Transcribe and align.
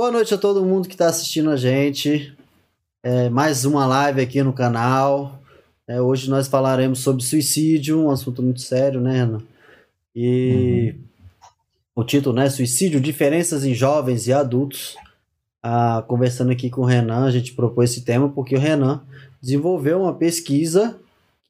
Boa 0.00 0.10
noite 0.10 0.32
a 0.32 0.38
todo 0.38 0.64
mundo 0.64 0.88
que 0.88 0.94
está 0.94 1.08
assistindo 1.08 1.50
a 1.50 1.58
gente. 1.58 2.34
É, 3.02 3.28
mais 3.28 3.66
uma 3.66 3.84
live 3.86 4.22
aqui 4.22 4.42
no 4.42 4.50
canal. 4.50 5.38
É, 5.86 6.00
hoje 6.00 6.30
nós 6.30 6.48
falaremos 6.48 7.00
sobre 7.00 7.22
suicídio, 7.22 8.00
um 8.00 8.10
assunto 8.10 8.42
muito 8.42 8.62
sério, 8.62 8.98
né, 8.98 9.12
Renan? 9.12 9.42
E 10.16 10.94
uhum. 10.96 11.04
o 11.96 12.02
título, 12.02 12.34
né? 12.34 12.48
Suicídio, 12.48 12.98
diferenças 12.98 13.62
em 13.62 13.74
jovens 13.74 14.26
e 14.26 14.32
adultos. 14.32 14.96
Ah, 15.62 16.02
conversando 16.08 16.50
aqui 16.50 16.70
com 16.70 16.80
o 16.80 16.86
Renan, 16.86 17.26
a 17.26 17.30
gente 17.30 17.52
propôs 17.52 17.90
esse 17.90 18.00
tema 18.00 18.30
porque 18.30 18.56
o 18.56 18.58
Renan 18.58 19.02
desenvolveu 19.38 20.00
uma 20.00 20.14
pesquisa 20.14 20.98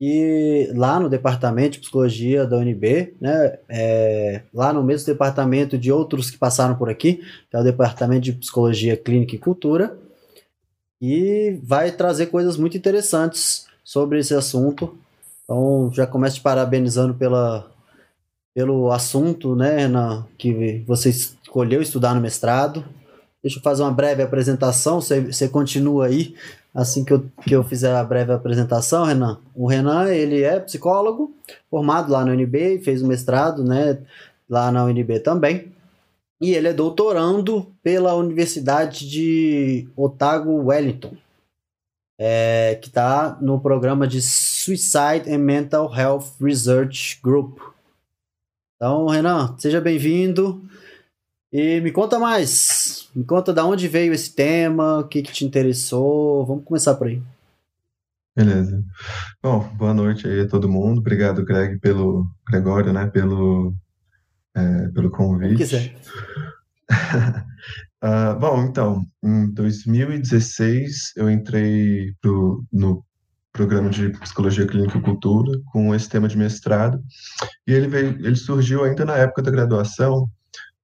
que 0.00 0.72
lá 0.74 0.98
no 0.98 1.10
departamento 1.10 1.72
de 1.72 1.80
psicologia 1.80 2.46
da 2.46 2.56
UNB, 2.56 3.14
né, 3.20 3.58
é, 3.68 4.40
lá 4.52 4.72
no 4.72 4.82
mesmo 4.82 5.06
departamento 5.06 5.76
de 5.76 5.92
outros 5.92 6.30
que 6.30 6.38
passaram 6.38 6.74
por 6.74 6.88
aqui, 6.88 7.16
que 7.50 7.54
é 7.54 7.60
o 7.60 7.62
departamento 7.62 8.22
de 8.22 8.32
psicologia 8.32 8.96
clínica 8.96 9.34
e 9.34 9.38
cultura, 9.38 9.98
e 11.02 11.60
vai 11.62 11.92
trazer 11.92 12.26
coisas 12.26 12.56
muito 12.56 12.78
interessantes 12.78 13.66
sobre 13.84 14.18
esse 14.18 14.32
assunto. 14.32 14.96
Então, 15.44 15.90
já 15.92 16.06
começo 16.06 16.36
te 16.36 16.42
parabenizando 16.42 17.12
pela, 17.12 17.70
pelo 18.54 18.90
assunto, 18.90 19.54
né, 19.54 19.86
na, 19.86 20.24
que 20.38 20.82
você 20.86 21.10
escolheu 21.10 21.82
estudar 21.82 22.14
no 22.14 22.22
mestrado. 22.22 22.86
Deixa 23.42 23.58
eu 23.58 23.62
fazer 23.62 23.82
uma 23.82 23.92
breve 23.92 24.22
apresentação, 24.22 24.98
você, 24.98 25.20
você 25.20 25.46
continua 25.46 26.06
aí 26.06 26.34
assim 26.74 27.04
que 27.04 27.12
eu, 27.12 27.24
que 27.42 27.54
eu 27.54 27.64
fizer 27.64 27.94
a 27.94 28.04
breve 28.04 28.32
apresentação, 28.32 29.04
Renan. 29.04 29.38
O 29.54 29.66
Renan, 29.66 30.08
ele 30.08 30.42
é 30.42 30.58
psicólogo, 30.60 31.34
formado 31.70 32.12
lá 32.12 32.24
na 32.24 32.32
UNB, 32.32 32.80
fez 32.82 33.02
o 33.02 33.06
mestrado, 33.06 33.64
né, 33.64 33.98
lá 34.48 34.70
na 34.70 34.84
UNB 34.84 35.20
também. 35.20 35.72
E 36.40 36.54
ele 36.54 36.68
é 36.68 36.72
doutorando 36.72 37.66
pela 37.82 38.14
Universidade 38.14 39.08
de 39.08 39.86
Otago 39.94 40.64
Wellington, 40.64 41.14
é, 42.18 42.78
que 42.80 42.88
está 42.88 43.36
no 43.40 43.60
programa 43.60 44.06
de 44.06 44.22
Suicide 44.22 45.30
and 45.30 45.38
Mental 45.38 45.92
Health 45.94 46.34
Research 46.40 47.20
Group. 47.22 47.58
Então, 48.76 49.06
Renan, 49.06 49.54
seja 49.58 49.80
bem-vindo. 49.80 50.62
E 51.52 51.80
me 51.80 51.90
conta 51.90 52.18
mais. 52.18 53.08
Me 53.14 53.24
conta 53.24 53.52
da 53.52 53.64
onde 53.64 53.88
veio 53.88 54.12
esse 54.12 54.34
tema, 54.34 54.98
o 54.98 55.08
que, 55.08 55.22
que 55.22 55.32
te 55.32 55.44
interessou. 55.44 56.46
Vamos 56.46 56.64
começar 56.64 56.94
por 56.94 57.08
aí. 57.08 57.20
Beleza. 58.36 58.84
Bom, 59.42 59.68
boa 59.76 59.92
noite 59.92 60.26
aí 60.28 60.40
a 60.40 60.48
todo 60.48 60.68
mundo. 60.68 60.98
Obrigado, 60.98 61.44
Greg, 61.44 61.78
pelo 61.80 62.26
Gregório, 62.46 62.92
né, 62.92 63.06
pelo 63.06 63.74
é, 64.54 64.88
pelo 64.88 65.10
convite. 65.10 65.56
quiser. 65.56 65.94
uh, 68.02 68.38
bom, 68.38 68.64
então, 68.64 69.04
em 69.22 69.50
2016 69.52 71.12
eu 71.16 71.30
entrei 71.30 72.14
pro, 72.20 72.64
no 72.72 73.04
programa 73.52 73.90
de 73.90 74.10
psicologia 74.10 74.66
clínica 74.66 74.98
e 74.98 75.02
cultura 75.02 75.60
com 75.72 75.94
esse 75.94 76.08
tema 76.08 76.28
de 76.28 76.36
mestrado 76.36 77.02
e 77.66 77.72
ele 77.72 77.88
veio, 77.88 78.26
ele 78.26 78.36
surgiu 78.36 78.84
ainda 78.84 79.04
na 79.04 79.16
época 79.16 79.42
da 79.42 79.50
graduação 79.50 80.28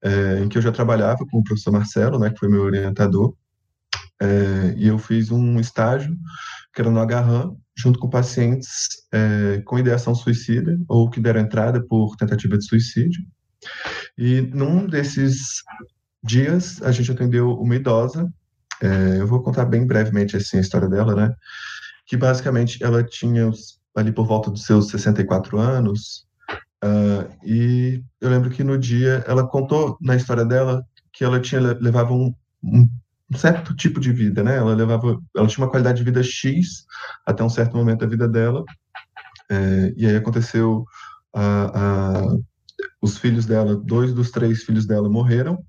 é, 0.02 0.40
em 0.40 0.48
que 0.48 0.58
eu 0.58 0.62
já 0.62 0.72
trabalhava 0.72 1.24
com 1.30 1.38
o 1.38 1.44
professor 1.44 1.72
Marcelo, 1.72 2.18
né, 2.18 2.30
que 2.30 2.38
foi 2.38 2.48
meu 2.48 2.62
orientador, 2.62 3.34
é, 4.20 4.74
e 4.76 4.88
eu 4.88 4.98
fiz 4.98 5.30
um 5.30 5.60
estágio 5.60 6.16
que 6.74 6.80
era 6.80 6.90
no 6.90 7.00
Agarram, 7.00 7.58
junto 7.76 7.98
com 7.98 8.08
pacientes 8.08 8.88
é, 9.12 9.62
com 9.64 9.78
ideação 9.78 10.14
suicida 10.14 10.78
ou 10.88 11.10
que 11.10 11.20
deram 11.20 11.40
entrada 11.40 11.82
por 11.86 12.16
tentativa 12.16 12.56
de 12.56 12.64
suicídio. 12.64 13.22
E 14.16 14.40
num 14.40 14.86
desses 14.86 15.62
dias 16.22 16.82
a 16.82 16.90
gente 16.90 17.10
atendeu 17.10 17.50
uma 17.52 17.76
idosa. 17.76 18.30
É, 18.82 19.20
eu 19.20 19.26
vou 19.26 19.42
contar 19.42 19.64
bem 19.64 19.86
brevemente 19.86 20.36
assim 20.36 20.58
a 20.58 20.60
história 20.60 20.88
dela, 20.88 21.14
né? 21.14 21.34
Que 22.06 22.16
basicamente 22.16 22.82
ela 22.82 23.02
tinha 23.02 23.50
ali 23.94 24.12
por 24.12 24.26
volta 24.26 24.50
dos 24.50 24.64
seus 24.64 24.88
64 24.88 25.58
anos, 25.58 26.25
Uh, 26.84 27.28
e 27.44 28.04
eu 28.20 28.30
lembro 28.30 28.50
que 28.50 28.62
no 28.62 28.78
dia 28.78 29.24
ela 29.26 29.46
contou 29.46 29.96
na 30.00 30.14
história 30.14 30.44
dela 30.44 30.84
que 31.12 31.24
ela 31.24 31.40
tinha 31.40 31.60
levava 31.60 32.12
um, 32.12 32.34
um, 32.62 32.88
certo 33.34 33.74
tipo 33.74 33.98
de 33.98 34.12
vida, 34.12 34.42
né? 34.42 34.56
Ela 34.56 34.74
levava, 34.74 35.18
ela 35.34 35.46
tinha 35.46 35.64
uma 35.64 35.70
qualidade 35.70 35.98
de 35.98 36.04
vida 36.04 36.22
X 36.22 36.84
até 37.24 37.42
um 37.42 37.48
certo 37.48 37.76
momento 37.76 38.00
da 38.00 38.06
vida 38.06 38.28
dela. 38.28 38.64
É, 39.50 39.94
e 39.96 40.06
aí 40.06 40.16
aconteceu 40.16 40.84
os 43.00 43.18
filhos 43.18 43.46
dela, 43.46 43.76
dois 43.76 44.12
dos 44.12 44.30
três 44.30 44.64
filhos 44.64 44.86
dela 44.86 45.08
morreram 45.08 45.62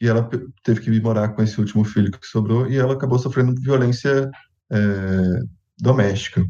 e 0.00 0.06
ela 0.06 0.28
teve 0.62 0.80
que 0.80 1.00
morar 1.00 1.30
com 1.30 1.42
esse 1.42 1.58
último 1.58 1.84
filho 1.84 2.10
que 2.10 2.26
sobrou 2.26 2.70
e 2.70 2.76
ela 2.76 2.94
acabou 2.94 3.18
sofrendo 3.18 3.60
violência 3.60 4.30
é, 4.70 5.40
doméstica. 5.78 6.44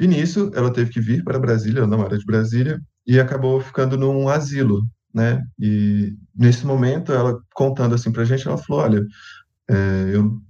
E 0.00 0.06
nisso, 0.06 0.50
ela 0.54 0.72
teve 0.72 0.90
que 0.90 1.00
vir 1.00 1.24
para 1.24 1.38
Brasília, 1.38 1.80
ela 1.80 1.88
não 1.88 2.02
era 2.04 2.16
de 2.16 2.24
Brasília, 2.24 2.80
e 3.06 3.18
acabou 3.18 3.60
ficando 3.60 3.96
num 3.96 4.28
asilo, 4.28 4.82
né? 5.12 5.42
E 5.58 6.14
nesse 6.34 6.64
momento, 6.66 7.12
ela 7.12 7.40
contando 7.54 7.94
assim 7.94 8.12
para 8.12 8.22
a 8.22 8.24
gente, 8.24 8.46
ela 8.46 8.58
falou: 8.58 8.82
olha, 8.82 9.06
é, 9.68 10.10
eu, 10.12 10.40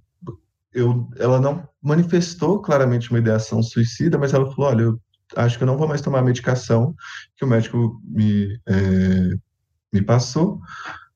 eu, 0.72 1.08
ela 1.16 1.40
não 1.40 1.66
manifestou 1.82 2.60
claramente 2.60 3.10
uma 3.10 3.18
ideação 3.18 3.62
suicida, 3.62 4.18
mas 4.18 4.34
ela 4.34 4.50
falou: 4.50 4.70
olha, 4.70 4.82
eu 4.82 5.00
acho 5.36 5.56
que 5.56 5.64
eu 5.64 5.66
não 5.66 5.78
vou 5.78 5.88
mais 5.88 6.00
tomar 6.00 6.18
a 6.18 6.24
medicação 6.24 6.94
que 7.36 7.44
o 7.44 7.48
médico 7.48 8.00
me, 8.04 8.60
é, 8.66 9.30
me 9.92 10.02
passou, 10.02 10.60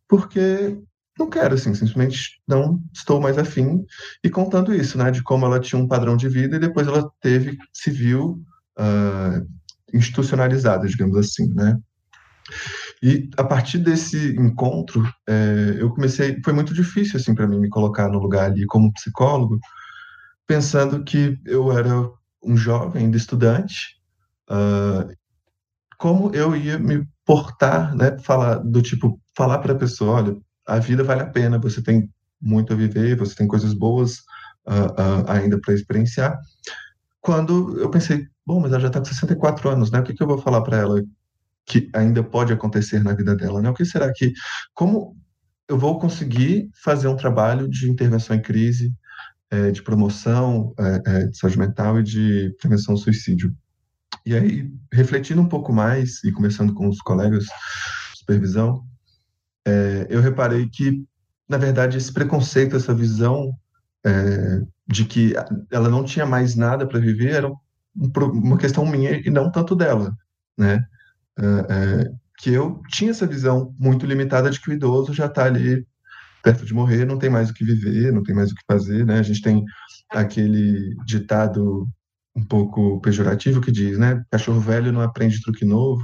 porque 0.09 0.79
não 1.23 1.31
quero, 1.31 1.55
assim, 1.55 1.75
simplesmente 1.75 2.41
não 2.47 2.83
estou 2.93 3.21
mais 3.21 3.39
afim. 3.39 3.85
E 4.23 4.29
contando 4.29 4.75
isso, 4.75 4.99
né, 4.99 5.11
de 5.11 5.23
como 5.23 5.47
ela 5.47 5.61
tinha 5.61 5.81
um 5.81 5.89
padrão 5.89 6.17
de 6.17 6.29
vida 6.29 6.57
e 6.57 6.61
depois 6.61 6.87
ela 6.87 7.09
teve, 7.21 7.57
se 7.73 7.91
viu 7.91 8.43
uh, 8.79 9.47
institucionalizada, 9.95 10.87
digamos 10.87 11.17
assim, 11.17 11.53
né. 11.55 11.79
E 13.03 13.31
a 13.37 13.45
partir 13.45 13.79
desse 13.79 14.37
encontro, 14.37 15.03
é, 15.29 15.77
eu 15.79 15.91
comecei, 15.91 16.41
foi 16.45 16.53
muito 16.53 16.73
difícil, 16.73 17.19
assim, 17.19 17.35
para 17.35 17.49
mim 17.49 17.59
me 17.59 17.69
colocar 17.69 18.09
no 18.09 18.19
lugar 18.19 18.51
ali 18.51 18.65
como 18.67 18.93
psicólogo, 18.93 19.59
pensando 20.47 21.03
que 21.03 21.39
eu 21.45 21.77
era 21.77 22.09
um 22.45 22.57
jovem, 22.57 23.05
ainda 23.05 23.17
estudante, 23.17 23.97
uh, 24.51 25.13
como 25.99 26.35
eu 26.35 26.55
ia 26.55 26.79
me 26.79 27.07
portar, 27.25 27.95
né, 27.97 28.19
falar 28.19 28.57
do 28.57 28.83
tipo, 28.83 29.21
falar 29.37 29.59
para 29.59 29.73
a 29.73 29.79
pessoa, 29.79 30.17
olha, 30.17 30.37
a 30.67 30.79
vida 30.79 31.05
vale 31.05 31.23
a 31.23 31.27
pena, 31.27 31.59
você 31.59 31.83
tem 31.83 32.09
muito 32.41 32.73
a 32.73 32.77
viver, 32.77 33.17
você 33.17 33.35
tem 33.35 33.47
coisas 33.47 33.73
boas 33.73 34.19
uh, 34.67 34.93
uh, 34.99 35.31
ainda 35.31 35.61
para 35.61 35.75
experienciar. 35.75 36.39
Quando 37.21 37.79
eu 37.79 37.89
pensei, 37.91 38.27
bom, 38.45 38.61
mas 38.61 38.73
ela 38.73 38.81
já 38.81 38.89
está 38.89 38.99
com 38.99 39.07
64 39.07 39.69
anos, 39.69 39.91
né? 39.91 40.01
O 40.01 40.03
que, 40.03 40.15
que 40.15 40.23
eu 40.23 40.27
vou 40.27 40.39
falar 40.39 40.63
para 40.63 40.79
ela 40.79 41.03
que 41.65 41.89
ainda 41.95 42.23
pode 42.23 42.53
acontecer 42.53 43.03
na 43.03 43.15
vida 43.15 43.37
dela, 43.37 43.63
né? 43.63 43.71
O 43.71 43.75
que 43.75 43.85
será 43.85 44.13
que, 44.13 44.33
como 44.75 45.17
eu 45.69 45.79
vou 45.79 45.99
conseguir 45.99 46.69
fazer 46.83 47.07
um 47.09 47.17
trabalho 47.17 47.69
de 47.69 47.89
intervenção 47.89 48.35
em 48.35 48.43
crise, 48.43 48.93
é, 49.51 49.71
de 49.71 49.83
promoção 49.83 50.75
é, 50.79 51.03
é, 51.07 51.27
de 51.27 51.39
saúde 51.39 51.59
mental 51.59 52.01
e 52.01 52.03
de 52.03 52.55
prevenção 52.61 52.95
ao 52.95 52.99
suicídio? 52.99 53.55
E 54.27 54.35
aí, 54.35 54.71
refletindo 54.93 55.41
um 55.41 55.49
pouco 55.49 55.73
mais 55.73 56.23
e 56.25 56.33
conversando 56.33 56.75
com 56.75 56.89
os 56.89 57.01
colegas 57.01 57.45
de 57.45 58.19
supervisão, 58.19 58.85
é, 59.67 60.07
eu 60.11 60.21
reparei 60.21 60.69
que, 60.69 61.05
na 61.49 61.57
verdade, 61.57 61.97
esse 61.97 62.13
preconceito, 62.13 62.77
essa 62.77 62.95
visão 62.95 63.53
é, 64.05 64.61
de 64.87 65.05
que 65.05 65.35
ela 65.71 65.89
não 65.89 66.05
tinha 66.05 66.27
mais 66.27 66.57
nada 66.57 66.87
para 66.87 66.99
viver 66.99 67.31
era 67.31 67.53
uma 67.95 68.59
questão 68.59 68.87
minha 68.87 69.21
e 69.25 69.31
não 69.31 69.51
tanto 69.51 69.77
dela, 69.77 70.17
né? 70.59 70.85
É, 71.39 71.45
é, 71.45 72.13
que 72.39 72.51
eu 72.51 72.83
tinha 72.89 73.11
essa 73.11 73.27
visão 73.27 73.75
muito 73.79 74.05
limitada 74.05 74.51
de 74.51 74.61
que 74.61 74.71
o 74.71 74.73
idoso 74.73 75.15
já 75.15 75.27
está 75.27 75.45
ali 75.45 75.87
perto 76.43 76.65
de 76.65 76.75
morrer, 76.75 77.05
não 77.05 77.19
tem 77.19 77.31
mais 77.31 77.51
o 77.51 77.55
que 77.55 77.65
viver, 77.65 78.13
não 78.13 78.23
tem 78.23 78.35
mais 78.35 78.51
o 78.51 78.55
que 78.55 78.63
fazer, 78.67 79.07
né? 79.07 79.19
A 79.19 79.23
gente 79.23 79.41
tem 79.41 79.65
aquele 80.11 80.95
ditado 81.07 81.89
um 82.35 82.45
pouco 82.45 83.01
pejorativo 83.01 83.61
que 83.61 83.71
diz, 83.71 83.99
né? 83.99 84.25
Cachorro 84.31 84.61
velho 84.61 84.93
não 84.93 85.01
aprende 85.01 85.41
truque 85.43 85.65
novo. 85.65 86.03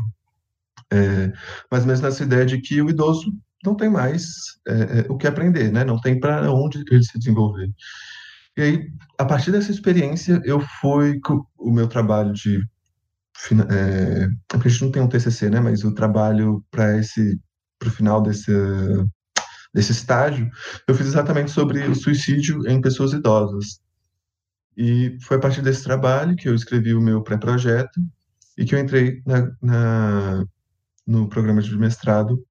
É, 0.90 1.32
mas 1.70 1.84
mesmo 1.84 2.06
nessa 2.06 2.22
ideia 2.22 2.46
de 2.46 2.60
que 2.60 2.80
o 2.80 2.88
idoso 2.88 3.32
não 3.64 3.74
tem 3.74 3.88
mais 3.88 4.24
é, 4.66 4.72
é, 4.72 5.06
o 5.08 5.16
que 5.16 5.26
aprender, 5.26 5.72
né? 5.72 5.84
Não 5.84 6.00
tem 6.00 6.18
para 6.18 6.52
onde 6.52 6.82
ele 6.90 7.02
se 7.02 7.18
desenvolver. 7.18 7.70
E 8.56 8.62
aí, 8.62 8.92
a 9.18 9.24
partir 9.24 9.50
dessa 9.52 9.70
experiência, 9.70 10.40
eu 10.44 10.60
fui 10.80 11.20
o 11.58 11.70
meu 11.70 11.88
trabalho 11.88 12.32
de 12.32 12.60
é, 13.70 14.28
a 14.52 14.68
gente 14.68 14.82
não 14.82 14.90
tem 14.90 15.02
um 15.02 15.08
TCC, 15.08 15.48
né? 15.48 15.60
Mas 15.60 15.84
o 15.84 15.94
trabalho 15.94 16.64
para 16.70 16.98
esse 16.98 17.38
para 17.78 17.88
o 17.88 17.92
final 17.92 18.20
desse 18.20 18.52
desse 19.72 19.92
estágio, 19.92 20.50
eu 20.88 20.94
fiz 20.94 21.06
exatamente 21.06 21.50
sobre 21.50 21.86
o 21.86 21.94
suicídio 21.94 22.66
em 22.66 22.80
pessoas 22.80 23.12
idosas. 23.12 23.80
E 24.76 25.16
foi 25.22 25.36
a 25.36 25.40
partir 25.40 25.62
desse 25.62 25.84
trabalho 25.84 26.36
que 26.36 26.48
eu 26.48 26.54
escrevi 26.54 26.94
o 26.94 27.00
meu 27.00 27.22
pré-projeto 27.22 28.00
e 28.56 28.64
que 28.64 28.74
eu 28.74 28.78
entrei 28.78 29.22
na, 29.26 29.50
na 29.62 30.44
no 31.06 31.28
programa 31.28 31.62
de 31.62 31.76
mestrado 31.76 32.44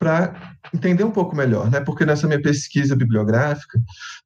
para 0.00 0.56
entender 0.74 1.04
um 1.04 1.10
pouco 1.10 1.36
melhor, 1.36 1.70
né? 1.70 1.78
Porque 1.78 2.06
nessa 2.06 2.26
minha 2.26 2.40
pesquisa 2.40 2.96
bibliográfica 2.96 3.78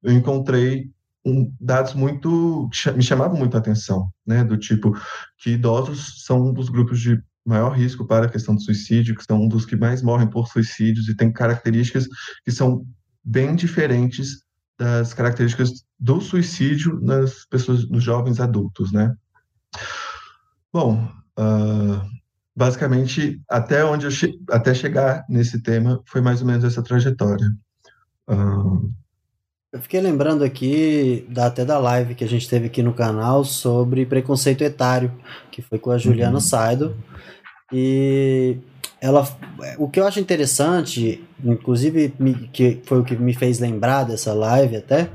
eu 0.03 0.13
encontrei 0.13 0.89
um, 1.27 1.53
dados 1.61 1.95
muito 1.95 2.71
me 2.95 3.03
chamavam 3.03 3.37
muito 3.37 3.57
a 3.57 3.61
atenção, 3.61 4.09
né? 4.25 4.45
Do 4.45 4.57
tipo 4.57 4.97
que 5.37 5.51
idosos 5.51 6.25
são 6.25 6.49
um 6.49 6.53
dos 6.53 6.69
grupos 6.69 7.01
de 7.01 7.21
maior 7.45 7.71
risco 7.71 8.07
para 8.07 8.27
a 8.27 8.29
questão 8.29 8.55
do 8.55 8.63
suicídio, 8.63 9.17
que 9.17 9.25
são 9.25 9.43
um 9.43 9.49
dos 9.49 9.67
que 9.67 9.75
mais 9.75 10.01
morrem 10.01 10.29
por 10.29 10.47
suicídios 10.47 11.09
e 11.09 11.17
tem 11.17 11.33
características 11.33 12.07
que 12.45 12.53
são 12.53 12.87
bem 13.25 13.57
diferentes 13.57 14.45
das 14.79 15.13
características 15.13 15.85
do 15.99 16.21
suicídio 16.21 17.01
nas 17.01 17.45
pessoas, 17.47 17.89
nos 17.89 18.03
jovens 18.05 18.39
adultos, 18.39 18.93
né? 18.93 19.13
Bom, 20.73 21.05
uh, 21.39 22.01
basicamente, 22.55 23.41
até 23.49 23.85
onde 23.85 24.07
eu 24.07 24.11
che 24.11 24.39
até 24.51 24.73
chegar 24.73 25.25
nesse 25.29 25.61
tema 25.61 26.01
foi 26.07 26.21
mais 26.21 26.41
ou 26.41 26.47
menos 26.47 26.65
essa 26.65 26.83
trajetória. 26.83 27.47
Uh... 28.29 28.91
Eu 29.73 29.81
fiquei 29.81 30.01
lembrando 30.01 30.45
aqui, 30.45 31.27
da, 31.29 31.47
até 31.47 31.65
da 31.65 31.79
live 31.79 32.15
que 32.15 32.23
a 32.23 32.29
gente 32.29 32.49
teve 32.49 32.67
aqui 32.67 32.81
no 32.81 32.95
canal 32.95 33.45
sobre 33.45 34.07
preconceito 34.07 34.63
etário, 34.63 35.11
que 35.51 35.61
foi 35.61 35.81
com 35.81 35.91
a 35.91 35.99
Juliana 35.99 36.35
uhum. 36.35 36.41
Saido. 36.41 36.97
E 37.73 38.57
ela, 39.01 39.27
o 39.77 39.89
que 39.89 39.99
eu 39.99 40.07
acho 40.07 40.21
interessante, 40.21 41.25
inclusive 41.45 42.15
que 42.53 42.81
foi 42.85 43.01
o 43.01 43.05
que 43.05 43.17
me 43.17 43.35
fez 43.35 43.59
lembrar 43.59 44.05
dessa 44.05 44.33
live 44.33 44.77
até, 44.77 45.11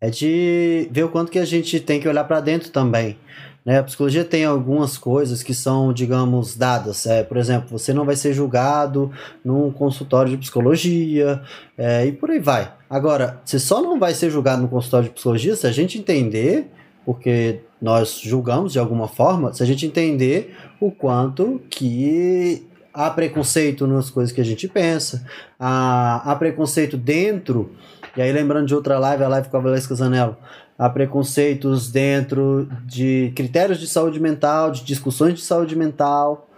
é 0.00 0.08
de 0.08 0.88
ver 0.92 1.04
o 1.04 1.08
quanto 1.08 1.32
que 1.32 1.38
a 1.38 1.44
gente 1.44 1.80
tem 1.80 2.00
que 2.00 2.08
olhar 2.08 2.24
para 2.24 2.40
dentro 2.40 2.70
também. 2.70 3.18
Né? 3.64 3.78
A 3.78 3.82
psicologia 3.82 4.24
tem 4.24 4.44
algumas 4.44 4.96
coisas 4.96 5.42
que 5.42 5.54
são, 5.54 5.92
digamos, 5.92 6.56
dadas. 6.56 7.06
É, 7.06 7.22
por 7.22 7.36
exemplo, 7.36 7.78
você 7.78 7.92
não 7.92 8.04
vai 8.04 8.16
ser 8.16 8.32
julgado 8.32 9.10
num 9.44 9.70
consultório 9.70 10.30
de 10.30 10.38
psicologia 10.38 11.42
é, 11.76 12.06
e 12.06 12.12
por 12.12 12.30
aí 12.30 12.38
vai. 12.38 12.72
Agora, 12.88 13.40
você 13.44 13.58
só 13.58 13.82
não 13.82 13.98
vai 13.98 14.14
ser 14.14 14.30
julgado 14.30 14.62
no 14.62 14.68
consultório 14.68 15.08
de 15.08 15.14
psicologia 15.14 15.54
se 15.54 15.66
a 15.66 15.72
gente 15.72 15.98
entender, 15.98 16.70
porque 17.04 17.60
nós 17.80 18.20
julgamos 18.22 18.72
de 18.72 18.78
alguma 18.78 19.08
forma, 19.08 19.52
se 19.52 19.62
a 19.62 19.66
gente 19.66 19.86
entender 19.86 20.56
o 20.80 20.90
quanto 20.90 21.60
que 21.70 22.66
há 22.92 23.08
preconceito 23.10 23.86
nas 23.86 24.10
coisas 24.10 24.32
que 24.32 24.40
a 24.40 24.44
gente 24.44 24.66
pensa, 24.68 25.24
há, 25.58 26.30
há 26.30 26.36
preconceito 26.36 26.96
dentro, 26.96 27.72
e 28.16 28.20
aí 28.20 28.32
lembrando 28.32 28.66
de 28.66 28.74
outra 28.74 28.98
live, 28.98 29.22
a 29.22 29.28
live 29.28 29.48
com 29.48 29.56
a 29.56 29.60
Valesca 29.60 29.94
Zanello, 29.94 30.36
há 30.80 30.88
preconceitos 30.88 31.92
dentro 31.92 32.66
de 32.86 33.30
critérios 33.36 33.78
de 33.78 33.86
saúde 33.86 34.18
mental, 34.18 34.70
de 34.70 34.82
discussões 34.82 35.34
de 35.34 35.42
saúde 35.42 35.76
mental, 35.76 36.48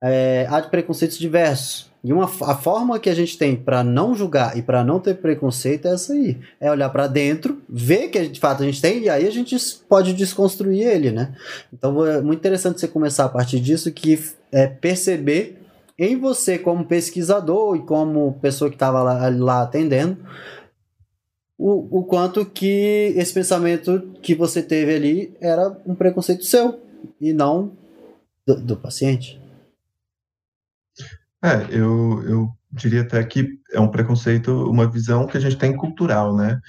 é, 0.00 0.46
há 0.48 0.62
preconceitos 0.62 1.18
diversos. 1.18 1.90
E 2.04 2.12
uma, 2.12 2.26
a 2.26 2.54
forma 2.54 3.00
que 3.00 3.10
a 3.10 3.14
gente 3.14 3.36
tem 3.36 3.56
para 3.56 3.82
não 3.82 4.14
julgar 4.14 4.56
e 4.56 4.62
para 4.62 4.84
não 4.84 5.00
ter 5.00 5.14
preconceito 5.14 5.88
é 5.88 5.94
essa 5.94 6.12
aí. 6.12 6.38
É 6.60 6.70
olhar 6.70 6.88
para 6.90 7.08
dentro, 7.08 7.60
ver 7.68 8.06
que 8.06 8.28
de 8.28 8.38
fato 8.38 8.62
a 8.62 8.66
gente 8.66 8.80
tem 8.80 9.02
e 9.02 9.08
aí 9.08 9.26
a 9.26 9.32
gente 9.32 9.56
pode 9.88 10.12
desconstruir 10.12 10.86
ele, 10.86 11.10
né? 11.10 11.34
Então 11.72 12.06
é 12.06 12.20
muito 12.20 12.38
interessante 12.38 12.78
você 12.78 12.86
começar 12.86 13.24
a 13.24 13.28
partir 13.28 13.58
disso 13.58 13.90
que 13.90 14.16
é 14.52 14.68
perceber 14.68 15.60
em 15.98 16.16
você 16.16 16.56
como 16.56 16.84
pesquisador 16.84 17.74
e 17.74 17.80
como 17.80 18.38
pessoa 18.40 18.70
que 18.70 18.76
estava 18.76 19.02
lá, 19.02 19.28
lá 19.28 19.62
atendendo 19.62 20.18
o, 21.58 22.00
o 22.00 22.04
quanto 22.04 22.44
que 22.44 23.12
esse 23.16 23.32
pensamento 23.32 24.12
que 24.22 24.34
você 24.34 24.62
teve 24.62 24.94
ali 24.94 25.36
era 25.40 25.76
um 25.86 25.94
preconceito 25.94 26.44
seu 26.44 26.80
e 27.20 27.32
não 27.32 27.72
do, 28.46 28.60
do 28.60 28.76
paciente. 28.76 29.40
É, 31.42 31.66
eu, 31.70 32.22
eu 32.28 32.48
diria 32.72 33.02
até 33.02 33.22
que 33.24 33.58
é 33.72 33.80
um 33.80 33.90
preconceito, 33.90 34.68
uma 34.68 34.90
visão 34.90 35.26
que 35.26 35.36
a 35.36 35.40
gente 35.40 35.56
tem 35.56 35.76
cultural, 35.76 36.36
né? 36.36 36.60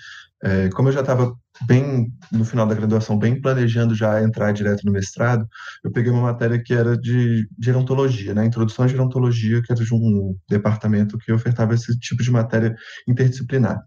É, 0.43 0.69
como 0.69 0.89
eu 0.89 0.93
já 0.93 1.01
estava 1.01 1.35
bem 1.65 2.13
no 2.31 2.45
final 2.45 2.67
da 2.67 2.75
graduação, 2.75 3.17
bem 3.17 3.41
planejando 3.41 3.95
já 3.95 4.21
entrar 4.21 4.51
direto 4.51 4.85
no 4.85 4.91
mestrado, 4.91 5.47
eu 5.83 5.91
peguei 5.91 6.11
uma 6.11 6.21
matéria 6.21 6.61
que 6.61 6.73
era 6.73 6.95
de 6.95 7.49
gerontologia, 7.59 8.35
né? 8.35 8.45
Introdução 8.45 8.85
à 8.85 8.87
gerontologia, 8.87 9.61
que 9.63 9.71
era 9.71 9.83
de 9.83 9.93
um 9.93 10.37
departamento 10.47 11.17
que 11.17 11.31
ofertava 11.31 11.73
esse 11.73 11.97
tipo 11.99 12.21
de 12.21 12.31
matéria 12.31 12.75
interdisciplinar. 13.07 13.83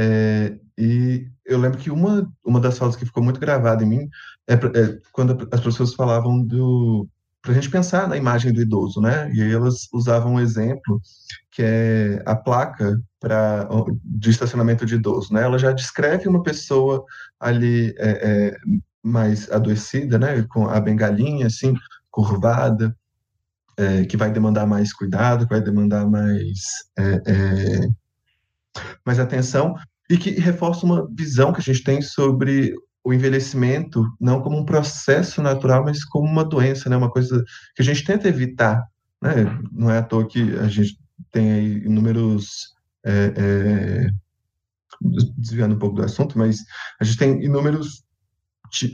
É, 0.00 0.56
e 0.78 1.26
eu 1.44 1.58
lembro 1.58 1.76
que 1.76 1.90
uma, 1.90 2.30
uma 2.44 2.60
das 2.60 2.78
falas 2.78 2.94
que 2.94 3.04
ficou 3.04 3.20
muito 3.20 3.40
gravada 3.40 3.82
em 3.82 3.88
mim 3.88 4.08
é, 4.46 4.54
é 4.54 5.00
quando 5.10 5.48
as 5.50 5.60
pessoas 5.60 5.92
falavam 5.92 6.40
do 6.40 7.08
para 7.42 7.52
a 7.52 7.54
gente 7.54 7.70
pensar 7.70 8.08
na 8.08 8.16
imagem 8.16 8.52
do 8.52 8.60
idoso, 8.60 9.00
né? 9.00 9.32
E 9.32 9.42
aí 9.42 9.52
elas 9.52 9.88
usavam 9.92 10.34
um 10.34 10.40
exemplo 10.40 11.00
que 11.50 11.62
é 11.62 12.22
a 12.26 12.36
placa 12.36 13.00
para 13.18 13.68
de 14.04 14.30
estacionamento 14.30 14.86
de 14.86 14.96
idoso, 14.96 15.32
né? 15.32 15.42
Ela 15.42 15.58
já 15.58 15.72
descreve 15.72 16.28
uma 16.28 16.42
pessoa 16.42 17.04
ali 17.40 17.94
é, 17.98 18.10
é, 18.50 18.56
mais 19.02 19.50
adoecida, 19.50 20.18
né? 20.18 20.44
Com 20.48 20.68
a 20.68 20.80
bengalinha 20.80 21.46
assim 21.46 21.74
curvada, 22.10 22.94
é, 23.76 24.04
que 24.04 24.16
vai 24.16 24.30
demandar 24.30 24.66
mais 24.66 24.92
cuidado, 24.92 25.46
que 25.46 25.54
vai 25.54 25.62
demandar 25.62 26.06
mais 26.06 26.58
é, 26.98 27.22
é, 27.26 27.88
mais 29.04 29.18
atenção 29.18 29.74
e 30.10 30.16
que 30.16 30.30
reforça 30.30 30.86
uma 30.86 31.06
visão 31.14 31.52
que 31.52 31.60
a 31.60 31.62
gente 31.62 31.82
tem 31.82 32.00
sobre 32.00 32.74
o 33.04 33.12
envelhecimento 33.12 34.04
não 34.20 34.42
como 34.42 34.58
um 34.58 34.64
processo 34.64 35.40
natural, 35.40 35.84
mas 35.84 36.04
como 36.04 36.26
uma 36.26 36.44
doença, 36.44 36.88
né? 36.88 36.96
Uma 36.96 37.10
coisa 37.10 37.42
que 37.74 37.82
a 37.82 37.84
gente 37.84 38.04
tenta 38.04 38.28
evitar, 38.28 38.82
né? 39.22 39.44
Não 39.72 39.90
é 39.90 39.98
à 39.98 40.02
toa 40.02 40.26
que 40.26 40.56
a 40.58 40.68
gente 40.68 40.98
tem 41.30 41.52
aí 41.52 41.84
inúmeros 41.84 42.74
é, 43.04 43.32
é, 43.36 44.10
desviando 45.36 45.74
um 45.74 45.78
pouco 45.78 45.96
do 45.96 46.04
assunto, 46.04 46.36
mas 46.38 46.58
a 47.00 47.04
gente 47.04 47.18
tem 47.18 47.44
inúmeros 47.44 48.04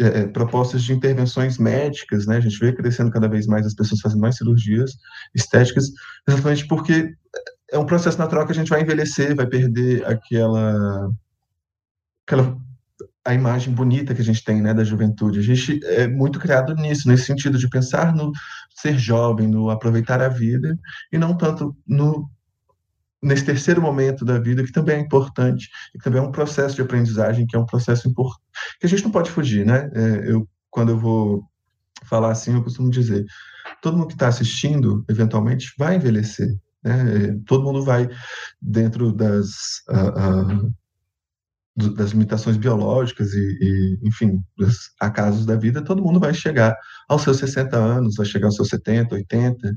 é, 0.01 0.21
é, 0.21 0.27
propostas 0.29 0.85
de 0.85 0.93
intervenções 0.93 1.59
médicas, 1.59 2.27
né? 2.27 2.37
A 2.37 2.41
gente 2.41 2.59
vê 2.59 2.73
crescendo 2.73 3.11
cada 3.11 3.29
vez 3.29 3.47
mais 3.47 3.67
as 3.67 3.75
pessoas 3.75 4.01
fazendo 4.01 4.21
mais 4.21 4.37
cirurgias 4.37 4.93
estéticas, 5.35 5.91
exatamente 6.29 6.67
porque 6.69 7.13
é 7.75 7.79
um 7.79 7.85
processo 7.85 8.17
natural 8.19 8.47
que 8.47 8.53
a 8.53 8.55
gente 8.55 8.71
vai 8.71 8.83
envelhecer, 8.83 9.35
vai 9.35 9.47
perder 9.47 10.07
aquela 10.07 11.11
aquela 12.25 12.57
a 13.25 13.35
imagem 13.35 13.75
bonita 13.75 14.15
que 14.15 14.21
a 14.21 14.25
gente 14.25 14.45
tem, 14.45 14.63
né, 14.63 14.73
da 14.73 14.85
juventude. 14.85 15.41
A 15.41 15.43
gente 15.43 15.81
é 15.85 16.07
muito 16.07 16.39
criado 16.39 16.75
nisso, 16.75 17.09
nesse 17.09 17.25
sentido 17.25 17.59
de 17.59 17.69
pensar 17.69 18.15
no 18.15 18.31
ser 18.75 18.97
jovem, 18.99 19.49
no 19.49 19.71
aproveitar 19.71 20.21
a 20.21 20.29
vida 20.29 20.79
e 21.13 21.19
não 21.19 21.37
tanto 21.37 21.77
no 21.87 22.31
nesse 23.21 23.45
terceiro 23.45 23.81
momento 23.81 24.23
da 24.23 24.39
vida 24.39 24.63
que 24.63 24.71
também 24.71 24.97
é 24.97 25.01
importante 25.01 25.71
e 25.95 25.99
que 25.99 26.05
também 26.05 26.21
é 26.21 26.23
um 26.23 26.31
processo 26.31 26.77
de 26.77 26.83
aprendizagem 26.83 27.47
que 27.47 27.57
é 27.57 27.59
um 27.59 27.65
processo 27.65 28.07
importante 28.07 28.45
que 28.79 28.87
a 28.87 28.89
gente 28.89 29.03
não 29.03 29.11
pode 29.11 29.31
fugir, 29.31 29.67
né? 29.67 29.91
É, 29.95 30.31
eu 30.31 30.49
quando 30.71 30.91
eu 30.91 30.99
vou 30.99 31.43
falar 32.05 32.31
assim 32.31 32.53
eu 32.55 32.63
costumo 32.63 32.91
dizer 32.91 33.25
todo 33.83 33.97
mundo 33.97 34.09
que 34.09 34.15
está 34.15 34.29
assistindo 34.29 35.05
eventualmente 35.09 35.73
vai 35.79 35.97
envelhecer, 35.97 36.55
né? 36.85 37.37
Todo 37.47 37.65
mundo 37.65 37.83
vai 37.83 38.09
dentro 38.61 39.13
das 39.13 39.83
uh, 39.89 40.67
uh, 40.67 40.75
das 41.77 42.11
limitações 42.11 42.57
biológicas 42.57 43.33
e, 43.33 43.59
e, 43.61 43.99
enfim, 44.05 44.41
dos 44.57 44.93
acasos 45.01 45.45
da 45.45 45.57
vida, 45.57 45.83
todo 45.83 46.03
mundo 46.03 46.21
vai 46.21 46.33
chegar 46.33 46.77
aos 47.09 47.23
seus 47.23 47.39
60 47.39 47.77
anos, 47.77 48.15
vai 48.15 48.25
chegar 48.25 48.47
aos 48.47 48.55
seus 48.55 48.69
70, 48.69 49.15
80, 49.17 49.77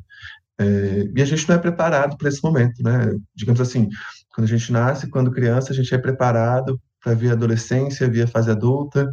é, 0.60 1.10
e 1.16 1.22
a 1.22 1.26
gente 1.26 1.48
não 1.48 1.56
é 1.56 1.60
preparado 1.60 2.18
para 2.18 2.30
esse 2.30 2.44
momento, 2.44 2.84
né? 2.84 3.16
Digamos 3.36 3.60
assim, 3.62 3.90
quando 4.34 4.46
a 4.46 4.50
gente 4.50 4.72
nasce, 4.72 5.10
quando 5.10 5.32
criança, 5.32 5.72
a 5.72 5.76
gente 5.76 5.94
é 5.94 5.98
preparado 5.98 6.80
para 7.04 7.14
vir 7.14 7.30
a 7.30 7.34
adolescência, 7.34 8.10
vir 8.10 8.24
a 8.24 8.28
fase 8.28 8.52
adulta, 8.52 9.12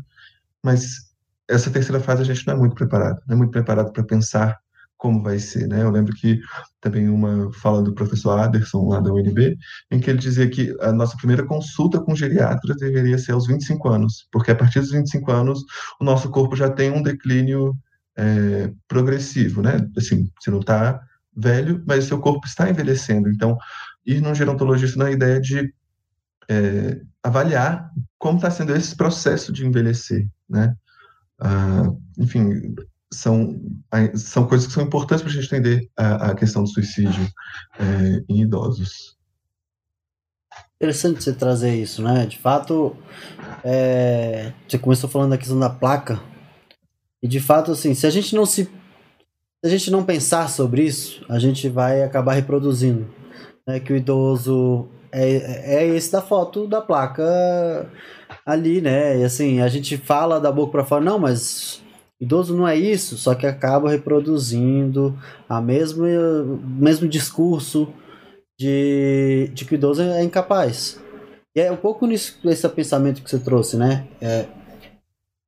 mas 0.63 1.13
essa 1.49 1.71
terceira 1.71 2.01
fase 2.01 2.23
a 2.23 2.25
gente 2.25 2.47
não 2.47 2.55
é 2.55 2.57
muito 2.57 2.75
preparado, 2.75 3.21
não 3.27 3.35
é 3.35 3.39
muito 3.39 3.51
preparado 3.51 3.93
para 3.93 4.05
pensar 4.05 4.59
como 5.05 5.23
vai 5.23 5.39
ser, 5.39 5.69
né? 5.69 5.83
Eu 5.83 5.91
lembro 5.91 6.15
que 6.15 6.41
também 6.81 7.11
uma 7.11 7.53
fala 7.53 7.83
do 7.83 7.93
professor 7.93 8.39
Aderson, 8.39 8.89
lá 8.89 9.01
da 9.01 9.13
UNB, 9.13 9.55
em 9.91 10.01
que 10.01 10.09
ele 10.09 10.19
dizia 10.19 10.49
que 10.49 10.75
a 10.81 10.95
nossa 10.95 11.15
primeira 11.19 11.45
consulta 11.45 12.01
com 12.01 12.17
geriatra 12.17 12.75
deveria 12.75 13.19
ser 13.19 13.33
aos 13.33 13.47
25 13.47 13.87
anos, 13.87 14.27
porque 14.33 14.51
a 14.51 14.55
partir 14.57 14.81
dos 14.81 14.93
25 14.93 15.31
anos 15.31 15.63
o 16.01 16.05
nosso 16.05 16.31
corpo 16.31 16.57
já 16.57 16.71
tem 16.71 16.91
um 16.91 17.03
declínio 17.03 17.77
é, 18.17 18.73
progressivo, 18.89 19.61
né? 19.61 19.87
Assim, 19.95 20.27
você 20.41 20.51
não 20.51 20.61
está 20.61 20.99
velho, 21.37 21.85
mas 21.87 22.07
seu 22.07 22.19
corpo 22.19 22.47
está 22.47 22.71
envelhecendo. 22.71 23.29
Então, 23.29 23.59
ir 24.07 24.23
num 24.23 24.35
gerontologista 24.35 24.99
na 24.99 25.11
ideia 25.11 25.39
de 25.39 25.71
é, 26.49 27.03
avaliar 27.23 27.91
como 28.17 28.39
está 28.39 28.51
sendo 28.51 28.75
esse 28.75 28.97
processo 28.97 29.53
de 29.53 29.67
envelhecer, 29.67 30.27
né? 30.49 30.75
Ah, 31.39 31.91
enfim, 32.17 32.75
são, 33.15 33.61
são 34.15 34.47
coisas 34.47 34.67
que 34.67 34.73
são 34.73 34.83
importantes 34.83 35.23
para 35.23 35.31
a 35.31 35.35
gente 35.35 35.47
entender 35.47 35.91
a, 35.97 36.31
a 36.31 36.35
questão 36.35 36.63
do 36.63 36.69
suicídio 36.69 37.27
é, 37.79 38.25
em 38.29 38.43
idosos. 38.43 39.17
Interessante 40.77 41.23
você 41.23 41.33
trazer 41.33 41.75
isso, 41.75 42.03
né? 42.03 42.27
De 42.27 42.39
fato, 42.39 42.97
é, 43.65 44.53
você 44.69 44.79
começou 44.79 45.09
falando 45.09 45.31
da 45.31 45.39
questão 45.39 45.59
da 45.59 45.71
placa, 45.71 46.21
e 47.23 47.29
de 47.29 47.41
fato, 47.41 47.73
assim, 47.73 47.95
se 47.95 48.07
a 48.07 48.11
gente 48.11 48.35
não 48.35 48.45
se. 48.45 48.65
Se 48.65 48.71
a 49.65 49.69
gente 49.69 49.91
não 49.91 50.05
pensar 50.05 50.51
sobre 50.51 50.83
isso, 50.83 51.25
a 51.27 51.39
gente 51.39 51.71
vai 51.71 52.03
acabar 52.03 52.35
reproduzindo. 52.35 53.09
né, 53.67 53.81
que 53.81 53.93
o 53.93 53.97
idoso 53.97 54.89
é, 55.11 55.77
é 55.77 55.87
esse 55.87 56.13
da 56.13 56.21
foto 56.21 56.67
da 56.67 56.83
placa 56.83 57.91
ali, 58.45 58.81
né? 58.81 59.19
E 59.21 59.25
assim, 59.25 59.61
a 59.61 59.69
gente 59.69 59.97
fala 59.97 60.41
da 60.41 60.53
boca 60.53 60.73
para 60.73 60.85
fora, 60.85 61.05
não, 61.05 61.19
mas 61.19 61.83
idoso 62.21 62.57
não 62.57 62.67
é 62.67 62.77
isso, 62.77 63.17
só 63.17 63.35
que 63.35 63.47
acaba 63.47 63.91
reproduzindo 63.91 65.19
a 65.49 65.61
mesma 65.61 66.07
mesmo 66.79 67.09
discurso 67.09 67.93
de, 68.59 69.51
de 69.53 69.65
que 69.65 69.75
o 69.75 69.77
idoso 69.77 70.03
é 70.03 70.23
incapaz. 70.23 71.01
E 71.57 71.61
é 71.61 71.71
um 71.71 71.77
pouco 71.77 72.07
nisso, 72.07 72.39
esse 72.45 72.69
pensamento 72.69 73.23
que 73.23 73.31
você 73.31 73.39
trouxe, 73.39 73.77
né? 73.77 74.07
É, 74.21 74.49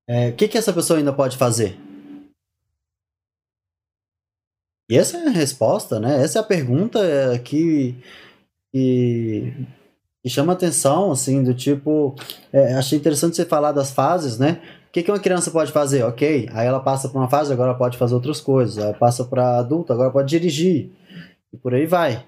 é, 0.09 0.29
o 0.29 0.37
que, 0.37 0.47
que 0.47 0.57
essa 0.57 0.73
pessoa 0.73 0.99
ainda 0.99 1.13
pode 1.13 1.37
fazer? 1.37 1.77
E 4.89 4.97
essa 4.97 5.17
é 5.17 5.27
a 5.27 5.31
resposta, 5.31 5.99
né? 5.99 6.23
Essa 6.23 6.39
é 6.39 6.41
a 6.41 6.45
pergunta 6.45 7.01
é, 7.01 7.37
que, 7.41 7.97
que, 8.73 9.53
que 10.23 10.31
chama 10.31 10.53
atenção, 10.53 11.11
assim, 11.11 11.43
do 11.43 11.53
tipo. 11.53 12.15
É, 12.53 12.75
achei 12.75 12.97
interessante 12.97 13.35
você 13.35 13.45
falar 13.45 13.73
das 13.73 13.91
fases, 13.91 14.39
né? 14.39 14.63
O 14.97 14.99
que, 14.99 15.03
que 15.03 15.11
uma 15.11 15.21
criança 15.21 15.51
pode 15.51 15.73
fazer? 15.73 16.05
Ok, 16.05 16.49
aí 16.55 16.67
ela 16.67 16.81
passa 16.81 17.07
por 17.07 17.19
uma 17.19 17.29
fase, 17.29 17.53
agora 17.53 17.75
pode 17.75 17.99
fazer 17.99 18.15
outras 18.15 18.41
coisas. 18.41 18.79
Ela 18.79 18.95
passa 18.95 19.27
para 19.27 19.59
adulto, 19.59 19.93
agora 19.93 20.11
pode 20.11 20.31
dirigir. 20.31 20.91
E 21.53 21.57
por 21.59 21.75
aí 21.75 21.85
vai. 21.85 22.25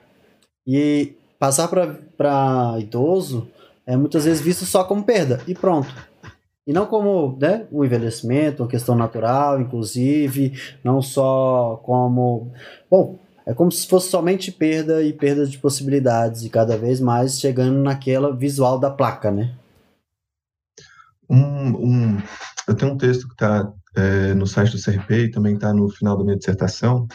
E 0.67 1.15
passar 1.39 1.67
para 1.67 2.77
idoso 2.79 3.49
é 3.87 3.97
muitas 3.97 4.27
vezes 4.27 4.43
visto 4.43 4.67
só 4.67 4.85
como 4.85 5.03
perda. 5.03 5.41
E 5.49 5.55
pronto. 5.55 5.89
E 6.67 6.73
não 6.75 6.85
como 6.85 7.39
né, 7.41 7.67
um 7.73 7.83
envelhecimento, 7.83 8.63
uma 8.63 8.69
questão 8.69 8.95
natural, 8.95 9.59
inclusive, 9.63 10.53
não 10.85 11.01
só 11.01 11.81
como. 11.83 12.53
Bom, 12.91 13.19
é 13.47 13.55
como 13.55 13.73
se 13.73 13.89
fosse 13.89 14.11
somente 14.11 14.53
perda 14.53 15.03
e 15.03 15.15
perda 15.15 15.47
de 15.47 15.57
possibilidades, 15.57 16.45
e 16.45 16.51
cada 16.51 16.77
vez 16.77 17.01
mais 17.01 17.41
chegando 17.41 17.79
naquela 17.79 18.31
visual 18.31 18.79
da 18.79 18.91
placa, 18.91 19.31
né? 19.31 19.55
Um, 21.31 21.37
um, 21.37 22.23
eu 22.69 22.75
tenho 22.75 22.93
um 22.93 22.99
texto 22.99 23.27
que 23.27 23.35
está 23.35 23.73
é, 23.97 24.35
no 24.35 24.47
site 24.47 24.77
do 24.77 24.83
CRP 24.83 25.15
e 25.15 25.31
também 25.31 25.55
está 25.55 25.73
no 25.73 25.89
final 25.89 26.17
da 26.17 26.25
minha 26.25 26.37
dissertação, 26.37 27.07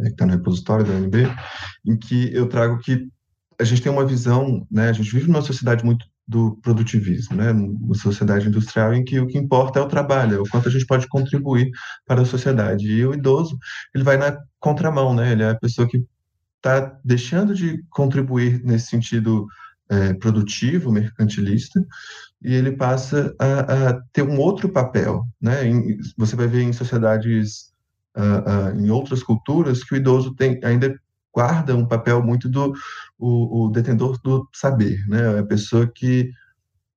é, 0.00 0.04
que 0.04 0.10
está 0.10 0.26
no 0.26 0.32
repositório 0.32 0.84
da 0.84 0.92
UNB, 0.92 1.28
em 1.84 1.96
que 1.96 2.34
eu 2.34 2.48
trago 2.48 2.78
que 2.78 3.08
a 3.60 3.64
gente 3.64 3.82
tem 3.82 3.92
uma 3.92 4.04
visão, 4.04 4.66
né, 4.70 4.88
a 4.88 4.92
gente 4.92 5.12
vive 5.12 5.28
numa 5.28 5.42
sociedade 5.42 5.84
muito 5.84 6.06
do 6.26 6.56
produtivismo, 6.62 7.36
né? 7.36 7.52
Uma 7.52 7.94
sociedade 7.94 8.48
industrial 8.48 8.94
em 8.94 9.04
que 9.04 9.20
o 9.20 9.26
que 9.26 9.36
importa 9.36 9.78
é 9.78 9.82
o 9.82 9.88
trabalho, 9.88 10.36
é 10.36 10.40
o 10.40 10.48
quanto 10.48 10.68
a 10.68 10.72
gente 10.72 10.86
pode 10.86 11.06
contribuir 11.06 11.70
para 12.06 12.22
a 12.22 12.24
sociedade. 12.24 12.86
E 12.86 13.04
o 13.04 13.12
idoso, 13.12 13.58
ele 13.94 14.02
vai 14.02 14.16
na 14.16 14.38
contramão, 14.58 15.14
né? 15.14 15.32
Ele 15.32 15.42
é 15.42 15.50
a 15.50 15.58
pessoa 15.58 15.86
que 15.86 16.02
está 16.56 16.98
deixando 17.04 17.54
de 17.54 17.84
contribuir 17.90 18.62
nesse 18.64 18.86
sentido 18.86 19.46
é, 19.90 20.14
produtivo, 20.14 20.90
mercantilista, 20.90 21.84
e 22.44 22.54
ele 22.54 22.72
passa 22.72 23.34
a, 23.38 23.88
a, 23.88 24.00
ter 24.12 24.22
um 24.22 24.38
outro 24.38 24.68
papel, 24.68 25.24
né? 25.40 25.66
Em, 25.66 25.96
você 26.16 26.36
vai 26.36 26.46
ver 26.46 26.62
em 26.62 26.72
sociedades, 26.72 27.72
uh, 28.16 28.74
uh, 28.74 28.78
em 28.78 28.90
outras 28.90 29.22
culturas, 29.22 29.82
que 29.82 29.94
o 29.94 29.96
idoso 29.96 30.34
tem 30.34 30.60
ainda 30.62 30.94
guarda 31.34 31.74
um 31.74 31.86
papel 31.86 32.22
muito 32.22 32.48
do 32.48 32.74
o, 33.18 33.64
o 33.64 33.70
detentor 33.70 34.20
do 34.22 34.46
saber, 34.52 34.98
né? 35.08 35.38
A 35.38 35.44
pessoa 35.44 35.90
que 35.92 36.30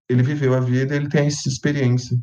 ele 0.10 0.22
viveu 0.22 0.54
a 0.54 0.60
vida, 0.60 0.96
ele 0.96 1.10
tem 1.10 1.27
essa 1.27 1.48
experiência. 1.48 2.18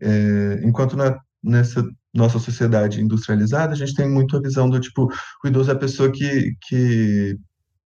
É, 0.00 0.60
enquanto 0.64 0.96
na, 0.96 1.18
nessa 1.42 1.84
nossa 2.14 2.38
sociedade 2.38 3.00
industrializada, 3.00 3.72
a 3.72 3.76
gente 3.76 3.94
tem 3.94 4.08
muito 4.08 4.36
a 4.36 4.40
visão 4.40 4.70
do 4.70 4.80
tipo, 4.80 5.08
o 5.44 5.48
idoso 5.48 5.70
é 5.70 5.74
a 5.74 5.78
pessoa 5.78 6.10
que, 6.10 6.54
que 6.68 7.36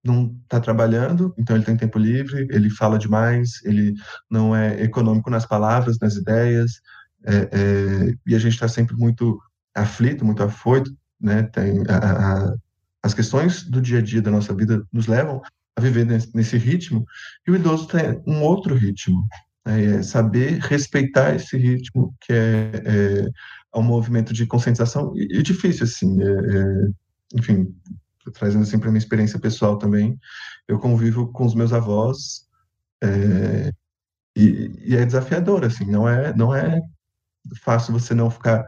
não 0.03 0.35
está 0.43 0.59
trabalhando, 0.59 1.33
então 1.37 1.55
ele 1.55 1.65
tem 1.65 1.77
tempo 1.77 1.97
livre, 1.97 2.45
ele 2.51 2.69
fala 2.69 2.99
demais, 2.99 3.63
ele 3.63 3.93
não 4.29 4.55
é 4.55 4.81
econômico 4.83 5.29
nas 5.29 5.45
palavras, 5.45 5.97
nas 5.99 6.15
ideias, 6.15 6.81
é, 7.25 7.35
é, 7.35 8.13
e 8.27 8.35
a 8.35 8.39
gente 8.39 8.53
está 8.53 8.67
sempre 8.67 8.95
muito 8.97 9.39
aflito, 9.73 10.25
muito 10.25 10.43
afoito, 10.43 10.93
né? 11.19 11.43
Tem 11.43 11.83
a, 11.87 11.95
a, 11.95 12.55
as 13.01 13.13
questões 13.13 13.63
do 13.63 13.81
dia 13.81 13.99
a 13.99 14.01
dia 14.01 14.21
da 14.21 14.29
nossa 14.29 14.53
vida 14.53 14.85
nos 14.91 15.07
levam 15.07 15.41
a 15.75 15.81
viver 15.81 16.05
nesse, 16.05 16.35
nesse 16.35 16.57
ritmo, 16.57 17.05
e 17.47 17.51
o 17.51 17.55
idoso 17.55 17.87
tem 17.87 18.21
um 18.27 18.41
outro 18.41 18.75
ritmo, 18.75 19.25
né? 19.65 19.97
é 19.97 20.03
saber 20.03 20.59
respeitar 20.59 21.33
esse 21.33 21.57
ritmo, 21.57 22.13
que 22.21 22.33
é, 22.33 22.71
é, 22.85 23.29
é 23.73 23.79
um 23.79 23.83
movimento 23.83 24.33
de 24.33 24.45
conscientização, 24.45 25.13
e, 25.15 25.39
e 25.39 25.41
difícil, 25.41 25.85
assim, 25.85 26.21
é, 26.21 26.25
é 26.25 26.87
enfim, 27.35 27.73
trazendo 28.31 28.63
assim 28.63 28.79
para 28.79 28.89
minha 28.89 28.99
experiência 28.99 29.39
pessoal 29.39 29.77
também, 29.77 30.17
eu 30.67 30.79
convivo 30.79 31.31
com 31.31 31.45
os 31.45 31.55
meus 31.55 31.73
avós, 31.73 32.47
é, 33.03 33.71
e, 34.35 34.71
e, 34.85 34.95
é 34.95 35.05
desafiador, 35.05 35.65
assim, 35.65 35.85
não 35.85 36.07
é, 36.07 36.35
não 36.35 36.55
é 36.55 36.81
fácil 37.61 37.93
você 37.93 38.13
não 38.13 38.29
ficar 38.29 38.65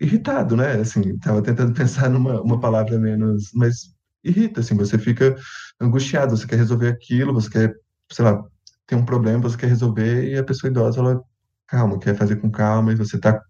irritado, 0.00 0.56
né? 0.56 0.72
Assim, 0.74 1.16
tava 1.18 1.42
tentando 1.42 1.72
pensar 1.72 2.10
numa 2.10 2.40
uma 2.42 2.60
palavra 2.60 2.98
menos, 2.98 3.50
mas 3.54 3.94
irrita, 4.22 4.60
assim, 4.60 4.76
você 4.76 4.98
fica 4.98 5.36
angustiado, 5.80 6.36
você 6.36 6.46
quer 6.46 6.56
resolver 6.56 6.88
aquilo, 6.88 7.32
você 7.32 7.50
quer, 7.50 7.74
sei 8.12 8.24
lá, 8.24 8.42
tem 8.86 8.98
um 8.98 9.04
problema, 9.04 9.42
você 9.42 9.56
quer 9.56 9.68
resolver 9.68 10.30
e 10.30 10.36
a 10.38 10.44
pessoa 10.44 10.70
idosa, 10.70 11.00
ela, 11.00 11.22
calma, 11.66 11.98
quer 11.98 12.16
fazer 12.16 12.36
com 12.36 12.50
calma 12.50 12.92
e 12.92 12.96
você 12.96 13.18
tá 13.18 13.40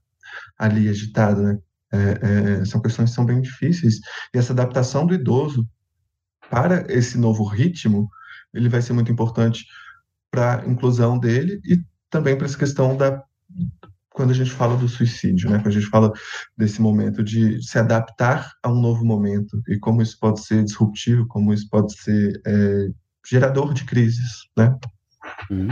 ali 0.58 0.88
agitado, 0.88 1.42
né? 1.42 1.58
É, 1.92 2.60
é, 2.60 2.64
são 2.64 2.80
questões 2.80 3.10
que 3.10 3.14
são 3.14 3.24
bem 3.24 3.40
difíceis 3.40 4.00
e 4.34 4.38
essa 4.38 4.52
adaptação 4.52 5.06
do 5.06 5.14
idoso 5.14 5.68
para 6.50 6.84
esse 6.92 7.16
novo 7.16 7.44
ritmo, 7.44 8.08
ele 8.52 8.68
vai 8.68 8.82
ser 8.82 8.92
muito 8.92 9.10
importante 9.10 9.64
para 10.30 10.62
a 10.62 10.66
inclusão 10.66 11.18
dele 11.18 11.60
e 11.64 11.80
também 12.10 12.36
para 12.36 12.46
essa 12.46 12.58
questão 12.58 12.96
da 12.96 13.22
quando 14.10 14.30
a 14.30 14.34
gente 14.34 14.50
fala 14.50 14.74
do 14.78 14.88
suicídio, 14.88 15.50
né? 15.50 15.58
Quando 15.58 15.68
a 15.68 15.78
gente 15.78 15.90
fala 15.90 16.10
desse 16.56 16.80
momento 16.80 17.22
de 17.22 17.62
se 17.62 17.78
adaptar 17.78 18.50
a 18.62 18.70
um 18.70 18.80
novo 18.80 19.04
momento 19.04 19.60
e 19.68 19.78
como 19.78 20.00
isso 20.00 20.18
pode 20.18 20.40
ser 20.40 20.64
disruptivo, 20.64 21.26
como 21.28 21.52
isso 21.52 21.68
pode 21.68 21.92
ser 22.00 22.40
é, 22.46 22.88
gerador 23.28 23.74
de 23.74 23.84
crises, 23.84 24.48
né? 24.56 24.74
Hum. 25.50 25.68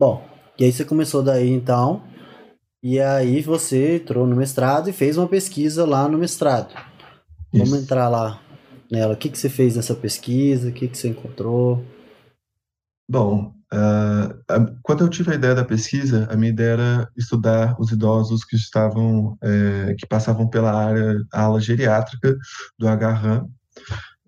Bom, 0.00 0.28
e 0.58 0.64
aí 0.64 0.72
você 0.72 0.84
começou 0.84 1.22
daí 1.22 1.48
então, 1.48 2.02
e 2.82 2.98
aí 2.98 3.40
você 3.40 3.96
entrou 3.96 4.26
no 4.26 4.34
mestrado 4.34 4.90
e 4.90 4.92
fez 4.92 5.16
uma 5.16 5.28
pesquisa 5.28 5.86
lá 5.86 6.08
no 6.08 6.18
mestrado. 6.18 6.74
Isso. 7.52 7.64
Vamos 7.64 7.82
entrar 7.84 8.08
lá 8.08 8.40
nela. 8.90 9.14
O 9.14 9.16
que, 9.16 9.28
que 9.28 9.38
você 9.38 9.48
fez 9.48 9.76
nessa 9.76 9.94
pesquisa? 9.94 10.68
O 10.68 10.72
que, 10.72 10.88
que 10.88 10.98
você 10.98 11.08
encontrou? 11.08 11.84
Bom, 13.08 13.54
uh, 13.72 14.76
quando 14.82 15.04
eu 15.04 15.08
tive 15.08 15.32
a 15.32 15.34
ideia 15.34 15.54
da 15.54 15.64
pesquisa, 15.64 16.26
a 16.30 16.36
minha 16.36 16.50
ideia 16.50 16.72
era 16.72 17.08
estudar 17.16 17.76
os 17.78 17.92
idosos 17.92 18.44
que 18.44 18.56
estavam, 18.56 19.36
é, 19.42 19.94
que 19.98 20.06
passavam 20.06 20.48
pela 20.48 20.72
área, 20.72 21.22
ala 21.32 21.60
geriátrica 21.60 22.36
do 22.78 22.88
Agarram, 22.88 23.50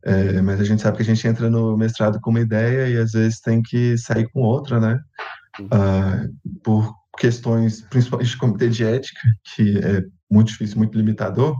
é, 0.05 0.41
mas 0.43 0.61
a 0.61 0.65
gente 0.65 0.83
sabe 0.83 0.99
que 0.99 1.03
a 1.03 1.07
gente 1.07 1.27
entra 1.27 1.49
no 1.49 1.77
mestrado 1.77 2.21
com 2.21 2.31
uma 2.31 2.41
ideia 2.41 2.89
e 2.89 2.99
às 2.99 3.13
vezes 3.13 3.41
tem 3.41 3.63
que 3.63 3.97
sair 3.97 4.29
com 4.31 4.43
outra, 4.43 4.79
né? 4.79 5.01
Uh, 5.61 6.61
por 6.63 6.95
questões, 7.19 7.81
principalmente 7.83 8.31
de 8.31 8.37
comitê 8.37 8.69
de 8.69 8.85
ética, 8.85 9.21
que 9.55 9.79
é 9.79 10.03
muito 10.31 10.49
difícil, 10.49 10.79
muito 10.79 10.97
limitador, 10.97 11.57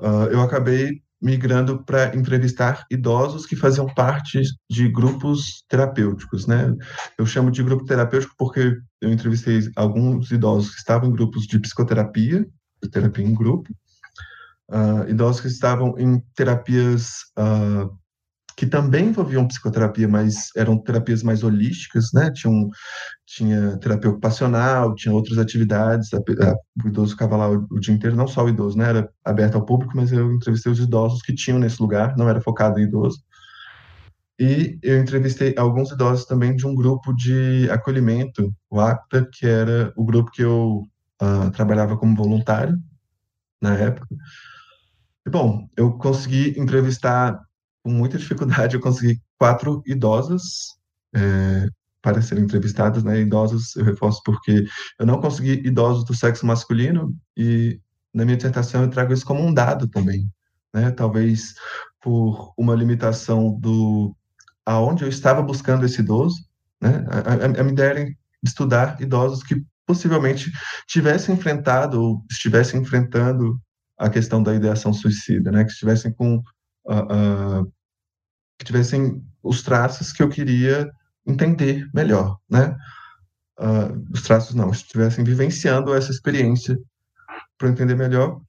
uh, 0.00 0.26
eu 0.30 0.40
acabei 0.40 1.02
migrando 1.20 1.84
para 1.84 2.16
entrevistar 2.16 2.84
idosos 2.90 3.46
que 3.46 3.54
faziam 3.54 3.86
parte 3.86 4.42
de 4.68 4.88
grupos 4.88 5.64
terapêuticos, 5.68 6.48
né? 6.48 6.74
Eu 7.16 7.24
chamo 7.24 7.48
de 7.50 7.62
grupo 7.62 7.84
terapêutico 7.84 8.34
porque 8.36 8.76
eu 9.00 9.12
entrevistei 9.12 9.60
alguns 9.76 10.32
idosos 10.32 10.72
que 10.72 10.78
estavam 10.78 11.08
em 11.08 11.12
grupos 11.12 11.46
de 11.46 11.60
psicoterapia, 11.60 12.44
de 12.82 12.90
terapia 12.90 13.24
em 13.24 13.32
grupo, 13.32 13.72
uh, 14.68 15.08
idosos 15.08 15.40
que 15.40 15.46
estavam 15.46 15.96
em 15.96 16.20
terapias 16.34 17.10
uh, 17.38 17.96
que 18.56 18.66
também 18.66 19.06
envolviam 19.08 19.46
psicoterapia, 19.46 20.06
mas 20.06 20.50
eram 20.56 20.78
terapias 20.78 21.22
mais 21.22 21.42
holísticas, 21.42 22.10
né? 22.12 22.30
Tinha, 22.30 22.68
tinha 23.26 23.76
terapia 23.78 24.10
ocupacional, 24.10 24.94
tinha 24.94 25.14
outras 25.14 25.38
atividades, 25.38 26.12
a, 26.12 26.18
a, 26.18 26.54
o 26.84 26.88
idoso 26.88 27.12
ficava 27.12 27.36
lá 27.36 27.50
o, 27.50 27.66
o, 27.70 27.80
dia 27.80 27.94
inteiro, 27.94 28.16
não 28.16 28.26
só 28.26 28.44
o 28.44 28.48
idoso, 28.48 28.76
né? 28.76 28.88
Era 28.88 29.10
aberto 29.24 29.56
ao 29.56 29.64
público, 29.64 29.96
mas 29.96 30.12
eu 30.12 30.32
entrevistei 30.32 30.72
os 30.72 30.80
idosos 30.80 31.22
que 31.22 31.34
tinham 31.34 31.58
nesse 31.58 31.80
lugar, 31.80 32.16
não 32.16 32.28
era 32.28 32.40
focado 32.40 32.78
em 32.78 32.84
idoso. 32.84 33.22
E 34.38 34.78
eu 34.82 34.98
entrevistei 34.98 35.54
alguns 35.56 35.90
idosos 35.92 36.24
também 36.24 36.56
de 36.56 36.66
um 36.66 36.74
grupo 36.74 37.14
de 37.14 37.68
acolhimento, 37.70 38.52
o 38.70 38.80
ACTA, 38.80 39.28
que 39.32 39.46
era 39.46 39.92
o 39.96 40.04
grupo 40.04 40.30
que 40.30 40.42
eu 40.42 40.82
uh, 41.22 41.50
trabalhava 41.52 41.96
como 41.96 42.16
voluntário 42.16 42.76
na 43.60 43.76
época. 43.76 44.08
E, 45.26 45.30
bom, 45.30 45.68
eu 45.76 45.92
consegui 45.92 46.58
entrevistar 46.58 47.40
com 47.82 47.90
muita 47.90 48.18
dificuldade, 48.18 48.74
eu 48.74 48.80
consegui 48.80 49.20
quatro 49.38 49.82
idosas 49.86 50.42
é, 51.14 51.68
para 52.00 52.22
serem 52.22 52.44
entrevistadas, 52.44 53.04
né? 53.04 53.20
Idosos, 53.20 53.76
eu 53.76 53.84
reforço 53.84 54.20
porque 54.24 54.64
eu 54.98 55.06
não 55.06 55.20
consegui 55.20 55.66
idosos 55.66 56.04
do 56.04 56.14
sexo 56.14 56.46
masculino 56.46 57.14
e 57.36 57.80
na 58.12 58.24
minha 58.24 58.36
dissertação 58.36 58.82
eu 58.82 58.90
trago 58.90 59.12
isso 59.12 59.24
como 59.24 59.40
um 59.40 59.52
dado 59.54 59.88
também, 59.88 60.28
né? 60.74 60.90
Talvez 60.90 61.54
por 62.00 62.52
uma 62.56 62.74
limitação 62.74 63.58
do 63.58 64.14
aonde 64.66 65.04
eu 65.04 65.08
estava 65.08 65.42
buscando 65.42 65.84
esse 65.84 66.00
idoso, 66.00 66.36
né? 66.80 67.04
A, 67.08 67.58
a, 67.58 67.60
a 67.60 67.64
minha 67.64 68.16
estudar 68.42 69.00
idosos 69.00 69.42
que 69.42 69.62
possivelmente 69.86 70.50
tivessem 70.86 71.34
enfrentado 71.34 72.00
ou 72.02 72.24
estivessem 72.30 72.80
enfrentando 72.80 73.60
a 73.98 74.10
questão 74.10 74.42
da 74.42 74.54
ideação 74.54 74.92
suicida, 74.92 75.52
né? 75.52 75.64
Que 75.64 75.70
estivessem 75.70 76.12
com 76.12 76.42
uh, 76.86 77.62
uh, 77.62 77.72
que 78.58 78.64
tivessem 78.64 79.24
os 79.42 79.62
traços 79.62 80.12
que 80.12 80.22
eu 80.22 80.28
queria 80.28 80.90
entender 81.26 81.88
melhor, 81.92 82.38
né? 82.48 82.76
Uh, 83.58 84.12
os 84.12 84.22
traços 84.22 84.54
não, 84.54 84.70
estivessem 84.70 85.24
vivenciando 85.24 85.94
essa 85.94 86.10
experiência 86.10 86.78
para 87.58 87.68
entender 87.68 87.94
melhor. 87.94 88.40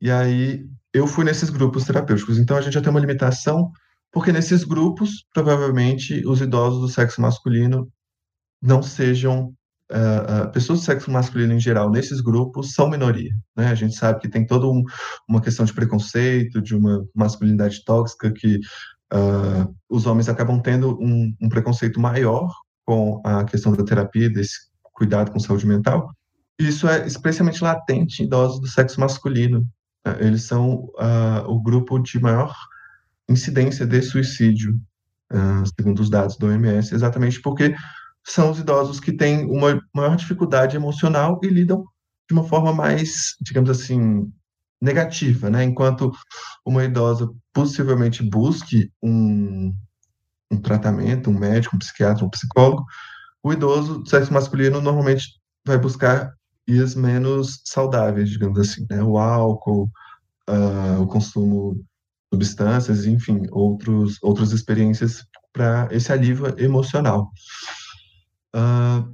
e 0.00 0.10
aí 0.10 0.66
eu 0.92 1.06
fui 1.06 1.24
nesses 1.24 1.50
grupos 1.50 1.84
terapêuticos. 1.84 2.38
Então 2.38 2.56
a 2.56 2.60
gente 2.60 2.74
já 2.74 2.80
tem 2.80 2.90
uma 2.90 3.00
limitação, 3.00 3.70
porque 4.12 4.32
nesses 4.32 4.62
grupos, 4.64 5.26
provavelmente, 5.32 6.24
os 6.26 6.40
idosos 6.40 6.80
do 6.80 6.88
sexo 6.88 7.20
masculino 7.20 7.90
não 8.62 8.82
sejam. 8.82 9.54
Uh, 9.94 10.50
pessoas 10.50 10.80
do 10.80 10.84
sexo 10.84 11.08
masculino 11.08 11.52
em 11.52 11.60
geral, 11.60 11.88
nesses 11.88 12.20
grupos, 12.20 12.74
são 12.74 12.90
minoria. 12.90 13.30
Né? 13.56 13.68
A 13.68 13.76
gente 13.76 13.94
sabe 13.94 14.18
que 14.18 14.28
tem 14.28 14.44
toda 14.44 14.66
um, 14.66 14.82
uma 15.28 15.40
questão 15.40 15.64
de 15.64 15.72
preconceito, 15.72 16.60
de 16.60 16.74
uma 16.74 17.06
masculinidade 17.14 17.84
tóxica, 17.84 18.32
que 18.32 18.56
uh, 19.12 19.72
os 19.88 20.04
homens 20.06 20.28
acabam 20.28 20.60
tendo 20.60 20.98
um, 21.00 21.32
um 21.40 21.48
preconceito 21.48 22.00
maior 22.00 22.52
com 22.84 23.22
a 23.24 23.44
questão 23.44 23.72
da 23.72 23.84
terapia, 23.84 24.28
desse 24.28 24.58
cuidado 24.82 25.30
com 25.30 25.38
saúde 25.38 25.64
mental. 25.64 26.10
Isso 26.58 26.88
é 26.88 27.06
especialmente 27.06 27.62
latente 27.62 28.20
em 28.20 28.26
idosos 28.26 28.60
do 28.60 28.66
sexo 28.66 28.98
masculino, 28.98 29.64
eles 30.20 30.42
são 30.42 30.90
o 31.46 31.62
grupo 31.62 31.98
de 31.98 32.20
maior 32.20 32.54
incidência 33.28 33.86
de 33.86 34.02
suicídio, 34.02 34.78
segundo 35.76 36.00
os 36.00 36.10
dados 36.10 36.36
do 36.36 36.46
OMS, 36.46 36.94
exatamente 36.94 37.40
porque 37.40 37.74
são 38.26 38.50
os 38.50 38.58
idosos 38.58 39.00
que 39.00 39.12
têm 39.12 39.44
uma 39.44 39.80
maior 39.94 40.16
dificuldade 40.16 40.76
emocional 40.76 41.38
e 41.42 41.48
lidam 41.48 41.84
de 42.28 42.32
uma 42.32 42.44
forma 42.44 42.72
mais, 42.72 43.36
digamos 43.40 43.68
assim, 43.68 44.32
negativa, 44.80 45.50
né? 45.50 45.64
Enquanto 45.64 46.10
uma 46.64 46.84
idosa 46.84 47.30
possivelmente 47.52 48.22
busque 48.22 48.90
um, 49.02 49.74
um 50.50 50.60
tratamento, 50.60 51.30
um 51.30 51.38
médico, 51.38 51.76
um 51.76 51.78
psiquiatra, 51.78 52.24
um 52.24 52.30
psicólogo, 52.30 52.84
o 53.42 53.52
idoso 53.52 53.98
do 54.00 54.08
sexo 54.08 54.32
masculino 54.32 54.80
normalmente 54.80 55.24
vai 55.66 55.78
buscar 55.78 56.32
vias 56.66 56.94
menos 56.94 57.60
saudáveis, 57.64 58.30
digamos 58.30 58.58
assim, 58.58 58.86
né? 58.90 59.02
O 59.02 59.18
álcool, 59.18 59.90
uh, 60.48 61.00
o 61.02 61.06
consumo 61.06 61.74
de 61.74 61.84
substâncias, 62.32 63.04
enfim, 63.04 63.42
outros, 63.50 64.18
outras 64.22 64.52
experiências 64.52 65.26
para 65.52 65.88
esse 65.90 66.10
alívio 66.12 66.58
emocional. 66.58 67.30
Uh, 68.54 69.12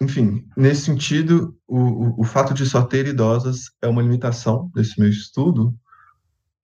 enfim, 0.00 0.44
nesse 0.56 0.82
sentido, 0.82 1.56
o, 1.66 1.78
o, 1.78 2.20
o, 2.20 2.24
fato 2.24 2.52
de 2.52 2.66
só 2.66 2.82
ter 2.82 3.06
idosas 3.06 3.70
é 3.80 3.88
uma 3.88 4.02
limitação 4.02 4.70
desse 4.74 4.98
meu 5.00 5.08
estudo, 5.08 5.74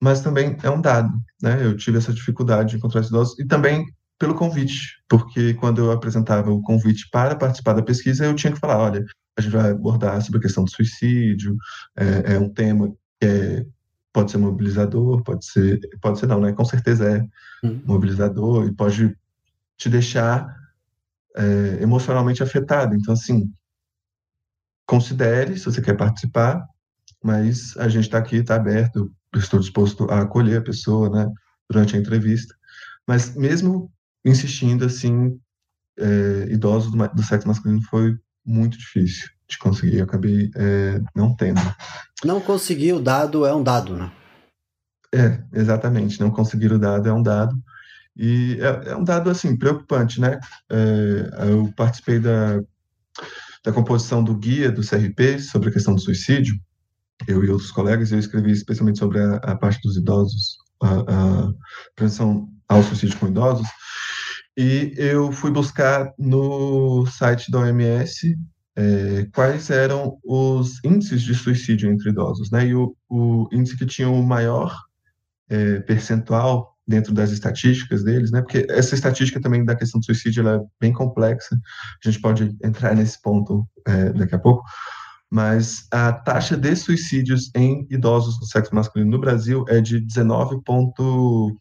mas 0.01 0.21
também 0.21 0.57
é 0.63 0.71
um 0.71 0.81
dado, 0.81 1.13
né? 1.43 1.65
Eu 1.65 1.77
tive 1.77 1.99
essa 1.99 2.13
dificuldade 2.13 2.71
de 2.71 2.77
encontrar 2.77 3.05
idosos 3.05 3.39
e 3.39 3.47
também 3.47 3.87
pelo 4.19 4.35
convite, 4.35 5.01
porque 5.09 5.55
quando 5.55 5.79
eu 5.79 5.93
apresentava 5.93 6.51
o 6.51 6.61
convite 6.63 7.09
para 7.11 7.37
participar 7.37 7.75
da 7.75 7.83
pesquisa, 7.83 8.25
eu 8.25 8.35
tinha 8.35 8.53
que 8.53 8.59
falar, 8.59 8.79
olha, 8.79 9.05
a 9.37 9.41
gente 9.41 9.53
vai 9.53 9.71
abordar 9.71 10.21
sobre 10.21 10.39
a 10.39 10.43
questão 10.43 10.65
do 10.65 10.71
suicídio, 10.71 11.57
é, 11.97 12.35
é 12.35 12.39
um 12.39 12.53
tema 12.53 12.89
que 13.21 13.27
é, 13.27 13.65
pode 14.13 14.33
ser 14.33 14.39
mobilizador, 14.39 15.23
pode 15.23 15.45
ser, 15.47 15.81
pode 16.01 16.19
ser 16.19 16.27
não, 16.27 16.41
né? 16.41 16.53
Com 16.53 16.65
certeza 16.65 17.09
é 17.09 17.67
hum. 17.67 17.81
mobilizador 17.85 18.67
e 18.67 18.75
pode 18.75 19.17
te 19.77 19.89
deixar 19.89 20.53
é, 21.39 21.83
emocionalmente 21.83 22.43
afetado. 22.43 22.95
Então, 22.95 23.15
assim, 23.15 23.51
considere 24.87 25.57
se 25.57 25.65
você 25.65 25.81
quer 25.81 25.97
participar, 25.97 26.67
mas 27.23 27.77
a 27.77 27.89
gente 27.89 28.05
está 28.05 28.19
aqui, 28.19 28.37
está 28.37 28.57
aberto, 28.57 29.13
estou 29.37 29.61
disposto 29.61 30.11
a 30.11 30.23
acolher 30.23 30.59
a 30.59 30.65
pessoa, 30.65 31.09
né? 31.09 31.33
Durante 31.71 31.97
a 31.97 31.99
entrevista. 31.99 32.55
Mas 33.07 33.35
mesmo 33.35 33.91
insistindo, 34.25 34.85
assim, 34.85 35.39
é, 35.99 36.49
idosos 36.51 36.91
do, 36.91 37.09
do 37.09 37.23
sexo 37.23 37.47
masculino 37.47 37.83
foi 37.83 38.17
muito 38.45 38.79
difícil 38.79 39.29
de 39.49 39.59
conseguir. 39.59 39.99
Eu 39.99 40.05
acabei 40.05 40.51
é, 40.57 41.01
não 41.15 41.35
tendo. 41.35 41.61
Não 42.25 42.41
conseguir 42.41 42.93
o 42.93 43.01
dado 43.01 43.47
é 43.47 43.55
um 43.55 43.63
dado, 43.63 43.97
né? 43.97 44.11
É, 45.15 45.43
exatamente. 45.53 46.21
Não 46.21 46.31
conseguir 46.31 46.73
o 46.73 46.79
dado 46.79 47.09
é 47.09 47.13
um 47.13 47.23
dado. 47.23 47.57
E 48.19 48.59
é, 48.61 48.91
é 48.91 48.97
um 48.97 49.05
dado, 49.05 49.31
assim, 49.31 49.57
preocupante, 49.57 50.21
né? 50.21 50.41
É, 50.71 51.51
eu 51.51 51.73
participei 51.77 52.19
da, 52.19 52.61
da 53.65 53.73
composição 53.73 54.23
do 54.23 54.35
guia 54.35 54.73
do 54.73 54.87
CRP 54.87 55.39
sobre 55.39 55.69
a 55.69 55.73
questão 55.73 55.95
do 55.95 56.01
suicídio, 56.01 56.59
eu 57.27 57.45
e 57.45 57.51
outros 57.51 57.71
colegas, 57.71 58.13
eu 58.13 58.19
escrevi 58.19 58.53
especialmente 58.53 58.99
sobre 58.99 59.21
a, 59.21 59.37
a 59.37 59.57
parte 59.57 59.81
dos 59.83 59.97
idosos, 59.97 60.57
a, 60.83 61.47
a 61.47 61.53
prevenção 61.95 62.49
ao 62.69 62.83
suicídio 62.83 63.19
com 63.19 63.29
idosos, 63.29 63.67
e 64.57 64.93
eu 64.97 65.31
fui 65.31 65.51
buscar 65.51 66.13
no 66.19 67.07
site 67.07 67.51
da 67.51 67.61
OMS 67.61 68.37
é, 68.75 69.27
quais 69.35 69.71
eram 69.71 70.19
os 70.25 70.83
índices 70.85 71.23
de 71.23 71.35
suicídio 71.35 71.91
entre 71.91 72.11
idosos, 72.11 72.51
né? 72.51 72.67
E 72.67 72.75
o, 72.75 72.97
o 73.09 73.49
índice 73.53 73.77
que 73.77 73.87
tinha 73.87 74.09
o 74.09 74.23
maior 74.23 74.77
é, 75.49 75.81
percentual 75.81 76.78
dentro 76.89 77.13
das 77.13 77.31
estatísticas 77.31 78.03
deles, 78.03 78.31
né? 78.31 78.41
Porque 78.41 78.67
essa 78.71 78.95
estatística 78.95 79.39
também 79.39 79.63
da 79.63 79.77
questão 79.77 80.01
do 80.01 80.07
suicídio 80.07 80.41
ela 80.41 80.57
é 80.57 80.67
bem 80.81 80.91
complexa. 80.93 81.55
A 82.03 82.09
gente 82.09 82.21
pode 82.21 82.57
entrar 82.65 82.97
nesse 82.97 83.21
ponto 83.21 83.69
é, 83.87 84.11
daqui 84.11 84.35
a 84.35 84.39
pouco. 84.39 84.65
Mas 85.31 85.87
a 85.93 86.11
taxa 86.11 86.57
de 86.57 86.75
suicídios 86.75 87.51
em 87.55 87.87
idosos 87.91 88.39
do 88.39 88.47
sexo 88.47 88.75
masculino 88.75 89.11
no 89.11 89.21
Brasil 89.21 89.67
é 89.69 89.79
de 89.79 90.01
19,8, 90.01 91.59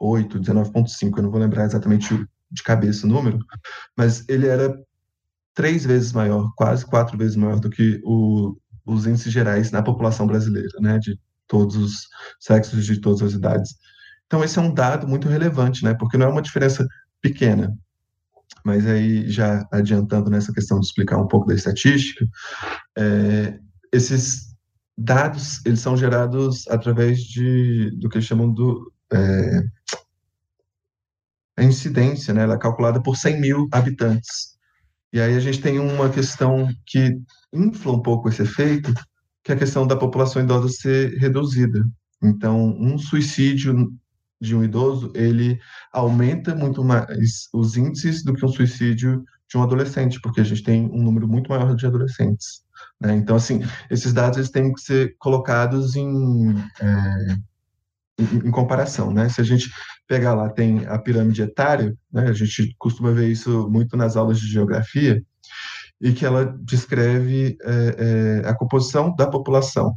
19,5. 0.00 1.16
Eu 1.16 1.22
não 1.22 1.30
vou 1.30 1.40
lembrar 1.40 1.64
exatamente 1.64 2.26
de 2.50 2.62
cabeça 2.64 3.06
o 3.06 3.08
número, 3.08 3.38
mas 3.96 4.28
ele 4.28 4.48
era 4.48 4.76
três 5.54 5.86
vezes 5.86 6.12
maior, 6.12 6.50
quase 6.56 6.84
quatro 6.84 7.16
vezes 7.16 7.36
maior 7.36 7.60
do 7.60 7.70
que 7.70 8.00
o, 8.04 8.56
os 8.84 9.06
índices 9.06 9.32
gerais 9.32 9.70
na 9.70 9.82
população 9.82 10.26
brasileira, 10.26 10.72
né, 10.80 10.98
de 10.98 11.18
todos 11.46 11.76
os 11.76 12.08
sexos 12.40 12.84
de 12.84 13.00
todas 13.00 13.22
as 13.22 13.32
idades. 13.32 13.76
Então 14.32 14.42
esse 14.42 14.58
é 14.58 14.62
um 14.62 14.72
dado 14.72 15.06
muito 15.06 15.28
relevante, 15.28 15.84
né, 15.84 15.92
porque 15.92 16.16
não 16.16 16.24
é 16.24 16.30
uma 16.30 16.40
diferença 16.40 16.88
pequena. 17.20 17.76
Mas 18.64 18.86
aí 18.86 19.28
já 19.28 19.68
adiantando 19.70 20.30
nessa 20.30 20.54
questão 20.54 20.80
de 20.80 20.86
explicar 20.86 21.18
um 21.18 21.28
pouco 21.28 21.48
da 21.48 21.54
estatística, 21.54 22.26
é, 22.96 23.58
esses 23.92 24.56
dados 24.96 25.60
eles 25.66 25.80
são 25.80 25.98
gerados 25.98 26.66
através 26.68 27.18
de 27.18 27.90
do 27.98 28.08
que 28.08 28.16
eles 28.16 28.26
chamam 28.26 28.50
do 28.50 28.90
é, 29.12 29.64
a 31.58 31.62
incidência, 31.62 32.32
né? 32.32 32.44
Ela 32.44 32.54
é 32.54 32.58
calculada 32.58 33.02
por 33.02 33.18
100 33.18 33.38
mil 33.38 33.68
habitantes. 33.70 34.56
E 35.12 35.20
aí 35.20 35.36
a 35.36 35.40
gente 35.40 35.60
tem 35.60 35.78
uma 35.78 36.08
questão 36.08 36.70
que 36.86 37.20
infla 37.52 37.92
um 37.92 38.00
pouco 38.00 38.30
esse 38.30 38.40
efeito, 38.40 38.94
que 39.44 39.52
é 39.52 39.54
a 39.54 39.58
questão 39.58 39.86
da 39.86 39.94
população 39.94 40.40
idosa 40.40 40.70
ser 40.70 41.18
reduzida. 41.18 41.84
Então, 42.22 42.74
um 42.80 42.96
suicídio 42.96 43.92
de 44.42 44.56
um 44.56 44.64
idoso, 44.64 45.12
ele 45.14 45.60
aumenta 45.92 46.54
muito 46.54 46.82
mais 46.82 47.48
os 47.54 47.76
índices 47.76 48.24
do 48.24 48.34
que 48.34 48.44
um 48.44 48.48
suicídio 48.48 49.24
de 49.48 49.56
um 49.56 49.62
adolescente, 49.62 50.20
porque 50.20 50.40
a 50.40 50.44
gente 50.44 50.64
tem 50.64 50.86
um 50.86 51.00
número 51.02 51.28
muito 51.28 51.48
maior 51.48 51.76
de 51.76 51.86
adolescentes. 51.86 52.64
Né? 53.00 53.14
Então, 53.14 53.36
assim, 53.36 53.60
esses 53.88 54.12
dados 54.12 54.38
eles 54.38 54.50
têm 54.50 54.72
que 54.72 54.80
ser 54.80 55.14
colocados 55.18 55.94
em, 55.94 56.56
é, 56.80 57.36
em, 58.18 58.48
em, 58.48 58.50
comparação. 58.50 59.12
Né? 59.12 59.28
Se 59.28 59.40
a 59.40 59.44
gente 59.44 59.70
pegar 60.08 60.34
lá, 60.34 60.50
tem 60.50 60.84
a 60.86 60.98
pirâmide 60.98 61.42
etária, 61.42 61.96
né? 62.12 62.28
a 62.28 62.32
gente 62.32 62.74
costuma 62.78 63.12
ver 63.12 63.28
isso 63.28 63.70
muito 63.70 63.96
nas 63.96 64.16
aulas 64.16 64.40
de 64.40 64.48
geografia, 64.48 65.22
e 66.00 66.12
que 66.12 66.26
ela 66.26 66.58
descreve 66.62 67.56
é, 67.62 68.42
é, 68.44 68.48
a 68.48 68.54
composição 68.54 69.14
da 69.14 69.28
população 69.28 69.94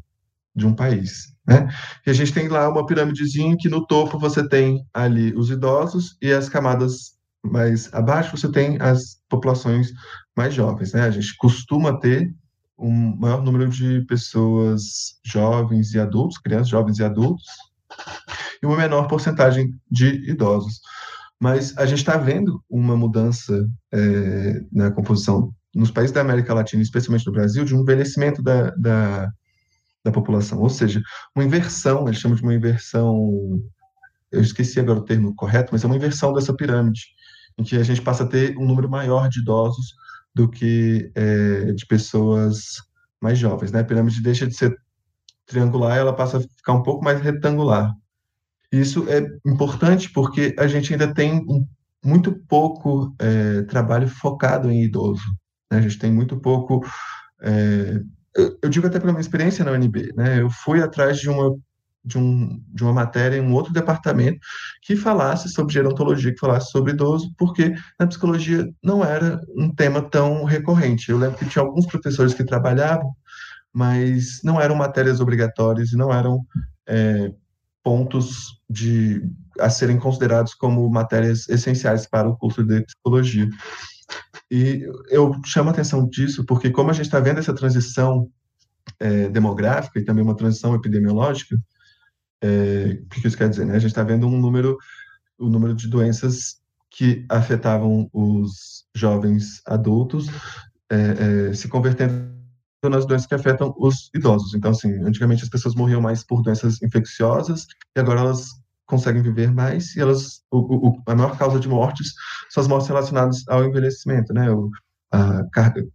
de 0.56 0.68
um 0.68 0.76
país. 0.76 1.35
Né? 1.48 1.68
E 2.06 2.10
a 2.10 2.14
gente 2.14 2.34
tem 2.34 2.48
lá 2.48 2.68
uma 2.70 2.86
pirâmidezinha 2.86 3.56
que 3.58 3.70
no 3.70 3.86
topo 3.86 4.18
você 4.18 4.48
tem 4.48 4.84
ali 4.94 5.34
os 5.36 5.50
idosos 5.50 6.18
e 6.22 6.32
as 6.32 6.50
camadas 6.50 7.16
mais 7.44 7.94
abaixo 7.94 8.36
você 8.36 8.52
tem 8.52 8.78
as 8.82 9.18
populações 9.30 9.92
mais 10.36 10.54
jovens. 10.54 10.94
Né? 10.94 11.02
A 11.02 11.12
gente 11.12 11.36
costuma 11.38 12.00
ter 12.00 12.34
um 12.78 13.16
maior 13.18 13.44
número 13.44 13.70
de 13.70 14.02
pessoas 14.06 15.20
jovens 15.24 15.94
e 15.94 16.00
adultos, 16.00 16.38
crianças, 16.38 16.70
jovens 16.70 17.00
e 17.00 17.04
adultos, 17.04 17.46
e 18.62 18.66
uma 18.66 18.76
menor 18.76 19.08
porcentagem 19.08 19.74
de 19.90 20.30
idosos. 20.30 20.82
Mas 21.40 21.78
a 21.78 21.86
gente 21.86 22.00
está 22.00 22.18
vendo 22.18 22.62
uma 22.70 22.96
mudança 22.96 23.66
é, 23.94 24.62
na 24.72 24.92
composição 24.92 25.54
nos 25.74 25.92
países 25.92 26.14
da 26.14 26.22
América 26.22 26.54
Latina, 26.54 26.82
especialmente 26.82 27.26
no 27.26 27.34
Brasil, 27.34 27.66
de 27.66 27.76
um 27.76 27.82
envelhecimento 27.82 28.42
da, 28.42 28.72
da, 28.72 29.32
da 30.06 30.12
população, 30.12 30.60
ou 30.60 30.70
seja, 30.70 31.02
uma 31.36 31.44
inversão, 31.44 32.08
eles 32.08 32.20
chamam 32.20 32.38
de 32.38 32.44
uma 32.44 32.54
inversão, 32.54 33.60
eu 34.32 34.40
esqueci 34.40 34.80
agora 34.80 35.00
o 35.00 35.04
termo 35.04 35.34
correto, 35.36 35.70
mas 35.72 35.84
é 35.84 35.88
uma 35.88 35.96
inversão 35.96 36.32
dessa 36.32 36.54
pirâmide, 36.54 37.08
em 37.58 37.64
que 37.64 37.76
a 37.76 37.84
gente 37.84 38.04
passa 38.04 38.24
a 38.24 38.28
ter 38.28 38.56
um 38.56 38.68
número 38.68 38.88
maior 38.88 39.28
de 39.28 39.40
idosos 39.40 39.96
do 40.34 40.48
que 40.48 41.12
é, 41.16 41.72
de 41.72 41.86
pessoas 41.88 42.76
mais 43.20 43.40
jovens, 43.40 43.72
né? 43.72 43.80
A 43.80 43.84
pirâmide 43.84 44.22
deixa 44.22 44.46
de 44.46 44.54
ser 44.54 44.78
triangular, 45.48 45.98
ela 45.98 46.14
passa 46.14 46.38
a 46.38 46.42
ficar 46.42 46.74
um 46.74 46.84
pouco 46.84 47.04
mais 47.04 47.20
retangular. 47.20 47.92
Isso 48.72 49.10
é 49.10 49.26
importante 49.50 50.12
porque 50.12 50.56
a 50.60 50.68
gente 50.68 50.94
ainda 50.94 51.12
tem 51.12 51.38
um, 51.50 51.66
muito 52.04 52.32
pouco 52.48 53.16
é, 53.18 53.64
trabalho 53.64 54.08
focado 54.08 54.70
em 54.70 54.84
idoso. 54.84 55.24
Né? 55.72 55.80
A 55.80 55.82
gente 55.82 55.98
tem 55.98 56.12
muito 56.12 56.38
pouco. 56.40 56.86
É, 57.42 58.02
eu, 58.36 58.70
digo 58.70 58.88
até 58.88 59.00
pela 59.00 59.12
minha 59.12 59.22
experiência 59.22 59.64
na 59.64 59.72
UNB, 59.72 60.14
né? 60.16 60.42
Eu 60.42 60.50
fui 60.50 60.82
atrás 60.82 61.20
de 61.20 61.30
uma 61.30 61.56
de, 62.06 62.20
um, 62.20 62.62
de 62.68 62.84
uma 62.84 62.94
matéria 62.94 63.38
em 63.38 63.42
um 63.42 63.54
outro 63.54 63.74
departamento 63.74 64.38
que 64.84 64.96
falasse 64.96 65.50
sobre 65.50 65.74
gerontologia, 65.74 66.32
que 66.32 66.40
falasse 66.40 66.70
sobre 66.70 66.92
idoso, 66.92 67.34
porque 67.36 67.74
na 68.00 68.06
psicologia 68.06 68.70
não 68.84 69.04
era 69.04 69.42
um 69.58 69.74
tema 69.74 70.02
tão 70.02 70.44
recorrente. 70.44 71.10
Eu 71.10 71.18
lembro 71.18 71.38
que 71.38 71.50
tinha 71.50 71.64
alguns 71.64 71.88
professores 71.88 72.34
que 72.34 72.44
trabalhavam, 72.44 73.12
mas 73.74 74.40
não 74.44 74.62
eram 74.62 74.76
matérias 74.76 75.20
obrigatórias 75.20 75.92
e 75.92 75.98
não 75.98 76.14
eram 76.14 76.46
é, 76.88 77.32
pontos 77.84 78.62
de 78.70 79.22
a 79.60 79.70
serem 79.70 79.98
considerados 79.98 80.54
como 80.54 80.90
matérias 80.90 81.48
essenciais 81.48 82.06
para 82.06 82.30
o 82.30 82.38
curso 82.38 82.64
de 82.64 82.82
psicologia. 82.84 83.48
E 84.56 84.88
eu 85.10 85.36
chamo 85.44 85.68
a 85.68 85.74
atenção 85.74 86.08
disso 86.08 86.46
porque 86.46 86.70
como 86.70 86.90
a 86.90 86.94
gente 86.94 87.08
está 87.08 87.20
vendo 87.20 87.40
essa 87.40 87.54
transição 87.54 88.32
é, 88.98 89.28
demográfica 89.28 90.00
e 90.00 90.06
também 90.06 90.24
uma 90.24 90.38
transição 90.38 90.74
epidemiológica, 90.74 91.58
é, 92.42 92.98
o 93.04 93.10
que 93.10 93.28
isso 93.28 93.36
quer 93.36 93.50
dizer? 93.50 93.66
Né? 93.66 93.76
A 93.76 93.80
gente 93.80 93.92
está 93.92 94.02
vendo 94.02 94.26
um 94.26 94.40
número, 94.40 94.78
o 95.38 95.48
um 95.48 95.50
número 95.50 95.76
de 95.76 95.90
doenças 95.90 96.62
que 96.90 97.26
afetavam 97.28 98.10
os 98.14 98.86
jovens 98.96 99.62
adultos 99.66 100.28
é, 100.90 101.50
é, 101.50 101.54
se 101.54 101.68
convertendo 101.68 102.34
nas 102.90 103.06
doenças 103.06 103.28
que 103.28 103.36
afetam 103.36 103.76
os 103.78 104.10
idosos. 104.16 104.54
Então, 104.54 104.72
assim, 104.72 104.90
antigamente 105.04 105.44
as 105.44 105.50
pessoas 105.50 105.76
morriam 105.76 106.00
mais 106.00 106.24
por 106.24 106.42
doenças 106.42 106.82
infecciosas 106.82 107.68
e 107.94 108.00
agora 108.00 108.22
elas 108.22 108.52
conseguem 108.86 109.22
viver 109.22 109.52
mais 109.52 109.96
e 109.96 110.00
elas 110.00 110.42
o, 110.52 110.90
o, 110.90 111.02
a 111.08 111.16
maior 111.16 111.38
causa 111.38 111.60
de 111.60 111.68
mortes 111.68 112.14
são 112.50 112.62
as 112.62 112.68
mortes 112.68 112.88
relacionadas 112.88 113.44
ao 113.48 113.64
envelhecimento, 113.66 114.34
né? 114.34 114.50
O, 114.52 114.70
a, 115.12 115.44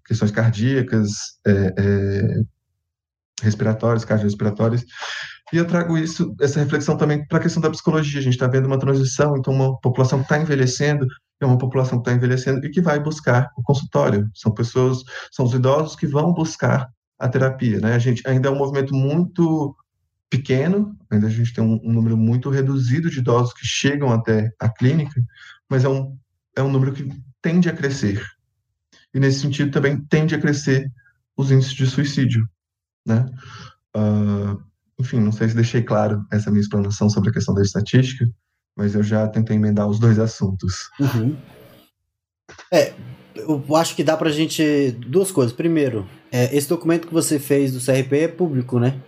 questões 0.06 0.30
cardíacas, 0.30 1.10
é, 1.46 1.74
é, 1.78 2.40
respiratórias, 3.42 4.04
cardiorrespiratórias. 4.04 4.84
E 5.52 5.56
eu 5.56 5.66
trago 5.66 5.98
isso, 5.98 6.34
essa 6.40 6.60
reflexão 6.60 6.96
também 6.96 7.26
para 7.26 7.38
a 7.38 7.42
questão 7.42 7.60
da 7.60 7.70
psicologia. 7.70 8.20
A 8.20 8.22
gente 8.22 8.34
está 8.34 8.46
vendo 8.46 8.66
uma 8.66 8.78
transição, 8.78 9.36
então 9.36 9.52
uma 9.52 9.78
população 9.80 10.18
que 10.20 10.24
está 10.24 10.38
envelhecendo 10.38 11.06
é 11.40 11.46
uma 11.46 11.58
população 11.58 11.98
que 11.98 12.08
está 12.08 12.12
envelhecendo 12.12 12.64
e 12.64 12.70
que 12.70 12.80
vai 12.80 13.00
buscar 13.00 13.48
o 13.56 13.62
consultório. 13.62 14.28
São 14.34 14.52
pessoas, 14.52 14.98
são 15.32 15.46
os 15.46 15.54
idosos 15.54 15.96
que 15.96 16.06
vão 16.06 16.32
buscar 16.32 16.88
a 17.18 17.28
terapia, 17.28 17.80
né? 17.80 17.94
A 17.94 17.98
gente 17.98 18.22
ainda 18.26 18.48
é 18.48 18.52
um 18.52 18.58
movimento 18.58 18.94
muito 18.94 19.74
pequeno, 20.30 20.96
ainda 21.10 21.26
a 21.26 21.30
gente 21.30 21.52
tem 21.52 21.62
um, 21.62 21.80
um 21.82 21.92
número 21.92 22.16
muito 22.16 22.48
reduzido 22.48 23.10
de 23.10 23.18
idosos 23.18 23.52
que 23.52 23.66
chegam 23.66 24.12
até 24.12 24.50
a 24.60 24.68
clínica, 24.68 25.20
mas 25.68 25.84
é 25.84 25.88
um, 25.88 26.16
é 26.56 26.62
um 26.62 26.70
número 26.70 26.92
que 26.92 27.10
tende 27.42 27.68
a 27.68 27.74
crescer. 27.74 28.24
E 29.12 29.18
nesse 29.18 29.40
sentido 29.40 29.72
também 29.72 30.00
tende 30.02 30.34
a 30.34 30.40
crescer 30.40 30.90
os 31.36 31.50
índices 31.50 31.74
de 31.74 31.86
suicídio, 31.86 32.48
né? 33.04 33.26
Uh, 33.96 34.62
enfim, 35.00 35.18
não 35.18 35.32
sei 35.32 35.48
se 35.48 35.56
deixei 35.56 35.82
claro 35.82 36.24
essa 36.30 36.50
minha 36.50 36.60
explanação 36.60 37.10
sobre 37.10 37.30
a 37.30 37.32
questão 37.32 37.54
da 37.54 37.62
estatística, 37.62 38.30
mas 38.76 38.94
eu 38.94 39.02
já 39.02 39.26
tentei 39.26 39.56
emendar 39.56 39.88
os 39.88 39.98
dois 39.98 40.18
assuntos. 40.18 40.88
Uhum. 41.00 41.36
É, 42.72 42.92
eu 43.34 43.76
acho 43.76 43.96
que 43.96 44.04
dá 44.04 44.16
pra 44.16 44.30
gente. 44.30 44.92
Duas 44.92 45.32
coisas. 45.32 45.52
Primeiro, 45.52 46.06
é, 46.30 46.54
esse 46.56 46.68
documento 46.68 47.08
que 47.08 47.14
você 47.14 47.38
fez 47.38 47.72
do 47.72 47.80
CRP 47.80 48.18
é 48.18 48.28
público, 48.28 48.78
né? 48.78 49.00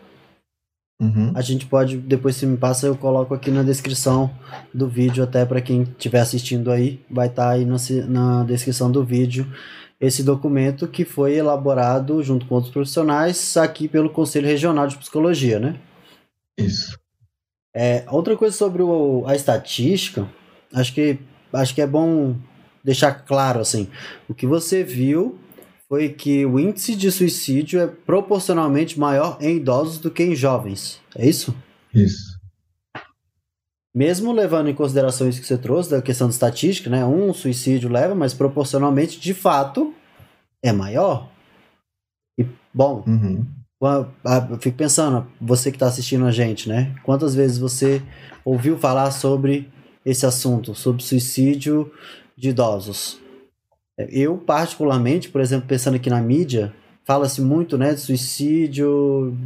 Uhum. 1.03 1.33
A 1.35 1.41
gente 1.41 1.67
pode, 1.67 1.97
depois 1.97 2.37
se 2.37 2.47
me 2.47 2.57
passa, 2.57 2.87
eu 2.87 2.97
coloco 2.97 3.35
aqui 3.35 3.51
na 3.51 3.65
descrição 3.65 4.31
do 4.73 4.89
vídeo, 4.89 5.25
até 5.25 5.45
para 5.45 5.61
quem 5.61 5.83
estiver 5.83 6.21
assistindo 6.21 6.71
aí, 6.71 7.01
vai 7.11 7.27
estar 7.27 7.47
tá 7.47 7.51
aí 7.51 7.65
na, 7.65 7.77
na 8.07 8.45
descrição 8.45 8.89
do 8.89 9.03
vídeo 9.03 9.45
esse 10.01 10.23
documento 10.23 10.87
que 10.87 11.05
foi 11.05 11.35
elaborado 11.35 12.23
junto 12.23 12.47
com 12.47 12.55
outros 12.55 12.73
profissionais 12.73 13.57
aqui 13.57 13.89
pelo 13.89 14.11
Conselho 14.11 14.47
Regional 14.47 14.87
de 14.87 14.97
Psicologia, 14.97 15.59
né? 15.59 15.77
Isso. 16.57 16.97
É, 17.75 18.05
outra 18.09 18.37
coisa 18.37 18.57
sobre 18.57 18.83
o, 18.83 19.25
a 19.27 19.35
estatística, 19.35 20.29
acho 20.73 20.95
que, 20.95 21.19
acho 21.53 21.75
que 21.75 21.81
é 21.81 21.87
bom 21.87 22.37
deixar 22.85 23.13
claro 23.13 23.61
assim, 23.61 23.89
o 24.29 24.35
que 24.35 24.47
você 24.47 24.85
viu 24.85 25.39
foi 25.93 26.09
que 26.09 26.47
o 26.47 26.59
índice 26.59 26.97
de 26.97 27.13
suicídio 27.13 27.79
é 27.79 27.87
proporcionalmente 27.87 28.99
maior 28.99 29.37
em 29.43 29.59
idosos 29.59 29.99
do 29.99 30.11
que 30.11 30.23
em 30.23 30.35
jovens. 30.35 30.99
É 31.15 31.29
isso? 31.29 31.55
Isso. 31.95 32.41
Mesmo 33.95 34.33
levando 34.33 34.71
em 34.71 34.75
consideração 34.75 35.29
isso 35.29 35.43
que 35.43 35.47
você 35.47 35.59
trouxe, 35.59 35.91
da 35.91 36.01
questão 36.01 36.29
de 36.29 36.33
estatística, 36.33 36.89
né? 36.89 37.05
Um 37.05 37.35
suicídio 37.35 37.91
leva, 37.91 38.15
mas 38.15 38.33
proporcionalmente, 38.33 39.21
de 39.21 39.35
fato, 39.35 39.93
é 40.63 40.73
maior. 40.73 41.31
E, 42.39 42.47
bom, 42.73 43.05
uhum. 43.07 43.47
eu 44.51 44.59
fico 44.59 44.79
pensando, 44.79 45.27
você 45.39 45.71
que 45.71 45.77
está 45.77 45.89
assistindo 45.89 46.25
a 46.25 46.31
gente, 46.31 46.71
né? 46.71 46.95
Quantas 47.03 47.35
vezes 47.35 47.59
você 47.59 48.01
ouviu 48.47 48.79
falar 48.79 49.11
sobre 49.11 49.71
esse 50.07 50.25
assunto, 50.25 50.75
sobre 50.75 51.03
suicídio 51.03 51.93
de 52.35 52.49
idosos? 52.49 53.22
Eu, 54.11 54.39
particularmente, 54.39 55.29
por 55.29 55.41
exemplo, 55.41 55.67
pensando 55.69 55.97
aqui 55.97 56.11
na 56.11 56.21
mídia, 56.21 56.73
fala-se 57.05 57.41
muito 57.41 57.77
né, 57.77 57.95
de 57.95 58.01
suicídio, 58.01 59.37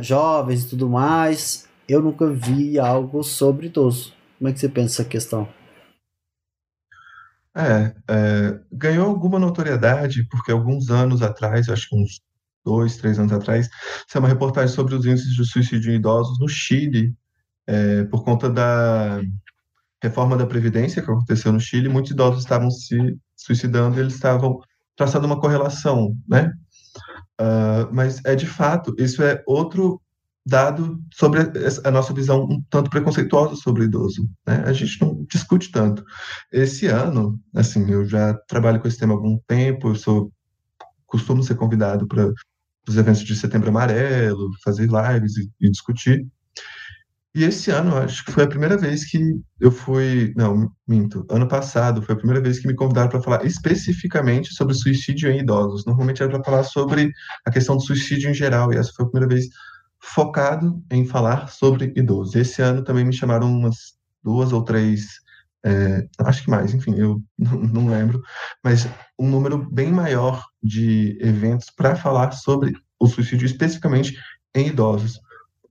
jovens 0.00 0.64
e 0.64 0.68
tudo 0.68 0.88
mais 0.88 1.68
eu 1.88 2.02
nunca 2.02 2.30
vi 2.30 2.78
algo 2.78 3.22
sobre 3.22 3.66
idoso. 3.66 4.12
Como 4.38 4.48
é 4.48 4.52
que 4.52 4.58
você 4.58 4.68
pensa 4.68 5.02
essa 5.02 5.08
questão? 5.08 5.48
É, 7.56 7.94
é, 8.10 8.60
ganhou 8.72 9.06
alguma 9.06 9.38
notoriedade, 9.38 10.26
porque 10.28 10.50
alguns 10.50 10.90
anos 10.90 11.22
atrás, 11.22 11.68
acho 11.68 11.88
que 11.88 11.96
uns 11.96 12.20
dois, 12.64 12.96
três 12.96 13.18
anos 13.18 13.32
atrás, 13.32 13.68
saiu 14.08 14.22
uma 14.22 14.28
reportagem 14.28 14.74
sobre 14.74 14.94
os 14.94 15.06
índices 15.06 15.34
de 15.34 15.46
suicídio 15.46 15.92
em 15.92 15.96
idosos 15.96 16.38
no 16.40 16.48
Chile, 16.48 17.14
é, 17.66 18.04
por 18.04 18.24
conta 18.24 18.50
da 18.50 19.20
reforma 20.02 20.36
da 20.36 20.46
Previdência 20.46 21.00
que 21.00 21.10
aconteceu 21.10 21.52
no 21.52 21.60
Chile, 21.60 21.88
muitos 21.88 22.10
idosos 22.10 22.40
estavam 22.40 22.70
se 22.70 23.16
suicidando 23.44 24.00
eles 24.00 24.14
estavam 24.14 24.60
traçando 24.96 25.26
uma 25.26 25.40
correlação, 25.40 26.16
né? 26.28 26.52
Uh, 27.40 27.92
mas 27.92 28.20
é 28.24 28.34
de 28.34 28.46
fato, 28.46 28.94
isso 28.98 29.22
é 29.22 29.42
outro 29.46 30.00
dado 30.46 31.02
sobre 31.12 31.40
a 31.84 31.90
nossa 31.90 32.12
visão 32.12 32.44
um 32.44 32.62
tanto 32.68 32.90
preconceituosa 32.90 33.56
sobre 33.56 33.82
o 33.82 33.84
idoso. 33.84 34.28
Né? 34.46 34.62
A 34.66 34.72
gente 34.72 35.00
não 35.00 35.24
discute 35.24 35.70
tanto. 35.70 36.04
Esse 36.52 36.86
ano, 36.86 37.40
assim, 37.54 37.90
eu 37.90 38.04
já 38.06 38.34
trabalho 38.46 38.78
com 38.80 38.86
esse 38.86 38.98
tema 38.98 39.14
há 39.14 39.16
algum 39.16 39.38
tempo, 39.46 39.88
eu 39.88 39.94
sou 39.94 40.30
costumo 41.06 41.42
ser 41.42 41.54
convidado 41.54 42.06
para 42.06 42.30
os 42.88 42.96
eventos 42.96 43.22
de 43.22 43.34
Setembro 43.34 43.70
Amarelo, 43.70 44.50
fazer 44.62 44.88
lives 44.88 45.36
e, 45.36 45.50
e, 45.60 45.70
discutir. 45.70 46.26
E 47.34 47.42
esse 47.42 47.68
ano, 47.72 47.96
acho 47.96 48.24
que 48.24 48.30
foi 48.30 48.44
a 48.44 48.48
primeira 48.48 48.76
vez 48.76 49.04
que 49.04 49.18
eu 49.58 49.72
fui, 49.72 50.32
não, 50.36 50.70
minto, 50.86 51.26
ano 51.28 51.48
passado 51.48 52.00
foi 52.00 52.14
a 52.14 52.18
primeira 52.18 52.40
vez 52.40 52.60
que 52.60 52.68
me 52.68 52.76
convidaram 52.76 53.08
para 53.08 53.20
falar 53.20 53.44
especificamente 53.44 54.54
sobre 54.54 54.72
suicídio 54.72 55.28
em 55.32 55.40
idosos. 55.40 55.84
Normalmente 55.84 56.22
era 56.22 56.30
para 56.30 56.44
falar 56.44 56.62
sobre 56.62 57.10
a 57.44 57.50
questão 57.50 57.76
do 57.76 57.82
suicídio 57.82 58.30
em 58.30 58.34
geral, 58.34 58.72
e 58.72 58.76
essa 58.76 58.92
foi 58.94 59.04
a 59.04 59.08
primeira 59.08 59.34
vez 59.34 59.48
focado 59.98 60.80
em 60.92 61.04
falar 61.04 61.48
sobre 61.48 61.92
idosos. 61.96 62.36
Esse 62.36 62.62
ano 62.62 62.84
também 62.84 63.04
me 63.04 63.12
chamaram 63.12 63.50
umas 63.50 63.94
duas 64.22 64.52
ou 64.52 64.62
três, 64.62 65.04
é, 65.64 66.06
acho 66.20 66.44
que 66.44 66.50
mais, 66.50 66.72
enfim, 66.72 66.94
eu 66.96 67.20
não, 67.36 67.58
não, 67.62 67.88
lembro, 67.88 68.22
mas 68.62 68.86
um 69.18 69.28
número 69.28 69.58
bem 69.72 69.90
maior 69.90 70.44
de 70.62 71.18
eventos 71.20 71.68
para 71.68 71.96
falar 71.96 72.30
sobre 72.30 72.74
o 73.00 73.08
suicídio 73.08 73.46
especificamente 73.46 74.16
em 74.54 74.68
idosos, 74.68 75.18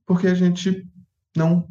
porque 0.06 0.26
a 0.26 0.34
gente 0.34 0.86
não 1.36 1.68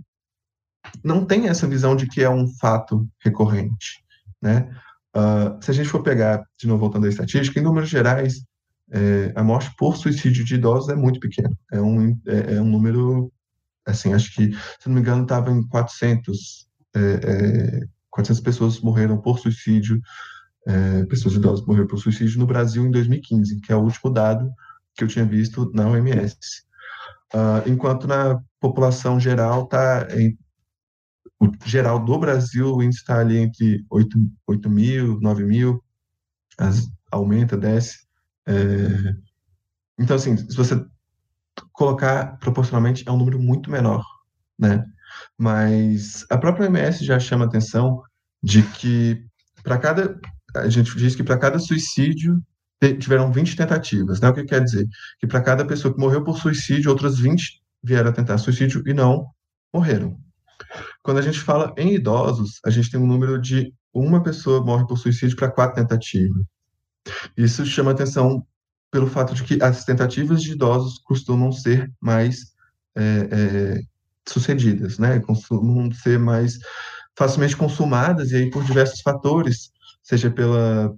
não 1.03 1.25
tem 1.25 1.47
essa 1.47 1.65
visão 1.65 1.95
de 1.95 2.07
que 2.07 2.21
é 2.21 2.29
um 2.29 2.47
fato 2.59 3.07
recorrente, 3.23 4.03
né? 4.41 4.69
Uh, 5.15 5.63
se 5.63 5.71
a 5.71 5.73
gente 5.73 5.89
for 5.89 6.03
pegar, 6.03 6.43
de 6.57 6.67
novo 6.67 6.81
voltando 6.81 7.05
à 7.05 7.09
estatística, 7.09 7.59
em 7.59 7.63
números 7.63 7.89
gerais, 7.89 8.43
é, 8.91 9.31
a 9.35 9.43
morte 9.43 9.73
por 9.77 9.97
suicídio 9.97 10.45
de 10.45 10.55
idosos 10.55 10.89
é 10.89 10.95
muito 10.95 11.19
pequena. 11.19 11.51
É 11.71 11.81
um, 11.81 12.19
é, 12.27 12.55
é 12.55 12.61
um 12.61 12.69
número, 12.69 13.31
assim, 13.85 14.13
acho 14.13 14.33
que, 14.35 14.51
se 14.51 14.87
não 14.87 14.95
me 14.95 15.01
engano, 15.01 15.23
estava 15.23 15.51
em 15.51 15.67
400, 15.67 16.67
é, 16.95 17.79
400 18.11 18.41
é, 18.41 18.43
pessoas 18.43 18.79
morreram 18.81 19.19
por 19.19 19.39
suicídio, 19.39 19.99
é, 20.67 21.05
pessoas 21.05 21.33
idosas 21.33 21.65
morreram 21.65 21.87
por 21.87 21.97
suicídio 21.97 22.39
no 22.39 22.45
Brasil 22.45 22.85
em 22.85 22.91
2015, 22.91 23.61
que 23.61 23.71
é 23.71 23.75
o 23.75 23.81
último 23.81 24.11
dado 24.11 24.51
que 24.95 25.03
eu 25.03 25.07
tinha 25.07 25.25
visto 25.25 25.71
na 25.73 25.87
OMS. 25.87 26.37
Uh, 27.33 27.67
enquanto 27.69 28.07
na 28.07 28.39
população 28.59 29.19
geral 29.19 29.63
está 29.63 30.07
o 31.39 31.49
geral 31.65 31.99
do 32.03 32.17
Brasil, 32.17 32.73
o 32.73 32.81
índice 32.81 33.01
está 33.01 33.19
ali 33.19 33.37
entre 33.37 33.85
8, 33.89 34.17
8 34.47 34.69
mil, 34.69 35.19
9 35.19 35.43
mil, 35.43 35.83
as, 36.57 36.89
aumenta, 37.11 37.57
desce. 37.57 38.05
É, 38.47 39.15
então, 39.99 40.15
assim, 40.15 40.37
se 40.37 40.55
você 40.55 40.83
colocar 41.71 42.37
proporcionalmente, 42.37 43.03
é 43.07 43.11
um 43.11 43.17
número 43.17 43.39
muito 43.39 43.69
menor, 43.69 44.03
né? 44.57 44.85
Mas 45.37 46.25
a 46.29 46.37
própria 46.37 46.67
OMS 46.67 47.05
já 47.05 47.19
chama 47.19 47.45
atenção 47.45 48.01
de 48.41 48.63
que 48.63 49.25
para 49.63 49.77
cada 49.77 50.19
a 50.55 50.69
gente 50.69 50.95
diz 50.95 51.15
que 51.15 51.23
para 51.23 51.37
cada 51.37 51.57
suicídio 51.57 52.41
tiveram 52.91 53.31
20 53.31 53.55
tentativas, 53.55 54.19
né? 54.19 54.29
O 54.29 54.33
que 54.33 54.43
quer 54.43 54.63
dizer? 54.63 54.87
Que 55.19 55.27
para 55.27 55.41
cada 55.41 55.65
pessoa 55.65 55.93
que 55.93 55.99
morreu 55.99 56.23
por 56.23 56.37
suicídio, 56.37 56.89
outras 56.89 57.19
20 57.19 57.61
vieram 57.83 58.09
a 58.09 58.13
tentar 58.13 58.37
suicídio 58.37 58.83
e 58.85 58.93
não 58.93 59.27
morreram. 59.73 60.17
Quando 61.01 61.17
a 61.17 61.21
gente 61.21 61.39
fala 61.39 61.73
em 61.77 61.93
idosos, 61.93 62.59
a 62.65 62.69
gente 62.69 62.89
tem 62.89 62.99
um 62.99 63.07
número 63.07 63.39
de 63.39 63.73
uma 63.93 64.23
pessoa 64.23 64.63
morre 64.63 64.87
por 64.87 64.97
suicídio 64.97 65.35
para 65.35 65.51
quatro 65.51 65.75
tentativas. 65.75 66.43
Isso 67.37 67.65
chama 67.65 67.91
atenção 67.91 68.45
pelo 68.89 69.07
fato 69.07 69.33
de 69.33 69.43
que 69.43 69.61
as 69.61 69.83
tentativas 69.83 70.41
de 70.41 70.51
idosos 70.53 70.99
costumam 70.99 71.51
ser 71.51 71.91
mais 71.99 72.53
é, 72.95 73.01
é, 73.31 73.79
sucedidas, 74.27 74.97
né? 74.99 75.19
Costumam 75.19 75.91
ser 75.91 76.17
mais 76.19 76.57
facilmente 77.17 77.57
consumadas 77.57 78.31
e 78.31 78.35
aí 78.37 78.49
por 78.49 78.63
diversos 78.63 79.01
fatores, 79.01 79.71
seja 80.01 80.29
pela 80.31 80.93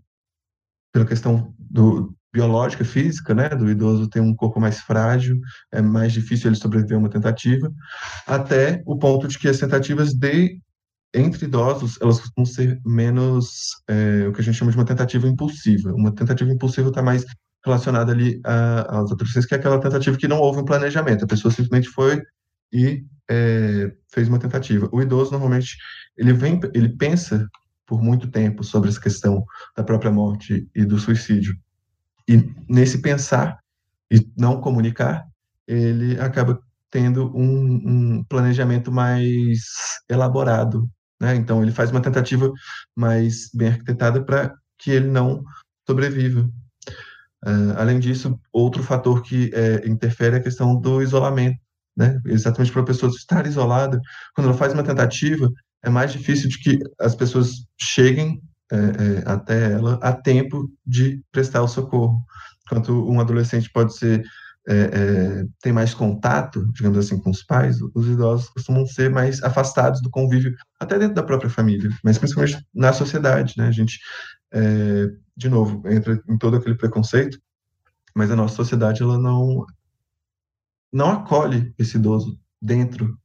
pela 0.96 1.06
questão 1.06 1.54
do 1.60 2.16
biológica, 2.34 2.86
física, 2.86 3.36
né, 3.36 3.50
do 3.50 3.70
idoso 3.70 4.08
ter 4.08 4.22
um 4.22 4.34
corpo 4.34 4.62
mais 4.62 4.80
frágil, 4.80 5.38
é 5.74 5.82
mais 5.82 6.14
difícil 6.14 6.50
ele 6.50 6.56
sobreviver 6.56 6.96
a 6.96 7.00
uma 7.00 7.10
tentativa, 7.10 7.70
até 8.26 8.82
o 8.86 8.98
ponto 8.98 9.28
de 9.28 9.38
que 9.38 9.50
as 9.50 9.58
tentativas 9.58 10.14
de 10.14 10.58
entre 11.14 11.46
idosos, 11.46 11.98
elas 12.02 12.20
costumam 12.20 12.46
ser 12.46 12.80
menos 12.86 13.72
é, 13.90 14.26
o 14.28 14.32
que 14.32 14.40
a 14.40 14.44
gente 14.44 14.56
chama 14.56 14.72
de 14.72 14.78
uma 14.78 14.86
tentativa 14.86 15.28
impulsiva. 15.28 15.94
Uma 15.94 16.14
tentativa 16.14 16.52
impulsiva 16.52 16.90
está 16.90 17.02
mais 17.02 17.26
relacionada 17.66 18.12
ali 18.12 18.40
às 18.44 19.12
outras 19.12 19.46
que 19.46 19.54
é 19.54 19.58
aquela 19.58 19.80
tentativa 19.80 20.18
que 20.18 20.28
não 20.28 20.40
houve 20.40 20.60
um 20.60 20.66
planejamento. 20.66 21.24
A 21.24 21.28
pessoa 21.28 21.54
simplesmente 21.54 21.90
foi 21.90 22.22
e 22.72 23.04
é, 23.30 23.92
fez 24.14 24.28
uma 24.28 24.40
tentativa. 24.40 24.90
O 24.92 25.02
idoso 25.02 25.32
normalmente 25.32 25.78
ele 26.18 26.34
vem, 26.34 26.60
ele 26.74 26.90
pensa 26.90 27.48
por 27.86 28.02
muito 28.02 28.30
tempo 28.30 28.64
sobre 28.64 28.90
essa 28.90 29.00
questão 29.00 29.46
da 29.76 29.84
própria 29.84 30.12
morte 30.12 30.68
e 30.76 30.86
do 30.86 30.98
suicídio. 30.98 31.56
E 32.28 32.44
nesse 32.68 33.02
pensar 33.02 33.60
e 34.12 34.20
não 34.38 34.60
comunicar, 34.60 35.26
ele 35.68 36.20
acaba 36.20 36.60
tendo 36.90 37.36
um, 37.36 38.18
um 38.18 38.24
planejamento 38.24 38.92
mais 38.92 39.60
elaborado. 40.10 40.90
Né? 41.20 41.36
Então, 41.36 41.62
ele 41.62 41.72
faz 41.72 41.92
uma 41.92 42.02
tentativa 42.02 42.52
mais 42.96 43.50
bem 43.54 43.70
arquitetada 43.70 44.24
para 44.24 44.54
que 44.78 44.92
ele 44.92 45.08
não 45.08 45.44
sobreviva. 45.88 46.50
Uh, 47.46 47.78
além 47.78 48.00
disso, 48.00 48.40
outro 48.52 48.82
fator 48.82 49.22
que 49.22 49.52
é, 49.54 49.88
interfere 49.88 50.38
é 50.38 50.40
a 50.40 50.44
questão 50.44 50.80
do 50.80 51.02
isolamento. 51.02 51.60
Né? 51.96 52.20
Exatamente 52.26 52.72
para 52.72 52.82
a 52.82 52.86
pessoa 52.86 53.12
estar 53.12 53.46
isolada, 53.46 54.02
quando 54.34 54.48
ela 54.48 54.58
faz 54.58 54.74
uma 54.74 54.84
tentativa, 54.84 55.50
é 55.86 55.90
mais 55.90 56.12
difícil 56.12 56.50
de 56.50 56.60
que 56.60 56.80
as 57.00 57.16
pessoas 57.16 57.66
cheguem 57.80 58.42
é, 58.72 58.76
é, 58.76 59.24
até 59.26 59.74
ela 59.74 60.00
a 60.02 60.12
tempo 60.12 60.70
de 60.86 61.22
prestar 61.32 61.62
o 61.62 61.68
socorro. 61.68 62.20
Enquanto 62.66 63.08
um 63.08 63.20
adolescente 63.20 63.72
pode 63.72 63.96
ser 63.96 64.26
é, 64.68 64.74
é, 64.74 65.46
tem 65.62 65.72
mais 65.72 65.94
contato, 65.94 66.68
digamos 66.74 66.98
assim, 66.98 67.20
com 67.20 67.30
os 67.30 67.44
pais, 67.44 67.78
os 67.94 68.08
idosos 68.08 68.50
costumam 68.50 68.84
ser 68.88 69.12
mais 69.12 69.44
afastados 69.44 70.02
do 70.02 70.10
convívio, 70.10 70.56
até 70.80 70.98
dentro 70.98 71.14
da 71.14 71.22
própria 71.22 71.52
família, 71.52 71.88
mas 72.04 72.18
principalmente 72.18 72.66
na 72.74 72.92
sociedade, 72.92 73.54
né? 73.58 73.68
A 73.68 73.72
gente, 73.72 74.00
é, 74.52 75.08
de 75.38 75.50
novo, 75.50 75.88
entra 75.88 76.20
em 76.28 76.36
todo 76.36 76.58
aquele 76.58 76.74
preconceito, 76.74 77.40
mas 78.16 78.32
a 78.32 78.36
nossa 78.36 78.56
sociedade 78.56 79.04
ela 79.04 79.20
não 79.20 79.66
não 80.92 81.12
acolhe 81.12 81.74
esse 81.78 81.98
idoso 81.98 82.40
dentro 82.60 83.20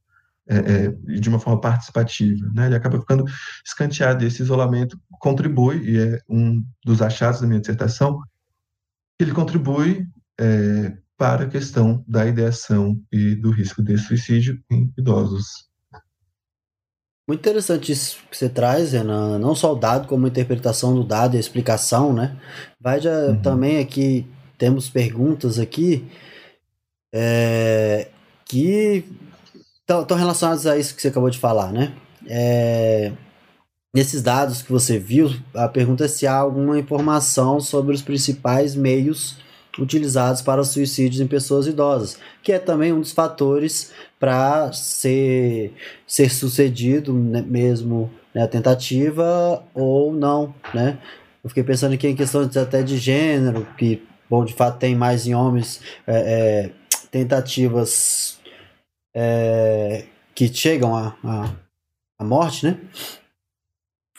é, 0.50 0.86
é, 0.86 1.20
de 1.20 1.28
uma 1.28 1.38
forma 1.38 1.60
participativa. 1.60 2.50
Né? 2.52 2.66
Ele 2.66 2.74
acaba 2.74 2.98
ficando 2.98 3.24
escanteado. 3.64 4.24
Esse 4.24 4.42
isolamento 4.42 5.00
contribui, 5.20 5.78
e 5.88 5.98
é 5.98 6.20
um 6.28 6.62
dos 6.84 7.00
achados 7.00 7.40
da 7.40 7.46
minha 7.46 7.60
dissertação, 7.60 8.20
ele 9.20 9.32
contribui 9.32 10.06
é, 10.40 10.96
para 11.16 11.44
a 11.44 11.48
questão 11.48 12.04
da 12.08 12.26
ideação 12.26 13.00
e 13.12 13.36
do 13.36 13.50
risco 13.50 13.82
de 13.82 13.96
suicídio 13.96 14.60
em 14.70 14.92
idosos. 14.98 15.70
Muito 17.28 17.40
interessante 17.40 17.92
isso 17.92 18.18
que 18.28 18.36
você 18.36 18.48
traz, 18.48 18.90
Renan. 18.90 19.38
Não 19.38 19.54
só 19.54 19.72
o 19.72 19.78
dado, 19.78 20.08
como 20.08 20.26
a 20.26 20.28
interpretação 20.28 20.94
do 20.94 21.04
dado 21.04 21.34
e 21.34 21.36
a 21.36 21.40
explicação, 21.40 22.12
né? 22.12 22.36
Vai 22.80 23.00
já 23.00 23.26
uhum. 23.26 23.40
também 23.40 23.78
aqui, 23.78 24.26
temos 24.58 24.90
perguntas 24.90 25.60
aqui 25.60 26.10
é, 27.14 28.08
que 28.44 29.04
estão 29.90 30.16
relacionados 30.16 30.66
a 30.66 30.78
isso 30.78 30.94
que 30.94 31.02
você 31.02 31.08
acabou 31.08 31.30
de 31.30 31.38
falar, 31.38 31.72
né? 31.72 31.92
É, 32.26 33.12
nesses 33.94 34.22
dados 34.22 34.62
que 34.62 34.70
você 34.70 34.98
viu, 34.98 35.30
a 35.54 35.68
pergunta 35.68 36.04
é 36.04 36.08
se 36.08 36.26
há 36.26 36.36
alguma 36.36 36.78
informação 36.78 37.60
sobre 37.60 37.94
os 37.94 38.02
principais 38.02 38.74
meios 38.74 39.36
utilizados 39.78 40.42
para 40.42 40.64
suicídios 40.64 41.20
em 41.20 41.26
pessoas 41.26 41.66
idosas, 41.66 42.18
que 42.42 42.52
é 42.52 42.58
também 42.58 42.92
um 42.92 43.00
dos 43.00 43.12
fatores 43.12 43.92
para 44.18 44.72
ser, 44.72 45.72
ser 46.06 46.30
sucedido 46.30 47.12
né, 47.12 47.42
mesmo 47.46 48.10
né, 48.34 48.42
a 48.42 48.48
tentativa 48.48 49.62
ou 49.74 50.12
não, 50.12 50.54
né? 50.74 50.98
Eu 51.42 51.48
fiquei 51.48 51.62
pensando 51.62 51.94
aqui 51.94 52.06
em 52.06 52.14
questões 52.14 52.54
até 52.56 52.82
de 52.82 52.98
gênero, 52.98 53.66
que, 53.78 54.02
bom, 54.28 54.44
de 54.44 54.52
fato 54.52 54.78
tem 54.78 54.94
mais 54.94 55.26
em 55.26 55.34
homens 55.34 55.80
é, 56.06 56.16
é, 56.16 56.70
tentativas 57.10 58.29
é, 59.14 60.04
que 60.34 60.52
chegam 60.52 60.94
à 60.94 61.16
a, 61.24 61.50
a, 62.18 62.24
morte, 62.24 62.66
né? 62.66 62.78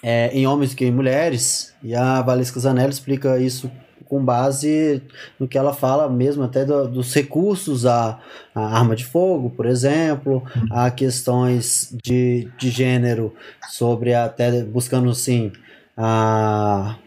É, 0.04 0.32
em 0.34 0.48
homens 0.48 0.74
que 0.74 0.86
em 0.86 0.92
mulheres, 0.92 1.74
e 1.84 1.94
a 1.94 2.22
Valesca 2.22 2.60
Zanelli 2.60 2.92
explica 2.92 3.38
isso 3.38 3.72
com 4.06 4.24
base 4.26 5.02
no 5.40 5.48
que 5.48 5.58
ela 5.58 5.74
fala 5.74 6.10
mesmo 6.10 6.44
até 6.44 6.66
do, 6.66 6.86
dos 6.88 7.14
recursos 7.14 7.86
à, 7.86 8.20
à, 8.54 8.78
arma 8.78 8.96
de 8.96 9.06
fogo, 9.06 9.50
por 9.52 9.66
exemplo, 9.66 10.44
a 10.70 10.92
questões 10.92 11.96
de, 12.04 12.52
de 12.58 12.70
gênero, 12.70 13.34
sobre 13.70 14.14
até 14.14 14.64
buscando 14.64 15.10
assim 15.10 15.54
a 15.96 16.98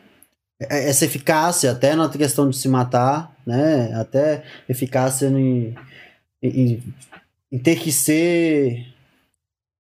essa 0.59 1.05
eficácia 1.05 1.73
até 1.73 1.95
na 1.95 2.09
questão 2.09 2.49
de 2.49 2.57
se 2.57 2.69
matar, 2.69 3.35
né? 3.47 3.93
Até 3.95 4.45
eficácia 4.69 5.27
em, 5.27 5.75
em, 6.43 6.83
em 7.55 7.59
ter 7.59 7.77
que 7.77 7.93
ser 7.93 8.85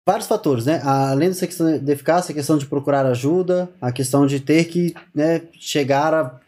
vários 0.06 0.28
fatores, 0.28 0.66
né? 0.66 0.82
Além 0.84 1.30
dessa 1.30 1.48
questão 1.48 1.80
de 1.80 1.90
eficácia, 1.90 2.34
a 2.34 2.36
questão 2.36 2.58
de 2.58 2.66
procurar 2.66 3.06
ajuda, 3.06 3.72
a 3.80 3.94
questão 3.94 4.28
de 4.28 4.42
ter 4.42 4.66
que 4.66 4.94
né, 5.16 5.44
chegar 5.54 6.14
a, 6.14 6.40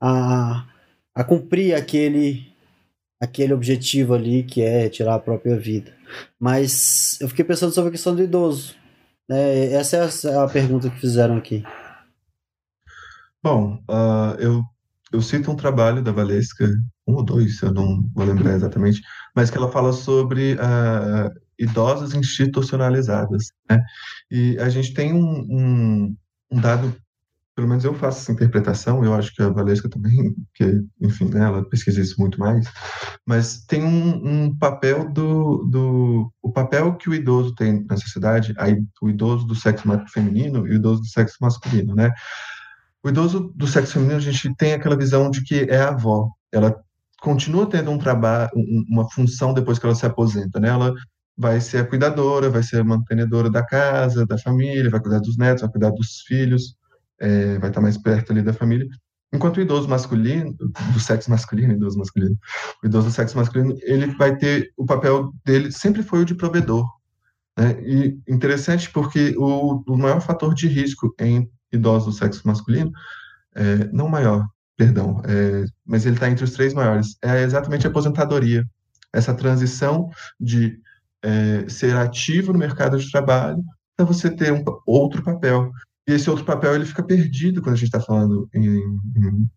a, 0.00 0.68
a 1.16 1.24
cumprir 1.24 1.74
aquele, 1.74 2.46
aquele 3.20 3.52
objetivo 3.52 4.14
ali 4.14 4.44
que 4.44 4.62
é 4.62 4.88
tirar 4.88 5.16
a 5.16 5.18
própria 5.18 5.58
vida. 5.58 5.92
Mas 6.38 7.20
eu 7.20 7.28
fiquei 7.28 7.44
pensando 7.44 7.72
sobre 7.72 7.88
a 7.88 7.92
questão 7.92 8.14
do 8.14 8.22
idoso. 8.22 8.76
Né? 9.28 9.72
Essa 9.72 9.96
é 9.96 10.30
a, 10.30 10.44
a 10.44 10.48
pergunta 10.48 10.88
que 10.88 11.00
fizeram 11.00 11.36
aqui. 11.36 11.64
Bom, 13.42 13.82
uh, 13.90 14.38
eu, 14.38 14.62
eu 15.12 15.20
cito 15.22 15.50
um 15.50 15.56
trabalho 15.56 16.04
da 16.04 16.12
Valesca, 16.12 16.68
um 17.04 17.16
ou 17.16 17.24
dois, 17.24 17.60
eu 17.62 17.72
não 17.72 18.08
vou 18.14 18.24
lembrar 18.24 18.54
exatamente, 18.54 19.02
mas 19.38 19.50
que 19.50 19.56
ela 19.56 19.70
fala 19.70 19.92
sobre 19.92 20.54
uh, 20.54 21.30
idosas 21.56 22.12
institucionalizadas. 22.12 23.52
Né? 23.70 23.80
E 24.28 24.58
a 24.58 24.68
gente 24.68 24.92
tem 24.92 25.12
um, 25.12 25.46
um, 25.48 26.16
um, 26.50 26.60
dado, 26.60 26.92
pelo 27.54 27.68
menos 27.68 27.84
eu 27.84 27.94
faço 27.94 28.18
essa 28.18 28.32
interpretação, 28.32 29.04
eu 29.04 29.14
acho 29.14 29.32
que 29.32 29.40
a 29.40 29.48
Valesca 29.48 29.88
também, 29.88 30.34
que, 30.54 30.82
enfim, 31.00 31.26
né, 31.26 31.44
ela 31.44 31.64
pesquisa 31.64 32.00
isso 32.00 32.16
muito 32.18 32.40
mais, 32.40 32.66
mas 33.24 33.64
tem 33.64 33.84
um, 33.84 34.46
um 34.46 34.58
papel 34.58 35.08
do, 35.08 35.58
do. 35.70 36.32
O 36.42 36.50
papel 36.50 36.96
que 36.96 37.08
o 37.08 37.14
idoso 37.14 37.54
tem 37.54 37.86
na 37.88 37.96
sociedade, 37.96 38.56
aí, 38.58 38.82
o 39.00 39.08
idoso 39.08 39.46
do 39.46 39.54
sexo 39.54 39.84
feminino 40.12 40.66
e 40.66 40.72
o 40.72 40.74
idoso 40.74 41.02
do 41.02 41.06
sexo 41.06 41.36
masculino, 41.40 41.94
né? 41.94 42.10
O 43.04 43.08
idoso 43.08 43.52
do 43.54 43.68
sexo 43.68 43.92
feminino, 43.92 44.16
a 44.16 44.20
gente 44.20 44.52
tem 44.56 44.72
aquela 44.72 44.96
visão 44.96 45.30
de 45.30 45.44
que 45.44 45.60
é 45.70 45.78
a 45.78 45.90
avó. 45.90 46.28
Ela 46.50 46.76
continua 47.20 47.68
tendo 47.68 47.90
um 47.90 47.98
trabalho, 47.98 48.50
uma 48.88 49.08
função 49.10 49.52
depois 49.52 49.78
que 49.78 49.86
ela 49.86 49.94
se 49.94 50.06
aposenta, 50.06 50.60
né? 50.60 50.68
Ela 50.68 50.94
vai 51.36 51.60
ser 51.60 51.78
a 51.78 51.86
cuidadora, 51.86 52.50
vai 52.50 52.62
ser 52.62 52.80
a 52.80 52.84
mantenedora 52.84 53.48
da 53.48 53.64
casa, 53.64 54.26
da 54.26 54.36
família, 54.36 54.90
vai 54.90 55.00
cuidar 55.00 55.20
dos 55.20 55.36
netos, 55.36 55.62
vai 55.62 55.70
cuidar 55.70 55.90
dos 55.90 56.22
filhos, 56.26 56.74
é, 57.20 57.58
vai 57.58 57.70
estar 57.70 57.80
mais 57.80 57.96
perto 57.96 58.32
ali 58.32 58.42
da 58.42 58.52
família. 58.52 58.86
Enquanto 59.32 59.58
o 59.58 59.60
idoso 59.60 59.88
masculino, 59.88 60.54
do 60.54 61.00
sexo 61.00 61.30
masculino, 61.30 61.74
idoso 61.74 61.98
masculino, 61.98 62.36
o 62.82 62.86
idoso 62.86 63.08
do 63.08 63.12
sexo 63.12 63.36
masculino, 63.36 63.76
ele 63.82 64.06
vai 64.16 64.36
ter, 64.36 64.72
o 64.76 64.86
papel 64.86 65.32
dele 65.44 65.70
sempre 65.70 66.02
foi 66.02 66.22
o 66.22 66.24
de 66.24 66.34
provedor. 66.34 66.88
Né? 67.56 67.76
E 67.82 68.18
interessante 68.26 68.90
porque 68.90 69.34
o, 69.36 69.82
o 69.86 69.96
maior 69.98 70.20
fator 70.20 70.54
de 70.54 70.66
risco 70.66 71.14
em 71.20 71.48
idosos 71.70 72.14
do 72.14 72.18
sexo 72.18 72.46
masculino, 72.46 72.90
é, 73.54 73.84
não 73.92 74.08
maior, 74.08 74.46
perdão, 74.78 75.20
é, 75.26 75.64
mas 75.84 76.06
ele 76.06 76.14
está 76.14 76.30
entre 76.30 76.44
os 76.44 76.52
três 76.52 76.72
maiores, 76.72 77.18
é 77.20 77.42
exatamente 77.42 77.84
a 77.86 77.90
aposentadoria. 77.90 78.64
Essa 79.12 79.34
transição 79.34 80.08
de 80.38 80.78
é, 81.20 81.68
ser 81.68 81.96
ativo 81.96 82.52
no 82.52 82.58
mercado 82.58 82.96
de 82.96 83.10
trabalho 83.10 83.62
para 83.96 84.06
você 84.06 84.30
ter 84.30 84.52
um 84.52 84.62
outro 84.86 85.22
papel. 85.24 85.72
E 86.06 86.12
esse 86.12 86.30
outro 86.30 86.44
papel 86.44 86.76
ele 86.76 86.86
fica 86.86 87.02
perdido 87.02 87.60
quando 87.60 87.74
a 87.74 87.76
gente 87.76 87.88
está 87.88 88.00
falando 88.00 88.48
em, 88.54 88.66
em, 88.68 89.50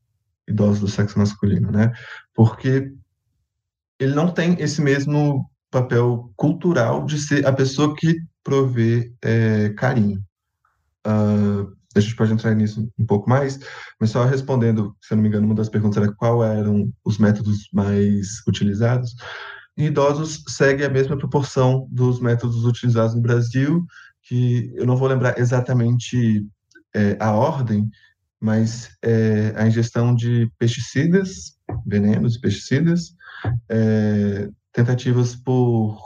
idosos 0.47 0.79
do 0.79 0.87
sexo 0.87 1.19
masculino, 1.19 1.71
né? 1.71 1.91
Porque 2.33 2.91
ele 3.99 4.15
não 4.15 4.33
tem 4.33 4.55
esse 4.59 4.81
mesmo 4.81 5.47
papel 5.69 6.33
cultural 6.35 7.05
de 7.05 7.19
ser 7.19 7.45
a 7.45 7.53
pessoa 7.53 7.95
que 7.95 8.19
provê 8.43 9.13
é, 9.21 9.69
carinho. 9.69 10.19
Uh, 11.05 11.71
a 11.95 11.99
gente 11.99 12.15
pode 12.15 12.31
entrar 12.31 12.53
nisso 12.55 12.89
um 12.97 13.05
pouco 13.05 13.29
mais, 13.29 13.59
mas 13.99 14.11
só 14.11 14.23
respondendo, 14.25 14.95
se 15.01 15.13
eu 15.13 15.17
não 15.17 15.23
me 15.23 15.29
engano, 15.29 15.45
uma 15.45 15.55
das 15.55 15.69
perguntas 15.69 16.01
era 16.01 16.11
qual 16.13 16.43
eram 16.43 16.91
os 17.03 17.17
métodos 17.17 17.67
mais 17.73 18.41
utilizados. 18.47 19.15
Em 19.77 19.85
idosos, 19.85 20.43
segue 20.47 20.85
a 20.85 20.89
mesma 20.89 21.17
proporção 21.17 21.87
dos 21.89 22.19
métodos 22.19 22.65
utilizados 22.65 23.15
no 23.15 23.21
Brasil, 23.21 23.85
que 24.23 24.71
eu 24.75 24.85
não 24.85 24.95
vou 24.95 25.07
lembrar 25.07 25.37
exatamente 25.37 26.45
é, 26.93 27.17
a 27.19 27.31
ordem, 27.31 27.89
mas 28.39 28.89
é, 29.01 29.53
a 29.55 29.67
ingestão 29.67 30.15
de 30.15 30.51
pesticidas, 30.57 31.57
venenos 31.85 32.35
e 32.35 32.41
pesticidas, 32.41 33.15
é, 33.69 34.49
tentativas 34.71 35.35
por 35.35 36.01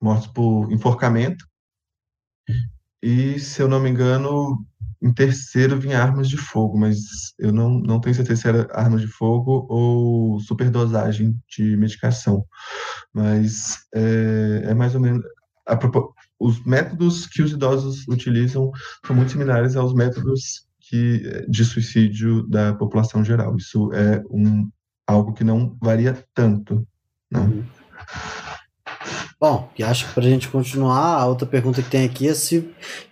mortes 0.00 0.26
por 0.26 0.72
enforcamento, 0.72 1.44
e, 3.02 3.40
se 3.40 3.60
eu 3.60 3.68
não 3.68 3.80
me 3.80 3.90
engano, 3.90 4.64
em 5.02 5.12
terceiro 5.12 5.78
vinha 5.78 6.00
armas 6.00 6.28
de 6.28 6.36
fogo, 6.36 6.78
mas 6.78 7.34
eu 7.38 7.52
não, 7.52 7.70
não 7.80 8.00
tenho 8.00 8.14
certeza 8.14 8.40
se 8.40 8.48
era 8.48 8.68
armas 8.72 9.00
de 9.00 9.08
fogo 9.08 9.66
ou 9.68 10.38
superdosagem 10.40 11.36
de 11.48 11.76
medicação. 11.76 12.46
Mas 13.12 13.80
é, 13.94 14.62
é 14.66 14.74
mais 14.74 14.94
ou 14.94 15.00
menos. 15.00 15.24
A, 15.66 15.78
os 16.38 16.64
métodos 16.64 17.26
que 17.26 17.42
os 17.42 17.52
idosos 17.52 18.06
utilizam 18.08 18.70
são 19.06 19.14
muito 19.14 19.32
similares 19.32 19.76
aos 19.76 19.94
métodos 19.94 20.66
que, 20.80 21.46
de 21.48 21.64
suicídio 21.64 22.42
da 22.48 22.74
população 22.74 23.24
geral. 23.24 23.56
Isso 23.56 23.92
é 23.92 24.22
um, 24.30 24.68
algo 25.06 25.32
que 25.32 25.44
não 25.44 25.76
varia 25.80 26.24
tanto. 26.34 26.86
Né? 27.30 27.40
Uhum. 27.40 27.64
Bom, 29.42 29.68
e 29.76 29.82
acho 29.82 30.06
que 30.06 30.14
para 30.14 30.22
a 30.22 30.28
gente 30.28 30.48
continuar, 30.48 31.20
a 31.20 31.26
outra 31.26 31.44
pergunta 31.44 31.82
que 31.82 31.90
tem 31.90 32.04
aqui 32.04 32.28
é 32.28 32.32
se 32.32 32.60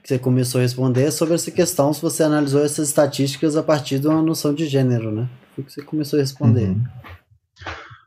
que 0.00 0.08
você 0.08 0.16
começou 0.16 0.60
a 0.60 0.62
responder 0.62 1.02
é 1.02 1.10
sobre 1.10 1.34
essa 1.34 1.50
questão, 1.50 1.92
se 1.92 2.00
você 2.00 2.22
analisou 2.22 2.64
essas 2.64 2.86
estatísticas 2.86 3.56
a 3.56 3.64
partir 3.64 3.98
de 3.98 4.06
uma 4.06 4.22
noção 4.22 4.54
de 4.54 4.64
gênero, 4.68 5.10
né? 5.10 5.28
Foi 5.56 5.64
que 5.64 5.72
você 5.72 5.82
começou 5.82 6.20
a 6.20 6.22
responder. 6.22 6.68
Uhum. 6.68 6.84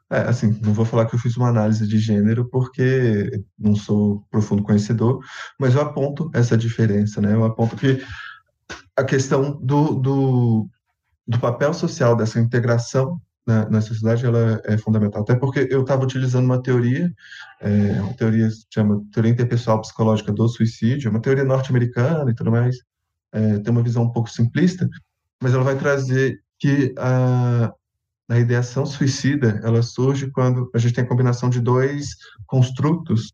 É, 0.10 0.20
assim, 0.22 0.58
não 0.64 0.74
vou 0.74 0.86
falar 0.86 1.06
que 1.06 1.16
eu 1.16 1.20
fiz 1.20 1.36
uma 1.36 1.50
análise 1.50 1.86
de 1.86 2.00
gênero 2.00 2.48
porque 2.50 3.44
não 3.60 3.76
sou 3.76 4.26
profundo 4.32 4.64
conhecedor, 4.64 5.20
mas 5.60 5.76
eu 5.76 5.82
aponto 5.82 6.32
essa 6.34 6.58
diferença, 6.58 7.20
né? 7.20 7.34
Eu 7.34 7.44
aponto 7.44 7.76
que 7.76 8.02
a 8.96 9.04
questão 9.04 9.60
do, 9.62 9.96
do, 9.96 10.70
do 11.28 11.40
papel 11.40 11.74
social 11.74 12.16
dessa 12.16 12.40
integração 12.40 13.20
na, 13.46 13.82
sociedade 13.82 14.26
ela 14.26 14.62
é 14.66 14.78
fundamental. 14.78 15.22
Até 15.22 15.36
porque 15.36 15.68
eu 15.70 15.82
estava 15.82 16.04
utilizando 16.04 16.46
uma 16.46 16.62
teoria, 16.62 17.12
é, 17.62 18.02
uma 18.02 18.14
teoria 18.14 18.50
se 18.50 18.66
chama 18.74 19.04
Teoria 19.12 19.32
Interpessoal 19.32 19.82
Psicológica 19.82 20.32
do 20.32 20.48
Suicídio, 20.48 21.12
uma 21.12 21.22
teoria 21.22 21.44
norte-americana 21.44 22.32
e 22.32 22.36
tudo 22.36 22.52
mais, 22.52 22.78
é, 23.34 23.60
tem 23.60 23.72
uma 23.72 23.84
visão 23.84 24.04
um 24.04 24.12
pouco 24.12 24.30
simplista, 24.30 24.88
mas 25.42 25.54
ela 25.54 25.64
vai 25.64 25.78
trazer 25.78 26.40
que 26.60 26.94
a, 26.98 27.74
a 28.30 28.40
ideação 28.40 28.86
suicida 28.86 29.60
ela 29.64 29.82
surge 29.82 30.32
quando 30.32 30.70
a 30.74 30.78
gente 30.78 30.94
tem 30.94 31.04
a 31.04 31.08
combinação 31.08 31.50
de 31.50 31.60
dois 31.60 32.16
construtos 32.46 33.34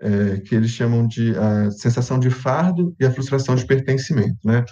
é, 0.00 0.38
que 0.40 0.54
eles 0.54 0.70
chamam 0.70 1.06
de 1.06 1.36
a 1.36 1.70
sensação 1.72 2.20
de 2.20 2.30
fardo 2.30 2.94
e 3.00 3.04
a 3.04 3.10
frustração 3.10 3.56
de 3.56 3.66
pertencimento, 3.66 4.38
né? 4.44 4.64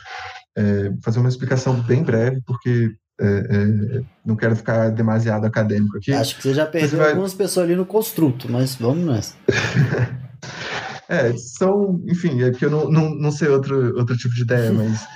É, 0.57 0.91
fazer 1.03 1.19
uma 1.19 1.29
explicação 1.29 1.83
bem 1.83 2.03
breve, 2.03 2.41
porque 2.47 2.95
é, 3.21 3.27
é, 3.27 4.03
não 4.25 4.37
quero 4.37 4.55
ficar 4.55 4.91
demasiado 4.91 5.47
acadêmico 5.47 5.97
aqui. 5.97 6.13
Acho 6.13 6.37
que 6.37 6.43
você 6.43 6.55
já 6.55 6.67
perdeu 6.67 6.99
vai... 6.99 7.11
algumas 7.11 7.35
pessoas 7.35 7.65
ali 7.65 7.77
no 7.77 7.87
construto, 7.87 8.51
mas 8.51 8.75
vamos 8.75 9.07
nessa. 9.07 9.35
é, 11.09 11.33
são, 11.37 12.03
enfim, 12.07 12.43
é 12.43 12.51
que 12.51 12.65
eu 12.65 12.71
não, 12.71 12.91
não, 12.91 13.15
não 13.15 13.31
sei 13.31 13.49
outro, 13.49 13.97
outro 13.97 14.17
tipo 14.17 14.35
de 14.35 14.43
ideia, 14.43 14.73
mas 14.73 15.07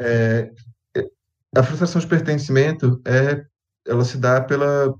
é, 0.00 0.50
a 1.54 1.62
frustração 1.62 2.00
de 2.00 2.06
pertencimento 2.06 3.00
é 3.06 3.44
ela 3.86 4.04
se 4.04 4.16
dá 4.16 4.40
pela 4.40 4.94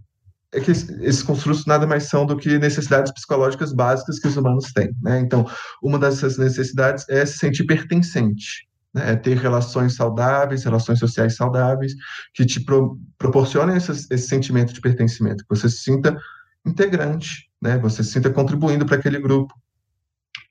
é 0.54 0.60
que 0.60 0.70
esses 0.70 1.22
construtos 1.22 1.64
nada 1.64 1.86
mais 1.86 2.04
são 2.04 2.26
do 2.26 2.36
que 2.36 2.58
necessidades 2.58 3.10
psicológicas 3.10 3.72
básicas 3.72 4.18
que 4.18 4.28
os 4.28 4.36
humanos 4.36 4.70
têm, 4.72 4.94
né? 5.00 5.18
Então, 5.18 5.48
uma 5.82 5.98
dessas 5.98 6.36
necessidades 6.36 7.08
é 7.08 7.24
se 7.24 7.38
sentir 7.38 7.64
pertencente, 7.64 8.68
né? 8.94 9.12
É 9.12 9.16
ter 9.16 9.37
relações 9.37 9.94
saudáveis, 9.94 10.64
relações 10.64 10.98
sociais 10.98 11.37
saudáveis, 11.37 11.94
que 12.35 12.44
te 12.44 12.61
pro, 12.61 12.98
proporcionem 13.18 13.76
esse, 13.76 13.90
esse 13.90 14.28
sentimento 14.28 14.72
de 14.72 14.81
pertencimento, 14.81 15.44
que 15.44 15.57
você 15.57 15.68
se 15.68 15.78
sinta 15.78 16.18
integrante, 16.64 17.50
né? 17.61 17.78
Você 17.78 18.05
se 18.05 18.12
sinta 18.12 18.31
contribuindo 18.31 18.87
para 18.87 18.96
aquele 18.96 19.18
grupo. 19.18 19.55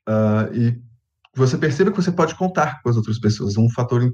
Uh, 0.08 0.54
e 0.54 0.82
você 1.34 1.56
perceba 1.56 1.90
que 1.90 1.96
você 1.96 2.12
pode 2.12 2.34
contar 2.34 2.82
com 2.82 2.90
as 2.90 2.96
outras 2.96 3.18
pessoas. 3.18 3.56
Um 3.56 3.70
fator 3.70 4.12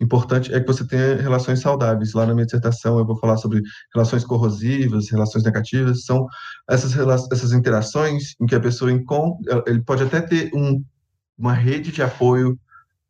importante 0.00 0.54
é 0.54 0.60
que 0.60 0.66
você 0.66 0.86
tenha 0.86 1.16
relações 1.16 1.60
saudáveis. 1.60 2.12
Lá 2.12 2.24
na 2.24 2.32
minha 2.32 2.44
dissertação 2.44 2.98
eu 2.98 3.06
vou 3.06 3.18
falar 3.18 3.36
sobre 3.38 3.60
relações 3.92 4.24
corrosivas, 4.24 5.10
relações 5.10 5.42
negativas. 5.42 6.04
São 6.04 6.26
essas, 6.68 6.94
essas 7.32 7.52
interações 7.52 8.34
em 8.40 8.46
que 8.46 8.54
a 8.54 8.60
pessoa 8.60 8.92
encontra, 8.92 9.64
ele 9.66 9.82
pode 9.82 10.04
até 10.04 10.20
ter 10.20 10.50
um, 10.54 10.84
uma 11.36 11.54
rede 11.54 11.90
de 11.90 12.02
apoio 12.02 12.56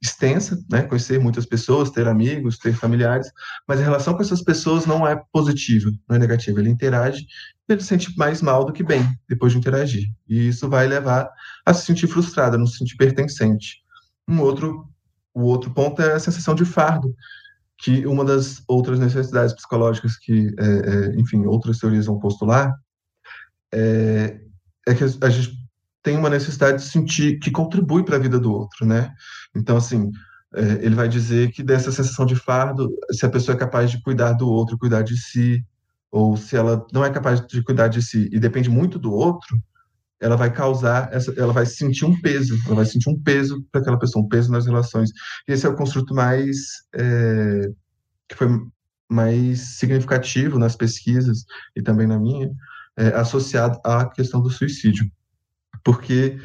extensa, 0.03 0.59
né? 0.71 0.83
conhecer 0.83 1.21
muitas 1.21 1.45
pessoas, 1.45 1.91
ter 1.91 2.09
amigos, 2.09 2.59
ter 2.59 2.73
familiares, 2.73 3.31
mas 3.69 3.81
a 3.81 3.85
relação 3.85 4.15
com 4.15 4.23
essas 4.23 4.43
pessoas 4.43 4.87
não 4.87 5.07
é 5.07 5.21
positiva, 5.33 5.91
não 6.09 6.17
é 6.17 6.19
negativa. 6.19 6.59
Ele 6.59 6.71
interage 6.71 7.27
ele 7.73 7.81
se 7.81 7.89
sente 7.89 8.17
mais 8.19 8.43
mal 8.43 8.65
do 8.65 8.73
que 8.73 8.83
bem 8.83 9.03
depois 9.29 9.53
de 9.53 9.59
interagir. 9.59 10.09
E 10.29 10.49
isso 10.49 10.69
vai 10.69 10.87
levar 10.87 11.31
a 11.65 11.73
se 11.73 11.87
sentir 11.87 12.07
frustrado, 12.07 12.57
a 12.57 12.59
não 12.59 12.67
se 12.67 12.79
sentir 12.79 12.97
pertencente. 12.97 13.83
Um 14.29 14.41
outro, 14.41 14.89
o 15.35 15.43
outro 15.43 15.71
ponto 15.73 16.03
é 16.03 16.13
a 16.13 16.21
sensação 16.21 16.55
de 16.55 16.65
fardo, 16.65 17.15
que 17.79 18.07
uma 18.07 18.25
das 18.25 18.63
outras 18.69 18.99
necessidades 18.99 19.55
psicológicas 19.55 20.17
que, 20.17 20.55
é, 20.59 20.65
é, 20.65 21.21
enfim, 21.21 21.47
outras 21.47 21.79
teorias 21.79 22.07
vão 22.07 22.19
postular, 22.19 22.75
é, 23.73 24.41
é 24.87 24.95
que 24.95 25.05
a 25.05 25.31
gente 25.31 25.59
tem 26.03 26.17
uma 26.17 26.31
necessidade 26.31 26.79
de 26.79 26.89
sentir 26.89 27.39
que 27.39 27.51
contribui 27.51 28.05
para 28.05 28.17
a 28.17 28.21
vida 28.21 28.39
do 28.39 28.53
outro, 28.53 28.87
né? 28.87 29.13
Então, 29.55 29.77
assim, 29.77 30.11
é, 30.55 30.85
ele 30.85 30.95
vai 30.95 31.09
dizer 31.09 31.51
que 31.53 31.63
dessa 31.63 31.93
sensação 31.93 32.27
de 32.27 32.37
fardo, 32.37 32.91
se 33.11 33.25
a 33.25 33.31
pessoa 33.31 33.55
é 33.55 33.59
capaz 33.59 33.91
de 33.91 34.03
cuidar 34.03 34.33
do 34.33 34.49
outro, 34.49 34.79
cuidar 34.79 35.03
de 35.03 35.17
si, 35.17 35.65
ou 36.11 36.37
se 36.37 36.57
ela 36.57 36.85
não 36.93 37.05
é 37.05 37.11
capaz 37.11 37.41
de 37.47 37.63
cuidar 37.63 37.89
de 37.89 38.03
si 38.03 38.29
e 38.33 38.41
depende 38.41 38.69
muito 38.69 38.99
do 38.99 39.13
outro, 39.13 39.61
ela 40.21 40.37
vai 40.37 40.53
causar 40.53 41.09
essa, 41.13 41.33
ela 41.39 41.53
vai 41.53 41.65
sentir 41.65 42.05
um 42.05 42.21
peso, 42.21 42.59
ela 42.67 42.77
vai 42.77 42.85
sentir 42.85 43.09
um 43.09 43.19
peso 43.19 43.65
para 43.73 43.81
aquela 43.81 43.99
pessoa, 43.99 44.25
um 44.25 44.29
peso 44.29 44.53
nas 44.53 44.67
relações. 44.67 45.11
E 45.49 45.53
esse 45.53 45.67
é 45.67 45.69
o 45.69 45.77
construto 45.77 46.15
mais 46.15 46.83
é, 46.95 47.71
que 48.29 48.35
foi 48.35 48.49
mais 49.09 49.61
significativo 49.79 50.59
nas 50.59 50.77
pesquisas 50.77 51.45
e 51.75 51.83
também 51.83 52.07
na 52.07 52.19
minha, 52.19 52.51
é, 52.97 53.09
associado 53.09 53.81
à 53.85 54.05
questão 54.05 54.41
do 54.41 54.51
suicídio, 54.51 55.11
porque 55.83 56.39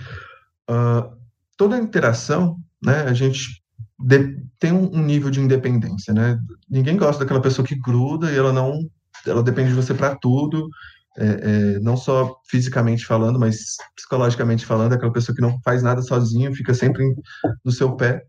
uh, 0.70 1.16
toda 1.58 1.78
interação, 1.78 2.58
né, 2.86 3.02
a 3.02 3.14
gente 3.14 3.64
de, 4.00 4.38
tem 4.60 4.72
um, 4.72 5.02
nível 5.02 5.30
de 5.30 5.40
independência, 5.40 6.14
né? 6.14 6.38
Ninguém 6.70 6.98
gosta 6.98 7.24
daquela 7.24 7.42
pessoa 7.42 7.66
que 7.66 7.76
gruda 7.76 8.32
e 8.32 8.38
ela 8.38 8.52
não 8.52 8.80
ela 9.26 9.42
depende 9.42 9.70
de 9.70 9.76
você 9.76 9.94
para 9.94 10.16
tudo, 10.16 10.70
é, 11.18 11.26
é, 11.26 11.80
não 11.80 11.96
só 11.98 12.36
fisicamente 12.48 13.06
falando, 13.06 13.40
mas 13.40 13.78
psicologicamente 13.96 14.66
falando, 14.66 14.94
aquela 14.94 15.12
pessoa 15.12 15.36
que 15.36 15.42
não 15.42 15.60
faz 15.64 15.82
nada 15.82 16.02
sozinho, 16.02 16.54
fica 16.54 16.74
sempre 16.74 17.16
no 17.64 17.72
seu 17.72 17.96
pé, 17.96 18.24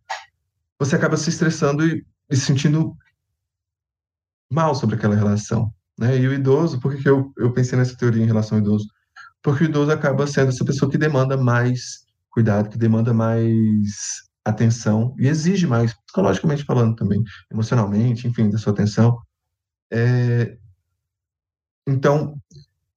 você 0.79 0.97
acaba 0.97 1.17
se 1.17 1.29
estressando 1.29 1.85
e, 1.87 2.07
e 2.31 2.37
sentindo 2.37 2.97
mal 4.51 4.75
sobre 4.75 4.97
aquela 4.97 5.17
relação. 5.17 5.71
Né? 5.99 6.19
E 6.19 6.29
o 6.29 6.33
idoso, 6.33 6.81
por 6.81 6.97
que 6.97 7.09
eu, 7.09 7.33
eu 7.37 7.53
pensei 7.53 7.77
nessa 7.77 7.97
teoria 7.97 8.23
em 8.23 8.27
relação 8.27 8.57
ao 8.57 8.63
idoso? 8.63 8.87
Porque 9.43 9.65
o 9.65 9.69
idoso 9.69 9.91
acaba 9.91 10.27
sendo 10.27 10.49
essa 10.49 10.65
pessoa 10.65 10.91
que 10.91 10.99
demanda 10.99 11.37
mais 11.37 12.07
cuidado, 12.31 12.69
que 12.69 12.79
demanda 12.79 13.13
mais 13.13 14.26
atenção 14.47 15.15
e 15.19 15.27
exige 15.27 15.67
mais, 15.67 15.93
psicologicamente 15.93 16.65
falando 16.65 16.95
também, 16.95 17.23
emocionalmente, 17.51 18.29
enfim, 18.29 18.49
da 18.49 18.59
sua 18.59 18.73
atenção. 18.73 19.19
É... 19.93 20.57
Então, 21.87 22.41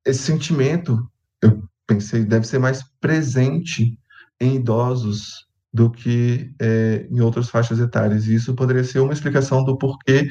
esse 0.06 0.22
sentimento, 0.22 1.10
eu 1.42 1.64
pensei, 1.88 2.24
deve 2.24 2.48
ser 2.48 2.60
mais 2.60 2.84
presente 3.02 3.98
em 4.40 4.56
idosos 4.56 5.48
do 5.72 5.92
que 5.92 6.54
é, 6.60 7.08
em 7.12 7.20
outras 7.20 7.50
faixas 7.50 7.80
etárias. 7.80 8.26
E 8.26 8.36
isso 8.36 8.56
poderia 8.56 8.84
ser 8.84 9.00
uma 9.00 9.14
explicação 9.14 9.64
do 9.64 9.78
porquê 9.78 10.28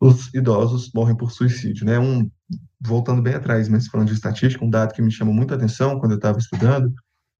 os 0.00 0.32
idosos 0.32 0.90
morrem 0.94 1.16
por 1.16 1.30
suicídio, 1.30 1.84
né? 1.84 1.98
Um, 1.98 2.30
voltando 2.80 3.20
bem 3.20 3.34
atrás, 3.34 3.68
mas 3.68 3.86
falando 3.86 4.08
de 4.08 4.14
estatística, 4.14 4.64
um 4.64 4.70
dado 4.70 4.94
que 4.94 5.02
me 5.02 5.10
chamou 5.10 5.34
muita 5.34 5.54
atenção 5.54 5.98
quando 5.98 6.12
eu 6.12 6.16
estava 6.16 6.38
estudando 6.38 6.94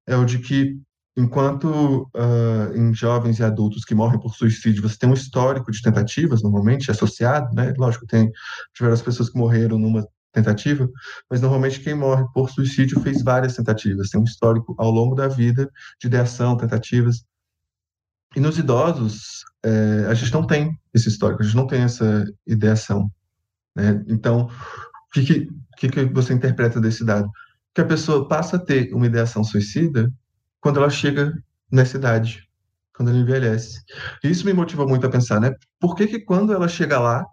é 0.07 0.15
o 0.15 0.25
de 0.25 0.37
que 0.39 0.79
enquanto 1.15 2.09
uh, 2.15 2.75
em 2.75 2.93
jovens 2.93 3.39
e 3.39 3.43
adultos 3.43 3.83
que 3.83 3.93
morrem 3.93 4.19
por 4.19 4.33
suicídio 4.33 4.81
você 4.81 4.97
tem 4.97 5.09
um 5.09 5.13
histórico 5.13 5.71
de 5.71 5.81
tentativas 5.81 6.41
normalmente 6.41 6.89
associado, 6.89 7.53
né? 7.53 7.73
Lógico, 7.77 8.05
tem 8.05 8.31
tiveram 8.73 8.93
as 8.93 9.01
pessoas 9.01 9.29
que 9.29 9.37
morreram 9.37 9.77
numa 9.77 10.07
tentativa, 10.31 10.89
mas 11.29 11.41
normalmente 11.41 11.81
quem 11.81 11.93
morre 11.93 12.23
por 12.33 12.49
suicídio 12.49 13.01
fez 13.01 13.21
várias 13.21 13.55
tentativas, 13.55 14.09
tem 14.09 14.21
um 14.21 14.23
histórico 14.23 14.73
ao 14.77 14.89
longo 14.89 15.13
da 15.13 15.27
vida 15.27 15.69
de 15.99 16.07
ideação, 16.07 16.55
tentativas. 16.55 17.25
E 18.33 18.39
nos 18.39 18.57
idosos, 18.57 19.43
é, 19.61 20.05
a 20.09 20.13
gente 20.13 20.31
não 20.31 20.47
tem 20.47 20.79
esse 20.93 21.09
histórico, 21.09 21.41
a 21.41 21.45
gente 21.45 21.57
não 21.57 21.67
tem 21.67 21.81
essa 21.81 22.25
ideação. 22.47 23.11
Né? 23.75 24.01
Então, 24.07 24.43
o 24.45 25.11
que, 25.13 25.49
que, 25.77 25.89
que 25.89 26.05
você 26.05 26.33
interpreta 26.33 26.79
desse 26.79 27.03
dado? 27.03 27.29
Que 27.75 27.81
a 27.81 27.85
pessoa 27.85 28.27
passa 28.29 28.55
a 28.55 28.59
ter 28.59 28.93
uma 28.93 29.05
ideação 29.05 29.43
suicida 29.43 30.09
quando 30.61 30.79
ela 30.79 30.89
chega 30.89 31.33
nessa 31.69 31.97
idade, 31.97 32.47
quando 32.95 33.09
ela 33.09 33.19
envelhece. 33.19 33.83
Isso 34.23 34.45
me 34.45 34.53
motiva 34.53 34.85
muito 34.85 35.05
a 35.05 35.09
pensar, 35.09 35.41
né? 35.41 35.53
Por 35.79 35.95
que, 35.95 36.07
que 36.07 36.19
quando 36.19 36.53
ela 36.53 36.67
chega 36.67 36.99
lá, 36.99 37.25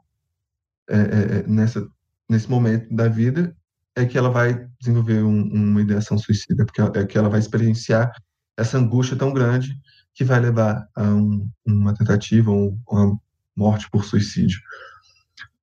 é, 0.89 0.97
é, 0.97 1.47
nessa 1.47 1.87
nesse 2.29 2.51
momento 2.51 2.95
da 2.95 3.09
vida 3.09 3.57
é 3.97 4.05
que 4.05 4.19
ela 4.19 4.31
vai 4.31 4.69
desenvolver 4.79 5.23
um, 5.23 5.43
uma 5.53 5.81
ideação 5.81 6.19
suicida, 6.19 6.65
porque 6.65 6.81
é 6.81 7.07
que 7.07 7.17
ela 7.17 7.29
vai 7.29 7.41
experienciar 7.41 8.13
essa 8.57 8.79
angústia 8.79 9.17
tão 9.17 9.33
grande 9.33 9.77
que 10.15 10.25
vai 10.25 10.39
levar 10.39 10.87
a 10.95 11.03
um, 11.03 11.49
uma 11.67 11.95
tentativa 11.95 12.51
ou 12.51 12.79
uma 12.89 13.19
morte 13.57 13.91
por 13.91 14.05
suicídio. 14.05 14.61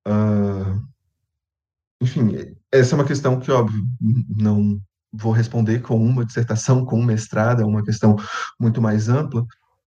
Uh, 0.06 0.82
enfim, 2.00 2.54
essa 2.70 2.94
é 2.94 2.96
uma 2.96 3.06
questão 3.06 3.40
que, 3.40 3.50
óbvio, 3.50 3.86
não 4.36 4.80
vou 5.18 5.32
responder 5.32 5.80
com 5.80 5.96
uma 5.96 6.24
dissertação, 6.24 6.84
com 6.84 7.00
um 7.00 7.04
mestrado, 7.04 7.62
é 7.62 7.64
uma 7.64 7.84
questão 7.84 8.16
muito 8.58 8.80
mais 8.80 9.08
ampla, 9.08 9.44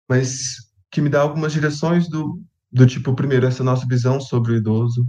mas 0.07 0.69
que 0.91 1.01
me 1.01 1.09
dá 1.09 1.21
algumas 1.21 1.53
direções 1.53 2.09
do, 2.09 2.41
do 2.71 2.85
tipo, 2.85 3.13
primeiro, 3.13 3.45
essa 3.45 3.63
nossa 3.63 3.85
visão 3.85 4.19
sobre 4.19 4.53
o 4.53 4.55
idoso, 4.55 5.05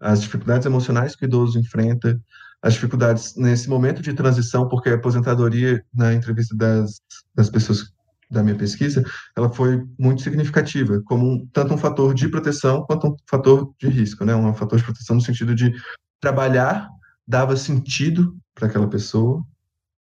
as 0.00 0.20
dificuldades 0.20 0.66
emocionais 0.66 1.16
que 1.16 1.24
o 1.24 1.26
idoso 1.26 1.58
enfrenta, 1.58 2.20
as 2.62 2.74
dificuldades 2.74 3.34
nesse 3.36 3.68
momento 3.68 4.02
de 4.02 4.12
transição, 4.12 4.68
porque 4.68 4.90
a 4.90 4.94
aposentadoria, 4.94 5.84
na 5.94 6.12
entrevista 6.12 6.56
das, 6.56 7.00
das 7.34 7.48
pessoas 7.48 7.92
da 8.30 8.42
minha 8.42 8.56
pesquisa, 8.56 9.04
ela 9.36 9.48
foi 9.48 9.84
muito 9.98 10.22
significativa, 10.22 11.00
como 11.04 11.26
um, 11.26 11.46
tanto 11.52 11.74
um 11.74 11.78
fator 11.78 12.12
de 12.12 12.28
proteção 12.28 12.82
quanto 12.84 13.08
um 13.08 13.16
fator 13.28 13.72
de 13.78 13.88
risco, 13.88 14.24
né? 14.24 14.34
Um 14.34 14.52
fator 14.52 14.78
de 14.78 14.84
proteção 14.84 15.16
no 15.16 15.22
sentido 15.22 15.54
de 15.54 15.72
trabalhar 16.20 16.88
dava 17.26 17.56
sentido 17.56 18.36
para 18.54 18.68
aquela 18.68 18.88
pessoa, 18.88 19.44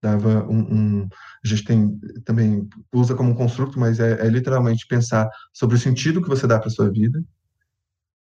dava 0.02 0.46
um, 0.50 0.60
um, 0.60 1.10
a 1.44 1.48
gente 1.48 1.64
tem 1.64 1.98
também 2.26 2.68
usa 2.94 3.16
como 3.16 3.32
um 3.32 3.36
construto, 3.36 3.80
mas 3.80 4.00
é, 4.00 4.26
é 4.26 4.30
literalmente 4.30 4.86
pensar 4.88 5.30
sobre 5.54 5.76
o 5.76 5.80
sentido 5.80 6.22
que 6.22 6.30
você 6.30 6.46
dá 6.46 6.60
para 6.60 6.70
sua 6.70 6.92
vida, 6.92 7.24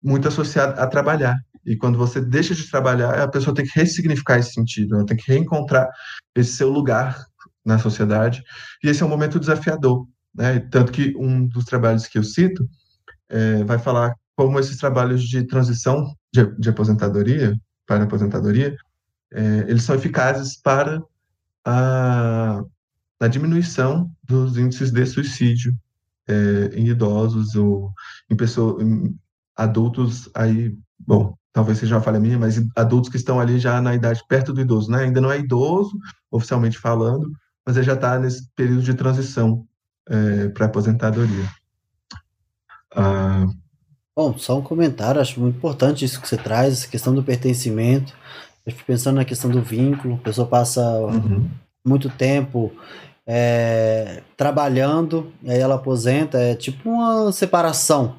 muito 0.03 0.28
associado 0.28 0.78
a 0.80 0.86
trabalhar. 0.86 1.36
E 1.64 1.76
quando 1.76 1.98
você 1.98 2.20
deixa 2.20 2.55
de 2.55 2.70
trabalhar, 2.70 3.22
a 3.22 3.28
pessoa 3.28 3.55
tem 3.55 3.64
que 3.64 3.78
ressignificar 3.78 4.38
esse 4.38 4.53
sentido, 4.53 4.96
ela 4.96 5.07
tem 5.07 5.16
que 5.16 5.30
reencontrar 5.30 5.88
esse 6.34 6.53
seu 6.53 6.70
lugar 6.70 7.22
na 7.64 7.78
sociedade. 7.78 8.42
E 8.82 8.88
esse 8.88 9.03
é 9.03 9.07
um 9.07 9.11
momento 9.11 9.38
desafiador. 9.38 10.07
Né? 10.34 10.61
Tanto 10.70 10.92
que 10.92 11.14
um 11.16 11.46
dos 11.46 11.64
trabalhos 11.64 12.07
que 12.07 12.18
eu 12.18 12.24
cito 12.24 12.66
é, 13.28 13.62
vai 13.64 13.78
falar 13.78 14.14
como 14.36 14.59
esses 14.59 14.76
trabalhos 14.78 15.22
de 15.22 15.46
transição 15.46 16.14
de, 16.32 16.46
de 16.59 16.70
aposentadoria 16.70 17.55
para 17.86 18.05
aposentadoria, 18.05 18.76
é, 19.33 19.64
eles 19.68 19.83
são 19.83 19.95
eficazes 19.95 20.57
para 20.57 21.03
a, 21.64 22.62
a 23.20 23.28
diminuição 23.28 24.11
dos 24.22 24.57
índices 24.57 24.91
de 24.91 25.07
suicídio 25.07 25.74
é, 26.28 26.70
em 26.74 26.89
idosos 26.89 27.55
ou 27.55 27.93
em 28.28 28.37
pessoas, 28.37 28.83
em 28.83 29.16
adultos 29.57 30.28
aí, 30.35 30.74
bom, 30.99 31.35
talvez 31.53 31.78
seja 31.78 31.97
uma 31.97 32.03
falha 32.03 32.20
minha, 32.20 32.39
mas 32.39 32.62
adultos 32.76 33.11
que 33.11 33.16
estão 33.16 33.41
ali 33.41 33.59
já 33.59 33.81
na 33.81 33.95
idade 33.95 34.22
perto 34.28 34.53
do 34.53 34.61
idoso, 34.61 34.91
né? 34.91 35.05
Ainda 35.05 35.20
não 35.20 35.31
é 35.31 35.39
idoso, 35.39 35.99
oficialmente 36.31 36.78
falando, 36.78 37.31
mas 37.66 37.76
ele 37.76 37.87
já 37.87 37.95
está 37.95 38.18
nesse 38.18 38.49
período 38.55 38.83
de 38.83 38.95
transição 38.95 39.66
é, 40.09 40.49
para 40.49 40.66
aposentadoria. 40.66 41.49
Ah, 42.95 43.47
Bom, 44.14 44.37
só 44.37 44.59
um 44.59 44.62
comentário, 44.62 45.20
acho 45.20 45.41
muito 45.41 45.57
importante 45.57 46.05
isso 46.05 46.20
que 46.20 46.28
você 46.28 46.37
traz, 46.37 46.74
essa 46.74 46.89
questão 46.89 47.14
do 47.14 47.22
pertencimento. 47.22 48.14
Eu 48.71 48.77
fico 48.77 48.87
pensando 48.87 49.16
na 49.16 49.25
questão 49.25 49.51
do 49.51 49.61
vínculo, 49.61 50.14
a 50.14 50.25
pessoa 50.25 50.47
passa 50.47 50.81
uhum. 50.83 51.49
muito 51.85 52.09
tempo 52.09 52.73
é, 53.27 54.23
trabalhando, 54.37 55.33
e 55.43 55.51
aí 55.51 55.59
ela 55.59 55.77
aposenta, 55.77 56.39
é 56.39 56.55
tipo 56.55 56.89
uma 56.89 57.31
separação 57.33 58.16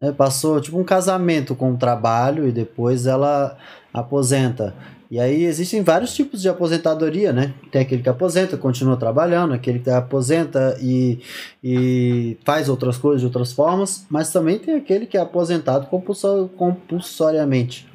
né, 0.00 0.12
passou 0.12 0.60
tipo 0.60 0.78
um 0.78 0.84
casamento 0.84 1.54
com 1.54 1.72
o 1.72 1.76
trabalho 1.76 2.46
e 2.46 2.52
depois 2.52 3.06
ela 3.06 3.56
aposenta. 3.92 4.74
E 5.10 5.18
aí 5.18 5.44
existem 5.44 5.82
vários 5.82 6.14
tipos 6.14 6.42
de 6.42 6.50
aposentadoria, 6.50 7.32
né? 7.32 7.54
Tem 7.72 7.80
aquele 7.80 8.02
que 8.02 8.10
aposenta, 8.10 8.58
continua 8.58 8.94
trabalhando, 8.96 9.54
aquele 9.54 9.78
que 9.78 9.88
aposenta 9.88 10.76
e, 10.82 11.18
e 11.64 12.36
faz 12.44 12.68
outras 12.68 12.98
coisas 12.98 13.20
de 13.20 13.26
outras 13.26 13.52
formas, 13.52 14.06
mas 14.10 14.30
também 14.30 14.58
tem 14.58 14.74
aquele 14.74 15.06
que 15.06 15.16
é 15.16 15.20
aposentado 15.20 15.86
compulsor, 15.86 16.48
compulsoriamente. 16.48 17.87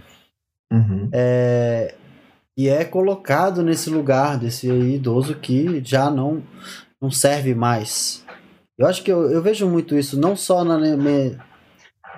Uhum. 0.73 1.09
É, 1.13 1.93
e 2.57 2.67
é 2.67 2.83
colocado 2.83 3.61
nesse 3.61 3.89
lugar 3.89 4.39
desse 4.39 4.67
idoso 4.67 5.35
que 5.35 5.83
já 5.85 6.09
não, 6.09 6.41
não 6.99 7.11
serve 7.11 7.53
mais. 7.53 8.25
Eu 8.77 8.87
acho 8.87 9.03
que 9.03 9.11
eu, 9.11 9.29
eu 9.29 9.41
vejo 9.41 9.69
muito 9.69 9.95
isso, 9.95 10.19
não 10.19 10.35
só 10.35 10.63
na, 10.63 10.79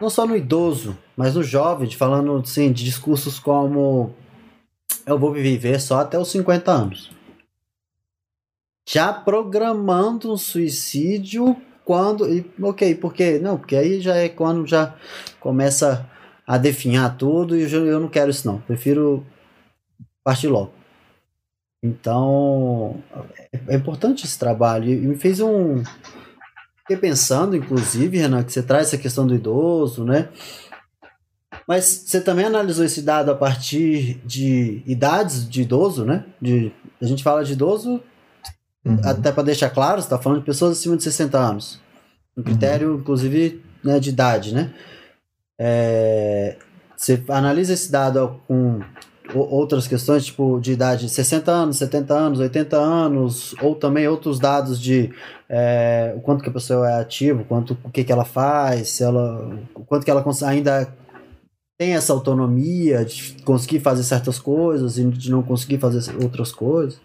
não 0.02 0.10
só 0.10 0.26
no 0.26 0.38
idoso, 0.38 0.98
mas 1.18 1.36
no 1.36 1.44
jovem, 1.44 1.92
falando 1.92 2.38
assim, 2.38 2.72
de 2.72 2.86
discursos 2.86 3.40
como 3.40 4.14
eu 5.06 5.20
vou 5.20 5.34
viver 5.34 5.80
só 5.82 6.00
até 6.00 6.18
os 6.18 6.32
50 6.32 6.72
anos. 6.72 7.12
Já 8.88 9.12
programando 9.12 10.32
um 10.32 10.38
suicídio 10.38 11.58
quando. 11.84 12.32
E, 12.32 12.46
ok, 12.62 12.96
por 12.96 13.14
quê? 13.14 13.40
Não, 13.40 13.58
porque 13.58 13.76
aí 13.76 14.00
já 14.00 14.16
é 14.16 14.30
quando 14.30 14.66
já 14.66 14.96
começa 15.40 16.10
a 16.48 16.58
definhar 16.58 17.18
tudo 17.18 17.58
e 17.58 17.72
eu, 17.72 18.00
não 18.00 18.08
quero 18.08 18.30
isso 18.30 18.48
não. 18.48 18.60
Prefiro 18.62 19.26
partir 20.24 20.48
logo. 20.48 20.72
Então, 21.84 23.02
é, 23.54 23.60
é 23.70 23.76
importante 23.76 24.26
esse 24.26 24.38
trabalho. 24.38 24.92
E 24.92 24.96
me 24.96 25.16
fez 25.16 25.40
um, 25.40 25.84
Fiquei 26.88 26.98
pensando, 26.98 27.56
inclusive, 27.56 28.16
Renan, 28.16 28.44
que 28.44 28.54
você 28.54 28.62
traz 28.62 28.88
essa 28.88 28.98
questão 28.98 29.26
do 29.26 29.34
idoso, 29.34 30.06
né? 30.06 30.30
Mas 31.68 32.04
você 32.06 32.22
também 32.22 32.46
analisou 32.46 32.86
esse 32.86 33.02
dado 33.02 33.32
a 33.32 33.36
partir 33.36 34.22
de 34.24 34.84
idades 34.86 35.50
de 35.50 35.64
idoso, 35.64 36.06
né? 36.06 36.26
De, 36.40 36.72
a 37.02 37.06
gente 37.06 37.24
fala 37.24 37.44
de 37.44 37.54
idoso, 37.54 38.00
uhum. 38.86 39.00
até 39.04 39.32
para 39.32 39.42
deixar 39.42 39.72
claro, 39.72 40.00
você 40.00 40.06
está 40.06 40.20
falando 40.20 40.42
de 40.42 40.46
pessoas 40.46 40.78
acima 40.78 40.96
de 40.96 41.02
60 41.02 41.36
anos. 41.40 41.80
Um 42.38 42.44
critério, 42.44 42.92
uhum. 42.92 43.00
inclusive, 43.00 43.64
né, 43.84 44.00
de 44.00 44.12
idade, 44.12 44.54
né? 44.54 44.72
É, 45.60 46.58
você 46.96 47.24
analisa 47.30 47.74
esse 47.74 47.92
dado 47.92 48.40
com 48.48 48.82
outras 49.34 49.88
questões, 49.88 50.26
tipo 50.26 50.60
de 50.60 50.74
idade 50.74 51.10
60 51.10 51.52
anos, 51.52 51.78
70 51.78 52.14
anos, 52.14 52.40
80 52.40 52.78
anos, 52.78 53.56
ou 53.62 53.76
também 53.76 54.08
outros 54.08 54.40
dados 54.40 54.80
de 54.80 55.12
é, 55.50 56.14
o 56.16 56.22
quanto 56.22 56.44
que 56.44 56.50
a 56.50 56.54
pessoa 56.54 56.90
é 56.90 57.02
ativa, 57.02 57.44
quanto, 57.44 57.78
o 57.84 57.90
que, 57.90 58.04
que 58.04 58.12
ela 58.12 58.26
faz, 58.26 58.90
se 58.90 59.04
ela, 59.04 59.50
o 59.74 59.84
quanto 59.84 60.06
que 60.06 60.12
ela 60.12 60.24
ainda 60.46 60.94
tem 61.78 61.96
essa 61.96 62.14
autonomia 62.14 63.04
de 63.04 63.36
conseguir 63.44 63.80
fazer 63.80 64.04
certas 64.04 64.40
coisas 64.40 64.98
e 64.98 65.06
de 65.06 65.30
não 65.30 65.44
conseguir 65.44 65.78
fazer 65.78 66.16
outras 66.24 66.52
coisas. 66.52 67.00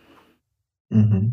Uhum. 0.92 1.32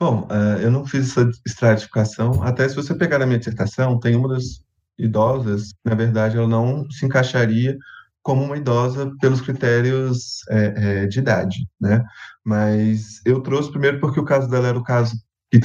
Bom, 0.00 0.28
uh, 0.30 0.60
eu 0.60 0.70
não 0.70 0.84
fiz 0.84 1.10
essa 1.10 1.30
estratificação, 1.46 2.42
até 2.42 2.68
se 2.68 2.76
você 2.76 2.94
pegar 2.94 3.20
a 3.22 3.26
minha 3.26 3.38
dissertação, 3.38 3.98
tem 3.98 4.16
uma 4.16 4.28
das 4.28 4.62
idosas, 4.98 5.74
na 5.84 5.94
verdade, 5.94 6.36
ela 6.36 6.48
não 6.48 6.90
se 6.90 7.06
encaixaria 7.06 7.76
como 8.22 8.44
uma 8.44 8.56
idosa 8.56 9.10
pelos 9.20 9.40
critérios 9.40 10.40
é, 10.50 11.02
é, 11.04 11.06
de 11.06 11.18
idade, 11.18 11.68
né? 11.80 12.04
Mas 12.44 13.20
eu 13.24 13.40
trouxe 13.40 13.70
primeiro 13.70 14.00
porque 14.00 14.20
o 14.20 14.24
caso 14.24 14.48
dela 14.50 14.68
era 14.68 14.78
o 14.78 14.82
caso 14.82 15.16
que 15.50 15.60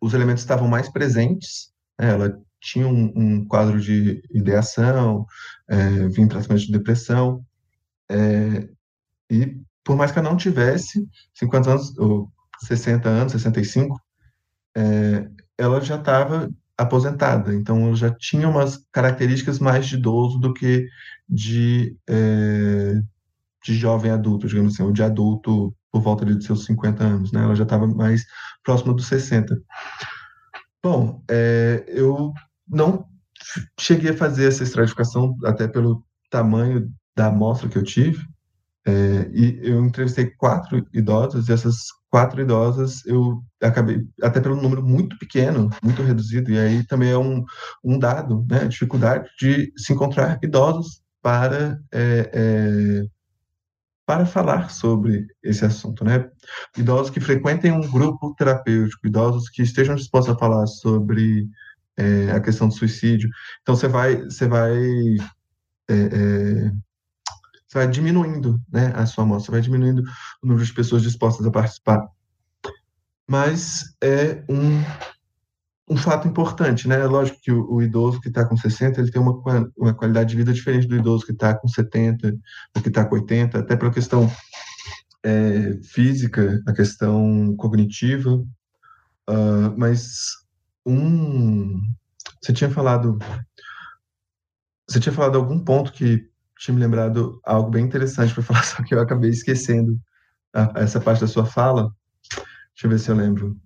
os 0.00 0.12
elementos 0.14 0.42
estavam 0.42 0.68
mais 0.68 0.88
presentes 0.90 1.72
Né? 1.98 2.10
Ela 2.10 2.38
tinha 2.60 2.86
um, 2.86 3.12
um, 3.16 3.44
quadro 3.46 3.80
de 3.80 4.22
ideação, 4.30 5.26
é, 5.68 6.08
vinha 6.08 6.26
em 6.26 6.28
tratamento 6.28 6.66
de 6.66 6.72
depressão, 6.72 7.44
é, 8.10 8.68
e 9.30 9.56
por 9.84 9.96
mais 9.96 10.10
que 10.10 10.18
ela 10.18 10.28
não 10.28 10.36
tivesse 10.36 11.06
50 11.34 11.70
anos, 11.70 11.96
ou 11.98 12.30
60 12.60 13.08
anos, 13.08 13.32
65, 13.32 14.00
é, 14.76 15.28
ela 15.56 15.80
já 15.80 15.96
estava 15.96 16.50
aposentada, 16.76 17.54
então 17.54 17.86
ela 17.86 17.96
já 17.96 18.10
tinha 18.10 18.48
umas 18.48 18.84
características 18.92 19.58
mais 19.58 19.86
de 19.86 19.96
idoso 19.96 20.38
do 20.38 20.52
que 20.52 20.86
de, 21.28 21.96
é, 22.08 23.00
de 23.64 23.74
jovem 23.74 24.10
adulto, 24.10 24.46
digamos 24.46 24.74
assim, 24.74 24.82
ou 24.82 24.92
de 24.92 25.02
adulto 25.02 25.74
por 25.90 26.02
volta 26.02 26.24
dos 26.24 26.44
seus 26.44 26.64
50 26.66 27.02
anos, 27.02 27.32
né? 27.32 27.42
Ela 27.42 27.54
já 27.54 27.62
estava 27.62 27.86
mais 27.86 28.26
próxima 28.62 28.92
dos 28.92 29.06
60. 29.06 29.58
Bom, 30.82 31.22
é, 31.30 31.84
eu 31.88 32.32
não 32.68 33.06
cheguei 33.80 34.10
a 34.10 34.16
fazer 34.16 34.48
essa 34.48 34.62
estratificação, 34.62 35.34
até 35.44 35.66
pelo 35.66 36.04
tamanho 36.30 36.92
da 37.16 37.28
amostra 37.28 37.68
que 37.68 37.78
eu 37.78 37.82
tive, 37.82 38.22
é, 38.86 39.30
e 39.32 39.58
eu 39.62 39.84
entrevistei 39.84 40.30
quatro 40.36 40.86
idosas, 40.92 41.48
e 41.48 41.52
essas 41.52 41.86
quatro 42.16 42.40
idosas 42.40 43.04
eu 43.04 43.44
acabei, 43.60 44.02
até 44.22 44.40
pelo 44.40 44.56
número 44.56 44.82
muito 44.82 45.18
pequeno, 45.18 45.68
muito 45.82 46.02
reduzido, 46.02 46.50
e 46.50 46.58
aí 46.58 46.82
também 46.82 47.10
é 47.10 47.18
um, 47.18 47.44
um 47.84 47.98
dado, 47.98 48.46
né, 48.48 48.62
a 48.62 48.66
dificuldade 48.66 49.28
de 49.38 49.70
se 49.76 49.92
encontrar 49.92 50.38
idosos 50.42 51.02
para, 51.20 51.78
é, 51.92 52.30
é, 52.32 53.02
para 54.06 54.24
falar 54.24 54.70
sobre 54.70 55.26
esse 55.42 55.62
assunto, 55.66 56.06
né? 56.06 56.26
Idosos 56.78 57.10
que 57.10 57.20
frequentem 57.20 57.70
um 57.70 57.82
grupo 57.82 58.34
terapêutico, 58.34 59.06
idosos 59.06 59.50
que 59.50 59.60
estejam 59.60 59.94
dispostos 59.94 60.34
a 60.34 60.38
falar 60.38 60.66
sobre 60.66 61.46
é, 61.98 62.30
a 62.30 62.40
questão 62.40 62.68
do 62.68 62.74
suicídio. 62.74 63.28
Então 63.60 63.76
você 63.76 63.88
vai, 63.88 64.22
você 64.22 64.48
vai 64.48 64.74
é, 65.90 65.94
é, 65.94 66.72
vai 67.76 67.86
diminuindo 67.88 68.58
né, 68.72 68.92
a 68.94 69.04
sua 69.04 69.24
amostra, 69.24 69.52
vai 69.52 69.60
diminuindo 69.60 70.02
o 70.42 70.46
número 70.46 70.64
de 70.64 70.72
pessoas 70.72 71.02
dispostas 71.02 71.46
a 71.46 71.50
participar. 71.50 72.08
Mas 73.28 73.94
é 74.02 74.42
um, 74.48 74.82
um 75.90 75.96
fato 75.96 76.26
importante, 76.26 76.88
né? 76.88 77.04
Lógico 77.04 77.38
que 77.40 77.52
o, 77.52 77.70
o 77.70 77.82
idoso 77.82 78.20
que 78.20 78.28
está 78.28 78.46
com 78.46 78.56
60, 78.56 79.00
ele 79.00 79.10
tem 79.10 79.20
uma, 79.20 79.42
uma 79.76 79.92
qualidade 79.92 80.30
de 80.30 80.36
vida 80.36 80.52
diferente 80.52 80.86
do 80.86 80.96
idoso 80.96 81.26
que 81.26 81.32
está 81.32 81.54
com 81.54 81.68
70, 81.68 82.34
ou 82.74 82.82
que 82.82 82.88
está 82.88 83.04
com 83.04 83.16
80, 83.16 83.58
até 83.58 83.76
pela 83.76 83.92
questão 83.92 84.30
é, 85.22 85.78
física, 85.82 86.62
a 86.66 86.72
questão 86.72 87.54
cognitiva, 87.56 88.36
uh, 89.28 89.74
mas 89.76 90.28
um... 90.84 91.82
Você 92.40 92.52
tinha 92.52 92.70
falado... 92.70 93.18
Você 94.88 95.00
tinha 95.00 95.12
falado 95.12 95.36
algum 95.36 95.58
ponto 95.58 95.92
que 95.92 96.30
tinha 96.58 96.74
me 96.74 96.80
lembrado 96.80 97.40
algo 97.44 97.70
bem 97.70 97.84
interessante 97.84 98.34
para 98.34 98.42
falar, 98.44 98.64
só 98.64 98.82
que 98.82 98.94
eu 98.94 99.00
acabei 99.00 99.30
esquecendo 99.30 99.98
a, 100.54 100.72
essa 100.76 101.00
parte 101.00 101.20
da 101.20 101.26
sua 101.26 101.44
fala. 101.44 101.94
Deixa 102.74 102.86
eu 102.86 102.90
ver 102.90 102.98
se 102.98 103.10
eu 103.10 103.16
lembro. 103.16 103.56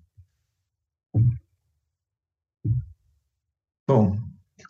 Bom, 3.87 4.17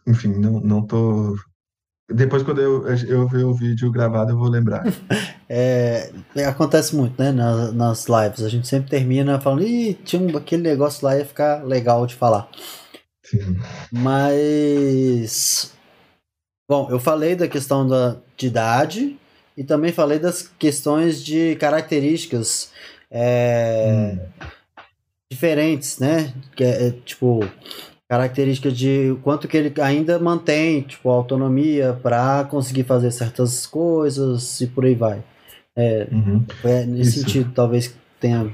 enfim, 0.07 0.29
não, 0.29 0.61
não 0.61 0.87
tô. 0.87 1.37
Depois, 2.09 2.43
quando 2.43 2.61
eu, 2.61 2.87
eu 2.89 3.29
ver 3.29 3.45
o 3.45 3.55
vídeo 3.55 3.91
gravado, 3.93 4.33
eu 4.33 4.39
vou 4.39 4.49
lembrar. 4.49 4.85
É, 5.53 6.13
acontece 6.47 6.95
muito, 6.95 7.21
né? 7.21 7.33
Nas, 7.33 7.75
nas 7.75 8.07
lives. 8.07 8.45
A 8.45 8.49
gente 8.49 8.69
sempre 8.69 8.89
termina 8.89 9.41
falando, 9.41 9.65
ih, 9.65 9.95
tinha 9.95 10.23
um, 10.23 10.37
aquele 10.37 10.63
negócio 10.63 11.05
lá 11.05 11.19
ia 11.19 11.27
ficar 11.27 11.65
legal 11.65 12.07
de 12.07 12.15
falar. 12.15 12.49
Sim. 13.25 13.59
Mas 13.91 15.75
Bom, 16.71 16.87
eu 16.89 17.01
falei 17.01 17.35
da 17.35 17.49
questão 17.49 17.85
da, 17.85 18.17
de 18.37 18.47
idade 18.47 19.19
e 19.57 19.65
também 19.65 19.91
falei 19.91 20.21
das 20.21 20.47
questões 20.57 21.21
de 21.21 21.57
características 21.57 22.71
é, 23.11 24.15
hum. 24.17 24.45
diferentes, 25.29 25.99
né? 25.99 26.33
Que 26.55 26.63
é, 26.63 26.93
tipo, 27.05 27.41
características 28.09 28.79
de 28.79 29.19
quanto 29.21 29.49
que 29.49 29.57
ele 29.57 29.75
ainda 29.83 30.17
mantém, 30.21 30.83
tipo, 30.83 31.11
autonomia 31.11 31.99
para 32.01 32.45
conseguir 32.45 32.85
fazer 32.85 33.11
certas 33.11 33.67
coisas 33.67 34.61
e 34.61 34.69
por 34.69 34.85
aí 34.85 34.95
vai. 34.95 35.25
É, 35.75 36.07
uhum. 36.13 36.47
é 36.63 36.87
nesse 36.87 37.19
Isso. 37.19 37.21
sentido, 37.23 37.53
talvez 37.53 37.93
tenha 38.21 38.49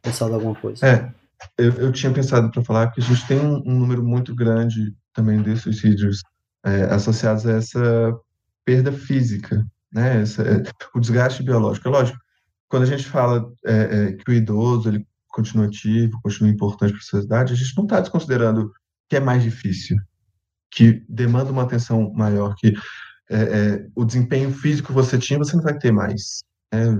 pensado 0.00 0.34
alguma 0.34 0.54
coisa. 0.54 0.86
É, 0.86 1.10
eu, 1.58 1.72
eu 1.72 1.90
tinha 1.90 2.12
pensado 2.12 2.48
para 2.48 2.62
falar 2.62 2.92
que 2.92 3.00
a 3.00 3.04
gente 3.04 3.26
tem 3.26 3.40
um, 3.40 3.60
um 3.66 3.76
número 3.76 4.04
muito 4.04 4.32
grande 4.36 4.94
também 5.12 5.42
de 5.42 5.56
suicídios 5.56 6.22
é, 6.66 6.82
associados 6.92 7.46
a 7.46 7.52
essa 7.52 8.18
perda 8.64 8.92
física, 8.92 9.64
né? 9.92 10.22
Essa, 10.22 10.42
é, 10.42 10.62
o 10.94 11.00
desgaste 11.00 11.42
biológico. 11.42 11.86
É 11.88 11.90
lógico, 11.90 12.18
quando 12.68 12.82
a 12.82 12.86
gente 12.86 13.06
fala 13.06 13.50
é, 13.64 13.74
é, 13.74 14.12
que 14.12 14.30
o 14.30 14.34
idoso 14.34 14.88
ele 14.88 15.06
continua 15.28 15.66
ativo, 15.66 16.20
continua 16.22 16.50
importante 16.50 16.90
para 16.90 16.98
a 16.98 17.04
sociedade, 17.04 17.52
a 17.52 17.56
gente 17.56 17.76
não 17.76 17.84
está 17.84 18.00
desconsiderando 18.00 18.72
que 19.08 19.16
é 19.16 19.20
mais 19.20 19.42
difícil, 19.42 19.96
que 20.70 21.04
demanda 21.08 21.52
uma 21.52 21.62
atenção 21.62 22.12
maior, 22.12 22.54
que 22.56 22.74
é, 23.30 23.36
é, 23.36 23.86
o 23.94 24.04
desempenho 24.04 24.52
físico 24.52 24.88
que 24.88 24.94
você 24.94 25.18
tinha, 25.18 25.38
você 25.38 25.56
não 25.56 25.62
vai 25.62 25.78
ter 25.78 25.92
mais. 25.92 26.42
Né? 26.72 26.98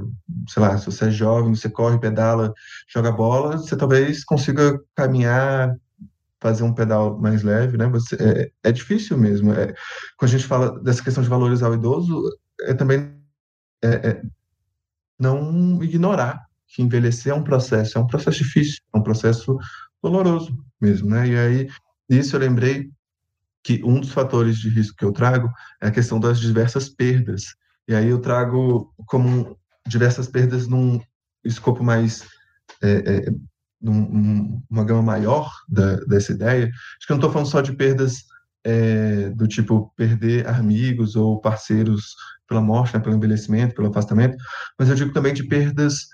Sei 0.48 0.62
lá, 0.62 0.78
se 0.78 0.86
você 0.86 1.06
é 1.06 1.10
jovem, 1.10 1.54
você 1.54 1.68
corre, 1.68 1.98
pedala, 1.98 2.52
joga 2.88 3.10
bola, 3.10 3.56
você 3.56 3.76
talvez 3.76 4.22
consiga 4.24 4.78
caminhar 4.94 5.74
fazer 6.46 6.62
um 6.62 6.72
pedal 6.72 7.18
mais 7.18 7.42
leve, 7.42 7.76
né? 7.76 7.88
Você, 7.88 8.14
é, 8.20 8.68
é 8.68 8.70
difícil 8.70 9.18
mesmo. 9.18 9.52
É, 9.52 9.74
quando 10.16 10.30
a 10.30 10.38
gente 10.38 10.46
fala 10.46 10.80
dessa 10.80 11.02
questão 11.02 11.20
de 11.20 11.28
valorizar 11.28 11.68
o 11.68 11.74
idoso, 11.74 12.22
é 12.60 12.72
também 12.72 13.12
é, 13.82 13.88
é, 13.88 14.22
não 15.18 15.82
ignorar 15.82 16.46
que 16.68 16.82
envelhecer 16.82 17.32
é 17.32 17.34
um 17.34 17.42
processo, 17.42 17.98
é 17.98 18.00
um 18.00 18.06
processo 18.06 18.38
difícil, 18.38 18.80
é 18.94 18.96
um 18.96 19.02
processo 19.02 19.58
doloroso 20.00 20.56
mesmo, 20.80 21.10
né? 21.10 21.26
E 21.26 21.36
aí, 21.36 21.68
isso 22.08 22.36
eu 22.36 22.40
lembrei 22.40 22.92
que 23.64 23.82
um 23.82 23.98
dos 23.98 24.12
fatores 24.12 24.58
de 24.58 24.68
risco 24.68 24.96
que 24.96 25.04
eu 25.04 25.10
trago 25.10 25.50
é 25.82 25.88
a 25.88 25.90
questão 25.90 26.20
das 26.20 26.38
diversas 26.38 26.88
perdas. 26.88 27.56
E 27.88 27.94
aí 27.94 28.06
eu 28.06 28.20
trago 28.20 28.94
como 29.06 29.58
diversas 29.84 30.28
perdas 30.28 30.68
num 30.68 31.00
escopo 31.44 31.82
mais 31.82 32.24
é, 32.80 32.90
é, 32.90 33.30
num, 33.80 34.62
uma 34.70 34.84
gama 34.84 35.02
maior 35.02 35.50
da, 35.68 35.96
dessa 36.06 36.32
ideia, 36.32 36.66
acho 36.66 37.06
que 37.06 37.12
eu 37.12 37.14
não 37.14 37.20
estou 37.20 37.30
falando 37.30 37.48
só 37.48 37.60
de 37.60 37.72
perdas 37.72 38.24
é, 38.64 39.30
do 39.30 39.46
tipo 39.46 39.92
perder 39.96 40.48
amigos 40.48 41.14
ou 41.14 41.40
parceiros 41.40 42.14
pela 42.48 42.60
morte, 42.60 42.94
né, 42.94 43.00
pelo 43.00 43.16
envelhecimento, 43.16 43.74
pelo 43.74 43.88
afastamento, 43.88 44.36
mas 44.78 44.88
eu 44.88 44.94
digo 44.94 45.12
também 45.12 45.34
de 45.34 45.44
perdas 45.44 46.08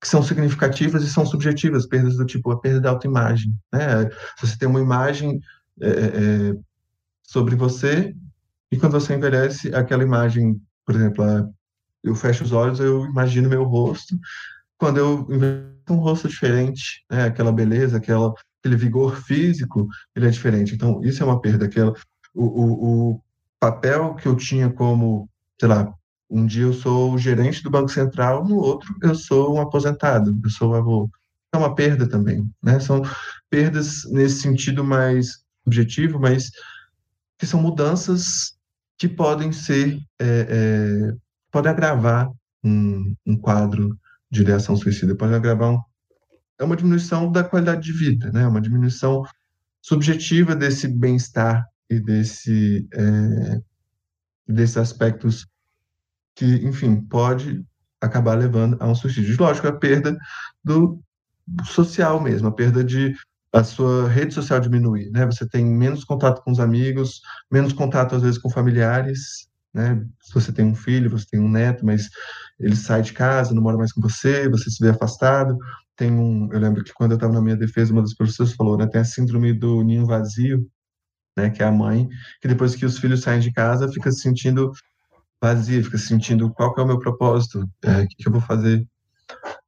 que 0.00 0.08
são 0.08 0.22
significativas 0.22 1.02
e 1.02 1.10
são 1.10 1.26
subjetivas, 1.26 1.86
perdas 1.86 2.16
do 2.16 2.24
tipo 2.24 2.50
a 2.50 2.58
perda 2.58 2.80
da 2.80 2.90
autoimagem. 2.90 3.54
Né? 3.70 4.08
Você 4.40 4.56
tem 4.56 4.66
uma 4.66 4.80
imagem 4.80 5.40
é, 5.80 5.88
é, 5.88 5.92
é 5.92 6.54
sobre 7.22 7.54
você 7.54 8.14
e 8.72 8.78
quando 8.78 8.92
você 8.92 9.14
envelhece, 9.14 9.74
aquela 9.74 10.02
imagem, 10.02 10.60
por 10.86 10.94
exemplo, 10.94 11.24
eu 12.02 12.14
fecho 12.14 12.44
os 12.44 12.52
olhos, 12.52 12.80
eu 12.80 13.04
imagino 13.04 13.48
meu 13.48 13.64
rosto, 13.64 14.16
quando 14.80 14.96
eu 14.96 15.28
um 15.90 15.96
rosto 15.96 16.26
diferente, 16.26 17.04
né? 17.10 17.24
aquela 17.24 17.52
beleza, 17.52 17.98
aquela, 17.98 18.32
aquele 18.60 18.76
vigor 18.76 19.20
físico, 19.22 19.86
ele 20.16 20.26
é 20.26 20.30
diferente. 20.30 20.74
Então, 20.74 21.02
isso 21.04 21.22
é 21.22 21.26
uma 21.26 21.40
perda. 21.40 21.66
Aquela, 21.66 21.92
o, 22.34 22.44
o, 22.44 23.10
o 23.12 23.20
papel 23.58 24.14
que 24.14 24.26
eu 24.26 24.34
tinha 24.34 24.70
como, 24.70 25.28
sei 25.60 25.68
lá, 25.68 25.92
um 26.30 26.46
dia 26.46 26.62
eu 26.62 26.72
sou 26.72 27.12
o 27.12 27.18
gerente 27.18 27.62
do 27.62 27.70
Banco 27.70 27.90
Central, 27.90 28.46
no 28.46 28.56
outro 28.56 28.94
eu 29.02 29.14
sou 29.14 29.54
um 29.54 29.60
aposentado, 29.60 30.38
eu 30.42 30.50
sou 30.50 30.74
avô. 30.74 31.10
É 31.52 31.58
uma 31.58 31.74
perda 31.74 32.08
também, 32.08 32.48
né? 32.62 32.78
São 32.78 33.02
perdas 33.50 34.04
nesse 34.10 34.40
sentido 34.40 34.84
mais 34.84 35.44
objetivo, 35.66 36.18
mas 36.18 36.50
que 37.36 37.46
são 37.46 37.60
mudanças 37.60 38.56
que 38.96 39.08
podem 39.08 39.50
ser, 39.50 39.98
é, 40.18 40.46
é, 40.48 41.14
podem 41.50 41.72
agravar 41.72 42.30
um, 42.62 43.14
um 43.26 43.36
quadro 43.36 43.98
de 44.30 44.42
ideação 44.42 44.76
suicida 44.76 45.14
pode 45.14 45.34
agravar 45.34 45.72
um, 45.72 45.80
é 46.58 46.64
uma 46.64 46.76
diminuição 46.76 47.30
da 47.32 47.42
qualidade 47.42 47.82
de 47.82 47.92
vida, 47.92 48.30
né? 48.30 48.46
Uma 48.46 48.60
diminuição 48.60 49.24
subjetiva 49.82 50.54
desse 50.54 50.86
bem-estar 50.86 51.64
e 51.88 51.98
desse 51.98 52.86
é, 52.92 53.60
desses 54.46 54.76
aspectos 54.76 55.46
que, 56.34 56.46
enfim, 56.66 57.00
pode 57.00 57.64
acabar 58.00 58.34
levando 58.34 58.76
a 58.80 58.86
um 58.86 58.94
suicídio. 58.94 59.36
Lógico, 59.38 59.68
a 59.68 59.72
perda 59.72 60.16
do 60.62 61.00
social 61.64 62.20
mesmo, 62.20 62.48
a 62.48 62.52
perda 62.52 62.84
de 62.84 63.14
a 63.52 63.64
sua 63.64 64.08
rede 64.08 64.32
social 64.32 64.60
diminuir, 64.60 65.10
né? 65.10 65.26
Você 65.26 65.48
tem 65.48 65.64
menos 65.64 66.04
contato 66.04 66.42
com 66.42 66.52
os 66.52 66.60
amigos, 66.60 67.20
menos 67.50 67.72
contato 67.72 68.14
às 68.14 68.22
vezes 68.22 68.38
com 68.38 68.48
familiares, 68.48 69.49
né? 69.72 70.04
Se 70.20 70.34
você 70.34 70.52
tem 70.52 70.64
um 70.64 70.74
filho, 70.74 71.10
você 71.10 71.26
tem 71.30 71.40
um 71.40 71.48
neto, 71.48 71.84
mas 71.84 72.08
ele 72.58 72.76
sai 72.76 73.02
de 73.02 73.12
casa, 73.12 73.54
não 73.54 73.62
mora 73.62 73.78
mais 73.78 73.92
com 73.92 74.00
você, 74.00 74.48
você 74.48 74.70
se 74.70 74.82
vê 74.82 74.90
afastado. 74.90 75.56
Tem 75.96 76.10
um, 76.12 76.52
eu 76.52 76.58
lembro 76.58 76.82
que 76.84 76.92
quando 76.92 77.12
eu 77.12 77.16
estava 77.16 77.32
na 77.32 77.40
minha 77.40 77.56
defesa, 77.56 77.92
uma 77.92 78.02
das 78.02 78.14
professoras 78.14 78.52
falou, 78.54 78.76
né, 78.76 78.86
tem 78.86 79.00
a 79.00 79.04
síndrome 79.04 79.52
do 79.52 79.82
ninho 79.82 80.06
vazio, 80.06 80.66
né? 81.36 81.50
Que 81.50 81.62
é 81.62 81.66
a 81.66 81.72
mãe 81.72 82.08
que 82.40 82.48
depois 82.48 82.74
que 82.74 82.86
os 82.86 82.98
filhos 82.98 83.22
saem 83.22 83.40
de 83.40 83.52
casa 83.52 83.90
fica 83.92 84.10
se 84.10 84.20
sentindo 84.20 84.72
vazia, 85.42 85.82
fica 85.82 85.98
se 85.98 86.06
sentindo 86.06 86.50
qual 86.52 86.74
que 86.74 86.80
é 86.80 86.84
o 86.84 86.86
meu 86.86 86.98
propósito, 86.98 87.66
é, 87.82 88.02
o 88.02 88.08
que, 88.08 88.16
que 88.16 88.28
eu 88.28 88.32
vou 88.32 88.40
fazer. 88.40 88.86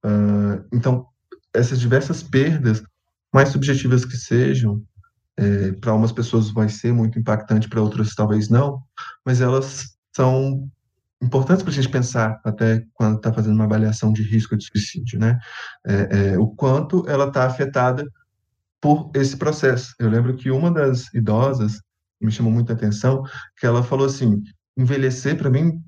Uh, 0.05 0.65
então, 0.73 1.07
essas 1.55 1.81
diversas 1.81 2.23
perdas, 2.23 2.83
mais 3.33 3.49
subjetivas 3.51 4.05
que 4.05 4.17
sejam, 4.17 4.83
é, 5.43 5.73
para 5.73 5.93
umas 5.95 6.13
pessoas 6.13 6.51
vai 6.51 6.69
ser 6.69 6.93
muito 6.93 7.19
impactante, 7.19 7.69
para 7.69 7.83
outras 7.83 8.15
talvez 8.15 8.49
não, 8.49 8.81
mas 9.27 9.41
elas 9.41 9.97
são 10.15 10.71
importantes 11.21 11.63
para 11.63 11.73
a 11.73 11.75
gente 11.75 11.89
pensar 11.89 12.41
até 12.45 12.85
quando 12.95 13.17
está 13.17 13.33
fazendo 13.33 13.55
uma 13.55 13.65
avaliação 13.65 14.13
de 14.13 14.23
risco 14.23 14.57
de 14.57 14.67
suicídio, 14.67 15.19
né? 15.19 15.39
É, 15.87 15.95
é, 16.35 16.39
o 16.39 16.47
quanto 16.49 17.09
ela 17.09 17.27
está 17.27 17.45
afetada 17.45 18.05
por 18.81 19.11
esse 19.15 19.37
processo. 19.37 19.95
Eu 19.99 20.09
lembro 20.09 20.37
que 20.37 20.51
uma 20.51 20.71
das 20.71 21.13
idosas 21.15 21.81
me 22.21 22.31
chamou 22.31 22.53
muita 22.53 22.73
atenção, 22.73 23.23
que 23.57 23.67
ela 23.67 23.83
falou 23.83 24.07
assim: 24.07 24.43
envelhecer 24.77 25.37
para 25.37 25.51
mim 25.51 25.83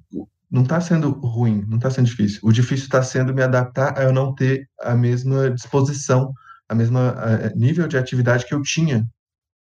não 0.50 0.62
está 0.62 0.80
sendo 0.80 1.10
ruim, 1.10 1.64
não 1.66 1.76
está 1.76 1.90
sendo 1.90 2.06
difícil. 2.06 2.40
O 2.42 2.52
difícil 2.52 2.84
está 2.86 3.02
sendo 3.02 3.34
me 3.34 3.42
adaptar 3.42 3.98
a 3.98 4.04
eu 4.04 4.12
não 4.12 4.34
ter 4.34 4.68
a 4.80 4.94
mesma 4.94 5.50
disposição, 5.50 6.32
a 6.68 6.74
mesma 6.74 7.10
a, 7.10 7.50
nível 7.56 7.88
de 7.88 7.98
atividade 7.98 8.46
que 8.46 8.54
eu 8.54 8.62
tinha 8.62 9.04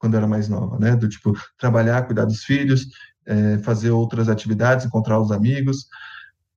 quando 0.02 0.16
eu 0.16 0.18
era 0.18 0.28
mais 0.28 0.50
nova, 0.50 0.80
né? 0.80 0.96
Do 0.96 1.08
tipo 1.08 1.32
trabalhar, 1.60 2.02
cuidar 2.08 2.26
dos 2.26 2.44
filhos, 2.44 2.88
é, 3.24 3.60
fazer 3.60 3.92
outras 3.92 4.28
atividades, 4.28 4.84
encontrar 4.84 5.20
os 5.20 5.32
amigos. 5.32 5.88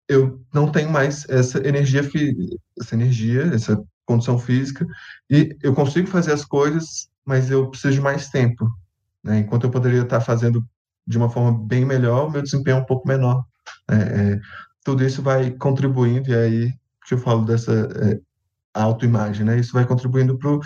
Eu 0.08 0.42
não 0.52 0.72
tenho 0.72 0.90
mais 0.90 1.28
essa 1.28 1.58
energia, 1.66 2.02
essa 2.80 2.94
energia, 2.94 3.42
essa 3.54 3.80
condição 4.06 4.38
física 4.38 4.86
e 5.30 5.56
eu 5.62 5.74
consigo 5.74 6.08
fazer 6.08 6.32
as 6.32 6.44
coisas, 6.44 7.08
mas 7.24 7.50
eu 7.50 7.68
preciso 7.68 7.94
de 7.94 8.00
mais 8.00 8.30
tempo, 8.30 8.66
né? 9.22 9.40
Enquanto 9.40 9.64
eu 9.64 9.70
poderia 9.70 10.02
estar 10.02 10.22
fazendo 10.22 10.64
de 11.06 11.18
uma 11.18 11.28
forma 11.28 11.52
bem 11.66 11.84
melhor, 11.84 12.30
meu 12.30 12.42
desempenho 12.42 12.78
é 12.78 12.80
um 12.80 12.86
pouco 12.86 13.06
menor. 13.06 13.44
É, 13.90 13.94
é, 13.94 14.40
tudo 14.82 15.04
isso 15.04 15.22
vai 15.22 15.50
contribuindo, 15.50 16.30
e 16.30 16.34
aí 16.34 16.74
que 17.06 17.12
eu 17.12 17.18
falo 17.18 17.44
dessa 17.44 17.72
é, 17.72 18.18
autoimagem, 18.72 19.44
né? 19.44 19.58
Isso 19.58 19.74
vai 19.74 19.86
contribuindo 19.86 20.38
para 20.38 20.58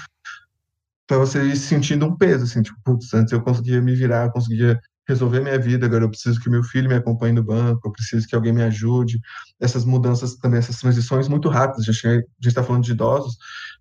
você 1.17 1.43
ir 1.45 1.57
sentindo 1.57 2.07
um 2.07 2.17
peso, 2.17 2.45
assim, 2.45 2.63
tipo, 2.63 2.79
putz, 2.85 3.15
antes 3.15 3.33
eu 3.33 3.41
conseguia 3.43 3.81
me 3.81 3.95
virar, 3.95 4.31
conseguia 4.31 4.79
resolver 5.09 5.41
minha 5.41 5.59
vida, 5.59 5.87
agora 5.87 6.05
eu 6.05 6.11
preciso 6.11 6.39
que 6.39 6.51
meu 6.51 6.63
filho 6.63 6.89
me 6.89 6.95
acompanhe 6.95 7.33
no 7.33 7.43
banco, 7.43 7.89
eu 7.89 7.93
preciso 7.93 8.29
que 8.29 8.35
alguém 8.35 8.53
me 8.53 8.63
ajude. 8.63 9.19
Essas 9.59 9.85
mudanças 9.85 10.37
também, 10.37 10.59
essas 10.59 10.79
transições 10.79 11.29
muito 11.29 11.49
rápidas. 11.49 11.89
A 11.89 11.93
gente 11.93 12.27
está 12.43 12.63
falando 12.63 12.85
de 12.85 12.93
idosos 12.93 13.39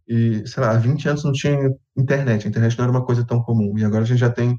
e, 0.07 0.47
sei 0.47 0.63
lá, 0.63 0.71
há 0.71 0.77
20 0.77 1.09
anos 1.09 1.25
não 1.25 1.33
tinha 1.33 1.69
internet, 1.97 2.45
a 2.45 2.49
internet 2.49 2.77
não 2.77 2.85
era 2.85 2.91
uma 2.91 3.05
coisa 3.05 3.25
tão 3.25 3.41
comum. 3.43 3.77
E 3.77 3.83
agora 3.83 4.03
a 4.03 4.07
gente 4.07 4.19
já 4.19 4.29
tem 4.29 4.55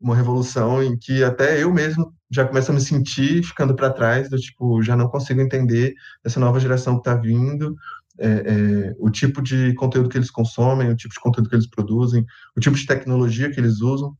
uma 0.00 0.14
revolução 0.14 0.82
em 0.82 0.96
que 0.96 1.24
até 1.24 1.60
eu 1.62 1.72
mesmo 1.72 2.14
já 2.30 2.44
começo 2.44 2.70
a 2.70 2.74
me 2.74 2.80
sentir 2.80 3.42
ficando 3.42 3.74
para 3.74 3.90
trás, 3.90 4.30
do 4.30 4.36
tipo, 4.38 4.80
já 4.82 4.96
não 4.96 5.08
consigo 5.08 5.40
entender 5.40 5.92
essa 6.24 6.38
nova 6.38 6.60
geração 6.60 6.94
que 6.94 7.00
está 7.00 7.14
vindo, 7.14 7.74
é, 8.18 8.28
é, 8.28 8.94
o 8.98 9.10
tipo 9.10 9.42
de 9.42 9.74
conteúdo 9.74 10.08
que 10.08 10.18
eles 10.18 10.30
consomem, 10.30 10.90
o 10.90 10.96
tipo 10.96 11.14
de 11.14 11.20
conteúdo 11.20 11.48
que 11.48 11.54
eles 11.54 11.68
produzem, 11.68 12.24
o 12.56 12.60
tipo 12.60 12.76
de 12.76 12.86
tecnologia 12.86 13.50
que 13.50 13.58
eles 13.58 13.80
usam 13.80 14.16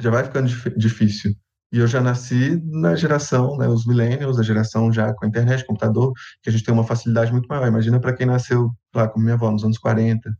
já 0.00 0.10
vai 0.10 0.24
ficando 0.24 0.48
difícil. 0.76 1.34
E 1.72 1.78
eu 1.78 1.86
já 1.86 2.00
nasci 2.00 2.60
na 2.64 2.94
geração, 2.94 3.56
né, 3.58 3.68
os 3.68 3.84
millennials, 3.86 4.38
a 4.38 4.42
geração 4.42 4.92
já 4.92 5.12
com 5.12 5.24
a 5.24 5.28
internet, 5.28 5.66
computador, 5.66 6.12
que 6.42 6.48
a 6.48 6.52
gente 6.52 6.64
tem 6.64 6.72
uma 6.72 6.84
facilidade 6.84 7.32
muito 7.32 7.48
maior. 7.48 7.66
Imagina 7.66 8.00
para 8.00 8.14
quem 8.14 8.26
nasceu 8.26 8.70
lá 8.94 9.08
como 9.08 9.24
minha 9.24 9.34
avó 9.34 9.50
nos 9.50 9.64
anos 9.64 9.78
40, 9.78 10.30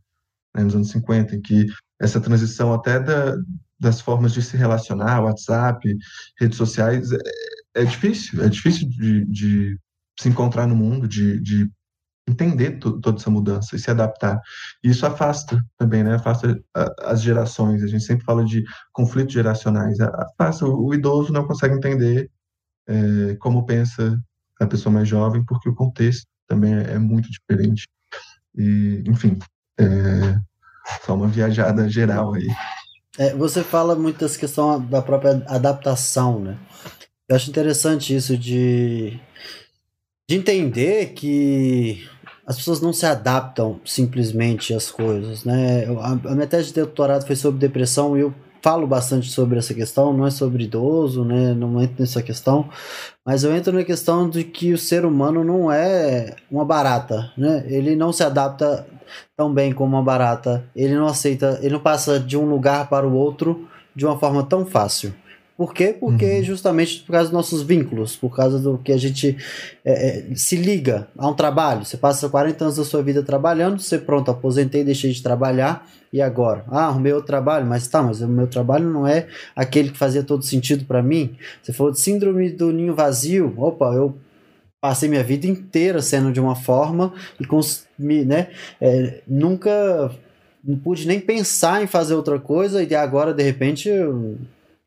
né, 0.55 0.63
nos 0.63 0.73
anos 0.73 0.89
50, 0.89 1.35
em 1.35 1.41
que 1.41 1.65
essa 1.99 2.21
transição 2.21 2.73
até 2.73 2.99
da, 2.99 3.35
das 3.79 3.99
formas 3.99 4.33
de 4.33 4.41
se 4.41 4.55
relacionar, 4.55 5.21
WhatsApp, 5.21 5.95
redes 6.39 6.57
sociais, 6.57 7.11
é, 7.11 7.19
é 7.75 7.83
difícil, 7.83 8.43
é 8.43 8.49
difícil 8.49 8.89
de, 8.89 9.25
de, 9.25 9.79
se 10.19 10.29
encontrar 10.29 10.65
no 10.65 10.75
mundo, 10.75 11.07
de, 11.07 11.39
de 11.41 11.69
entender 12.27 12.77
toda 12.79 13.17
essa 13.17 13.29
mudança 13.29 13.75
e 13.75 13.79
se 13.79 13.89
adaptar. 13.89 14.41
E 14.83 14.89
isso 14.89 15.05
afasta 15.05 15.63
também, 15.77 16.03
né? 16.03 16.15
Afasta 16.15 16.61
as 17.01 17.21
gerações. 17.21 17.81
A 17.81 17.87
gente 17.87 18.03
sempre 18.03 18.25
fala 18.25 18.43
de 18.43 18.63
conflitos 18.91 19.33
geracionais. 19.33 19.99
Afasta. 19.99 20.65
O, 20.65 20.93
idoso 20.93 21.31
não 21.31 21.47
consegue 21.47 21.75
entender 21.75 22.29
é, 22.87 23.35
como 23.39 23.65
pensa 23.65 24.19
a 24.59 24.67
pessoa 24.67 24.91
mais 24.93 25.07
jovem, 25.07 25.43
porque 25.45 25.69
o 25.69 25.75
contexto 25.75 26.27
também 26.47 26.75
é, 26.75 26.93
é 26.93 26.99
muito 26.99 27.29
diferente. 27.29 27.87
E, 28.55 29.03
enfim, 29.07 29.39
é, 29.79 30.37
só 31.05 31.15
uma 31.15 31.27
viajada 31.27 31.87
geral 31.87 32.33
aí. 32.33 32.47
É, 33.17 33.33
você 33.33 33.63
fala 33.63 33.95
muito 33.95 34.19
dessa 34.19 34.37
questão 34.37 34.79
da 34.85 35.01
própria 35.01 35.43
adaptação, 35.47 36.39
né? 36.39 36.57
Eu 37.29 37.35
acho 37.35 37.49
interessante 37.49 38.15
isso 38.15 38.37
de, 38.37 39.19
de 40.29 40.35
entender 40.35 41.13
que 41.13 42.07
as 42.47 42.55
pessoas 42.55 42.79
não 42.79 42.93
se 42.93 43.05
adaptam 43.05 43.77
simplesmente 43.83 44.73
às 44.73 44.89
coisas, 44.89 45.43
né? 45.43 45.85
A, 45.99 46.11
a 46.31 46.33
minha 46.33 46.47
tese 46.47 46.69
de 46.69 46.75
doutorado 46.75 47.27
foi 47.27 47.35
sobre 47.35 47.59
depressão 47.59 48.17
e 48.17 48.21
eu 48.21 48.33
falo 48.61 48.87
bastante 48.87 49.29
sobre 49.29 49.59
essa 49.59 49.73
questão, 49.73 50.13
não 50.13 50.25
é 50.25 50.31
sobre 50.31 50.63
idoso, 50.63 51.25
né? 51.25 51.53
Não 51.53 51.81
entro 51.81 51.97
nessa 51.99 52.23
questão, 52.23 52.69
mas 53.25 53.43
eu 53.43 53.53
entro 53.53 53.73
na 53.73 53.83
questão 53.83 54.29
de 54.29 54.45
que 54.45 54.71
o 54.71 54.77
ser 54.77 55.03
humano 55.03 55.43
não 55.43 55.69
é 55.69 56.35
uma 56.49 56.63
barata, 56.63 57.31
né? 57.37 57.65
Ele 57.67 57.97
não 57.97 58.13
se 58.13 58.23
adapta 58.23 58.87
tão 59.35 59.53
bem 59.53 59.73
como 59.73 59.97
uma 59.97 60.03
barata, 60.03 60.63
ele 60.73 60.95
não 60.95 61.05
aceita, 61.05 61.59
ele 61.61 61.73
não 61.73 61.81
passa 61.81 62.17
de 62.17 62.37
um 62.37 62.45
lugar 62.45 62.87
para 62.89 63.05
o 63.05 63.13
outro 63.13 63.67
de 63.93 64.05
uma 64.05 64.17
forma 64.17 64.43
tão 64.43 64.65
fácil. 64.65 65.13
Por 65.57 65.73
quê? 65.73 65.95
Porque 65.99 66.37
uhum. 66.37 66.43
justamente 66.43 66.99
por 67.01 67.13
causa 67.13 67.25
dos 67.25 67.33
nossos 67.33 67.63
vínculos, 67.63 68.15
por 68.15 68.35
causa 68.35 68.59
do 68.59 68.77
que 68.77 68.91
a 68.91 68.97
gente 68.97 69.35
é, 69.83 70.09
é, 70.09 70.35
se 70.35 70.55
liga 70.55 71.07
a 71.17 71.27
um 71.27 71.33
trabalho. 71.33 71.83
Você 71.83 71.97
passa 71.97 72.29
40 72.29 72.63
anos 72.63 72.77
da 72.77 72.85
sua 72.85 73.01
vida 73.01 73.23
trabalhando, 73.23 73.79
você 73.79 73.97
pronto, 73.97 74.29
aposentei, 74.29 74.83
deixei 74.83 75.11
de 75.11 75.23
trabalhar, 75.23 75.89
e 76.11 76.21
agora? 76.21 76.63
Ah, 76.69 76.85
arrumei 76.85 77.11
outro 77.11 77.27
trabalho, 77.27 77.65
mas 77.65 77.87
tá, 77.87 78.01
mas 78.01 78.21
o 78.21 78.27
meu 78.27 78.47
trabalho 78.47 78.89
não 78.89 79.05
é 79.05 79.27
aquele 79.55 79.89
que 79.89 79.97
fazia 79.97 80.23
todo 80.23 80.43
sentido 80.43 80.85
para 80.85 81.01
mim. 81.01 81.35
Você 81.61 81.73
falou 81.73 81.91
de 81.91 81.99
síndrome 81.99 82.49
do 82.49 82.71
ninho 82.71 82.95
vazio. 82.95 83.53
Opa, 83.57 83.93
eu 83.93 84.17
passei 84.79 85.09
minha 85.09 85.23
vida 85.23 85.47
inteira 85.47 86.01
sendo 86.01 86.31
de 86.31 86.39
uma 86.39 86.55
forma 86.55 87.13
e 87.39 88.25
né, 88.25 88.49
é, 88.79 89.21
nunca 89.27 90.11
não 90.63 90.77
pude 90.77 91.07
nem 91.07 91.19
pensar 91.19 91.81
em 91.81 91.87
fazer 91.87 92.13
outra 92.13 92.39
coisa 92.39 92.83
e 92.83 92.95
agora 92.95 93.33
de 93.33 93.43
repente 93.43 93.89
eu 93.89 94.37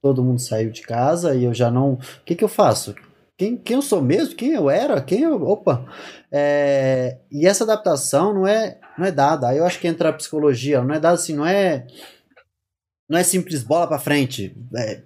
todo 0.03 0.25
mundo 0.25 0.41
saiu 0.41 0.71
de 0.71 0.83
casa 0.83 1.35
e 1.35 1.45
eu 1.45 1.55
já 1.55 1.71
não. 1.71 1.95
O 1.95 1.99
que, 2.25 2.35
que 2.35 2.45
eu 2.45 2.49
faço? 2.49 2.95
Quem, 3.37 3.57
quem 3.57 3.77
eu 3.77 3.83
sou 3.83 4.03
mesmo? 4.03 4.35
Quem 4.35 4.51
eu 4.53 4.69
era? 4.69 5.01
Quem 5.01 5.23
eu. 5.23 5.43
Opa! 5.43 5.87
É, 6.31 7.19
e 7.31 7.47
essa 7.47 7.65
adaptação 7.65 8.35
não 8.35 8.47
é, 8.47 8.79
não 8.99 9.07
é 9.07 9.11
dada. 9.11 9.49
Aí 9.49 9.59
eu 9.59 9.65
acho 9.65 9.79
que 9.79 9.89
entra 9.89 10.11
a 10.11 10.13
psicologia, 10.13 10.83
não 10.83 10.95
é 10.95 11.01
dada 11.01 11.15
assim, 11.15 11.35
não 11.35 11.47
é. 11.47 11.87
Não 13.09 13.19
é 13.19 13.23
simples 13.23 13.63
bola 13.63 13.87
para 13.87 13.99
frente. 13.99 14.55
É, 14.77 15.03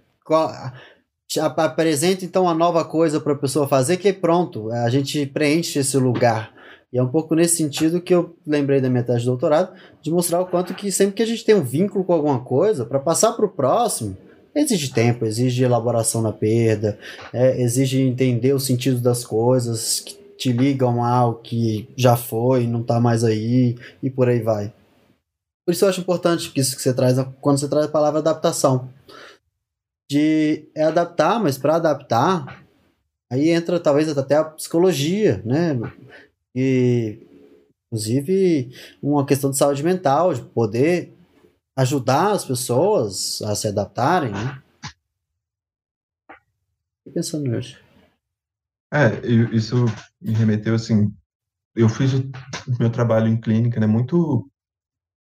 apresenta 1.41 2.25
então 2.25 2.43
uma 2.43 2.55
nova 2.55 2.85
coisa 2.85 3.21
para 3.21 3.33
a 3.33 3.39
pessoa 3.39 3.67
fazer 3.67 3.97
que 3.97 4.13
pronto, 4.13 4.71
a 4.71 4.91
gente 4.91 5.25
preenche 5.27 5.79
esse 5.79 5.97
lugar. 5.97 6.53
E 6.93 6.99
é 6.99 7.03
um 7.03 7.09
pouco 7.09 7.35
nesse 7.35 7.57
sentido 7.57 8.01
que 8.01 8.15
eu 8.15 8.37
lembrei 8.47 8.81
da 8.81 8.89
minha 8.89 9.03
tese 9.03 9.21
de 9.21 9.27
doutorado, 9.27 9.75
de 10.01 10.13
mostrar 10.13 10.41
o 10.41 10.47
quanto 10.47 10.75
que 10.75 10.93
sempre 10.93 11.15
que 11.15 11.23
a 11.23 11.27
gente 11.27 11.45
tem 11.45 11.55
um 11.55 11.65
vínculo 11.65 12.05
com 12.05 12.13
alguma 12.13 12.41
coisa, 12.45 12.85
para 12.85 13.01
passar 13.01 13.33
para 13.33 13.47
o 13.47 13.49
próximo, 13.49 14.17
exige 14.55 14.93
tempo, 14.93 15.25
exige 15.27 15.65
elaboração 15.65 16.23
na 16.23 16.33
perda, 16.33 16.99
é, 17.33 17.61
exige 17.61 18.01
entender 18.01 18.53
o 18.53 18.61
sentido 18.61 19.01
das 19.01 19.25
coisas 19.25 20.01
que 20.01 20.15
te 20.37 20.53
ligam 20.53 21.05
ao 21.05 21.37
que 21.37 21.89
já 21.97 22.17
foi, 22.17 22.67
não 22.67 22.81
está 22.81 23.01
mais 23.01 23.25
aí 23.25 23.77
e 24.03 24.11
por 24.11 24.29
aí 24.29 24.41
vai. 24.41 24.73
Por 25.65 25.73
isso 25.73 25.85
eu 25.85 25.89
acho 25.89 26.01
importante 26.01 26.53
isso 26.55 26.77
que 26.77 26.83
você 26.83 26.93
traz 26.93 27.17
quando 27.41 27.59
você 27.59 27.69
traz 27.69 27.87
a 27.87 27.91
palavra 27.91 28.21
adaptação. 28.21 28.91
De 30.11 30.69
é 30.75 30.85
adaptar, 30.85 31.41
mas 31.41 31.57
para 31.57 31.77
adaptar, 31.77 32.63
aí 33.33 33.49
entra 33.49 33.81
talvez 33.81 34.07
até 34.17 34.37
a 34.37 34.45
psicologia, 34.45 35.41
né? 35.45 35.81
E 36.55 37.19
inclusive 37.87 38.71
uma 39.03 39.25
questão 39.25 39.51
de 39.51 39.57
saúde 39.57 39.83
mental, 39.83 40.35
de 40.35 40.43
poder 40.43 41.14
ajudar 41.77 42.33
as 42.33 42.45
pessoas 42.45 43.43
a 43.43 43.55
se 43.55 43.69
adaptarem, 43.69 44.33
né? 44.33 44.63
Fiquei 46.99 47.13
pensando 47.15 47.51
nisso. 47.51 47.79
É, 48.93 49.27
isso 49.53 49.85
me 50.21 50.33
remeteu 50.33 50.75
assim. 50.75 51.13
Eu 51.75 51.89
fiz 51.89 52.15
o 52.15 52.31
meu 52.79 52.91
trabalho 52.91 53.27
em 53.27 53.41
clínica, 53.41 53.81
né? 53.81 53.87
Muito. 53.87 54.49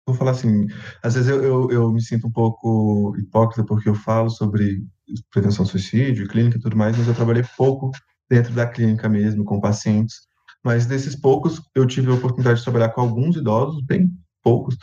Vou 0.06 0.16
falar 0.16 0.30
assim. 0.30 0.68
Às 1.02 1.14
vezes 1.14 1.28
eu, 1.28 1.42
eu, 1.42 1.70
eu 1.70 1.92
me 1.92 2.00
sinto 2.00 2.28
um 2.28 2.32
pouco 2.32 3.16
hipócrita 3.18 3.64
porque 3.64 3.88
eu 3.88 3.94
falo 3.94 4.30
sobre 4.30 4.86
prevenção 5.30 5.64
ao 5.64 5.70
suicídio, 5.70 6.28
clínica 6.28 6.56
e 6.56 6.60
tudo 6.60 6.76
mais, 6.76 6.96
mas 6.96 7.08
eu 7.08 7.14
trabalhei 7.14 7.44
pouco 7.56 7.90
dentro 8.28 8.52
da 8.54 8.66
clínica 8.66 9.08
mesmo, 9.08 9.44
com 9.44 9.60
pacientes. 9.60 10.20
Mas 10.62 10.86
desses 10.86 11.14
poucos, 11.14 11.60
eu 11.74 11.86
tive 11.86 12.10
a 12.10 12.14
oportunidade 12.14 12.58
de 12.58 12.64
trabalhar 12.64 12.90
com 12.90 13.00
alguns 13.00 13.36
idosos, 13.36 13.84
bem 13.84 14.10
poucos, 14.42 14.76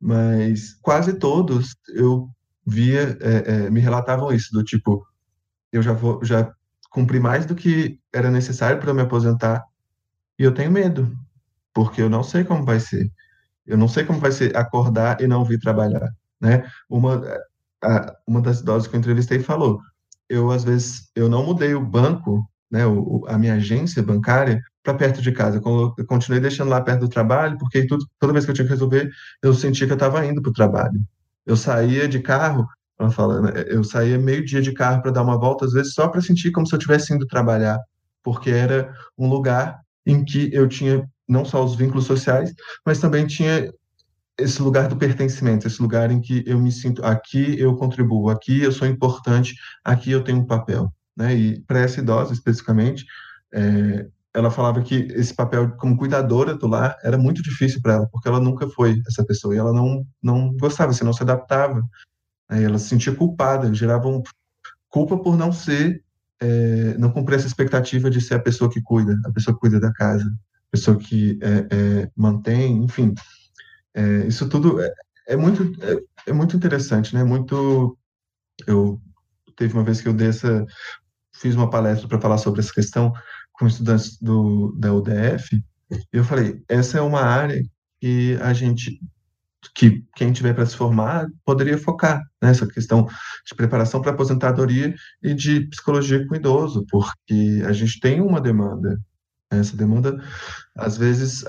mas 0.00 0.74
quase 0.82 1.18
todos 1.18 1.76
eu 1.88 2.28
via, 2.66 3.16
é, 3.20 3.66
é, 3.66 3.70
me 3.70 3.80
relatavam 3.80 4.32
isso, 4.32 4.52
do 4.52 4.62
tipo, 4.64 5.06
eu 5.72 5.82
já 5.82 5.92
vou, 5.92 6.24
já 6.24 6.52
cumpri 6.90 7.20
mais 7.20 7.46
do 7.46 7.54
que 7.54 8.00
era 8.12 8.30
necessário 8.30 8.80
para 8.80 8.94
me 8.94 9.02
aposentar 9.02 9.64
e 10.38 10.42
eu 10.42 10.52
tenho 10.52 10.70
medo, 10.70 11.12
porque 11.74 12.02
eu 12.02 12.10
não 12.10 12.22
sei 12.22 12.44
como 12.44 12.64
vai 12.64 12.80
ser. 12.80 13.10
Eu 13.66 13.76
não 13.76 13.88
sei 13.88 14.04
como 14.04 14.20
vai 14.20 14.32
ser 14.32 14.56
acordar 14.56 15.20
e 15.20 15.26
não 15.26 15.44
vir 15.44 15.58
trabalhar, 15.58 16.08
né? 16.40 16.64
Uma, 16.88 17.22
a, 17.82 18.16
uma 18.26 18.40
das 18.40 18.60
idosas 18.60 18.88
que 18.88 18.94
eu 18.94 19.00
entrevistei 19.00 19.40
falou, 19.40 19.80
eu 20.28 20.50
às 20.50 20.64
vezes 20.64 21.10
eu 21.14 21.28
não 21.28 21.44
mudei 21.44 21.74
o 21.74 21.84
banco, 21.84 22.48
né, 22.70 22.86
o, 22.86 23.24
a 23.28 23.38
minha 23.38 23.54
agência 23.54 24.02
bancária 24.02 24.60
para 24.86 24.94
perto 24.94 25.20
de 25.20 25.32
casa. 25.32 25.60
Eu 25.64 26.06
continuei 26.06 26.40
deixando 26.40 26.68
lá 26.70 26.80
perto 26.80 27.00
do 27.00 27.08
trabalho, 27.08 27.58
porque 27.58 27.84
tudo, 27.86 28.06
toda 28.20 28.32
vez 28.32 28.44
que 28.44 28.52
eu 28.52 28.54
tinha 28.54 28.64
que 28.64 28.72
resolver, 28.72 29.10
eu 29.42 29.52
sentia 29.52 29.86
que 29.86 29.92
eu 29.92 29.96
estava 29.96 30.24
indo 30.24 30.40
para 30.40 30.50
o 30.50 30.54
trabalho. 30.54 31.00
Eu 31.44 31.56
saía 31.56 32.06
de 32.06 32.20
carro, 32.20 32.66
ela 32.98 33.10
fala, 33.10 33.40
né, 33.42 33.64
eu 33.66 33.82
saía 33.82 34.16
meio 34.16 34.44
dia 34.44 34.62
de 34.62 34.72
carro 34.72 35.02
para 35.02 35.10
dar 35.10 35.22
uma 35.22 35.38
volta, 35.38 35.64
às 35.64 35.72
vezes 35.72 35.92
só 35.92 36.08
para 36.08 36.20
sentir 36.20 36.52
como 36.52 36.66
se 36.66 36.74
eu 36.74 36.78
estivesse 36.78 37.12
indo 37.12 37.26
trabalhar, 37.26 37.80
porque 38.22 38.50
era 38.50 38.94
um 39.18 39.28
lugar 39.28 39.80
em 40.06 40.24
que 40.24 40.50
eu 40.52 40.68
tinha 40.68 41.04
não 41.28 41.44
só 41.44 41.64
os 41.64 41.74
vínculos 41.74 42.06
sociais, 42.06 42.54
mas 42.84 43.00
também 43.00 43.26
tinha 43.26 43.72
esse 44.38 44.62
lugar 44.62 44.86
do 44.86 44.96
pertencimento, 44.96 45.66
esse 45.66 45.82
lugar 45.82 46.10
em 46.12 46.20
que 46.20 46.44
eu 46.46 46.58
me 46.60 46.70
sinto, 46.70 47.04
aqui 47.04 47.58
eu 47.58 47.74
contribuo, 47.74 48.30
aqui 48.30 48.62
eu 48.62 48.70
sou 48.70 48.86
importante, 48.86 49.54
aqui 49.84 50.12
eu 50.12 50.22
tenho 50.22 50.38
um 50.38 50.46
papel. 50.46 50.92
Né? 51.16 51.34
E 51.34 51.60
para 51.62 51.80
essa 51.80 52.00
idosa, 52.00 52.32
especificamente, 52.32 53.04
é, 53.52 54.06
ela 54.36 54.50
falava 54.50 54.82
que 54.82 55.08
esse 55.12 55.32
papel 55.32 55.70
como 55.78 55.96
cuidadora 55.96 56.54
do 56.54 56.66
lar 56.66 56.94
era 57.02 57.16
muito 57.16 57.42
difícil 57.42 57.80
para 57.80 57.94
ela, 57.94 58.08
porque 58.12 58.28
ela 58.28 58.38
nunca 58.38 58.68
foi 58.68 59.00
essa 59.08 59.24
pessoa, 59.24 59.54
e 59.54 59.58
ela 59.58 59.72
não, 59.72 60.06
não 60.22 60.52
gostava, 60.58 60.90
assim, 60.90 61.06
não 61.06 61.12
se 61.14 61.22
adaptava. 61.22 61.82
Aí 62.46 62.62
ela 62.62 62.78
se 62.78 62.86
sentia 62.86 63.14
culpada, 63.14 63.72
gerava 63.72 64.06
um, 64.08 64.22
culpa 64.90 65.16
por 65.16 65.38
não 65.38 65.50
ser, 65.50 66.04
é, 66.38 66.98
não 66.98 67.10
cumprir 67.10 67.36
essa 67.36 67.46
expectativa 67.46 68.10
de 68.10 68.20
ser 68.20 68.34
a 68.34 68.38
pessoa 68.38 68.70
que 68.70 68.82
cuida, 68.82 69.18
a 69.24 69.32
pessoa 69.32 69.54
que 69.54 69.60
cuida 69.60 69.80
da 69.80 69.90
casa, 69.90 70.26
a 70.26 70.70
pessoa 70.70 70.98
que 70.98 71.38
é, 71.40 71.74
é 71.74 72.10
mantém, 72.14 72.84
enfim. 72.84 73.14
É, 73.94 74.26
isso 74.26 74.46
tudo 74.50 74.82
é, 74.82 74.92
é 75.28 75.36
muito, 75.36 75.62
é, 75.82 76.30
é, 76.30 76.32
muito 76.34 76.54
interessante, 76.54 77.14
né? 77.14 77.24
Muito. 77.24 77.96
Eu 78.66 79.00
teve 79.56 79.72
uma 79.72 79.82
vez 79.82 80.02
que 80.02 80.08
eu 80.08 80.12
dei 80.12 80.30
fiz 81.32 81.54
uma 81.54 81.70
palestra 81.70 82.06
para 82.06 82.20
falar 82.20 82.36
sobre 82.36 82.60
essa 82.60 82.72
questão 82.72 83.14
com 83.58 83.66
estudantes 83.66 84.18
do, 84.20 84.72
da 84.78 84.92
UDF, 84.92 85.62
eu 86.12 86.24
falei, 86.24 86.62
essa 86.68 86.98
é 86.98 87.00
uma 87.00 87.20
área 87.20 87.62
que 88.00 88.36
a 88.42 88.52
gente, 88.52 89.00
que 89.74 90.04
quem 90.14 90.32
tiver 90.32 90.54
para 90.54 90.66
se 90.66 90.76
formar, 90.76 91.26
poderia 91.44 91.78
focar 91.78 92.22
nessa 92.42 92.66
questão 92.66 93.06
de 93.46 93.54
preparação 93.54 94.00
para 94.00 94.10
aposentadoria 94.10 94.94
e 95.22 95.34
de 95.34 95.68
psicologia 95.68 96.26
com 96.26 96.34
idoso, 96.34 96.84
porque 96.90 97.62
a 97.66 97.72
gente 97.72 98.00
tem 98.00 98.20
uma 98.20 98.40
demanda. 98.40 98.98
Essa 99.50 99.76
demanda, 99.76 100.20
às 100.74 100.96
vezes, 100.96 101.44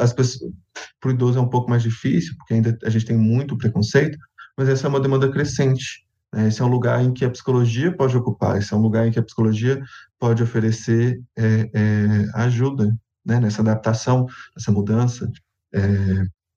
para 0.99 1.10
o 1.10 1.12
idoso 1.12 1.39
é 1.39 1.41
um 1.41 1.49
pouco 1.49 1.70
mais 1.70 1.82
difícil, 1.82 2.36
porque 2.38 2.53
ainda 2.53 2.78
a 2.84 2.89
gente 2.89 3.05
tem 3.05 3.18
muito 3.18 3.58
preconceito, 3.58 4.18
mas 4.55 4.70
essa 4.70 4.86
é 4.88 4.89
uma 4.89 4.99
demanda 4.99 5.30
crescente. 5.32 6.07
Né? 6.34 6.48
Esse 6.48 6.62
é 6.62 6.66
um 6.66 6.70
lugar 6.70 7.02
em 7.04 7.14
que 7.14 7.26
a 7.26 7.30
psicologia 7.30 7.96
pode 7.96 8.16
ocupar, 8.18 8.58
esse 8.58 8.74
é 8.74 8.78
um 8.78 8.82
lugar 8.82 9.08
em 9.08 9.12
que 9.12 9.20
a 9.20 9.24
psicologia 9.24 9.82
pode 10.20 10.44
oferecer 10.44 11.22
é, 11.38 11.70
é, 11.74 12.26
ajuda 12.36 12.96
né? 13.26 13.40
nessa 13.40 13.62
adaptação, 13.62 14.26
nessa 14.56 14.72
mudança, 14.72 15.32
é, 15.74 15.80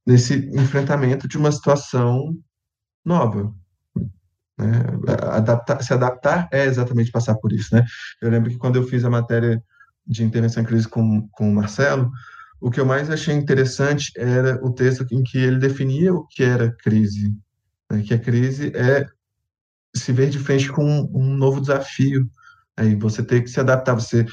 nesse 0.07 0.35
enfrentamento 0.57 1.29
de 1.29 1.37
uma 1.37 1.53
situação 1.53 2.37
nova. 3.05 3.53
Né? 4.59 4.73
Adaptar, 5.31 5.83
se 5.83 5.93
adaptar 5.93 6.49
é 6.53 6.65
exatamente 6.65 7.11
passar 7.11 7.35
por 7.37 7.53
isso. 7.53 7.75
Né? 7.75 7.85
Eu 8.21 8.31
lembro 8.31 8.51
que 8.51 8.59
quando 8.59 8.77
eu 8.77 8.87
fiz 8.87 9.05
a 9.05 9.11
matéria 9.11 9.63
de 10.07 10.25
intervenção 10.25 10.63
em 10.63 10.67
crise 10.67 10.89
com, 10.89 11.29
com 11.29 11.51
o 11.51 11.55
Marcelo, 11.55 12.11
o 12.61 12.71
que 12.71 12.79
eu 12.79 12.85
mais 12.85 13.09
achei 13.09 13.35
interessante 13.35 14.13
era 14.17 14.63
o 14.65 14.73
texto 14.73 15.07
em 15.11 15.23
que 15.23 15.39
ele 15.39 15.59
definia 15.59 16.13
o 16.13 16.27
que 16.27 16.43
era 16.43 16.71
crise. 16.71 17.35
Né? 17.91 18.03
Que 18.03 18.15
a 18.15 18.19
crise 18.19 18.73
é 18.75 19.07
se 19.95 20.13
ver 20.13 20.31
de 20.31 20.39
frente 20.39 20.71
com 20.71 21.11
um, 21.13 21.35
novo 21.35 21.61
desafio. 21.61 22.29
Aí 22.77 22.95
você 22.95 23.23
ter 23.23 23.43
que 23.43 23.51
se 23.51 23.61
adaptar, 23.61 23.95
você 23.95 24.25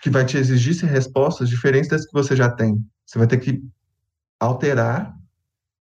que 0.00 0.10
vai 0.10 0.24
te 0.24 0.36
exigir 0.38 0.74
respostas 0.86 1.48
diferentes 1.48 1.90
das 1.90 2.06
que 2.06 2.12
você 2.12 2.34
já 2.34 2.50
tem. 2.50 2.82
Você 3.04 3.18
vai 3.18 3.26
ter 3.26 3.38
que 3.38 3.62
alterar 4.38 5.14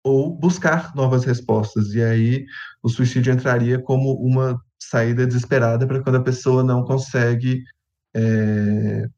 ou 0.04 0.38
buscar 0.38 0.96
novas 0.96 1.26
respostas. 1.26 1.94
E 1.94 2.02
aí 2.02 2.46
o 2.82 2.88
suicídio 2.88 3.34
entraria 3.34 3.80
como 3.80 4.14
uma 4.14 4.60
saída 4.80 5.26
desesperada 5.26 5.86
para 5.88 6.02
quando 6.02 6.18
a 6.18 6.24
pessoa 6.24 6.64
não 6.64 6.84
consegue 6.84 7.64
é, 8.16 9.10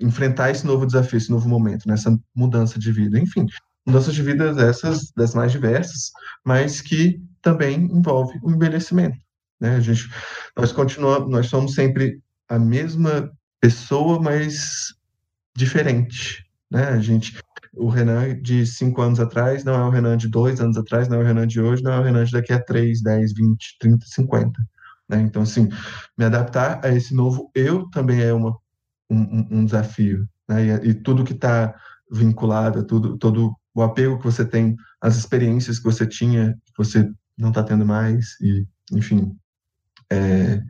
enfrentar 0.00 0.50
esse 0.50 0.66
novo 0.66 0.84
desafio, 0.84 1.16
esse 1.16 1.30
novo 1.30 1.48
momento, 1.48 1.88
nessa 1.88 2.14
mudança 2.34 2.78
de 2.78 2.92
vida. 2.92 3.18
Enfim, 3.18 3.46
mudanças 3.86 4.14
de 4.14 4.22
vida 4.22 4.52
dessas, 4.52 5.12
das 5.16 5.34
mais 5.34 5.52
diversas, 5.52 6.10
mas 6.44 6.80
que 6.80 7.22
também 7.40 7.84
envolve 7.84 8.38
o 8.42 8.50
envelhecimento. 8.50 9.16
Né? 9.62 9.76
A 9.76 9.80
gente, 9.80 10.10
nós 10.56 10.72
continuamos, 10.72 11.30
nós 11.30 11.46
somos 11.46 11.74
sempre 11.74 12.20
a 12.48 12.58
mesma 12.58 13.30
pessoa, 13.60 14.20
mas 14.20 14.92
diferente. 15.56 16.44
Né? 16.68 16.88
A 16.88 16.98
gente, 16.98 17.38
o 17.72 17.88
Renan 17.88 18.42
de 18.42 18.66
cinco 18.66 19.00
anos 19.00 19.20
atrás 19.20 19.62
não 19.62 19.74
é 19.74 19.84
o 19.84 19.90
Renan 19.90 20.16
de 20.16 20.26
dois 20.26 20.60
anos 20.60 20.76
atrás, 20.76 21.08
não 21.08 21.18
é 21.18 21.20
o 21.20 21.26
Renan 21.26 21.46
de 21.46 21.60
hoje, 21.60 21.80
não 21.80 21.92
é 21.92 22.00
o 22.00 22.02
Renan 22.02 22.24
de 22.24 22.32
daqui 22.32 22.52
a 22.52 22.60
três, 22.60 23.00
dez, 23.00 23.32
vinte, 23.32 23.76
trinta, 23.78 24.04
cinquenta. 24.08 24.60
Né? 25.08 25.20
Então, 25.20 25.42
assim, 25.42 25.68
me 26.18 26.24
adaptar 26.24 26.84
a 26.84 26.88
esse 26.88 27.14
novo 27.14 27.48
eu 27.54 27.88
também 27.90 28.20
é 28.20 28.32
uma, 28.32 28.58
um, 29.08 29.46
um 29.58 29.64
desafio. 29.64 30.28
Né? 30.48 30.66
E, 30.66 30.88
e 30.88 30.94
tudo 30.94 31.22
que 31.22 31.34
está 31.34 31.72
vinculado, 32.10 32.82
tudo, 32.82 33.16
todo 33.16 33.54
o 33.72 33.80
apego 33.80 34.18
que 34.18 34.24
você 34.24 34.44
tem, 34.44 34.74
as 35.00 35.16
experiências 35.16 35.78
que 35.78 35.84
você 35.84 36.04
tinha, 36.04 36.52
que 36.66 36.78
você 36.78 37.08
não 37.38 37.50
está 37.50 37.62
tendo 37.62 37.86
mais, 37.86 38.40
e, 38.40 38.66
enfim, 38.90 39.36
é... 40.12 40.62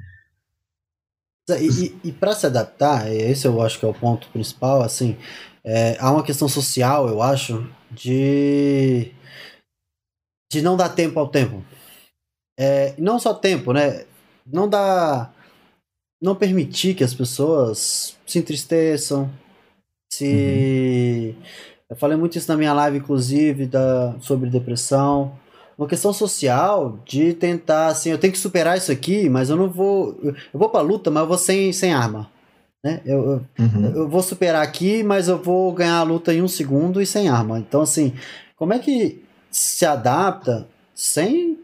E, 1.61 1.87
e, 1.87 2.01
e 2.05 2.13
para 2.13 2.35
se 2.35 2.47
adaptar, 2.47 3.13
esse 3.13 3.47
eu 3.47 3.61
acho 3.61 3.79
que 3.79 3.85
é 3.85 3.89
o 3.89 3.95
ponto 3.95 4.29
principal, 4.29 4.81
assim, 4.83 5.19
é, 5.65 5.97
há 5.99 6.11
uma 6.11 6.23
questão 6.23 6.49
social, 6.49 7.09
eu 7.09 7.21
acho, 7.21 7.69
de, 7.91 9.13
de 10.51 10.63
não 10.63 10.77
dar 10.77 10.89
tempo 10.91 11.19
ao 11.19 11.29
tempo. 11.29 11.65
É, 12.59 12.95
não 12.99 13.19
só 13.19 13.35
tempo, 13.35 13.73
né? 13.73 14.05
Não 14.47 14.69
dá. 14.69 15.33
Não 16.21 16.37
permitir 16.37 16.95
que 16.95 17.03
as 17.03 17.15
pessoas 17.15 18.17
se 18.27 18.39
entristeçam, 18.39 19.31
se. 20.13 21.35
Uhum. 21.37 21.43
Eu 21.91 21.97
falei 21.97 22.17
muito 22.17 22.39
isso 22.39 22.51
na 22.51 22.57
minha 22.57 22.73
live, 22.73 22.99
inclusive, 22.99 23.67
da, 23.67 24.17
sobre 24.21 24.49
depressão 24.49 25.37
uma 25.77 25.89
questão 25.89 26.13
social 26.13 26.99
de 27.05 27.33
tentar 27.35 27.89
assim, 27.89 28.11
eu 28.11 28.19
tenho 28.19 28.33
que 28.33 28.39
superar 28.39 28.77
isso 28.77 28.93
aqui, 28.93 29.29
mas 29.29 29.51
eu 29.51 29.57
não 29.57 29.69
vou, 29.69 30.19
eu, 30.23 30.35
vou 30.53 30.69
para 30.69 30.81
luta, 30.81 31.11
mas 31.11 31.23
eu 31.23 31.29
vou 31.29 31.39
sem, 31.39 31.73
sem 31.73 31.93
arma, 31.93 32.31
né? 32.85 33.01
Eu, 33.05 33.43
uhum. 33.59 33.93
eu 33.95 34.09
vou 34.09 34.23
superar 34.23 34.63
aqui, 34.63 35.03
mas 35.03 35.29
eu 35.29 35.39
vou 35.43 35.73
ganhar 35.73 35.99
a 35.99 36.03
luta 36.03 36.33
em 36.33 36.43
um 36.43 36.49
segundo 36.49 37.01
e 37.01 37.07
sem 37.07 37.29
arma. 37.29 37.59
Então 37.59 37.83
assim, 37.83 38.15
como 38.57 38.73
é 38.73 38.79
que 38.79 39.23
se 39.51 39.85
adapta 39.85 40.67
sem 40.95 41.59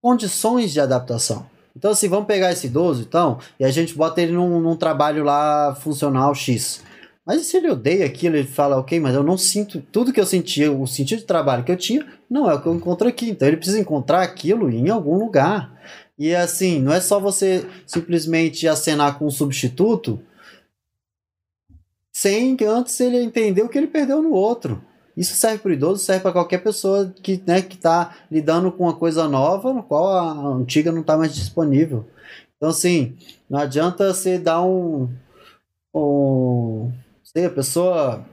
condições 0.00 0.72
de 0.72 0.80
adaptação? 0.80 1.46
Então 1.76 1.90
assim, 1.90 2.08
vamos 2.08 2.26
pegar 2.26 2.52
esse 2.52 2.66
idoso, 2.66 3.02
então, 3.02 3.38
e 3.58 3.64
a 3.64 3.70
gente 3.70 3.94
bota 3.94 4.20
ele 4.20 4.32
num, 4.32 4.60
num 4.60 4.76
trabalho 4.76 5.24
lá 5.24 5.74
funcional 5.74 6.34
X. 6.34 6.82
Mas 7.24 7.46
se 7.46 7.56
ele 7.56 7.70
odeia 7.70 8.04
aquilo, 8.04 8.36
ele 8.36 8.48
fala, 8.48 8.78
ok, 8.78 8.98
mas 8.98 9.14
eu 9.14 9.22
não 9.22 9.38
sinto 9.38 9.80
tudo 9.92 10.12
que 10.12 10.20
eu 10.20 10.26
sentia, 10.26 10.72
o 10.72 10.86
sentido 10.86 11.20
de 11.20 11.24
trabalho 11.24 11.62
que 11.62 11.70
eu 11.70 11.76
tinha, 11.76 12.04
não 12.28 12.50
é 12.50 12.54
o 12.54 12.60
que 12.60 12.66
eu 12.66 12.74
encontro 12.74 13.06
aqui. 13.06 13.30
Então 13.30 13.46
ele 13.46 13.56
precisa 13.56 13.78
encontrar 13.78 14.22
aquilo 14.22 14.68
em 14.68 14.88
algum 14.90 15.16
lugar. 15.16 15.80
E 16.18 16.34
assim, 16.34 16.80
não 16.80 16.92
é 16.92 17.00
só 17.00 17.20
você 17.20 17.64
simplesmente 17.86 18.66
acenar 18.66 19.18
com 19.18 19.26
um 19.26 19.30
substituto 19.30 20.20
sem 22.12 22.56
que 22.56 22.64
antes 22.64 22.98
ele 23.00 23.18
entender 23.18 23.62
o 23.62 23.68
que 23.68 23.78
ele 23.78 23.86
perdeu 23.86 24.20
no 24.20 24.32
outro. 24.32 24.82
Isso 25.16 25.34
serve 25.34 25.58
para 25.58 25.70
o 25.70 25.74
idoso, 25.74 26.02
serve 26.02 26.22
para 26.22 26.32
qualquer 26.32 26.58
pessoa 26.58 27.12
que 27.22 27.42
né, 27.46 27.58
está 27.58 28.16
lidando 28.30 28.72
com 28.72 28.84
uma 28.84 28.96
coisa 28.96 29.28
nova, 29.28 29.72
no 29.72 29.82
qual 29.82 30.08
a 30.08 30.32
antiga 30.54 30.90
não 30.90 31.02
está 31.02 31.16
mais 31.16 31.34
disponível. 31.34 32.06
Então, 32.56 32.70
assim, 32.70 33.16
não 33.48 33.58
adianta 33.58 34.12
você 34.12 34.38
dar 34.38 34.62
um, 34.62 35.08
um 35.94 36.92
sei, 37.36 37.46
a 37.46 37.50
pessoa 37.50 38.24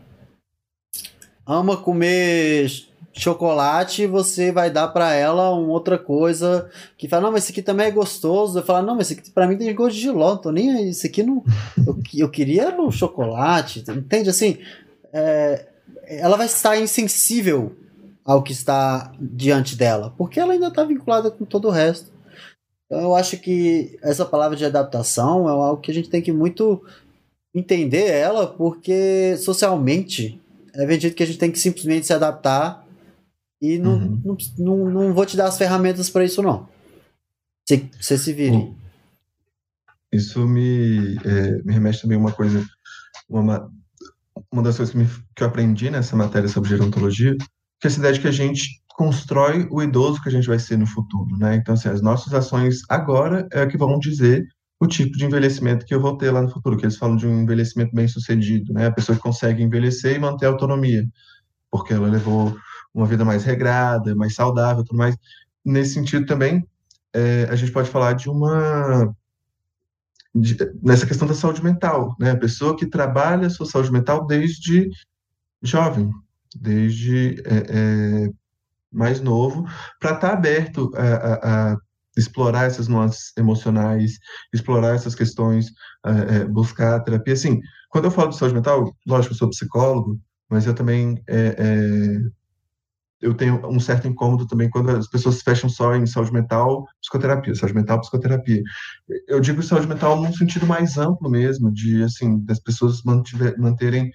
ama 1.45 1.77
comer 1.77 2.69
chocolate, 3.13 4.05
você 4.05 4.51
vai 4.51 4.69
dar 4.69 4.87
para 4.89 5.13
ela 5.13 5.51
uma 5.51 5.71
outra 5.71 5.97
coisa 5.97 6.69
que 6.97 7.07
fala, 7.07 7.23
não, 7.23 7.31
mas 7.31 7.43
esse 7.43 7.51
aqui 7.51 7.61
também 7.61 7.87
é 7.87 7.91
gostoso. 7.91 8.59
Eu 8.59 8.63
falo, 8.63 8.85
não, 8.85 8.95
mas 8.95 9.09
esse 9.09 9.19
aqui 9.19 9.31
para 9.31 9.47
mim 9.47 9.57
tem 9.57 9.73
gosto 9.73 9.95
de 9.95 10.01
giló, 10.01 10.35
tô 10.37 10.51
nem 10.51 10.71
aí, 10.71 10.89
esse 10.89 11.07
aqui 11.07 11.23
não. 11.23 11.43
eu, 11.85 11.99
eu 12.15 12.29
queria 12.29 12.79
o 12.79 12.91
chocolate, 12.91 13.83
entende? 13.89 14.29
Assim, 14.29 14.57
é, 15.11 15.67
ela 16.05 16.37
vai 16.37 16.45
estar 16.45 16.77
insensível 16.77 17.75
ao 18.23 18.43
que 18.43 18.51
está 18.51 19.11
diante 19.19 19.75
dela, 19.75 20.13
porque 20.17 20.39
ela 20.39 20.53
ainda 20.53 20.67
está 20.67 20.83
vinculada 20.83 21.31
com 21.31 21.45
todo 21.45 21.67
o 21.67 21.71
resto. 21.71 22.11
Então 22.85 23.01
eu 23.01 23.15
acho 23.15 23.37
que 23.37 23.97
essa 24.01 24.25
palavra 24.25 24.57
de 24.57 24.65
adaptação 24.65 25.47
é 25.47 25.51
algo 25.51 25.81
que 25.81 25.91
a 25.91 25.93
gente 25.93 26.09
tem 26.09 26.21
que 26.21 26.31
muito 26.31 26.83
entender 27.53 28.07
ela, 28.07 28.47
porque 28.47 29.35
socialmente 29.37 30.39
é 30.73 30.85
vendido 30.85 31.15
que 31.15 31.23
a 31.23 31.25
gente 31.25 31.39
tem 31.39 31.51
que 31.51 31.59
simplesmente 31.59 32.05
se 32.05 32.13
adaptar 32.13 32.85
e 33.61 33.77
não, 33.77 33.93
uhum. 33.93 34.21
não, 34.23 34.37
não, 34.57 34.91
não, 34.91 35.13
vou 35.13 35.25
te 35.25 35.35
dar 35.35 35.47
as 35.47 35.57
ferramentas 35.57 36.09
para 36.09 36.23
isso, 36.23 36.41
não. 36.41 36.67
Você, 37.67 37.89
você 37.99 38.17
se 38.17 38.33
vire. 38.33 38.73
Isso 40.11 40.47
me, 40.47 41.17
é, 41.17 41.61
me 41.63 41.73
remete 41.73 42.01
também 42.01 42.17
a 42.17 42.21
uma 42.21 42.31
coisa, 42.31 42.65
uma, 43.27 43.69
uma 44.51 44.63
das 44.63 44.77
coisas 44.77 44.91
que, 44.93 44.97
me, 44.97 45.07
que 45.35 45.43
eu 45.43 45.47
aprendi 45.47 45.89
nessa 45.89 46.15
matéria 46.15 46.47
sobre 46.47 46.69
gerontologia, 46.69 47.35
que 47.37 47.85
é 47.85 47.87
essa 47.87 47.99
ideia 47.99 48.13
de 48.13 48.21
que 48.21 48.27
a 48.27 48.31
gente 48.31 48.81
constrói 48.89 49.67
o 49.69 49.81
idoso 49.81 50.21
que 50.21 50.29
a 50.29 50.31
gente 50.31 50.47
vai 50.47 50.59
ser 50.59 50.77
no 50.77 50.87
futuro, 50.87 51.37
né? 51.37 51.55
Então, 51.55 51.73
assim, 51.73 51.89
as 51.89 52.01
nossas 52.01 52.33
ações 52.33 52.81
agora 52.89 53.47
é 53.51 53.65
que 53.65 53.77
vão 53.77 53.99
dizer 53.99 54.45
o 54.79 54.87
tipo 54.87 55.17
de 55.17 55.25
envelhecimento 55.25 55.85
que 55.85 55.93
eu 55.93 55.99
vou 55.99 56.17
ter 56.17 56.31
lá 56.31 56.41
no 56.41 56.49
futuro, 56.49 56.77
que 56.77 56.85
eles 56.85 56.97
falam 56.97 57.17
de 57.17 57.27
um 57.27 57.41
envelhecimento 57.41 57.93
bem 57.93 58.07
sucedido, 58.07 58.73
né? 58.73 58.87
A 58.87 58.91
pessoa 58.91 59.15
que 59.15 59.21
consegue 59.21 59.61
envelhecer 59.61 60.15
e 60.15 60.19
manter 60.19 60.45
a 60.45 60.49
autonomia, 60.49 61.05
porque 61.69 61.93
ela 61.93 62.07
levou 62.07 62.55
uma 62.93 63.05
vida 63.05 63.25
mais 63.25 63.43
regrada, 63.43 64.15
mais 64.15 64.35
saudável, 64.35 64.83
tudo 64.83 64.97
mais. 64.97 65.15
Nesse 65.65 65.93
sentido 65.95 66.25
também, 66.25 66.65
é, 67.13 67.47
a 67.49 67.55
gente 67.55 67.71
pode 67.71 67.89
falar 67.89 68.13
de 68.13 68.29
uma 68.29 69.13
de, 70.33 70.55
nessa 70.81 71.05
questão 71.05 71.27
da 71.27 71.33
saúde 71.33 71.63
mental, 71.63 72.15
né? 72.19 72.31
A 72.31 72.37
pessoa 72.37 72.75
que 72.77 72.85
trabalha 72.85 73.47
a 73.47 73.49
sua 73.49 73.65
saúde 73.65 73.91
mental 73.91 74.25
desde 74.25 74.89
jovem, 75.61 76.09
desde 76.55 77.41
é, 77.45 78.25
é, 78.25 78.29
mais 78.91 79.19
novo, 79.19 79.65
para 79.99 80.15
estar 80.15 80.29
tá 80.29 80.33
aberto 80.33 80.91
a, 80.95 81.03
a, 81.03 81.71
a, 81.73 81.77
explorar 82.19 82.65
essas 82.65 82.87
nuances 82.87 83.31
emocionais, 83.37 84.19
explorar 84.53 84.95
essas 84.95 85.15
questões, 85.15 85.71
é, 86.05 86.45
buscar 86.45 86.99
terapia. 87.01 87.33
Assim, 87.33 87.59
quando 87.89 88.05
eu 88.05 88.11
falo 88.11 88.29
de 88.29 88.37
saúde 88.37 88.55
mental, 88.55 88.95
lógico, 89.07 89.33
eu 89.33 89.37
sou 89.37 89.49
psicólogo, 89.49 90.19
mas 90.49 90.65
eu 90.65 90.73
também 90.73 91.21
é, 91.27 91.55
é, 91.57 92.19
eu 93.21 93.33
tenho 93.33 93.65
um 93.67 93.79
certo 93.79 94.07
incômodo 94.07 94.47
também 94.47 94.69
quando 94.69 94.91
as 94.91 95.07
pessoas 95.07 95.35
se 95.35 95.43
fecham 95.43 95.69
só 95.69 95.95
em 95.95 96.05
saúde 96.05 96.31
mental, 96.31 96.85
psicoterapia, 97.01 97.53
saúde 97.53 97.75
mental, 97.75 97.99
psicoterapia. 97.99 98.61
Eu 99.27 99.39
digo 99.41 99.61
saúde 99.61 99.87
mental 99.87 100.21
num 100.21 100.33
sentido 100.33 100.65
mais 100.65 100.97
amplo 100.97 101.29
mesmo, 101.29 101.71
de 101.71 102.01
assim, 102.03 102.39
das 102.45 102.59
pessoas 102.59 103.03
mantiver, 103.03 103.59
manterem, 103.59 104.09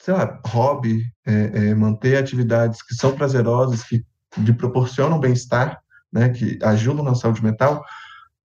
sei 0.00 0.14
lá, 0.14 0.40
hobby, 0.46 1.04
é, 1.24 1.74
manter 1.74 2.16
atividades 2.16 2.82
que 2.82 2.94
são 2.94 3.14
prazerosas, 3.14 3.84
que 3.84 4.04
lhe 4.36 4.52
proporcionam 4.52 5.20
bem-estar, 5.20 5.80
né, 6.12 6.28
que 6.30 6.58
ajudam 6.62 7.04
na 7.04 7.14
saúde 7.14 7.42
mental, 7.42 7.84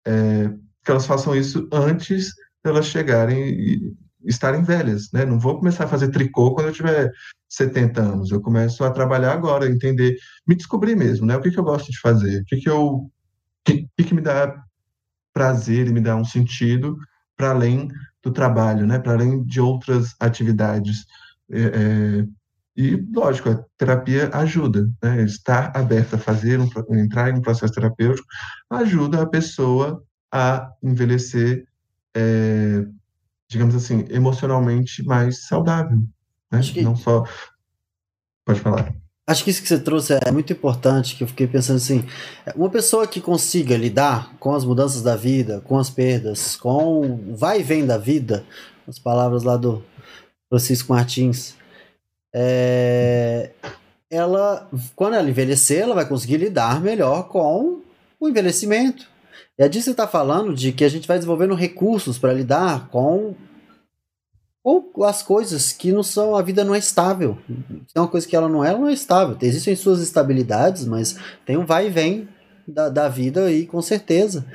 é, 0.06 0.50
que 0.84 0.92
elas 0.92 1.06
façam 1.06 1.36
isso 1.36 1.68
antes 1.72 2.28
de 2.28 2.70
elas 2.70 2.86
chegarem 2.86 3.50
e 3.50 3.94
estarem 4.26 4.64
velhas, 4.64 5.12
né? 5.12 5.26
Não 5.26 5.40
vou 5.40 5.58
começar 5.58 5.84
a 5.86 5.88
fazer 5.88 6.10
tricô 6.10 6.54
quando 6.54 6.68
eu 6.68 6.74
tiver 6.74 7.12
70 7.50 8.02
anos. 8.02 8.32
Eu 8.32 8.42
começo 8.42 8.84
a 8.84 8.92
trabalhar 8.92 9.34
agora, 9.34 9.70
entender, 9.70 10.16
me 10.48 10.56
descobrir 10.56 10.96
mesmo, 10.96 11.26
né? 11.26 11.36
O 11.36 11.42
que, 11.42 11.52
que 11.52 11.60
eu 11.60 11.64
gosto 11.64 11.92
de 11.92 12.00
fazer, 12.00 12.42
o 12.42 12.46
que, 12.46 12.58
que 12.58 12.70
eu, 12.70 13.12
que, 13.66 13.88
que 13.98 14.14
me 14.14 14.22
dá 14.22 14.64
prazer 15.34 15.88
e 15.88 15.94
me 15.94 16.02
dá 16.02 16.16
um 16.16 16.26
sentido 16.26 16.98
para 17.36 17.50
além 17.50 17.90
do 18.22 18.32
trabalho, 18.32 18.86
né? 18.86 19.00
Para 19.00 19.14
além 19.14 19.44
de 19.44 19.60
outras 19.60 20.16
atividades. 20.20 21.06
É, 21.52 21.62
é, 21.62 22.26
e, 22.76 22.96
lógico, 23.14 23.50
a 23.50 23.64
terapia 23.78 24.30
ajuda, 24.34 24.90
né? 25.02 25.24
Estar 25.24 25.72
aberto 25.76 26.16
a 26.16 26.18
fazer, 26.18 26.60
um, 26.60 26.68
entrar 26.98 27.30
em 27.30 27.38
um 27.38 27.42
processo 27.42 27.74
terapêutico, 27.74 28.28
ajuda 28.70 29.22
a 29.22 29.28
pessoa 29.28 30.04
a 30.32 30.72
envelhecer, 30.82 31.68
é, 32.16 32.84
digamos 33.48 33.76
assim, 33.76 34.06
emocionalmente 34.10 35.04
mais 35.04 35.46
saudável, 35.46 36.00
né? 36.52 36.62
Que... 36.62 36.82
Não 36.82 36.96
só. 36.96 37.24
Pode 38.44 38.60
falar. 38.60 38.94
Acho 39.26 39.44
que 39.46 39.52
isso 39.52 39.62
que 39.62 39.70
você 39.70 39.80
trouxe 39.80 40.20
é 40.22 40.32
muito 40.32 40.52
importante, 40.52 41.16
que 41.16 41.24
eu 41.24 41.28
fiquei 41.28 41.48
pensando 41.48 41.78
assim, 41.78 42.04
uma 42.58 42.70
pessoa 42.70 43.08
que 43.08 43.22
consiga 43.22 43.78
lidar 43.78 44.36
com 44.38 44.54
as 44.54 44.66
mudanças 44.66 45.02
da 45.02 45.16
vida, 45.16 45.62
com 45.62 45.78
as 45.78 45.90
perdas, 45.90 46.58
com 46.58 47.00
o 47.00 47.36
vai 47.36 47.62
e 47.62 47.64
vem 47.64 47.86
da 47.86 47.98
vida, 47.98 48.44
as 48.86 49.00
palavras 49.00 49.44
lá 49.44 49.56
do 49.56 49.82
Francisco 50.50 50.92
Martins, 50.92 51.56
é, 52.34 53.52
ela, 54.10 54.68
quando 54.96 55.16
ela 55.16 55.30
envelhecer, 55.30 55.82
ela 55.82 55.96
vai 55.96 56.08
conseguir 56.08 56.38
lidar 56.38 56.82
melhor 56.82 57.28
com 57.28 57.82
o 58.20 58.28
envelhecimento. 58.28 59.08
E 59.58 59.70
disso 59.70 59.82
que 59.82 59.86
você 59.86 59.92
está 59.92 60.08
falando, 60.08 60.54
de 60.54 60.72
que 60.72 60.84
a 60.84 60.90
gente 60.90 61.08
vai 61.08 61.18
desenvolvendo 61.18 61.54
recursos 61.54 62.18
para 62.18 62.34
lidar 62.34 62.88
com 62.90 63.36
ou 64.64 64.92
as 65.04 65.22
coisas 65.22 65.74
que 65.74 65.92
não 65.92 66.02
são 66.02 66.36
a 66.36 66.42
vida 66.42 66.64
não 66.64 66.74
é 66.74 66.78
estável. 66.78 67.38
Se 67.86 67.98
é 67.98 68.00
uma 68.00 68.08
coisa 68.08 68.26
que 68.26 68.36
ela 68.36 68.48
não 68.48 68.64
é, 68.64 68.70
ela 68.70 68.80
não 68.80 68.88
é 68.88 68.94
estável. 68.94 69.38
Existem 69.42 69.76
suas 69.76 70.00
estabilidades, 70.00 70.86
mas 70.86 71.18
tem 71.46 71.58
um 71.58 71.66
vai 71.66 71.88
e 71.88 71.90
vem 71.90 72.30
da, 72.66 72.88
da 72.88 73.10
vida 73.10 73.46
aí, 73.46 73.66
com 73.66 73.82
certeza. 73.82 74.46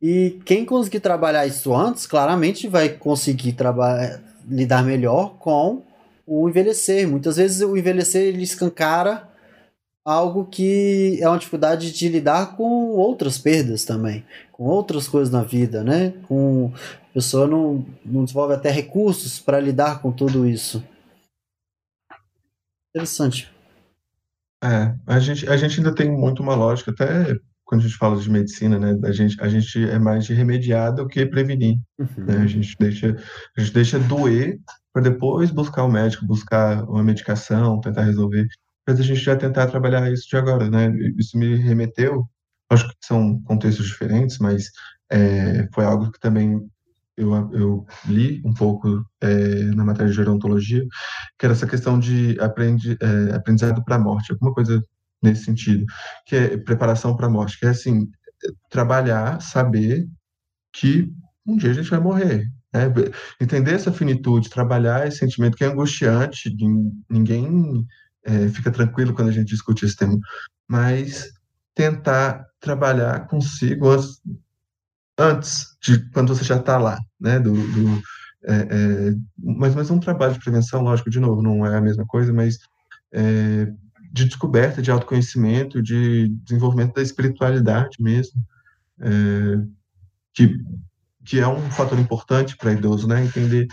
E 0.00 0.38
quem 0.44 0.64
conseguir 0.64 1.00
trabalhar 1.00 1.46
isso 1.46 1.74
antes, 1.74 2.06
claramente 2.06 2.68
vai 2.68 2.90
conseguir 2.90 3.56
lidar 4.48 4.84
melhor 4.84 5.36
com 5.38 5.82
o 6.26 6.48
envelhecer. 6.48 7.08
Muitas 7.08 7.36
vezes 7.36 7.60
o 7.60 7.76
envelhecer 7.76 8.22
ele 8.22 8.42
escancara 8.42 9.28
algo 10.04 10.44
que 10.44 11.18
é 11.20 11.28
uma 11.28 11.38
dificuldade 11.38 11.92
de 11.92 12.08
lidar 12.08 12.56
com 12.56 12.90
outras 12.90 13.38
perdas 13.38 13.84
também, 13.84 14.24
com 14.52 14.64
outras 14.64 15.08
coisas 15.08 15.32
na 15.32 15.42
vida, 15.42 15.82
né? 15.82 16.14
Com 16.28 16.72
a 17.10 17.12
pessoa 17.12 17.46
não, 17.46 17.84
não 18.04 18.24
desenvolve 18.24 18.54
até 18.54 18.70
recursos 18.70 19.40
para 19.40 19.58
lidar 19.58 20.00
com 20.00 20.12
tudo 20.12 20.46
isso. 20.46 20.82
Interessante. 22.94 23.50
É, 24.62 24.94
a 25.06 25.18
gente, 25.18 25.48
a 25.48 25.56
gente 25.56 25.78
ainda 25.78 25.94
tem 25.94 26.10
muito 26.10 26.42
uma 26.42 26.54
lógica, 26.54 26.90
até 26.90 27.36
quando 27.64 27.80
a 27.80 27.84
gente 27.84 27.96
fala 27.96 28.16
de 28.16 28.30
medicina, 28.30 28.78
né? 28.78 28.96
A 29.04 29.12
gente, 29.12 29.36
a 29.40 29.48
gente 29.48 29.84
é 29.90 29.98
mais 29.98 30.24
de 30.24 30.32
remediar 30.32 30.94
do 30.94 31.06
que 31.08 31.26
prevenir. 31.26 31.76
Uhum. 31.98 32.24
Né? 32.24 32.36
A, 32.38 32.46
gente 32.46 32.76
deixa, 32.78 33.16
a 33.56 33.60
gente 33.60 33.74
deixa 33.74 33.98
doer 33.98 34.60
para 34.96 35.02
depois 35.02 35.50
buscar 35.50 35.84
o 35.84 35.92
médico, 35.92 36.24
buscar 36.24 36.82
uma 36.84 37.02
medicação, 37.04 37.78
tentar 37.82 38.04
resolver 38.04 38.48
mas 38.86 38.98
a 38.98 39.02
gente 39.02 39.20
já 39.20 39.36
tentar 39.36 39.66
trabalhar 39.66 40.10
isso 40.10 40.26
de 40.28 40.36
agora, 40.36 40.70
né? 40.70 40.88
Isso 41.18 41.36
me 41.36 41.56
remeteu, 41.56 42.24
acho 42.70 42.88
que 42.88 42.94
são 43.02 43.42
contextos 43.42 43.86
diferentes, 43.86 44.38
mas 44.38 44.70
é, 45.10 45.68
foi 45.74 45.84
algo 45.84 46.10
que 46.12 46.20
também 46.20 46.60
eu, 47.16 47.34
eu 47.52 47.86
li 48.06 48.40
um 48.44 48.54
pouco 48.54 49.04
é, 49.20 49.64
na 49.74 49.84
matéria 49.84 50.08
de 50.10 50.16
gerontologia, 50.16 50.82
que 51.38 51.44
era 51.44 51.52
essa 51.52 51.66
questão 51.66 51.98
de 51.98 52.38
aprendi, 52.40 52.96
é, 53.02 53.34
aprendizado 53.34 53.84
para 53.84 53.96
a 53.96 53.98
morte, 53.98 54.32
alguma 54.32 54.54
coisa 54.54 54.80
nesse 55.22 55.44
sentido, 55.44 55.84
que 56.24 56.36
é 56.36 56.56
preparação 56.56 57.16
para 57.16 57.26
a 57.26 57.30
morte, 57.30 57.58
que 57.58 57.66
é 57.66 57.70
assim, 57.70 58.08
trabalhar, 58.70 59.42
saber 59.42 60.08
que 60.72 61.12
um 61.46 61.56
dia 61.56 61.70
a 61.70 61.74
gente 61.74 61.90
vai 61.90 62.00
morrer, 62.00 62.46
né? 62.72 62.92
entender 63.40 63.72
essa 63.72 63.92
finitude, 63.92 64.50
trabalhar 64.50 65.06
esse 65.06 65.18
sentimento 65.18 65.56
que 65.56 65.64
é 65.64 65.68
angustiante, 65.68 66.54
ninguém 67.08 67.86
é, 68.24 68.48
fica 68.48 68.70
tranquilo 68.70 69.14
quando 69.14 69.28
a 69.28 69.32
gente 69.32 69.48
discute 69.48 69.84
esse 69.84 69.96
tema, 69.96 70.18
mas 70.68 71.32
tentar 71.74 72.46
trabalhar 72.60 73.26
consigo 73.28 73.88
antes, 73.88 74.20
antes 75.18 75.76
de 75.82 76.10
quando 76.10 76.34
você 76.34 76.44
já 76.44 76.56
está 76.56 76.78
lá, 76.78 76.98
né? 77.20 77.38
Do, 77.38 77.52
do 77.52 78.02
é, 78.44 78.54
é, 78.54 79.14
mas, 79.38 79.74
mas 79.74 79.90
um 79.90 79.98
trabalho 79.98 80.34
de 80.34 80.40
prevenção, 80.40 80.82
lógico, 80.82 81.10
de 81.10 81.18
novo, 81.18 81.42
não 81.42 81.66
é 81.66 81.76
a 81.76 81.80
mesma 81.80 82.06
coisa, 82.06 82.32
mas 82.32 82.58
é, 83.12 83.66
de 84.12 84.24
descoberta, 84.24 84.80
de 84.80 84.90
autoconhecimento, 84.90 85.82
de 85.82 86.28
desenvolvimento 86.44 86.94
da 86.94 87.02
espiritualidade 87.02 87.96
mesmo, 88.00 88.40
é, 89.00 89.58
que 90.32 90.58
que 91.26 91.40
é 91.40 91.48
um 91.48 91.70
fator 91.70 91.98
importante 91.98 92.56
para 92.56 92.72
idoso, 92.72 93.08
né? 93.08 93.24
Entender, 93.24 93.66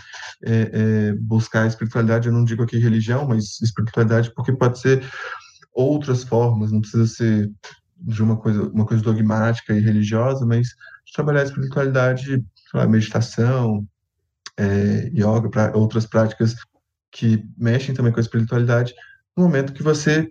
é, 0.44 0.70
é, 0.72 1.14
buscar 1.14 1.62
a 1.62 1.66
espiritualidade, 1.66 2.26
eu 2.26 2.34
não 2.34 2.44
digo 2.44 2.64
aqui 2.64 2.78
religião, 2.78 3.26
mas 3.26 3.60
espiritualidade, 3.62 4.34
porque 4.34 4.52
pode 4.52 4.80
ser 4.80 5.04
outras 5.72 6.24
formas, 6.24 6.72
não 6.72 6.80
precisa 6.80 7.06
ser 7.06 7.50
de 7.96 8.22
uma 8.22 8.36
coisa, 8.36 8.64
uma 8.64 8.84
coisa 8.84 9.02
dogmática 9.02 9.72
e 9.72 9.80
religiosa, 9.80 10.44
mas 10.44 10.68
trabalhar 11.14 11.40
a 11.40 11.44
espiritualidade, 11.44 12.44
lá, 12.74 12.86
meditação, 12.86 13.86
é, 14.56 15.10
yoga, 15.14 15.48
pra, 15.48 15.76
outras 15.76 16.06
práticas 16.06 16.54
que 17.10 17.44
mexem 17.56 17.94
também 17.94 18.12
com 18.12 18.18
a 18.18 18.22
espiritualidade, 18.22 18.92
no 19.36 19.44
momento 19.44 19.72
que 19.72 19.82
você 19.82 20.28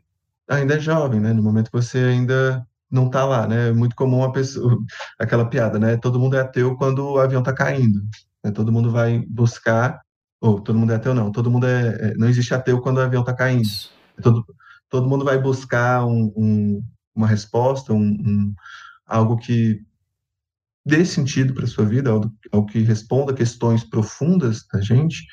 ainda 0.47 0.75
é 0.75 0.79
jovem, 0.79 1.21
né? 1.21 1.31
No 1.31 1.41
momento 1.41 1.71
que 1.71 1.77
você 1.77 1.99
ainda 1.99 2.65
não 2.93 3.09
tá 3.09 3.25
lá, 3.25 3.47
né? 3.47 3.69
É 3.69 3.73
muito 3.73 3.95
comum 3.95 4.23
a 4.23 4.31
pessoa, 4.31 4.77
aquela 5.19 5.49
piada, 5.49 5.79
né? 5.79 5.97
Todo 5.97 6.19
mundo 6.19 6.35
é 6.35 6.41
ateu 6.41 6.77
quando 6.77 7.03
o 7.13 7.19
avião 7.19 7.41
tá 7.41 7.51
caindo. 7.51 8.01
Né? 8.43 8.51
Todo 8.51 8.71
mundo 8.71 8.91
vai 8.91 9.19
buscar, 9.27 9.99
ou 10.39 10.61
todo 10.61 10.77
mundo 10.77 10.93
é 10.93 10.95
ateu 10.95 11.13
não, 11.13 11.31
todo 11.31 11.49
mundo 11.49 11.65
é, 11.65 12.11
é 12.11 12.13
não 12.15 12.29
existe 12.29 12.53
ateu 12.53 12.79
quando 12.81 12.97
o 12.97 13.01
avião 13.01 13.23
tá 13.23 13.33
caindo. 13.33 13.67
Todo, 14.21 14.45
todo 14.89 15.09
mundo 15.09 15.25
vai 15.25 15.39
buscar 15.39 16.05
um, 16.05 16.31
um, 16.37 16.83
uma 17.15 17.27
resposta, 17.27 17.93
um, 17.93 17.97
um, 17.99 18.53
algo 19.07 19.37
que 19.37 19.81
dê 20.85 21.03
sentido 21.03 21.53
para 21.53 21.65
sua 21.65 21.85
vida, 21.85 22.11
algo, 22.11 22.31
algo 22.51 22.67
que 22.67 22.79
responda 22.79 23.33
questões 23.33 23.83
profundas 23.83 24.67
da 24.71 24.81
gente, 24.81 25.25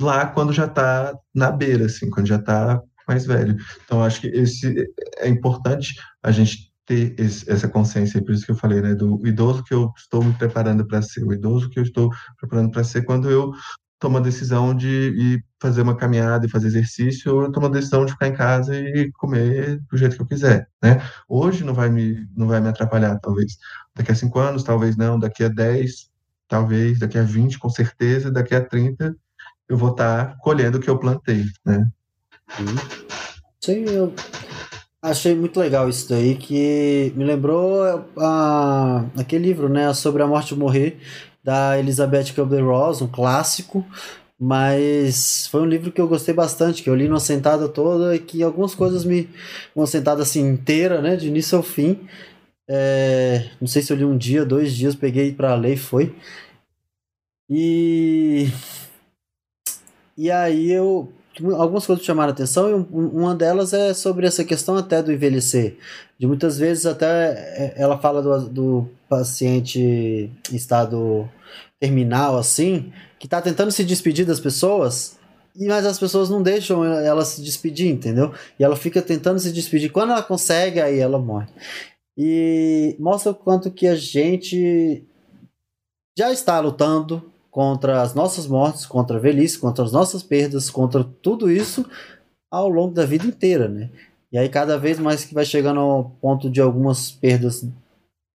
lá 0.00 0.26
quando 0.26 0.52
já 0.52 0.66
está 0.66 1.18
na 1.34 1.50
beira, 1.50 1.86
assim, 1.86 2.08
quando 2.10 2.26
já 2.26 2.36
está 2.36 2.80
mais 3.10 3.26
velho. 3.26 3.56
Então, 3.84 4.04
acho 4.04 4.20
que 4.20 4.28
esse 4.28 4.88
é 5.18 5.28
importante 5.28 5.94
a 6.22 6.30
gente 6.30 6.70
ter 6.86 7.14
esse, 7.18 7.50
essa 7.50 7.68
consciência, 7.68 8.22
por 8.22 8.32
isso 8.32 8.46
que 8.46 8.52
eu 8.52 8.56
falei, 8.56 8.80
né, 8.80 8.94
do 8.94 9.20
idoso 9.26 9.64
que 9.64 9.74
eu 9.74 9.92
estou 9.96 10.22
me 10.22 10.32
preparando 10.34 10.86
para 10.86 11.02
ser, 11.02 11.24
o 11.24 11.32
idoso 11.32 11.68
que 11.68 11.78
eu 11.78 11.82
estou 11.82 12.10
preparando 12.38 12.70
para 12.70 12.84
ser 12.84 13.02
quando 13.02 13.28
eu 13.28 13.52
tomo 14.00 14.16
a 14.16 14.20
decisão 14.20 14.74
de 14.74 14.88
ir 14.88 15.44
fazer 15.60 15.82
uma 15.82 15.94
caminhada 15.94 16.46
e 16.46 16.48
fazer 16.48 16.68
exercício, 16.68 17.34
ou 17.34 17.42
eu 17.42 17.52
tomo 17.52 17.66
a 17.66 17.70
decisão 17.70 18.06
de 18.06 18.12
ficar 18.12 18.28
em 18.28 18.32
casa 18.32 18.74
e 18.74 19.12
comer 19.12 19.78
do 19.90 19.96
jeito 19.98 20.16
que 20.16 20.22
eu 20.22 20.26
quiser, 20.26 20.68
né? 20.82 21.02
Hoje 21.28 21.64
não 21.64 21.74
vai 21.74 21.90
me, 21.90 22.26
não 22.34 22.46
vai 22.46 22.60
me 22.60 22.68
atrapalhar, 22.68 23.18
talvez. 23.20 23.58
Daqui 23.94 24.10
a 24.10 24.14
cinco 24.14 24.38
anos, 24.38 24.62
talvez 24.62 24.96
não. 24.96 25.18
Daqui 25.18 25.44
a 25.44 25.48
dez, 25.48 26.08
talvez. 26.48 26.98
Daqui 26.98 27.18
a 27.18 27.22
vinte, 27.22 27.58
com 27.58 27.68
certeza. 27.68 28.30
Daqui 28.30 28.54
a 28.54 28.64
trinta, 28.64 29.14
eu 29.68 29.76
vou 29.76 29.90
estar 29.90 30.38
colhendo 30.38 30.78
o 30.78 30.80
que 30.80 30.88
eu 30.88 30.98
plantei, 30.98 31.44
né? 31.64 31.86
Sim, 33.62 33.84
eu 33.88 34.12
achei 35.02 35.34
muito 35.34 35.58
legal 35.60 35.88
isso 35.88 36.08
daí, 36.08 36.34
que 36.34 37.12
me 37.16 37.24
lembrou 37.24 37.82
a, 38.16 39.04
aquele 39.18 39.46
livro, 39.46 39.68
né, 39.68 39.92
sobre 39.94 40.22
a 40.22 40.26
morte 40.26 40.54
e 40.54 40.56
morrer, 40.56 40.98
da 41.42 41.78
Elizabeth 41.78 42.32
Kubler-Ross, 42.34 43.02
um 43.02 43.08
clássico, 43.08 43.84
mas 44.38 45.46
foi 45.48 45.60
um 45.62 45.66
livro 45.66 45.92
que 45.92 46.00
eu 46.00 46.08
gostei 46.08 46.34
bastante, 46.34 46.82
que 46.82 46.90
eu 46.90 46.94
li 46.94 47.08
numa 47.08 47.20
sentada 47.20 47.68
toda 47.68 48.14
e 48.16 48.18
que 48.18 48.42
algumas 48.42 48.74
coisas 48.74 49.04
me... 49.04 49.28
uma 49.76 49.86
sentada 49.86 50.22
assim 50.22 50.40
inteira, 50.40 51.00
né, 51.02 51.16
de 51.16 51.28
início 51.28 51.56
ao 51.56 51.62
fim, 51.62 52.08
é, 52.68 53.50
não 53.60 53.66
sei 53.66 53.82
se 53.82 53.92
eu 53.92 53.96
li 53.96 54.04
um 54.04 54.16
dia, 54.16 54.44
dois 54.44 54.74
dias, 54.74 54.94
peguei 54.94 55.32
para 55.32 55.54
ler 55.54 55.74
e 55.74 55.76
foi. 55.76 56.14
E... 57.48 58.48
E 60.16 60.30
aí 60.30 60.70
eu 60.70 61.12
algumas 61.54 61.86
coisas 61.86 62.04
chamaram 62.04 62.32
atenção 62.32 62.70
e 62.70 62.74
uma 62.92 63.34
delas 63.34 63.72
é 63.72 63.92
sobre 63.94 64.26
essa 64.26 64.44
questão 64.44 64.76
até 64.76 65.02
do 65.02 65.12
envelhecer. 65.12 65.76
De 66.18 66.26
muitas 66.26 66.58
vezes 66.58 66.86
até 66.86 67.32
é, 67.32 67.74
ela 67.76 67.98
fala 67.98 68.22
do, 68.22 68.48
do 68.48 68.88
paciente 69.08 69.80
em 69.80 70.56
estado 70.56 71.28
terminal 71.78 72.36
assim, 72.36 72.92
que 73.18 73.26
está 73.26 73.40
tentando 73.40 73.70
se 73.70 73.84
despedir 73.84 74.26
das 74.26 74.40
pessoas, 74.40 75.18
mas 75.56 75.84
as 75.84 75.98
pessoas 75.98 76.30
não 76.30 76.42
deixam 76.42 76.84
ela 76.84 77.24
se 77.24 77.42
despedir, 77.42 77.88
entendeu? 77.88 78.32
E 78.58 78.64
ela 78.64 78.76
fica 78.76 79.02
tentando 79.02 79.38
se 79.38 79.52
despedir. 79.52 79.90
Quando 79.90 80.12
ela 80.12 80.22
consegue, 80.22 80.80
aí 80.80 80.98
ela 80.98 81.18
morre. 81.18 81.48
E 82.16 82.96
mostra 82.98 83.32
o 83.32 83.34
quanto 83.34 83.70
que 83.70 83.86
a 83.86 83.96
gente 83.96 85.04
já 86.16 86.30
está 86.30 86.60
lutando 86.60 87.29
contra 87.50 88.02
as 88.02 88.14
nossas 88.14 88.46
mortes, 88.46 88.86
contra 88.86 89.16
a 89.16 89.20
velhice, 89.20 89.58
contra 89.58 89.84
as 89.84 89.92
nossas 89.92 90.22
perdas, 90.22 90.70
contra 90.70 91.02
tudo 91.02 91.50
isso 91.50 91.84
ao 92.50 92.68
longo 92.68 92.94
da 92.94 93.04
vida 93.04 93.26
inteira, 93.26 93.68
né? 93.68 93.90
E 94.32 94.38
aí 94.38 94.48
cada 94.48 94.78
vez 94.78 94.98
mais 94.98 95.24
que 95.24 95.34
vai 95.34 95.44
chegando 95.44 95.80
ao 95.80 96.10
ponto 96.20 96.48
de 96.48 96.60
algumas 96.60 97.10
perdas 97.10 97.66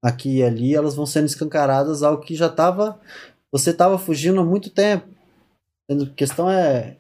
aqui 0.04 0.38
e 0.38 0.44
ali, 0.44 0.76
elas 0.76 0.96
vão 0.96 1.06
sendo 1.06 1.26
escancaradas 1.26 2.04
ao 2.04 2.20
que 2.20 2.36
já 2.36 2.48
estava 2.48 3.00
você 3.52 3.70
estava 3.70 3.98
fugindo 3.98 4.42
há 4.42 4.44
muito 4.44 4.70
tempo. 4.70 5.08
A 5.90 6.06
questão 6.14 6.50
é 6.52 6.98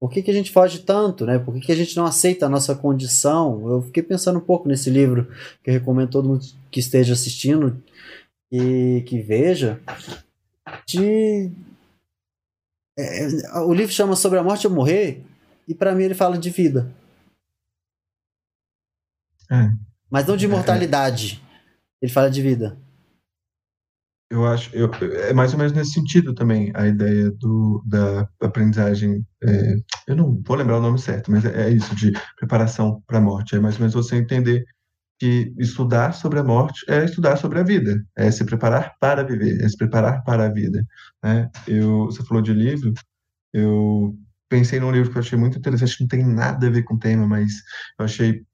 por 0.00 0.10
que, 0.10 0.20
que 0.20 0.30
a 0.30 0.34
gente 0.34 0.50
foge 0.50 0.80
tanto, 0.80 1.24
né? 1.24 1.38
Por 1.38 1.54
que, 1.54 1.60
que 1.60 1.72
a 1.72 1.76
gente 1.76 1.96
não 1.96 2.04
aceita 2.04 2.46
a 2.46 2.48
nossa 2.48 2.74
condição? 2.74 3.70
Eu 3.70 3.82
fiquei 3.82 4.02
pensando 4.02 4.38
um 4.38 4.44
pouco 4.44 4.68
nesse 4.68 4.90
livro 4.90 5.28
que 5.62 5.70
eu 5.70 5.74
recomendo 5.74 6.10
todo 6.10 6.28
mundo 6.28 6.44
que 6.70 6.80
esteja 6.80 7.12
assistindo 7.12 7.80
e 8.50 9.04
que 9.06 9.20
veja 9.20 9.80
de. 10.86 11.50
É, 12.98 13.60
o 13.60 13.74
livro 13.74 13.92
chama 13.92 14.16
Sobre 14.16 14.38
a 14.38 14.42
Morte 14.42 14.66
ou 14.66 14.72
Morrer, 14.72 15.22
e 15.68 15.74
para 15.74 15.94
mim 15.94 16.04
ele 16.04 16.14
fala 16.14 16.38
de 16.38 16.48
vida. 16.50 16.90
É. 19.50 19.70
Mas 20.10 20.26
não 20.26 20.36
de 20.36 20.46
imortalidade. 20.46 21.42
Ele 22.00 22.12
fala 22.12 22.30
de 22.30 22.40
vida. 22.40 22.78
Eu 24.28 24.44
acho, 24.44 24.74
eu, 24.74 24.90
é 25.28 25.32
mais 25.32 25.52
ou 25.52 25.58
menos 25.58 25.72
nesse 25.72 25.92
sentido 25.92 26.34
também 26.34 26.72
a 26.74 26.86
ideia 26.86 27.30
do, 27.30 27.80
da 27.86 28.28
aprendizagem. 28.40 29.24
É, 29.42 29.76
eu 30.08 30.16
não 30.16 30.42
vou 30.44 30.56
lembrar 30.56 30.78
o 30.78 30.82
nome 30.82 30.98
certo, 30.98 31.30
mas 31.30 31.44
é, 31.44 31.68
é 31.68 31.70
isso 31.70 31.94
de 31.94 32.12
preparação 32.36 33.02
para 33.06 33.18
a 33.18 33.20
morte. 33.20 33.54
É 33.54 33.60
mais 33.60 33.76
ou 33.76 33.80
menos 33.80 33.94
você 33.94 34.16
entender 34.16 34.64
que 35.18 35.54
estudar 35.58 36.12
sobre 36.12 36.38
a 36.38 36.44
morte 36.44 36.84
é 36.88 37.04
estudar 37.04 37.36
sobre 37.36 37.58
a 37.58 37.62
vida, 37.62 38.04
é 38.14 38.30
se 38.30 38.44
preparar 38.44 38.94
para 39.00 39.22
viver, 39.24 39.62
é 39.62 39.68
se 39.68 39.76
preparar 39.76 40.22
para 40.24 40.46
a 40.46 40.52
vida. 40.52 40.84
Né? 41.22 41.50
Eu, 41.66 42.06
você 42.06 42.22
falou 42.24 42.42
de 42.42 42.52
livro, 42.52 42.92
eu 43.52 44.14
pensei 44.48 44.78
num 44.78 44.90
livro 44.90 45.10
que 45.10 45.16
eu 45.16 45.22
achei 45.22 45.38
muito 45.38 45.58
interessante, 45.58 46.00
não 46.00 46.08
tem 46.08 46.24
nada 46.24 46.66
a 46.66 46.70
ver 46.70 46.82
com 46.82 46.94
o 46.94 46.98
tema, 46.98 47.26
mas 47.26 47.52
eu 47.98 48.04
achei 48.04 48.44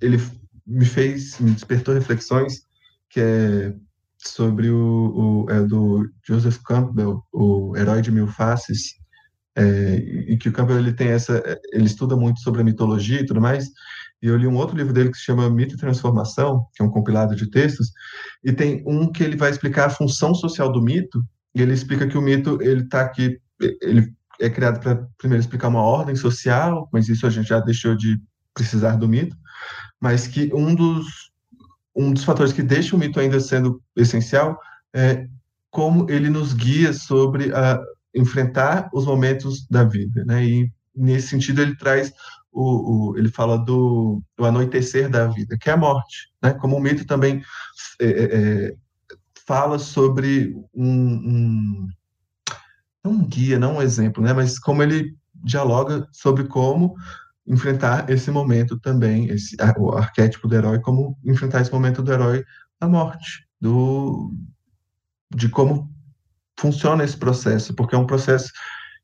ele 0.00 0.18
me 0.66 0.84
fez, 0.84 1.38
me 1.38 1.52
despertou 1.52 1.94
reflexões 1.94 2.66
que 3.08 3.20
é 3.20 3.74
sobre 4.18 4.68
o, 4.68 5.44
o 5.46 5.50
é 5.50 5.62
do 5.62 6.08
Joseph 6.26 6.58
Campbell, 6.64 7.22
o 7.32 7.76
Herói 7.76 8.02
de 8.02 8.10
Mil 8.10 8.26
Faces, 8.26 8.94
é, 9.54 9.96
e 10.28 10.36
que 10.36 10.48
o 10.48 10.52
Campbell 10.52 10.78
ele 10.78 10.92
tem 10.92 11.08
essa, 11.08 11.42
ele 11.72 11.84
estuda 11.86 12.16
muito 12.16 12.40
sobre 12.40 12.60
a 12.60 12.64
mitologia 12.64 13.20
e 13.20 13.26
tudo 13.26 13.40
mais, 13.40 13.70
e 14.22 14.28
eu 14.28 14.36
li 14.36 14.46
um 14.46 14.56
outro 14.56 14.76
livro 14.76 14.92
dele 14.92 15.10
que 15.10 15.18
se 15.18 15.24
chama 15.24 15.48
Mito 15.50 15.74
e 15.74 15.78
Transformação, 15.78 16.66
que 16.74 16.82
é 16.82 16.86
um 16.86 16.90
compilado 16.90 17.34
de 17.36 17.50
textos, 17.50 17.92
e 18.42 18.52
tem 18.52 18.82
um 18.86 19.10
que 19.10 19.22
ele 19.22 19.36
vai 19.36 19.50
explicar 19.50 19.86
a 19.86 19.90
função 19.90 20.34
social 20.34 20.70
do 20.72 20.82
mito, 20.82 21.22
e 21.54 21.62
ele 21.62 21.72
explica 21.72 22.06
que 22.06 22.18
o 22.18 22.22
mito 22.22 22.58
ele 22.60 22.82
está 22.82 23.02
aqui, 23.02 23.38
ele 23.80 24.12
é 24.40 24.50
criado 24.50 24.80
para 24.80 25.06
primeiro 25.18 25.40
explicar 25.40 25.68
uma 25.68 25.82
ordem 25.82 26.14
social, 26.14 26.88
mas 26.92 27.08
isso 27.08 27.26
a 27.26 27.30
gente 27.30 27.48
já 27.48 27.60
deixou 27.60 27.94
de 27.94 28.20
precisar 28.54 28.96
do 28.96 29.08
mito, 29.08 29.36
mas 30.00 30.26
que 30.26 30.50
um 30.54 30.74
dos 30.74 31.30
um 31.94 32.12
dos 32.12 32.24
fatores 32.24 32.52
que 32.52 32.62
deixa 32.62 32.94
o 32.94 32.98
mito 32.98 33.18
ainda 33.18 33.40
sendo 33.40 33.82
essencial 33.96 34.60
é 34.94 35.26
como 35.70 36.10
ele 36.10 36.28
nos 36.28 36.52
guia 36.52 36.92
sobre 36.92 37.54
a 37.54 37.80
enfrentar 38.14 38.90
os 38.92 39.06
momentos 39.06 39.66
da 39.68 39.82
vida, 39.82 40.24
né? 40.24 40.44
E 40.44 40.70
nesse 40.94 41.28
sentido 41.28 41.62
ele 41.62 41.76
traz 41.76 42.12
o, 42.56 43.10
o, 43.10 43.18
ele 43.18 43.28
fala 43.28 43.58
do, 43.58 44.22
do, 44.36 44.46
anoitecer 44.46 45.10
da 45.10 45.26
vida, 45.26 45.58
que 45.58 45.68
é 45.68 45.74
a 45.74 45.76
morte, 45.76 46.30
né? 46.42 46.54
Como 46.54 46.76
o 46.76 46.80
mito 46.80 47.06
também 47.06 47.42
é, 48.00 48.06
é, 48.06 48.24
é 48.24 48.76
fala 49.46 49.78
sobre 49.78 50.56
um, 50.74 50.86
um, 50.86 51.88
um 53.04 53.24
guia, 53.26 53.58
não 53.58 53.76
um 53.76 53.82
exemplo, 53.82 54.22
né? 54.22 54.32
Mas 54.32 54.58
como 54.58 54.82
ele 54.82 55.14
dialoga 55.34 56.08
sobre 56.12 56.44
como 56.44 56.96
enfrentar 57.46 58.08
esse 58.10 58.30
momento 58.30 58.80
também, 58.80 59.26
esse 59.26 59.54
o 59.78 59.92
arquétipo 59.92 60.48
do 60.48 60.54
herói, 60.56 60.80
como 60.80 61.16
enfrentar 61.24 61.60
esse 61.60 61.72
momento 61.72 62.02
do 62.02 62.12
herói 62.12 62.42
da 62.80 62.88
morte, 62.88 63.46
do 63.60 64.32
de 65.34 65.48
como 65.48 65.94
funciona 66.58 67.04
esse 67.04 67.16
processo, 67.16 67.74
porque 67.74 67.94
é 67.94 67.98
um 67.98 68.06
processo 68.06 68.50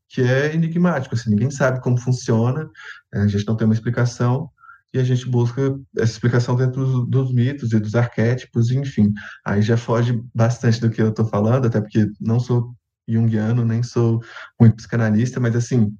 que 0.08 0.20
é 0.20 0.54
enigmático, 0.54 1.14
assim, 1.14 1.30
ninguém 1.30 1.50
sabe 1.50 1.80
como 1.80 1.98
funciona, 1.98 2.68
a 3.12 3.26
gente 3.26 3.46
não 3.46 3.56
tem 3.56 3.66
uma 3.66 3.74
explicação, 3.74 4.50
e 4.94 4.98
a 4.98 5.04
gente 5.04 5.26
busca 5.26 5.78
essa 5.96 6.12
explicação 6.12 6.54
dentro 6.54 6.84
dos, 6.84 7.08
dos 7.08 7.32
mitos 7.32 7.72
e 7.72 7.80
dos 7.80 7.94
arquétipos, 7.94 8.70
enfim. 8.70 9.12
Aí 9.44 9.62
já 9.62 9.76
foge 9.76 10.22
bastante 10.34 10.80
do 10.80 10.90
que 10.90 11.00
eu 11.00 11.08
estou 11.08 11.24
falando, 11.24 11.66
até 11.66 11.80
porque 11.80 12.06
não 12.20 12.38
sou 12.38 12.74
junguiano, 13.08 13.64
nem 13.64 13.82
sou 13.82 14.20
muito 14.60 14.76
psicanalista, 14.76 15.40
mas 15.40 15.56
assim, 15.56 15.94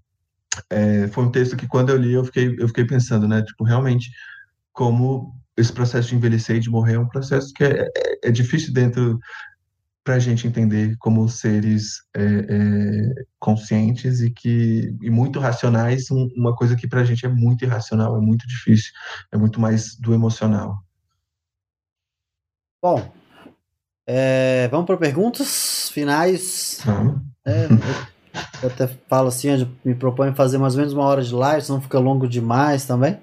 é, 0.68 1.08
foi 1.08 1.24
um 1.24 1.30
texto 1.30 1.56
que 1.56 1.66
quando 1.66 1.90
eu 1.90 1.96
li 1.96 2.12
eu 2.12 2.24
fiquei, 2.24 2.54
eu 2.58 2.68
fiquei 2.68 2.84
pensando, 2.84 3.26
né, 3.26 3.42
tipo, 3.42 3.64
realmente, 3.64 4.10
como 4.72 5.34
esse 5.56 5.72
processo 5.72 6.08
de 6.08 6.16
envelhecer 6.16 6.56
e 6.56 6.60
de 6.60 6.70
morrer 6.70 6.94
é 6.94 6.98
um 6.98 7.08
processo 7.08 7.52
que 7.54 7.64
é, 7.64 7.88
é, 7.96 8.28
é 8.28 8.30
difícil 8.30 8.72
dentro 8.72 9.18
para 10.04 10.14
a 10.14 10.18
gente 10.18 10.46
entender 10.46 10.96
como 10.98 11.28
seres 11.28 12.02
é, 12.14 12.22
é, 12.22 13.24
conscientes 13.38 14.20
e 14.20 14.30
que 14.30 14.96
e 15.00 15.10
muito 15.10 15.38
racionais, 15.38 16.10
um, 16.10 16.28
uma 16.36 16.54
coisa 16.54 16.74
que 16.74 16.88
para 16.88 17.00
a 17.00 17.04
gente 17.04 17.24
é 17.24 17.28
muito 17.28 17.64
irracional, 17.64 18.16
é 18.16 18.20
muito 18.20 18.46
difícil, 18.46 18.92
é 19.30 19.36
muito 19.36 19.60
mais 19.60 19.96
do 19.96 20.12
emocional. 20.12 20.82
Bom, 22.82 23.12
é, 24.06 24.66
vamos 24.68 24.86
para 24.86 24.96
perguntas 24.96 25.88
finais. 25.90 26.80
Vamos. 26.84 27.20
É, 27.46 27.68
eu 28.60 28.68
até 28.68 28.88
falo 29.08 29.28
assim, 29.28 29.48
eu 29.48 29.68
me 29.84 29.94
proponho 29.94 30.34
fazer 30.34 30.58
mais 30.58 30.74
ou 30.74 30.80
menos 30.80 30.92
uma 30.92 31.04
hora 31.04 31.22
de 31.22 31.32
live, 31.32 31.64
senão 31.64 31.80
fica 31.80 31.98
longo 32.00 32.26
demais 32.26 32.84
também. 32.84 33.20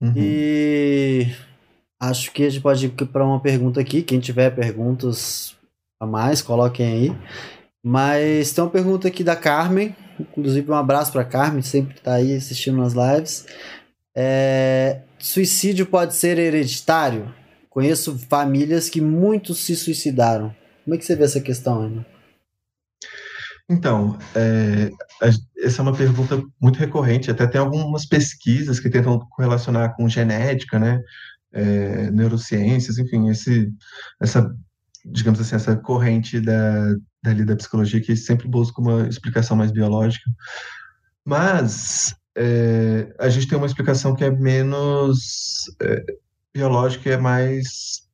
Uhum. 0.00 0.12
E 0.16 1.32
acho 2.00 2.32
que 2.32 2.44
a 2.44 2.50
gente 2.50 2.62
pode 2.62 2.86
ir 2.86 2.90
para 2.90 3.24
uma 3.24 3.40
pergunta 3.40 3.80
aqui. 3.80 4.02
Quem 4.02 4.18
tiver 4.18 4.50
perguntas 4.50 5.56
a 6.00 6.06
mais, 6.06 6.42
coloquem 6.42 6.86
aí. 6.86 7.16
Mas 7.84 8.52
tem 8.52 8.64
uma 8.64 8.70
pergunta 8.70 9.08
aqui 9.08 9.22
da 9.22 9.36
Carmen, 9.36 9.94
inclusive 10.18 10.70
um 10.70 10.74
abraço 10.74 11.12
para 11.12 11.24
Carmen, 11.24 11.62
sempre 11.62 11.96
está 11.96 12.14
aí 12.14 12.34
assistindo 12.34 12.78
nas 12.78 12.94
lives. 12.94 13.46
É, 14.16 15.02
suicídio 15.18 15.86
pode 15.86 16.14
ser 16.14 16.38
hereditário? 16.38 17.32
conheço 17.76 18.18
famílias 18.18 18.88
que 18.88 19.02
muitos 19.02 19.58
se 19.58 19.76
suicidaram. 19.76 20.48
Como 20.82 20.94
é 20.94 20.98
que 20.98 21.04
você 21.04 21.14
vê 21.14 21.24
essa 21.24 21.42
questão, 21.42 21.82
Ana? 21.82 22.06
Então, 23.68 24.18
é, 24.34 24.90
essa 25.58 25.82
é 25.82 25.82
uma 25.82 25.94
pergunta 25.94 26.42
muito 26.58 26.78
recorrente. 26.78 27.30
Até 27.30 27.46
tem 27.46 27.60
algumas 27.60 28.06
pesquisas 28.06 28.80
que 28.80 28.88
tentam 28.88 29.18
correlacionar 29.28 29.94
com 29.94 30.08
genética, 30.08 30.78
né? 30.78 31.02
É, 31.52 32.10
neurociências, 32.10 32.96
enfim, 32.96 33.28
esse, 33.28 33.70
essa, 34.22 34.50
digamos 35.06 35.40
assim, 35.40 35.54
essa 35.54 35.76
corrente 35.76 36.40
da, 36.40 36.94
dali 37.22 37.44
da 37.44 37.56
psicologia 37.56 38.00
que 38.00 38.16
sempre 38.16 38.48
busca 38.48 38.80
uma 38.80 39.08
explicação 39.08 39.56
mais 39.56 39.70
biológica. 39.70 40.28
Mas 41.24 42.14
é, 42.36 43.14
a 43.18 43.28
gente 43.28 43.48
tem 43.48 43.56
uma 43.56 43.66
explicação 43.66 44.14
que 44.14 44.24
é 44.24 44.30
menos 44.30 45.64
é, 45.80 46.04
biológica 46.52 47.08
e 47.08 47.12
é 47.12 47.16
mais 47.16 48.06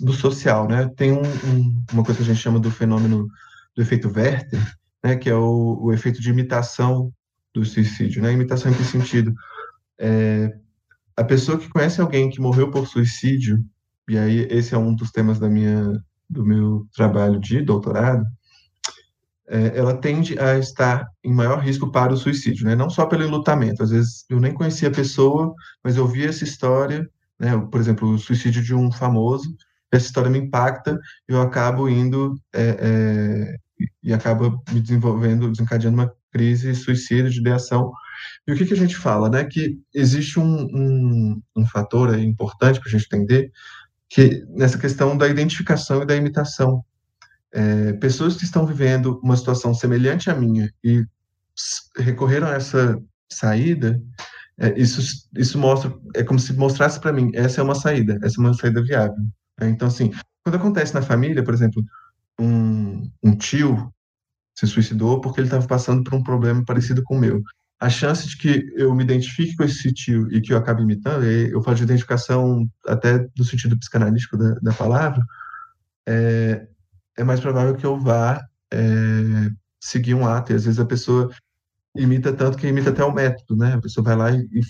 do 0.00 0.12
social, 0.12 0.68
né? 0.68 0.88
Tem 0.96 1.12
um, 1.12 1.22
um, 1.22 1.84
uma 1.92 2.04
coisa 2.04 2.18
que 2.18 2.30
a 2.30 2.32
gente 2.32 2.42
chama 2.42 2.60
do 2.60 2.70
fenômeno 2.70 3.26
do 3.74 3.82
efeito 3.82 4.08
Werther, 4.08 4.60
né, 5.02 5.16
que 5.16 5.28
é 5.28 5.34
o, 5.34 5.78
o 5.80 5.92
efeito 5.92 6.20
de 6.20 6.30
imitação 6.30 7.12
do 7.54 7.64
suicídio. 7.64 8.22
Né? 8.22 8.32
Imitação 8.32 8.70
em 8.70 8.74
que 8.74 8.84
sentido? 8.84 9.32
É, 9.98 10.52
a 11.16 11.24
pessoa 11.24 11.58
que 11.58 11.68
conhece 11.68 12.00
alguém 12.00 12.30
que 12.30 12.40
morreu 12.40 12.70
por 12.70 12.86
suicídio, 12.86 13.64
e 14.08 14.16
aí 14.16 14.46
esse 14.50 14.74
é 14.74 14.78
um 14.78 14.94
dos 14.94 15.10
temas 15.10 15.38
da 15.38 15.48
minha, 15.48 15.92
do 16.28 16.44
meu 16.44 16.86
trabalho 16.94 17.40
de 17.40 17.62
doutorado, 17.62 18.24
é, 19.48 19.78
ela 19.78 19.96
tende 19.96 20.38
a 20.38 20.58
estar 20.58 21.08
em 21.24 21.32
maior 21.32 21.58
risco 21.58 21.90
para 21.90 22.12
o 22.12 22.16
suicídio, 22.16 22.66
né? 22.66 22.76
não 22.76 22.90
só 22.90 23.06
pelo 23.06 23.24
enlutamento. 23.24 23.82
Às 23.82 23.90
vezes 23.90 24.24
eu 24.28 24.38
nem 24.38 24.52
conhecia 24.52 24.88
a 24.88 24.92
pessoa, 24.92 25.54
mas 25.82 25.96
eu 25.96 26.06
vi 26.06 26.26
essa 26.26 26.44
história, 26.44 27.08
né? 27.38 27.56
por 27.70 27.80
exemplo, 27.80 28.10
o 28.10 28.18
suicídio 28.18 28.62
de 28.62 28.74
um 28.74 28.92
famoso, 28.92 29.56
essa 29.90 30.06
história 30.06 30.30
me 30.30 30.38
impacta, 30.38 30.98
eu 31.26 31.40
acabo 31.40 31.88
indo 31.88 32.34
é, 32.52 32.76
é, 32.78 33.56
e 34.02 34.12
acaba 34.12 34.50
me 34.70 34.80
desenvolvendo, 34.80 35.50
desencadeando 35.50 35.96
uma 35.96 36.12
crise 36.30 36.74
suicida 36.74 37.30
de 37.30 37.40
ideação. 37.40 37.90
E 38.46 38.52
o 38.52 38.56
que, 38.56 38.66
que 38.66 38.74
a 38.74 38.76
gente 38.76 38.96
fala, 38.96 39.30
né? 39.30 39.44
Que 39.44 39.78
existe 39.94 40.38
um, 40.38 40.66
um, 40.72 41.42
um 41.56 41.66
fator 41.66 42.18
importante 42.18 42.80
para 42.80 42.88
a 42.88 42.92
gente 42.92 43.06
entender 43.06 43.50
que 44.08 44.44
nessa 44.48 44.78
questão 44.78 45.16
da 45.16 45.28
identificação 45.28 46.02
e 46.02 46.06
da 46.06 46.16
imitação. 46.16 46.84
É, 47.52 47.94
pessoas 47.94 48.36
que 48.36 48.44
estão 48.44 48.66
vivendo 48.66 49.18
uma 49.22 49.36
situação 49.36 49.72
semelhante 49.72 50.30
à 50.30 50.34
minha 50.34 50.72
e 50.84 51.04
recorreram 51.96 52.46
a 52.46 52.54
essa 52.54 53.00
saída, 53.30 54.00
é, 54.58 54.78
isso, 54.78 55.00
isso 55.36 55.58
mostra, 55.58 55.92
é 56.14 56.22
como 56.22 56.38
se 56.38 56.52
mostrasse 56.52 57.00
para 57.00 57.12
mim, 57.12 57.30
essa 57.34 57.60
é 57.60 57.64
uma 57.64 57.74
saída, 57.74 58.18
essa 58.22 58.40
é 58.40 58.44
uma 58.44 58.54
saída 58.54 58.82
viável. 58.82 59.22
É, 59.60 59.68
então, 59.68 59.88
assim, 59.88 60.12
quando 60.44 60.56
acontece 60.56 60.94
na 60.94 61.02
família, 61.02 61.42
por 61.42 61.54
exemplo, 61.54 61.82
um, 62.40 63.10
um 63.22 63.36
tio 63.36 63.92
se 64.54 64.66
suicidou 64.66 65.20
porque 65.20 65.40
ele 65.40 65.46
estava 65.46 65.66
passando 65.66 66.02
por 66.02 66.14
um 66.14 66.22
problema 66.22 66.64
parecido 66.64 67.02
com 67.04 67.16
o 67.16 67.20
meu. 67.20 67.42
A 67.80 67.88
chance 67.88 68.26
de 68.26 68.36
que 68.36 68.72
eu 68.74 68.92
me 68.94 69.04
identifique 69.04 69.54
com 69.56 69.62
esse 69.62 69.92
tio 69.92 70.30
e 70.32 70.40
que 70.40 70.52
eu 70.52 70.58
acabe 70.58 70.82
imitando, 70.82 71.24
eu 71.24 71.62
falo 71.62 71.76
de 71.76 71.84
identificação 71.84 72.68
até 72.86 73.28
no 73.36 73.44
sentido 73.44 73.78
psicanalítico 73.78 74.36
da, 74.36 74.54
da 74.54 74.72
palavra, 74.72 75.22
é, 76.06 76.66
é 77.16 77.24
mais 77.24 77.38
provável 77.38 77.76
que 77.76 77.86
eu 77.86 77.98
vá 77.98 78.44
é, 78.72 78.78
seguir 79.80 80.14
um 80.14 80.26
ato. 80.26 80.52
E 80.52 80.56
às 80.56 80.64
vezes 80.64 80.80
a 80.80 80.84
pessoa 80.84 81.30
imita 81.96 82.32
tanto 82.32 82.58
que 82.58 82.66
imita 82.66 82.90
até 82.90 83.04
o 83.04 83.12
método, 83.12 83.56
né? 83.56 83.74
A 83.74 83.80
pessoa 83.80 84.04
vai 84.04 84.16
lá 84.16 84.30
e, 84.32 84.40
e 84.52 84.60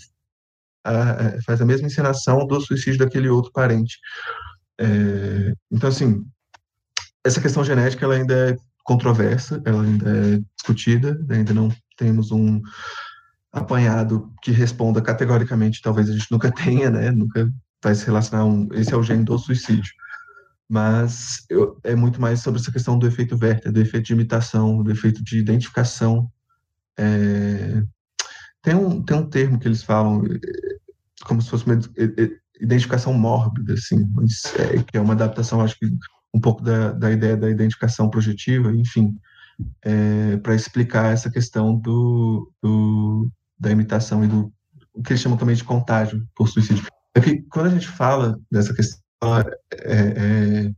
a, 0.84 1.40
faz 1.42 1.60
a 1.60 1.64
mesma 1.64 1.86
encenação 1.86 2.46
do 2.46 2.60
suicídio 2.60 2.98
daquele 2.98 3.28
outro 3.28 3.52
parente. 3.52 3.98
É, 4.78 5.52
então, 5.70 5.88
assim, 5.88 6.24
essa 7.24 7.40
questão 7.40 7.64
genética 7.64 8.04
ela 8.04 8.14
ainda 8.14 8.50
é 8.50 8.56
controversa, 8.88 9.60
ela 9.66 9.82
ainda 9.82 10.10
é 10.10 10.40
discutida, 10.56 11.22
ainda 11.28 11.52
não 11.52 11.70
temos 11.94 12.32
um 12.32 12.62
apanhado 13.52 14.32
que 14.42 14.50
responda 14.50 15.02
categoricamente, 15.02 15.82
talvez 15.82 16.08
a 16.08 16.12
gente 16.14 16.32
nunca 16.32 16.50
tenha, 16.64 16.88
né? 16.90 17.10
Nunca 17.10 17.52
vai 17.84 17.94
se 17.94 18.06
relacionar 18.06 18.46
um, 18.46 18.66
esse 18.72 18.94
é 18.94 18.96
o 18.96 19.02
gene 19.02 19.24
do 19.24 19.38
suicídio. 19.38 19.92
Mas 20.66 21.44
eu, 21.50 21.78
é 21.84 21.94
muito 21.94 22.18
mais 22.18 22.40
sobre 22.40 22.60
essa 22.60 22.72
questão 22.72 22.98
do 22.98 23.06
efeito 23.06 23.38
Werther, 23.38 23.70
do 23.70 23.80
efeito 23.80 24.06
de 24.06 24.14
imitação, 24.14 24.82
do 24.82 24.90
efeito 24.90 25.22
de 25.22 25.38
identificação. 25.38 26.30
É, 26.98 27.82
tem, 28.62 28.74
um, 28.74 29.02
tem 29.02 29.18
um 29.18 29.28
termo 29.28 29.58
que 29.58 29.68
eles 29.68 29.82
falam, 29.82 30.24
é, 30.24 30.38
como 31.24 31.42
se 31.42 31.50
fosse 31.50 31.66
uma 31.66 31.78
identificação 32.58 33.12
mórbida, 33.12 33.74
assim, 33.74 34.06
mas, 34.14 34.54
é, 34.56 34.82
que 34.82 34.96
é 34.96 35.00
uma 35.00 35.12
adaptação, 35.12 35.60
acho 35.60 35.78
que 35.78 35.86
um 36.34 36.40
pouco 36.40 36.62
da, 36.62 36.92
da 36.92 37.10
ideia 37.10 37.36
da 37.36 37.50
identificação 37.50 38.10
projetiva, 38.10 38.72
enfim, 38.72 39.16
é, 39.82 40.36
para 40.38 40.54
explicar 40.54 41.12
essa 41.12 41.30
questão 41.30 41.76
do, 41.76 42.52
do, 42.62 43.30
da 43.58 43.70
imitação 43.70 44.24
e 44.24 44.28
do 44.28 44.52
o 44.92 45.02
que 45.02 45.12
eles 45.12 45.22
chamam 45.22 45.38
também 45.38 45.54
de 45.54 45.62
contágio 45.62 46.26
por 46.34 46.48
suicídio. 46.48 46.84
É 47.14 47.20
que 47.20 47.42
quando 47.42 47.66
a 47.66 47.70
gente 47.70 47.86
fala 47.86 48.36
dessa 48.50 48.74
questão, 48.74 49.00
é, 49.72 49.94
é, 49.94 50.72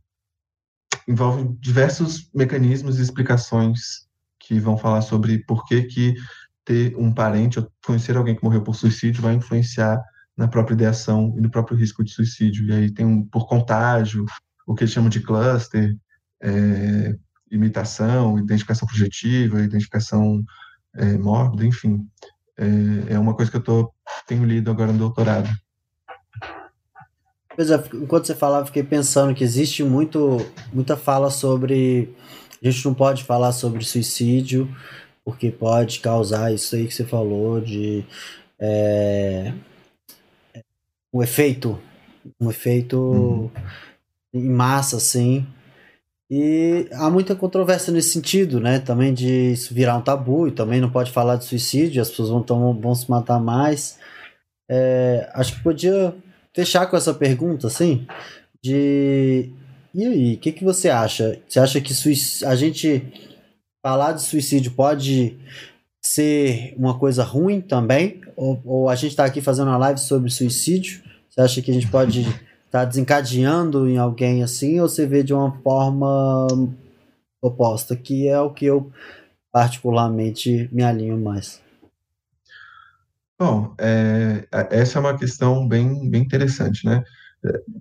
envolve 1.07 1.55
diversos 1.59 2.29
mecanismos 2.33 2.99
e 2.99 3.01
explicações 3.01 4.07
que 4.39 4.59
vão 4.59 4.77
falar 4.77 5.01
sobre 5.01 5.39
por 5.39 5.65
que, 5.65 5.83
que 5.83 6.13
ter 6.63 6.95
um 6.95 7.11
parente 7.11 7.59
ou 7.59 7.71
conhecer 7.83 8.15
alguém 8.15 8.35
que 8.35 8.43
morreu 8.43 8.61
por 8.61 8.75
suicídio 8.75 9.23
vai 9.23 9.33
influenciar 9.33 9.99
na 10.37 10.47
própria 10.47 10.75
ideação 10.75 11.33
e 11.35 11.41
no 11.41 11.49
próprio 11.49 11.77
risco 11.77 12.03
de 12.03 12.11
suicídio. 12.11 12.65
E 12.67 12.71
aí 12.71 12.91
tem 12.91 13.05
um 13.05 13.25
por 13.25 13.47
contágio, 13.47 14.25
o 14.65 14.75
que 14.75 14.83
eles 14.83 14.93
chamam 14.93 15.09
de 15.09 15.19
cluster, 15.21 15.95
é, 16.41 17.15
imitação, 17.51 18.39
identificação 18.39 18.87
projetiva, 18.87 19.61
identificação 19.61 20.43
é, 20.95 21.17
mórbida, 21.17 21.65
enfim. 21.65 22.07
É, 22.57 23.13
é, 23.13 23.19
uma 23.19 23.35
coisa 23.35 23.51
que 23.51 23.57
eu 23.57 23.63
tô, 23.63 23.93
tenho 24.27 24.45
lido 24.45 24.71
agora 24.71 24.91
no 24.91 24.99
doutorado. 24.99 25.49
Pois 27.55 27.69
é, 27.69 27.83
enquanto 27.93 28.27
você 28.27 28.35
falava, 28.35 28.65
fiquei 28.65 28.83
pensando 28.83 29.35
que 29.35 29.43
existe 29.43 29.83
muito, 29.83 30.37
muita 30.71 30.95
fala 30.95 31.29
sobre. 31.29 32.15
A 32.63 32.69
gente 32.69 32.85
não 32.85 32.93
pode 32.93 33.23
falar 33.23 33.51
sobre 33.51 33.83
suicídio, 33.83 34.73
porque 35.25 35.51
pode 35.51 35.99
causar 35.99 36.53
isso 36.53 36.75
aí 36.75 36.87
que 36.87 36.93
você 36.93 37.03
falou 37.03 37.59
de. 37.59 38.05
É, 38.57 39.53
um 41.13 41.21
efeito. 41.21 41.77
Um 42.39 42.49
efeito. 42.49 42.97
Uhum 42.97 43.51
em 44.33 44.49
massa, 44.49 44.97
assim. 44.97 45.45
E 46.29 46.87
há 46.93 47.09
muita 47.09 47.35
controvérsia 47.35 47.91
nesse 47.91 48.11
sentido, 48.11 48.59
né? 48.59 48.79
Também 48.79 49.13
de 49.13 49.51
isso 49.51 49.73
virar 49.73 49.97
um 49.97 50.01
tabu 50.01 50.47
e 50.47 50.51
também 50.51 50.79
não 50.79 50.89
pode 50.89 51.11
falar 51.11 51.35
de 51.35 51.43
suicídio, 51.43 52.01
as 52.01 52.09
pessoas 52.09 52.29
vão, 52.29 52.41
tão, 52.41 52.73
vão 52.79 52.95
se 52.95 53.09
matar 53.11 53.39
mais. 53.39 53.99
É, 54.69 55.29
acho 55.33 55.55
que 55.55 55.63
podia 55.63 56.15
fechar 56.55 56.85
com 56.87 56.95
essa 56.95 57.13
pergunta, 57.13 57.67
assim, 57.67 58.07
de... 58.63 59.51
E 59.93 60.05
aí, 60.05 60.35
o 60.35 60.37
que, 60.37 60.53
que 60.53 60.63
você 60.63 60.89
acha? 60.89 61.37
Você 61.45 61.59
acha 61.59 61.81
que 61.81 61.91
a 62.45 62.55
gente 62.55 63.03
falar 63.85 64.13
de 64.13 64.21
suicídio 64.21 64.71
pode 64.71 65.37
ser 66.01 66.73
uma 66.77 66.97
coisa 66.97 67.25
ruim 67.25 67.59
também? 67.59 68.21
Ou, 68.37 68.61
ou 68.63 68.89
a 68.89 68.95
gente 68.95 69.11
está 69.11 69.25
aqui 69.25 69.41
fazendo 69.41 69.67
uma 69.67 69.77
live 69.77 69.99
sobre 69.99 70.29
suicídio? 70.29 71.03
Você 71.29 71.41
acha 71.41 71.61
que 71.61 71.71
a 71.71 71.73
gente 71.73 71.87
pode 71.87 72.25
tá 72.71 72.85
desencadeando 72.85 73.87
em 73.87 73.97
alguém 73.97 74.41
assim, 74.41 74.79
ou 74.79 74.87
você 74.87 75.05
vê 75.05 75.21
de 75.21 75.33
uma 75.33 75.51
forma 75.61 76.47
oposta, 77.41 77.95
que 77.95 78.27
é 78.27 78.39
o 78.39 78.53
que 78.53 78.65
eu 78.65 78.91
particularmente 79.51 80.69
me 80.71 80.81
alinho 80.81 81.19
mais? 81.19 81.61
Bom, 83.37 83.75
é, 83.77 84.47
essa 84.69 84.97
é 84.97 85.01
uma 85.01 85.17
questão 85.17 85.67
bem, 85.67 86.09
bem 86.09 86.21
interessante, 86.21 86.85
né? 86.85 87.03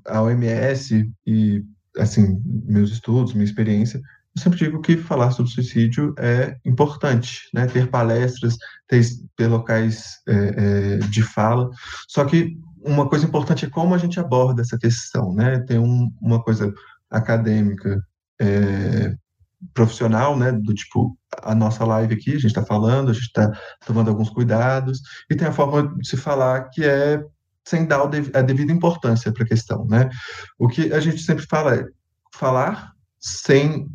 A 0.07 0.23
OMS 0.23 1.09
e, 1.27 1.63
assim, 1.99 2.41
meus 2.45 2.91
estudos, 2.91 3.35
minha 3.35 3.45
experiência, 3.45 4.01
eu 4.35 4.43
sempre 4.43 4.59
digo 4.59 4.81
que 4.81 4.97
falar 4.97 5.31
sobre 5.33 5.53
suicídio 5.53 6.15
é 6.19 6.57
importante, 6.65 7.49
né? 7.53 7.67
Ter 7.67 7.89
palestras, 7.89 8.57
ter, 8.89 9.05
ter 9.37 9.49
locais 9.49 10.21
é, 10.27 10.35
é, 10.35 10.97
de 10.99 11.23
fala, 11.23 11.69
só 12.09 12.25
que 12.25 12.57
uma 12.83 13.09
coisa 13.09 13.27
importante 13.27 13.65
é 13.65 13.71
como 13.71 13.95
a 13.95 13.99
gente 13.99 14.19
aborda 14.19 14.63
essa 14.63 14.79
questão, 14.79 15.35
né? 15.35 15.61
Tem 15.61 15.79
um, 15.79 16.13
uma 16.21 16.43
coisa 16.43 16.73
acadêmica, 17.11 18.03
é, 18.41 19.15
profissional, 19.75 20.37
né? 20.37 20.53
Do 20.53 20.75
tipo, 20.75 21.17
a 21.43 21.55
nossa 21.55 21.85
live 21.85 22.15
aqui, 22.15 22.31
a 22.31 22.35
gente 22.35 22.47
está 22.47 22.65
falando, 22.65 23.11
a 23.11 23.13
gente 23.13 23.27
está 23.27 23.51
tomando 23.87 24.09
alguns 24.09 24.31
cuidados, 24.31 25.01
e 25.31 25.37
tem 25.37 25.49
a 25.49 25.53
forma 25.53 25.95
de 25.99 26.09
se 26.09 26.17
falar 26.17 26.69
que 26.71 26.85
é 26.85 27.23
sem 27.65 27.87
dar 27.87 28.01
a 28.03 28.43
devida 28.43 28.73
importância 28.73 29.33
para 29.33 29.45
a 29.45 29.49
questão, 29.49 29.87
né? 29.87 30.09
O 30.59 30.67
que 30.67 30.93
a 30.93 31.01
gente 31.01 31.23
sempre 31.23 31.47
fala 31.47 31.77
é 31.77 31.85
falar 32.35 32.93
sem 33.19 33.87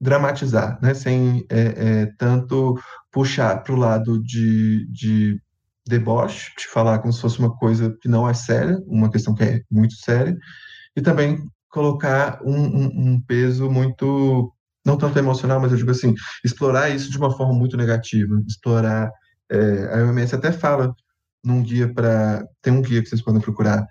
dramatizar, 0.00 0.78
né? 0.82 0.92
Sem 0.92 1.46
é, 1.48 1.60
é, 1.60 2.06
tanto 2.18 2.78
puxar 3.10 3.62
para 3.62 3.72
o 3.72 3.78
lado 3.78 4.22
de, 4.22 4.86
de 4.90 5.40
deboche, 5.86 6.50
de 6.58 6.68
falar 6.68 6.98
como 6.98 7.12
se 7.12 7.20
fosse 7.20 7.38
uma 7.38 7.54
coisa 7.56 7.96
que 8.00 8.08
não 8.08 8.28
é 8.28 8.34
séria, 8.34 8.78
uma 8.86 9.10
questão 9.10 9.34
que 9.34 9.42
é 9.42 9.60
muito 9.70 9.94
séria, 9.96 10.36
e 10.96 11.00
também 11.02 11.38
colocar 11.68 12.40
um, 12.44 12.54
um, 12.54 13.12
um 13.12 13.20
peso 13.20 13.70
muito 13.70 14.52
não 14.84 14.96
tanto 14.96 15.18
emocional, 15.18 15.60
mas 15.60 15.70
eu 15.72 15.78
digo 15.78 15.90
assim, 15.90 16.14
explorar 16.44 16.90
isso 16.90 17.10
de 17.10 17.18
uma 17.18 17.30
forma 17.30 17.54
muito 17.54 17.76
negativa, 17.76 18.40
explorar. 18.46 19.10
É, 19.50 19.94
a 19.94 20.04
OMS 20.04 20.34
até 20.34 20.50
fala 20.50 20.94
num 21.44 21.62
guia 21.62 21.92
para. 21.92 22.44
Tem 22.60 22.72
um 22.72 22.82
guia 22.82 23.02
que 23.02 23.08
vocês 23.08 23.22
podem 23.22 23.40
procurar, 23.40 23.86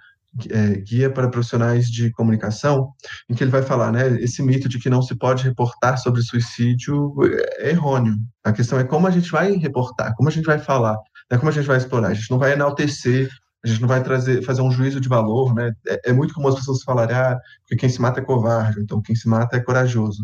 é, 0.49 0.75
guia 0.81 1.09
para 1.09 1.29
profissionais 1.29 1.87
de 1.87 2.11
comunicação, 2.11 2.91
em 3.29 3.35
que 3.35 3.43
ele 3.43 3.51
vai 3.51 3.61
falar, 3.61 3.91
né, 3.91 4.21
esse 4.21 4.41
mito 4.41 4.67
de 4.67 4.79
que 4.79 4.89
não 4.89 5.01
se 5.01 5.15
pode 5.15 5.43
reportar 5.43 5.97
sobre 5.97 6.21
suicídio 6.21 7.13
é 7.59 7.69
errôneo. 7.69 8.15
A 8.43 8.51
questão 8.51 8.79
é 8.79 8.83
como 8.83 9.07
a 9.07 9.11
gente 9.11 9.29
vai 9.31 9.51
reportar, 9.53 10.13
como 10.15 10.29
a 10.29 10.31
gente 10.31 10.45
vai 10.45 10.59
falar, 10.59 10.97
né, 11.31 11.37
como 11.37 11.49
a 11.49 11.53
gente 11.53 11.67
vai 11.67 11.77
explorar. 11.77 12.09
A 12.09 12.13
gente 12.13 12.29
não 12.29 12.37
vai 12.37 12.53
enaltecer 12.53 13.29
a 13.63 13.67
gente 13.67 13.81
não 13.81 13.87
vai 13.87 14.03
trazer, 14.03 14.41
fazer 14.43 14.61
um 14.61 14.71
juízo 14.71 14.99
de 14.99 15.07
valor, 15.07 15.53
né? 15.53 15.73
É, 15.87 16.09
é 16.09 16.13
muito 16.13 16.33
comum 16.33 16.47
as 16.47 16.55
pessoas 16.55 16.81
falarem, 16.81 17.15
ah, 17.15 17.39
porque 17.61 17.75
quem 17.75 17.89
se 17.89 18.01
mata 18.01 18.19
é 18.19 18.23
covarde, 18.23 18.79
então 18.81 19.01
quem 19.01 19.15
se 19.15 19.27
mata 19.27 19.55
é 19.55 19.59
corajoso. 19.59 20.23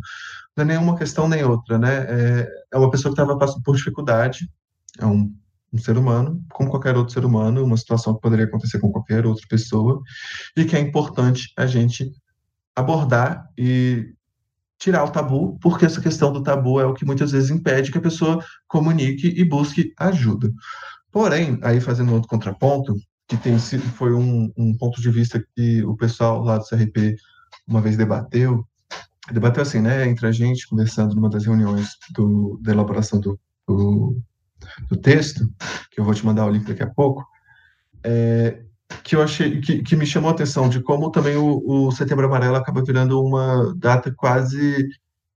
Não 0.55 0.63
é 0.63 0.67
nenhuma 0.67 0.97
questão 0.97 1.29
nem 1.29 1.43
outra, 1.43 1.77
né? 1.77 2.05
É, 2.09 2.49
é 2.73 2.77
uma 2.77 2.89
pessoa 2.89 3.13
que 3.13 3.21
estava 3.21 3.37
passando 3.37 3.61
por 3.61 3.75
dificuldade, 3.75 4.49
é 4.99 5.05
um, 5.05 5.31
um 5.71 5.77
ser 5.77 5.97
humano, 5.97 6.43
como 6.51 6.71
qualquer 6.71 6.97
outro 6.97 7.13
ser 7.13 7.25
humano, 7.25 7.63
uma 7.63 7.77
situação 7.77 8.15
que 8.15 8.21
poderia 8.21 8.45
acontecer 8.45 8.79
com 8.79 8.91
qualquer 8.91 9.23
outra 9.25 9.45
pessoa, 9.47 10.01
e 10.55 10.65
que 10.65 10.75
é 10.75 10.79
importante 10.79 11.53
a 11.55 11.67
gente 11.67 12.11
abordar 12.75 13.47
e 13.55 14.13
tirar 14.79 15.03
o 15.03 15.11
tabu, 15.11 15.57
porque 15.59 15.85
essa 15.85 16.01
questão 16.01 16.31
do 16.31 16.41
tabu 16.41 16.79
é 16.79 16.85
o 16.85 16.93
que 16.93 17.05
muitas 17.05 17.31
vezes 17.31 17.49
impede 17.49 17.91
que 17.91 17.97
a 17.97 18.01
pessoa 18.01 18.43
comunique 18.67 19.27
e 19.27 19.43
busque 19.43 19.93
ajuda. 19.97 20.51
Porém, 21.11 21.59
aí 21.63 21.79
fazendo 21.79 22.13
outro 22.13 22.29
contraponto, 22.29 22.95
que 23.27 23.37
tem 23.37 23.57
foi 23.59 24.13
um, 24.13 24.51
um 24.57 24.75
ponto 24.77 25.01
de 25.01 25.11
vista 25.11 25.43
que 25.55 25.83
o 25.83 25.95
pessoal 25.95 26.41
lá 26.43 26.57
do 26.57 26.65
CRP 26.65 27.15
uma 27.67 27.81
vez 27.81 27.97
debateu, 27.97 28.65
debateu 29.31 29.61
assim, 29.61 29.81
né, 29.81 30.07
entre 30.07 30.25
a 30.25 30.31
gente, 30.31 30.67
conversando 30.67 31.13
numa 31.13 31.29
das 31.29 31.45
reuniões 31.45 31.97
do, 32.15 32.57
da 32.61 32.71
elaboração 32.71 33.19
do, 33.19 33.37
do, 33.67 34.17
do, 34.89 34.95
texto, 34.95 35.49
que 35.91 35.99
eu 35.99 36.05
vou 36.05 36.13
te 36.13 36.25
mandar 36.25 36.45
o 36.45 36.49
link 36.49 36.65
daqui 36.65 36.83
a 36.83 36.89
pouco, 36.89 37.25
é, 38.03 38.63
que 39.03 39.15
eu 39.15 39.21
achei, 39.21 39.59
que, 39.59 39.83
que 39.83 39.95
me 39.97 40.05
chamou 40.05 40.29
a 40.29 40.33
atenção 40.33 40.69
de 40.69 40.81
como 40.81 41.11
também 41.11 41.35
o, 41.35 41.61
o 41.65 41.91
Setembro 41.91 42.25
Amarelo 42.25 42.55
acaba 42.55 42.81
virando 42.81 43.21
uma 43.21 43.73
data 43.75 44.13
quase, 44.15 44.87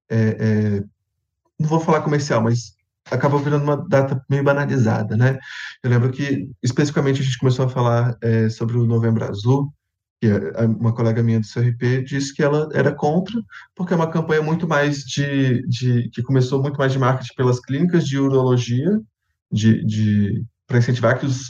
é, 0.10 0.18
é, 0.18 0.84
não 1.60 1.68
vou 1.68 1.82
falar 1.82 2.02
comercial, 2.02 2.42
mas 2.42 2.74
acabou 3.10 3.40
virando 3.40 3.64
uma 3.64 3.78
data 3.88 4.24
meio 4.30 4.44
banalizada, 4.44 5.18
né? 5.18 5.40
Eu 5.84 5.90
lembro 5.90 6.12
que, 6.12 6.50
especificamente, 6.62 7.22
a 7.22 7.24
gente 7.24 7.38
começou 7.38 7.66
a 7.66 7.70
falar 7.70 8.16
é, 8.22 8.50
sobre 8.50 8.78
o 8.78 8.86
Novembro 8.86 9.26
Azul, 9.26 9.74
que 10.22 10.28
uma 10.80 10.94
colega 10.94 11.24
minha 11.24 11.40
do 11.40 11.48
CRP 11.48 12.04
disse 12.04 12.34
que 12.34 12.44
ela 12.44 12.70
era 12.74 12.94
contra, 12.94 13.42
porque 13.76 13.94
é 13.94 13.96
uma 13.96 14.10
campanha 14.10 14.42
muito 14.42 14.68
mais 14.68 15.00
de, 15.00 15.66
de 15.68 16.10
que 16.12 16.22
começou 16.22 16.62
muito 16.62 16.78
mais 16.78 16.92
de 16.92 17.00
marketing 17.00 17.34
pelas 17.36 17.60
clínicas 17.60 18.06
de 18.06 18.20
urologia, 18.20 19.00
de, 19.52 19.84
de 19.84 20.46
para 20.68 20.78
incentivar 20.78 21.20
que 21.20 21.26
os 21.26 21.50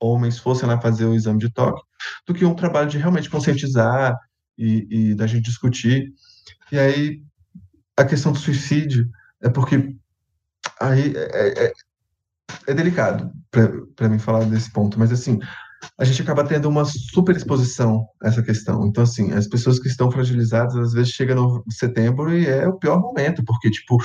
homens 0.00 0.38
fossem 0.38 0.68
lá 0.68 0.80
fazer 0.80 1.06
o 1.06 1.14
exame 1.14 1.40
de 1.40 1.52
toque, 1.52 1.82
do 2.26 2.32
que 2.32 2.44
um 2.44 2.54
trabalho 2.54 2.88
de 2.88 2.98
realmente 2.98 3.28
conscientizar 3.28 4.16
e, 4.56 4.86
e 5.10 5.14
da 5.14 5.26
gente 5.26 5.44
discutir. 5.44 6.12
E 6.70 6.78
aí, 6.78 7.20
a 7.96 8.04
questão 8.04 8.32
do 8.32 8.38
suicídio 8.38 9.08
é 9.42 9.48
porque 9.48 9.96
aí 10.80 11.14
é, 11.16 11.66
é, 11.66 11.72
é 12.68 12.74
delicado 12.74 13.30
para 13.96 14.08
mim 14.08 14.18
falar 14.18 14.44
desse 14.44 14.72
ponto, 14.72 14.98
mas 14.98 15.12
assim, 15.12 15.38
a 15.98 16.04
gente 16.04 16.22
acaba 16.22 16.44
tendo 16.46 16.68
uma 16.68 16.84
super 16.84 17.36
exposição 17.36 18.06
a 18.22 18.28
essa 18.28 18.42
questão. 18.42 18.86
Então, 18.86 19.04
assim, 19.04 19.32
as 19.32 19.46
pessoas 19.46 19.78
que 19.78 19.88
estão 19.88 20.10
fragilizadas, 20.10 20.74
às 20.76 20.92
vezes 20.92 21.12
chega 21.12 21.34
no 21.34 21.62
setembro 21.70 22.36
e 22.36 22.46
é 22.46 22.66
o 22.66 22.78
pior 22.78 23.00
momento, 23.00 23.44
porque, 23.44 23.70
tipo, 23.70 23.98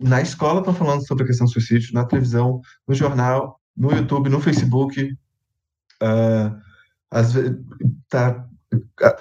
na 0.00 0.20
escola 0.20 0.60
estão 0.60 0.74
falando 0.74 1.06
sobre 1.06 1.24
a 1.24 1.26
questão 1.26 1.46
do 1.46 1.52
suicídio, 1.52 1.94
na 1.94 2.04
televisão, 2.04 2.60
no 2.86 2.94
jornal, 2.94 3.60
no 3.76 3.92
YouTube, 3.92 4.28
no 4.28 4.40
Facebook. 4.40 5.16
Uh, 6.02 6.56
às 7.10 7.32
vezes, 7.32 7.56
tá 8.08 8.46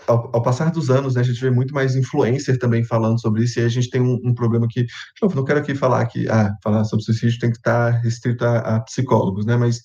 ao, 0.08 0.30
ao, 0.34 0.42
passar 0.42 0.72
dos 0.72 0.90
anos, 0.90 1.16
né, 1.16 1.22
a 1.22 1.24
gente 1.24 1.40
vê 1.40 1.50
muito 1.50 1.74
mais 1.74 1.96
influencer 1.96 2.58
também 2.60 2.84
falando 2.84 3.20
sobre 3.20 3.44
isso, 3.44 3.60
e 3.60 3.64
a 3.64 3.70
gente 3.70 3.90
tem 3.90 4.02
um, 4.02 4.20
um 4.24 4.34
problema 4.34 4.68
que, 4.70 4.86
não 5.22 5.44
quero 5.44 5.60
aqui 5.60 5.76
falar 5.76 6.06
que 6.06 6.30
ah, 6.30 6.54
falar 6.64 6.84
sobre 6.86 7.06
suicídio 7.06 7.40
tem 7.40 7.52
que 7.52 7.58
estar 7.58 7.90
restrito 8.02 8.46
a, 8.46 8.60
a, 8.60 8.80
psicólogos, 8.82 9.46
né, 9.46 9.56
mas 9.56 9.82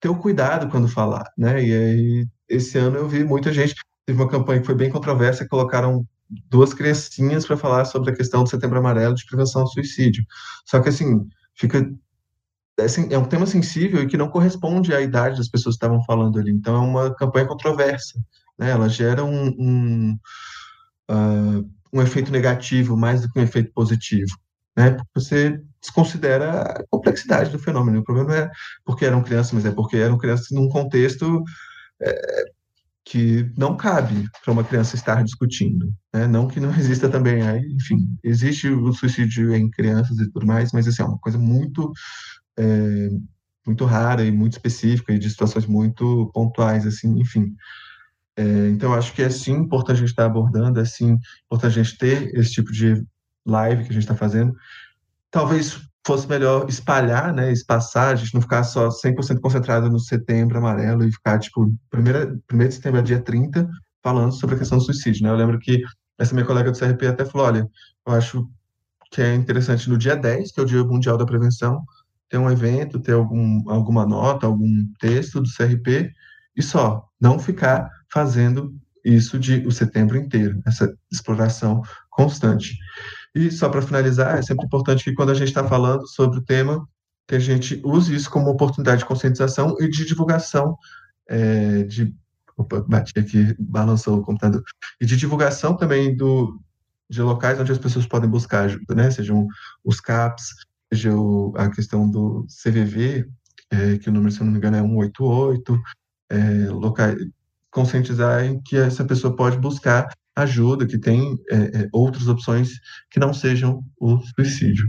ter 0.00 0.08
o 0.08 0.16
cuidado 0.16 0.68
quando 0.68 0.88
falar, 0.88 1.24
né, 1.36 1.62
e 1.62 1.72
aí 1.72 2.26
esse 2.48 2.78
ano 2.78 2.96
eu 2.98 3.08
vi 3.08 3.24
muita 3.24 3.52
gente, 3.52 3.74
teve 4.06 4.20
uma 4.20 4.28
campanha 4.28 4.60
que 4.60 4.66
foi 4.66 4.74
bem 4.74 4.90
controversa, 4.90 5.48
colocaram 5.48 6.06
duas 6.48 6.72
criancinhas 6.72 7.46
para 7.46 7.56
falar 7.56 7.84
sobre 7.84 8.10
a 8.10 8.16
questão 8.16 8.44
do 8.44 8.50
Setembro 8.50 8.78
Amarelo 8.78 9.14
de 9.14 9.26
prevenção 9.26 9.62
ao 9.62 9.68
suicídio, 9.68 10.24
só 10.66 10.80
que 10.80 10.88
assim, 10.88 11.26
fica 11.54 11.90
assim, 12.84 13.08
é 13.10 13.18
um 13.18 13.24
tema 13.24 13.46
sensível 13.46 14.02
e 14.02 14.06
que 14.06 14.16
não 14.16 14.28
corresponde 14.28 14.94
à 14.94 15.00
idade 15.00 15.36
das 15.36 15.48
pessoas 15.48 15.76
que 15.76 15.84
estavam 15.84 16.02
falando 16.04 16.38
ali. 16.38 16.50
Então, 16.50 16.74
é 16.74 16.78
uma 16.78 17.14
campanha 17.14 17.46
controversa 17.46 18.18
né? 18.60 18.70
Ela 18.70 18.88
gera 18.88 19.24
um, 19.24 19.48
um, 19.58 20.18
uh, 21.10 21.70
um 21.90 22.02
efeito 22.02 22.30
negativo 22.30 22.96
mais 22.96 23.22
do 23.22 23.32
que 23.32 23.38
um 23.40 23.42
efeito 23.42 23.72
positivo, 23.72 24.36
né? 24.76 24.90
Porque 24.90 25.10
você 25.14 25.60
desconsidera 25.80 26.62
a 26.62 26.84
complexidade 26.90 27.50
do 27.50 27.58
fenômeno. 27.58 28.00
O 28.00 28.04
problema 28.04 28.36
é 28.36 28.50
porque 28.84 29.06
eram 29.06 29.22
crianças, 29.22 29.52
mas 29.52 29.64
é 29.64 29.70
porque 29.70 29.96
eram 29.96 30.18
crianças 30.18 30.48
num 30.50 30.68
contexto 30.68 31.42
é, 32.02 32.44
que 33.02 33.50
não 33.56 33.76
cabe 33.76 34.28
para 34.44 34.52
uma 34.52 34.62
criança 34.62 34.94
estar 34.94 35.24
discutindo, 35.24 35.90
né? 36.12 36.26
Não 36.26 36.46
que 36.46 36.60
não 36.60 36.70
exista 36.78 37.08
também, 37.08 37.42
aí, 37.42 37.66
enfim, 37.72 38.06
existe 38.22 38.68
o 38.68 38.92
suicídio 38.92 39.54
em 39.54 39.70
crianças 39.70 40.18
e 40.18 40.30
tudo 40.30 40.46
mais, 40.46 40.70
mas 40.72 40.86
assim, 40.86 41.02
é 41.02 41.06
uma 41.06 41.18
coisa 41.18 41.38
muito 41.38 41.90
é, 42.58 43.08
muito 43.66 43.84
rara 43.84 44.24
e 44.24 44.30
muito 44.30 44.52
específica 44.52 45.12
e 45.12 45.18
de 45.18 45.30
situações 45.30 45.66
muito 45.66 46.30
pontuais, 46.34 46.86
assim, 46.86 47.18
enfim. 47.20 47.54
É, 48.40 48.68
então, 48.70 48.94
acho 48.94 49.12
que 49.12 49.20
é 49.20 49.28
sim 49.28 49.52
importante 49.52 49.96
a 49.96 50.00
gente 50.00 50.08
estar 50.08 50.24
abordando, 50.24 50.80
é 50.80 50.84
sim 50.86 51.18
importante 51.44 51.78
a 51.78 51.82
gente 51.82 51.98
ter 51.98 52.34
esse 52.34 52.52
tipo 52.52 52.72
de 52.72 53.04
live 53.44 53.84
que 53.84 53.90
a 53.90 53.92
gente 53.92 54.02
está 54.02 54.16
fazendo. 54.16 54.54
Talvez 55.30 55.78
fosse 56.06 56.26
melhor 56.26 56.66
espalhar, 56.66 57.34
né, 57.34 57.52
espaçar, 57.52 58.12
a 58.12 58.14
gente 58.14 58.32
não 58.32 58.40
ficar 58.40 58.64
só 58.64 58.88
100% 58.88 59.40
concentrado 59.40 59.90
no 59.90 60.00
setembro 60.00 60.56
amarelo 60.56 61.04
e 61.04 61.12
ficar, 61.12 61.38
tipo, 61.38 61.70
primeira, 61.90 62.34
primeiro 62.46 62.70
de 62.70 62.76
setembro 62.76 63.00
a 63.00 63.02
dia 63.02 63.20
30, 63.20 63.68
falando 64.02 64.32
sobre 64.32 64.54
a 64.54 64.58
questão 64.58 64.78
do 64.78 64.84
suicídio, 64.84 65.22
né? 65.22 65.28
Eu 65.28 65.36
lembro 65.36 65.58
que 65.58 65.82
essa 66.18 66.34
minha 66.34 66.46
colega 66.46 66.72
do 66.72 66.78
CRP 66.78 67.08
até 67.08 67.26
falou, 67.26 67.46
olha, 67.46 67.68
eu 68.06 68.12
acho 68.14 68.48
que 69.10 69.20
é 69.20 69.34
interessante 69.34 69.90
no 69.90 69.98
dia 69.98 70.16
10, 70.16 70.52
que 70.52 70.60
é 70.60 70.62
o 70.62 70.66
Dia 70.66 70.82
Mundial 70.82 71.18
da 71.18 71.26
Prevenção, 71.26 71.84
ter 72.30 72.38
um 72.38 72.50
evento, 72.50 73.00
ter 73.00 73.12
algum, 73.12 73.68
alguma 73.68 74.06
nota, 74.06 74.46
algum 74.46 74.86
texto 74.98 75.42
do 75.42 75.48
CRP, 75.50 76.10
e 76.56 76.62
só, 76.62 77.06
não 77.20 77.38
ficar 77.38 77.90
fazendo 78.12 78.74
isso 79.04 79.38
de 79.38 79.66
o 79.66 79.70
setembro 79.70 80.16
inteiro, 80.16 80.60
essa 80.66 80.92
exploração 81.10 81.82
constante. 82.10 82.76
E 83.34 83.50
só 83.50 83.68
para 83.68 83.82
finalizar, 83.82 84.38
é 84.38 84.42
sempre 84.42 84.66
importante 84.66 85.04
que 85.04 85.14
quando 85.14 85.30
a 85.30 85.34
gente 85.34 85.48
está 85.48 85.66
falando 85.66 86.06
sobre 86.06 86.38
o 86.38 86.42
tema, 86.42 86.86
que 87.26 87.34
a 87.34 87.38
gente 87.38 87.80
use 87.84 88.14
isso 88.14 88.30
como 88.30 88.50
oportunidade 88.50 89.00
de 89.00 89.06
conscientização 89.06 89.76
e 89.78 89.88
de 89.88 90.04
divulgação 90.04 90.76
é, 91.28 91.84
de 91.84 92.12
opa, 92.56 92.82
bati 92.82 93.18
aqui, 93.18 93.54
balançou 93.58 94.18
o 94.18 94.22
computador, 94.22 94.62
e 95.00 95.06
de 95.06 95.16
divulgação 95.16 95.76
também 95.76 96.14
do, 96.14 96.60
de 97.08 97.22
locais 97.22 97.58
onde 97.58 97.72
as 97.72 97.78
pessoas 97.78 98.06
podem 98.06 98.28
buscar 98.28 98.64
ajuda, 98.64 98.94
né? 98.94 99.10
Sejam 99.10 99.46
os 99.84 100.00
CAPs, 100.00 100.54
seja 100.92 101.14
o, 101.14 101.54
a 101.56 101.70
questão 101.70 102.10
do 102.10 102.46
CVV, 102.62 103.28
é, 103.70 103.98
que 103.98 104.08
o 104.08 104.12
número, 104.12 104.32
se 104.32 104.42
não 104.42 104.50
me 104.50 104.58
engano, 104.58 104.76
é 104.76 104.80
188, 104.80 105.80
é, 106.30 106.36
locais, 106.70 107.16
conscientizar 107.70 108.44
em 108.44 108.60
que 108.60 108.76
essa 108.76 109.04
pessoa 109.04 109.34
pode 109.34 109.56
buscar 109.58 110.08
ajuda, 110.36 110.86
que 110.86 110.98
tem 110.98 111.38
é, 111.50 111.56
é, 111.56 111.88
outras 111.92 112.28
opções 112.28 112.70
que 113.10 113.20
não 113.20 113.32
sejam 113.32 113.82
o 113.98 114.18
suicídio. 114.18 114.88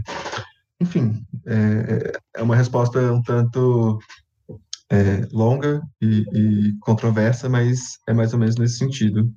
Enfim, 0.80 1.24
é, 1.46 1.54
é, 1.54 2.12
é 2.38 2.42
uma 2.42 2.56
resposta 2.56 2.98
um 3.12 3.22
tanto 3.22 3.98
é, 4.90 5.26
longa 5.32 5.82
e, 6.00 6.24
e, 6.32 6.78
controversa, 6.80 7.48
mas 7.48 7.98
é 8.08 8.12
mais 8.12 8.32
ou 8.32 8.38
menos 8.38 8.56
nesse 8.56 8.78
sentido. 8.78 9.32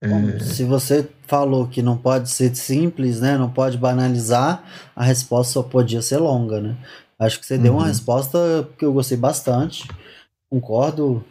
É... 0.00 0.40
Se 0.40 0.64
você 0.64 1.08
falou 1.28 1.68
que 1.68 1.80
não 1.80 1.96
pode 1.96 2.28
ser 2.28 2.54
simples, 2.56 3.20
né, 3.20 3.38
não 3.38 3.48
pode 3.48 3.78
banalizar, 3.78 4.64
a 4.96 5.04
resposta 5.04 5.52
só 5.52 5.62
podia 5.62 6.02
ser 6.02 6.18
longa, 6.18 6.60
né? 6.60 6.76
Acho 7.18 7.38
que 7.38 7.46
você 7.46 7.54
uhum. 7.54 7.62
deu 7.62 7.72
uma 7.74 7.82
uhum. 7.82 7.88
resposta 7.88 8.68
que 8.76 8.84
eu 8.84 8.92
gostei 8.92 9.16
bastante, 9.16 9.86
concordo 10.50 11.24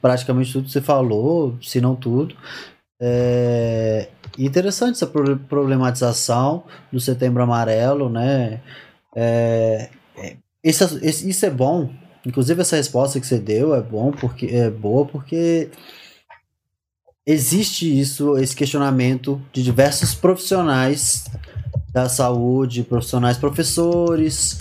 praticamente 0.00 0.52
tudo 0.52 0.66
que 0.66 0.72
você 0.72 0.80
falou, 0.80 1.56
se 1.60 1.80
não 1.80 1.94
tudo. 1.94 2.34
É 3.00 4.08
interessante 4.38 4.96
essa 4.96 5.06
problematização 5.06 6.64
do 6.92 7.00
Setembro 7.00 7.42
Amarelo, 7.42 8.08
né? 8.08 8.60
É, 9.14 9.88
é, 10.16 10.36
isso, 10.62 10.98
isso 11.02 11.46
é 11.46 11.50
bom. 11.50 11.90
Inclusive 12.24 12.60
essa 12.60 12.76
resposta 12.76 13.20
que 13.20 13.26
você 13.26 13.38
deu 13.38 13.74
é 13.74 13.80
bom 13.80 14.10
porque 14.10 14.46
é 14.46 14.68
boa 14.68 15.06
porque 15.06 15.70
existe 17.24 17.98
isso, 17.98 18.36
esse 18.36 18.54
questionamento 18.54 19.40
de 19.52 19.62
diversos 19.62 20.14
profissionais 20.14 21.24
da 21.92 22.08
saúde, 22.08 22.82
profissionais 22.82 23.38
professores, 23.38 24.60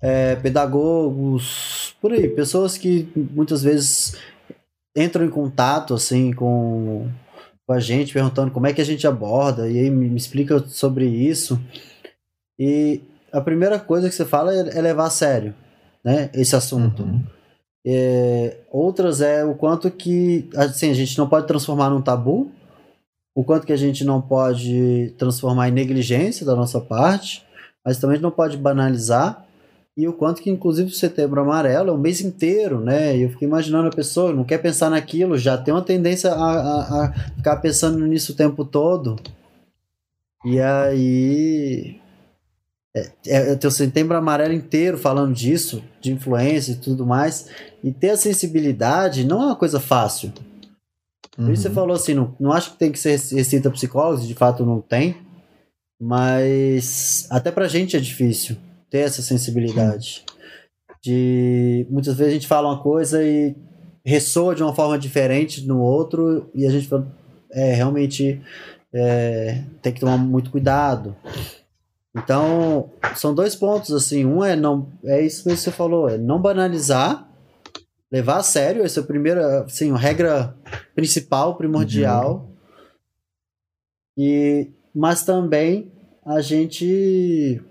é, 0.00 0.34
pedagogos, 0.36 1.94
por 2.00 2.12
aí, 2.12 2.28
pessoas 2.28 2.76
que 2.76 3.08
muitas 3.14 3.62
vezes 3.62 4.16
entram 4.96 5.24
em 5.24 5.30
contato 5.30 5.94
assim 5.94 6.32
com, 6.32 7.08
com 7.66 7.72
a 7.72 7.80
gente, 7.80 8.12
perguntando 8.12 8.50
como 8.50 8.66
é 8.66 8.72
que 8.72 8.80
a 8.80 8.84
gente 8.84 9.06
aborda, 9.06 9.68
e 9.68 9.78
aí 9.78 9.90
me, 9.90 10.08
me 10.08 10.16
explica 10.16 10.58
sobre 10.68 11.06
isso. 11.06 11.60
E 12.58 13.00
a 13.32 13.40
primeira 13.40 13.78
coisa 13.80 14.08
que 14.08 14.14
você 14.14 14.24
fala 14.24 14.54
é, 14.54 14.78
é 14.78 14.80
levar 14.80 15.06
a 15.06 15.10
sério 15.10 15.54
né, 16.04 16.30
esse 16.34 16.54
assunto. 16.56 17.02
Uhum. 17.02 17.22
É, 17.84 18.58
outras 18.70 19.20
é 19.20 19.44
o 19.44 19.54
quanto 19.54 19.90
que 19.90 20.48
assim, 20.56 20.90
a 20.90 20.94
gente 20.94 21.18
não 21.18 21.28
pode 21.28 21.46
transformar 21.46 21.90
num 21.90 22.02
tabu, 22.02 22.50
o 23.34 23.42
quanto 23.42 23.66
que 23.66 23.72
a 23.72 23.76
gente 23.76 24.04
não 24.04 24.20
pode 24.20 25.14
transformar 25.18 25.68
em 25.68 25.72
negligência 25.72 26.44
da 26.44 26.54
nossa 26.54 26.80
parte, 26.80 27.44
mas 27.84 27.98
também 27.98 28.20
não 28.20 28.30
pode 28.30 28.56
banalizar, 28.56 29.44
e 29.96 30.08
o 30.08 30.12
quanto 30.12 30.40
que, 30.40 30.48
inclusive, 30.48 30.90
o 30.90 30.94
setembro 30.94 31.40
amarelo 31.40 31.90
é 31.90 31.92
o 31.92 31.98
mês 31.98 32.22
inteiro, 32.22 32.80
né? 32.80 33.14
Eu 33.16 33.28
fico 33.28 33.44
imaginando 33.44 33.88
a 33.88 33.94
pessoa 33.94 34.32
não 34.32 34.42
quer 34.42 34.58
pensar 34.58 34.88
naquilo, 34.88 35.36
já 35.36 35.58
tem 35.58 35.72
uma 35.72 35.82
tendência 35.82 36.32
a, 36.32 36.52
a, 36.52 37.04
a 37.04 37.12
ficar 37.36 37.56
pensando 37.56 37.98
nisso 38.06 38.32
o 38.32 38.36
tempo 38.36 38.64
todo. 38.64 39.20
E 40.46 40.58
aí. 40.60 42.00
É, 42.94 43.10
é, 43.26 43.54
ter 43.54 43.66
o 43.66 43.70
setembro 43.70 44.16
amarelo 44.16 44.52
inteiro 44.52 44.98
falando 44.98 45.34
disso, 45.34 45.82
de 46.00 46.12
influência 46.12 46.72
e 46.72 46.76
tudo 46.76 47.06
mais. 47.06 47.48
E 47.84 47.92
ter 47.92 48.10
a 48.10 48.16
sensibilidade 48.16 49.24
não 49.24 49.42
é 49.42 49.46
uma 49.46 49.56
coisa 49.56 49.78
fácil. 49.78 50.32
Por 51.34 51.50
isso 51.50 51.62
você 51.62 51.68
uhum. 51.68 51.74
falou 51.74 51.96
assim, 51.96 52.14
não, 52.14 52.34
não 52.38 52.52
acho 52.52 52.72
que 52.72 52.78
tem 52.78 52.92
que 52.92 52.98
ser 52.98 53.18
receita 53.34 53.70
psicólogos, 53.70 54.26
de 54.26 54.34
fato 54.34 54.64
não 54.64 54.80
tem. 54.80 55.16
Mas 56.00 57.26
até 57.30 57.50
pra 57.50 57.68
gente 57.68 57.96
é 57.96 58.00
difícil 58.00 58.56
ter 58.92 58.98
essa 58.98 59.22
sensibilidade. 59.22 60.22
De 61.02 61.86
muitas 61.90 62.14
vezes 62.14 62.30
a 62.30 62.34
gente 62.34 62.46
fala 62.46 62.68
uma 62.68 62.82
coisa 62.82 63.24
e 63.24 63.56
ressoa 64.04 64.54
de 64.54 64.62
uma 64.62 64.74
forma 64.74 64.98
diferente 64.98 65.66
no 65.66 65.80
outro 65.80 66.50
e 66.54 66.66
a 66.66 66.70
gente 66.70 66.88
é, 67.50 67.72
realmente 67.72 68.40
é, 68.92 69.64
tem 69.80 69.92
que 69.94 70.00
tomar 70.00 70.18
muito 70.18 70.50
cuidado. 70.50 71.16
Então, 72.14 72.90
são 73.16 73.34
dois 73.34 73.56
pontos 73.56 73.92
assim, 73.92 74.26
um 74.26 74.44
é 74.44 74.54
não 74.54 74.92
é 75.04 75.22
isso 75.22 75.42
que 75.44 75.56
você 75.56 75.70
falou, 75.70 76.10
é 76.10 76.18
não 76.18 76.40
banalizar, 76.40 77.26
levar 78.12 78.36
a 78.36 78.42
sério, 78.42 78.84
essa 78.84 79.00
é 79.00 79.02
a 79.02 79.06
primeira, 79.06 79.62
assim, 79.62 79.90
a 79.90 79.96
regra 79.96 80.54
principal, 80.94 81.56
primordial. 81.56 82.46
Uhum. 82.46 82.52
E 84.18 84.70
mas 84.94 85.24
também 85.24 85.90
a 86.26 86.42
gente 86.42 87.62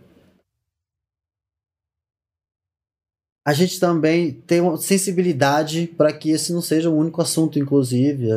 a 3.46 3.54
gente 3.54 3.80
também 3.80 4.32
tem 4.32 4.62
uma 4.62 4.78
sensibilidade 4.78 5.88
para 5.88 6.14
que 6.14 6.30
esse 6.30 6.54
não 6.54 6.62
seja 6.62 6.90
o 6.90 6.96
único 6.96 7.22
assunto, 7.22 7.58
inclusive. 7.58 8.28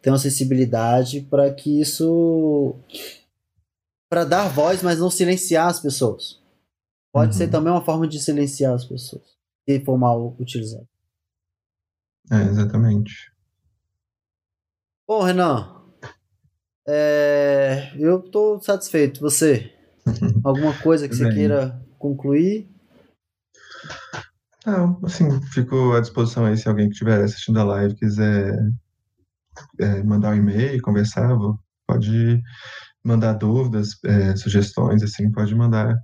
tem 0.00 0.12
uma 0.12 0.18
sensibilidade 0.18 1.20
para 1.22 1.52
que 1.52 1.80
isso. 1.80 2.76
para 4.08 4.24
dar 4.24 4.48
voz, 4.48 4.82
mas 4.82 4.98
não 4.98 5.10
silenciar 5.10 5.68
as 5.68 5.80
pessoas. 5.80 6.40
Pode 7.12 7.32
uhum. 7.32 7.38
ser 7.38 7.48
também 7.48 7.72
uma 7.72 7.84
forma 7.84 8.06
de 8.06 8.20
silenciar 8.20 8.74
as 8.74 8.84
pessoas, 8.84 9.22
se 9.68 9.80
for 9.84 9.98
mal 9.98 10.34
utilizado. 10.38 10.88
É, 12.30 12.42
exatamente. 12.42 13.30
Bom, 15.06 15.22
Renan, 15.22 15.82
é, 16.86 17.92
eu 17.98 18.20
estou 18.20 18.60
satisfeito. 18.62 19.20
Você? 19.20 19.72
Alguma 20.44 20.76
coisa 20.80 21.08
que 21.08 21.14
você 21.14 21.28
queira 21.34 21.84
concluir? 21.98 22.70
Não, 24.66 25.00
assim, 25.04 25.40
fico 25.52 25.92
à 25.94 26.00
disposição 26.00 26.44
aí 26.44 26.56
se 26.56 26.68
alguém 26.68 26.86
que 26.86 26.92
estiver 26.92 27.22
assistindo 27.22 27.58
a 27.58 27.64
live 27.64 27.94
quiser 27.94 28.54
é, 29.78 30.02
mandar 30.02 30.32
um 30.32 30.36
e-mail, 30.36 30.82
conversar, 30.82 31.36
pode 31.86 32.42
mandar 33.02 33.32
dúvidas, 33.34 33.98
é, 34.04 34.36
sugestões, 34.36 35.02
assim, 35.02 35.30
pode 35.30 35.54
mandar, 35.54 35.96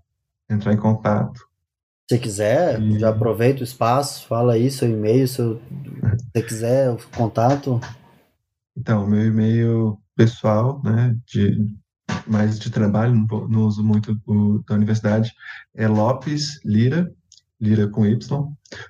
entrar 0.49 0.73
em 0.73 0.79
contato. 0.79 1.41
Se 2.09 2.19
quiser, 2.19 2.81
e... 2.81 2.99
já 2.99 3.11
aproveita 3.11 3.61
o 3.61 3.65
espaço, 3.65 4.27
fala 4.27 4.55
aí 4.55 4.71
seu 4.71 4.89
e-mail, 4.89 5.27
se 5.29 5.43
você 5.43 6.43
quiser, 6.43 6.91
o 6.91 6.99
contato. 7.15 7.81
Então, 8.77 9.07
meu 9.07 9.27
e-mail 9.27 9.99
pessoal, 10.15 10.81
né, 10.83 11.17
de 11.27 11.67
mais 12.27 12.59
de 12.59 12.71
trabalho, 12.71 13.15
não, 13.15 13.49
não 13.49 13.67
uso 13.67 13.85
muito 13.85 14.19
o 14.27 14.63
da 14.67 14.75
universidade, 14.75 15.33
é 15.75 15.87
Lopes 15.87 16.61
Lira, 16.65 17.13
lira 17.61 17.89
com 17.89 18.07
y, 18.07 18.19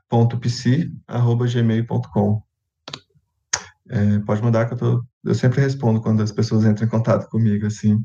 ponto 0.09 0.39
psi, 0.39 0.93
arroba 1.07 1.47
gmail.com. 1.47 2.43
É, 3.89 4.19
pode 4.21 4.43
mandar 4.43 4.67
que 4.67 4.75
eu, 4.75 4.79
tô, 4.79 5.05
eu 5.25 5.35
sempre 5.35 5.61
respondo 5.61 6.01
quando 6.01 6.23
as 6.23 6.33
pessoas 6.33 6.65
entram 6.65 6.87
em 6.87 6.91
contato 6.91 7.29
comigo, 7.29 7.67
assim. 7.67 8.05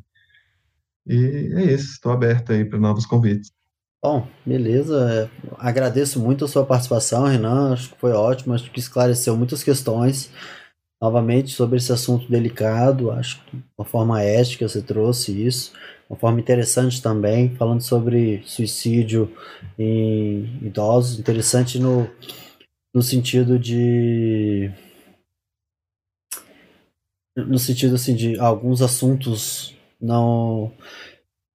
E 1.07 1.51
é 1.55 1.73
isso, 1.73 1.93
estou 1.93 2.11
aberto 2.11 2.51
aí 2.51 2.63
para 2.63 2.79
novos 2.79 3.05
convites. 3.05 3.51
Bom, 4.03 4.27
beleza. 4.45 5.29
Agradeço 5.57 6.19
muito 6.19 6.45
a 6.45 6.47
sua 6.47 6.65
participação, 6.65 7.25
Renan. 7.25 7.73
Acho 7.73 7.89
que 7.91 7.99
foi 7.99 8.11
ótimo, 8.11 8.53
acho 8.53 8.71
que 8.71 8.79
esclareceu 8.79 9.35
muitas 9.37 9.63
questões. 9.63 10.31
Novamente, 10.99 11.51
sobre 11.51 11.77
esse 11.77 11.91
assunto 11.91 12.29
delicado, 12.29 13.11
acho 13.11 13.43
que 13.45 13.57
de 13.57 13.63
uma 13.77 13.85
forma 13.85 14.21
ética 14.21 14.67
você 14.67 14.81
trouxe 14.81 15.45
isso 15.45 15.73
uma 16.11 16.17
forma 16.17 16.41
interessante 16.41 17.01
também, 17.01 17.55
falando 17.55 17.79
sobre 17.79 18.43
suicídio 18.45 19.31
em 19.79 20.59
idosos, 20.61 21.17
interessante 21.17 21.79
no, 21.79 22.05
no 22.93 23.01
sentido 23.01 23.57
de 23.57 24.69
no 27.33 27.57
sentido 27.57 27.95
assim 27.95 28.13
de 28.13 28.37
alguns 28.37 28.81
assuntos 28.81 29.73
não 30.01 30.73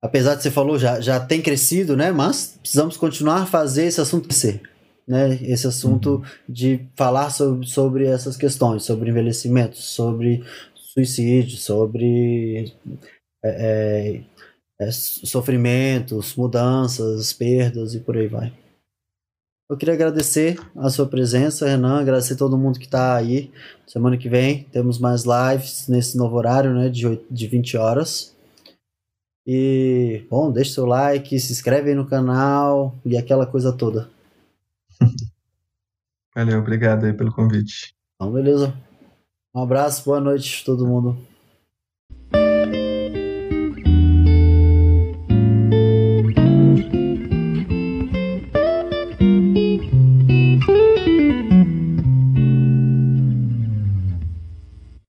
apesar 0.02 0.34
de 0.34 0.42
você 0.42 0.50
falou 0.50 0.78
já 0.78 1.02
já 1.02 1.20
tem 1.20 1.42
crescido 1.42 1.94
né? 1.94 2.10
Mas 2.10 2.58
precisamos 2.58 2.96
continuar 2.96 3.42
a 3.42 3.46
fazer 3.46 3.84
esse 3.84 4.00
assunto 4.00 4.26
crescer 4.26 4.62
né? 5.06 5.38
Esse 5.42 5.66
assunto 5.66 6.14
uhum. 6.14 6.22
de 6.48 6.88
falar 6.96 7.28
sobre, 7.28 7.66
sobre 7.66 8.06
essas 8.06 8.38
questões 8.38 8.84
sobre 8.84 9.10
envelhecimento 9.10 9.76
sobre 9.76 10.42
suicídio 10.74 11.58
sobre 11.58 12.72
é, 13.44 13.50
é, 13.50 14.35
é, 14.78 14.90
sofrimentos, 14.90 16.34
mudanças, 16.36 17.32
perdas 17.32 17.94
e 17.94 18.00
por 18.00 18.16
aí 18.16 18.26
vai. 18.26 18.52
Eu 19.68 19.76
queria 19.76 19.94
agradecer 19.94 20.60
a 20.76 20.88
sua 20.88 21.08
presença, 21.08 21.66
Renan, 21.66 22.00
agradecer 22.00 22.34
a 22.34 22.36
todo 22.36 22.56
mundo 22.56 22.78
que 22.78 22.84
está 22.84 23.16
aí. 23.16 23.50
Semana 23.84 24.16
que 24.16 24.28
vem 24.28 24.62
temos 24.64 24.98
mais 24.98 25.24
lives 25.24 25.88
nesse 25.88 26.16
novo 26.16 26.36
horário, 26.36 26.72
né, 26.72 26.88
de, 26.88 27.06
8, 27.06 27.26
de 27.28 27.46
20 27.48 27.76
horas. 27.76 28.36
E, 29.44 30.24
bom, 30.30 30.52
deixe 30.52 30.72
seu 30.72 30.86
like, 30.86 31.38
se 31.40 31.52
inscreve 31.52 31.90
aí 31.90 31.96
no 31.96 32.06
canal 32.06 32.94
e 33.04 33.16
aquela 33.16 33.46
coisa 33.46 33.72
toda. 33.72 34.08
Valeu, 36.34 36.60
obrigado 36.60 37.06
aí 37.06 37.12
pelo 37.12 37.32
convite. 37.32 37.92
Então, 38.14 38.32
beleza. 38.32 38.72
Um 39.54 39.62
abraço, 39.62 40.04
boa 40.04 40.20
noite 40.20 40.64
todo 40.64 40.86
mundo. 40.86 41.16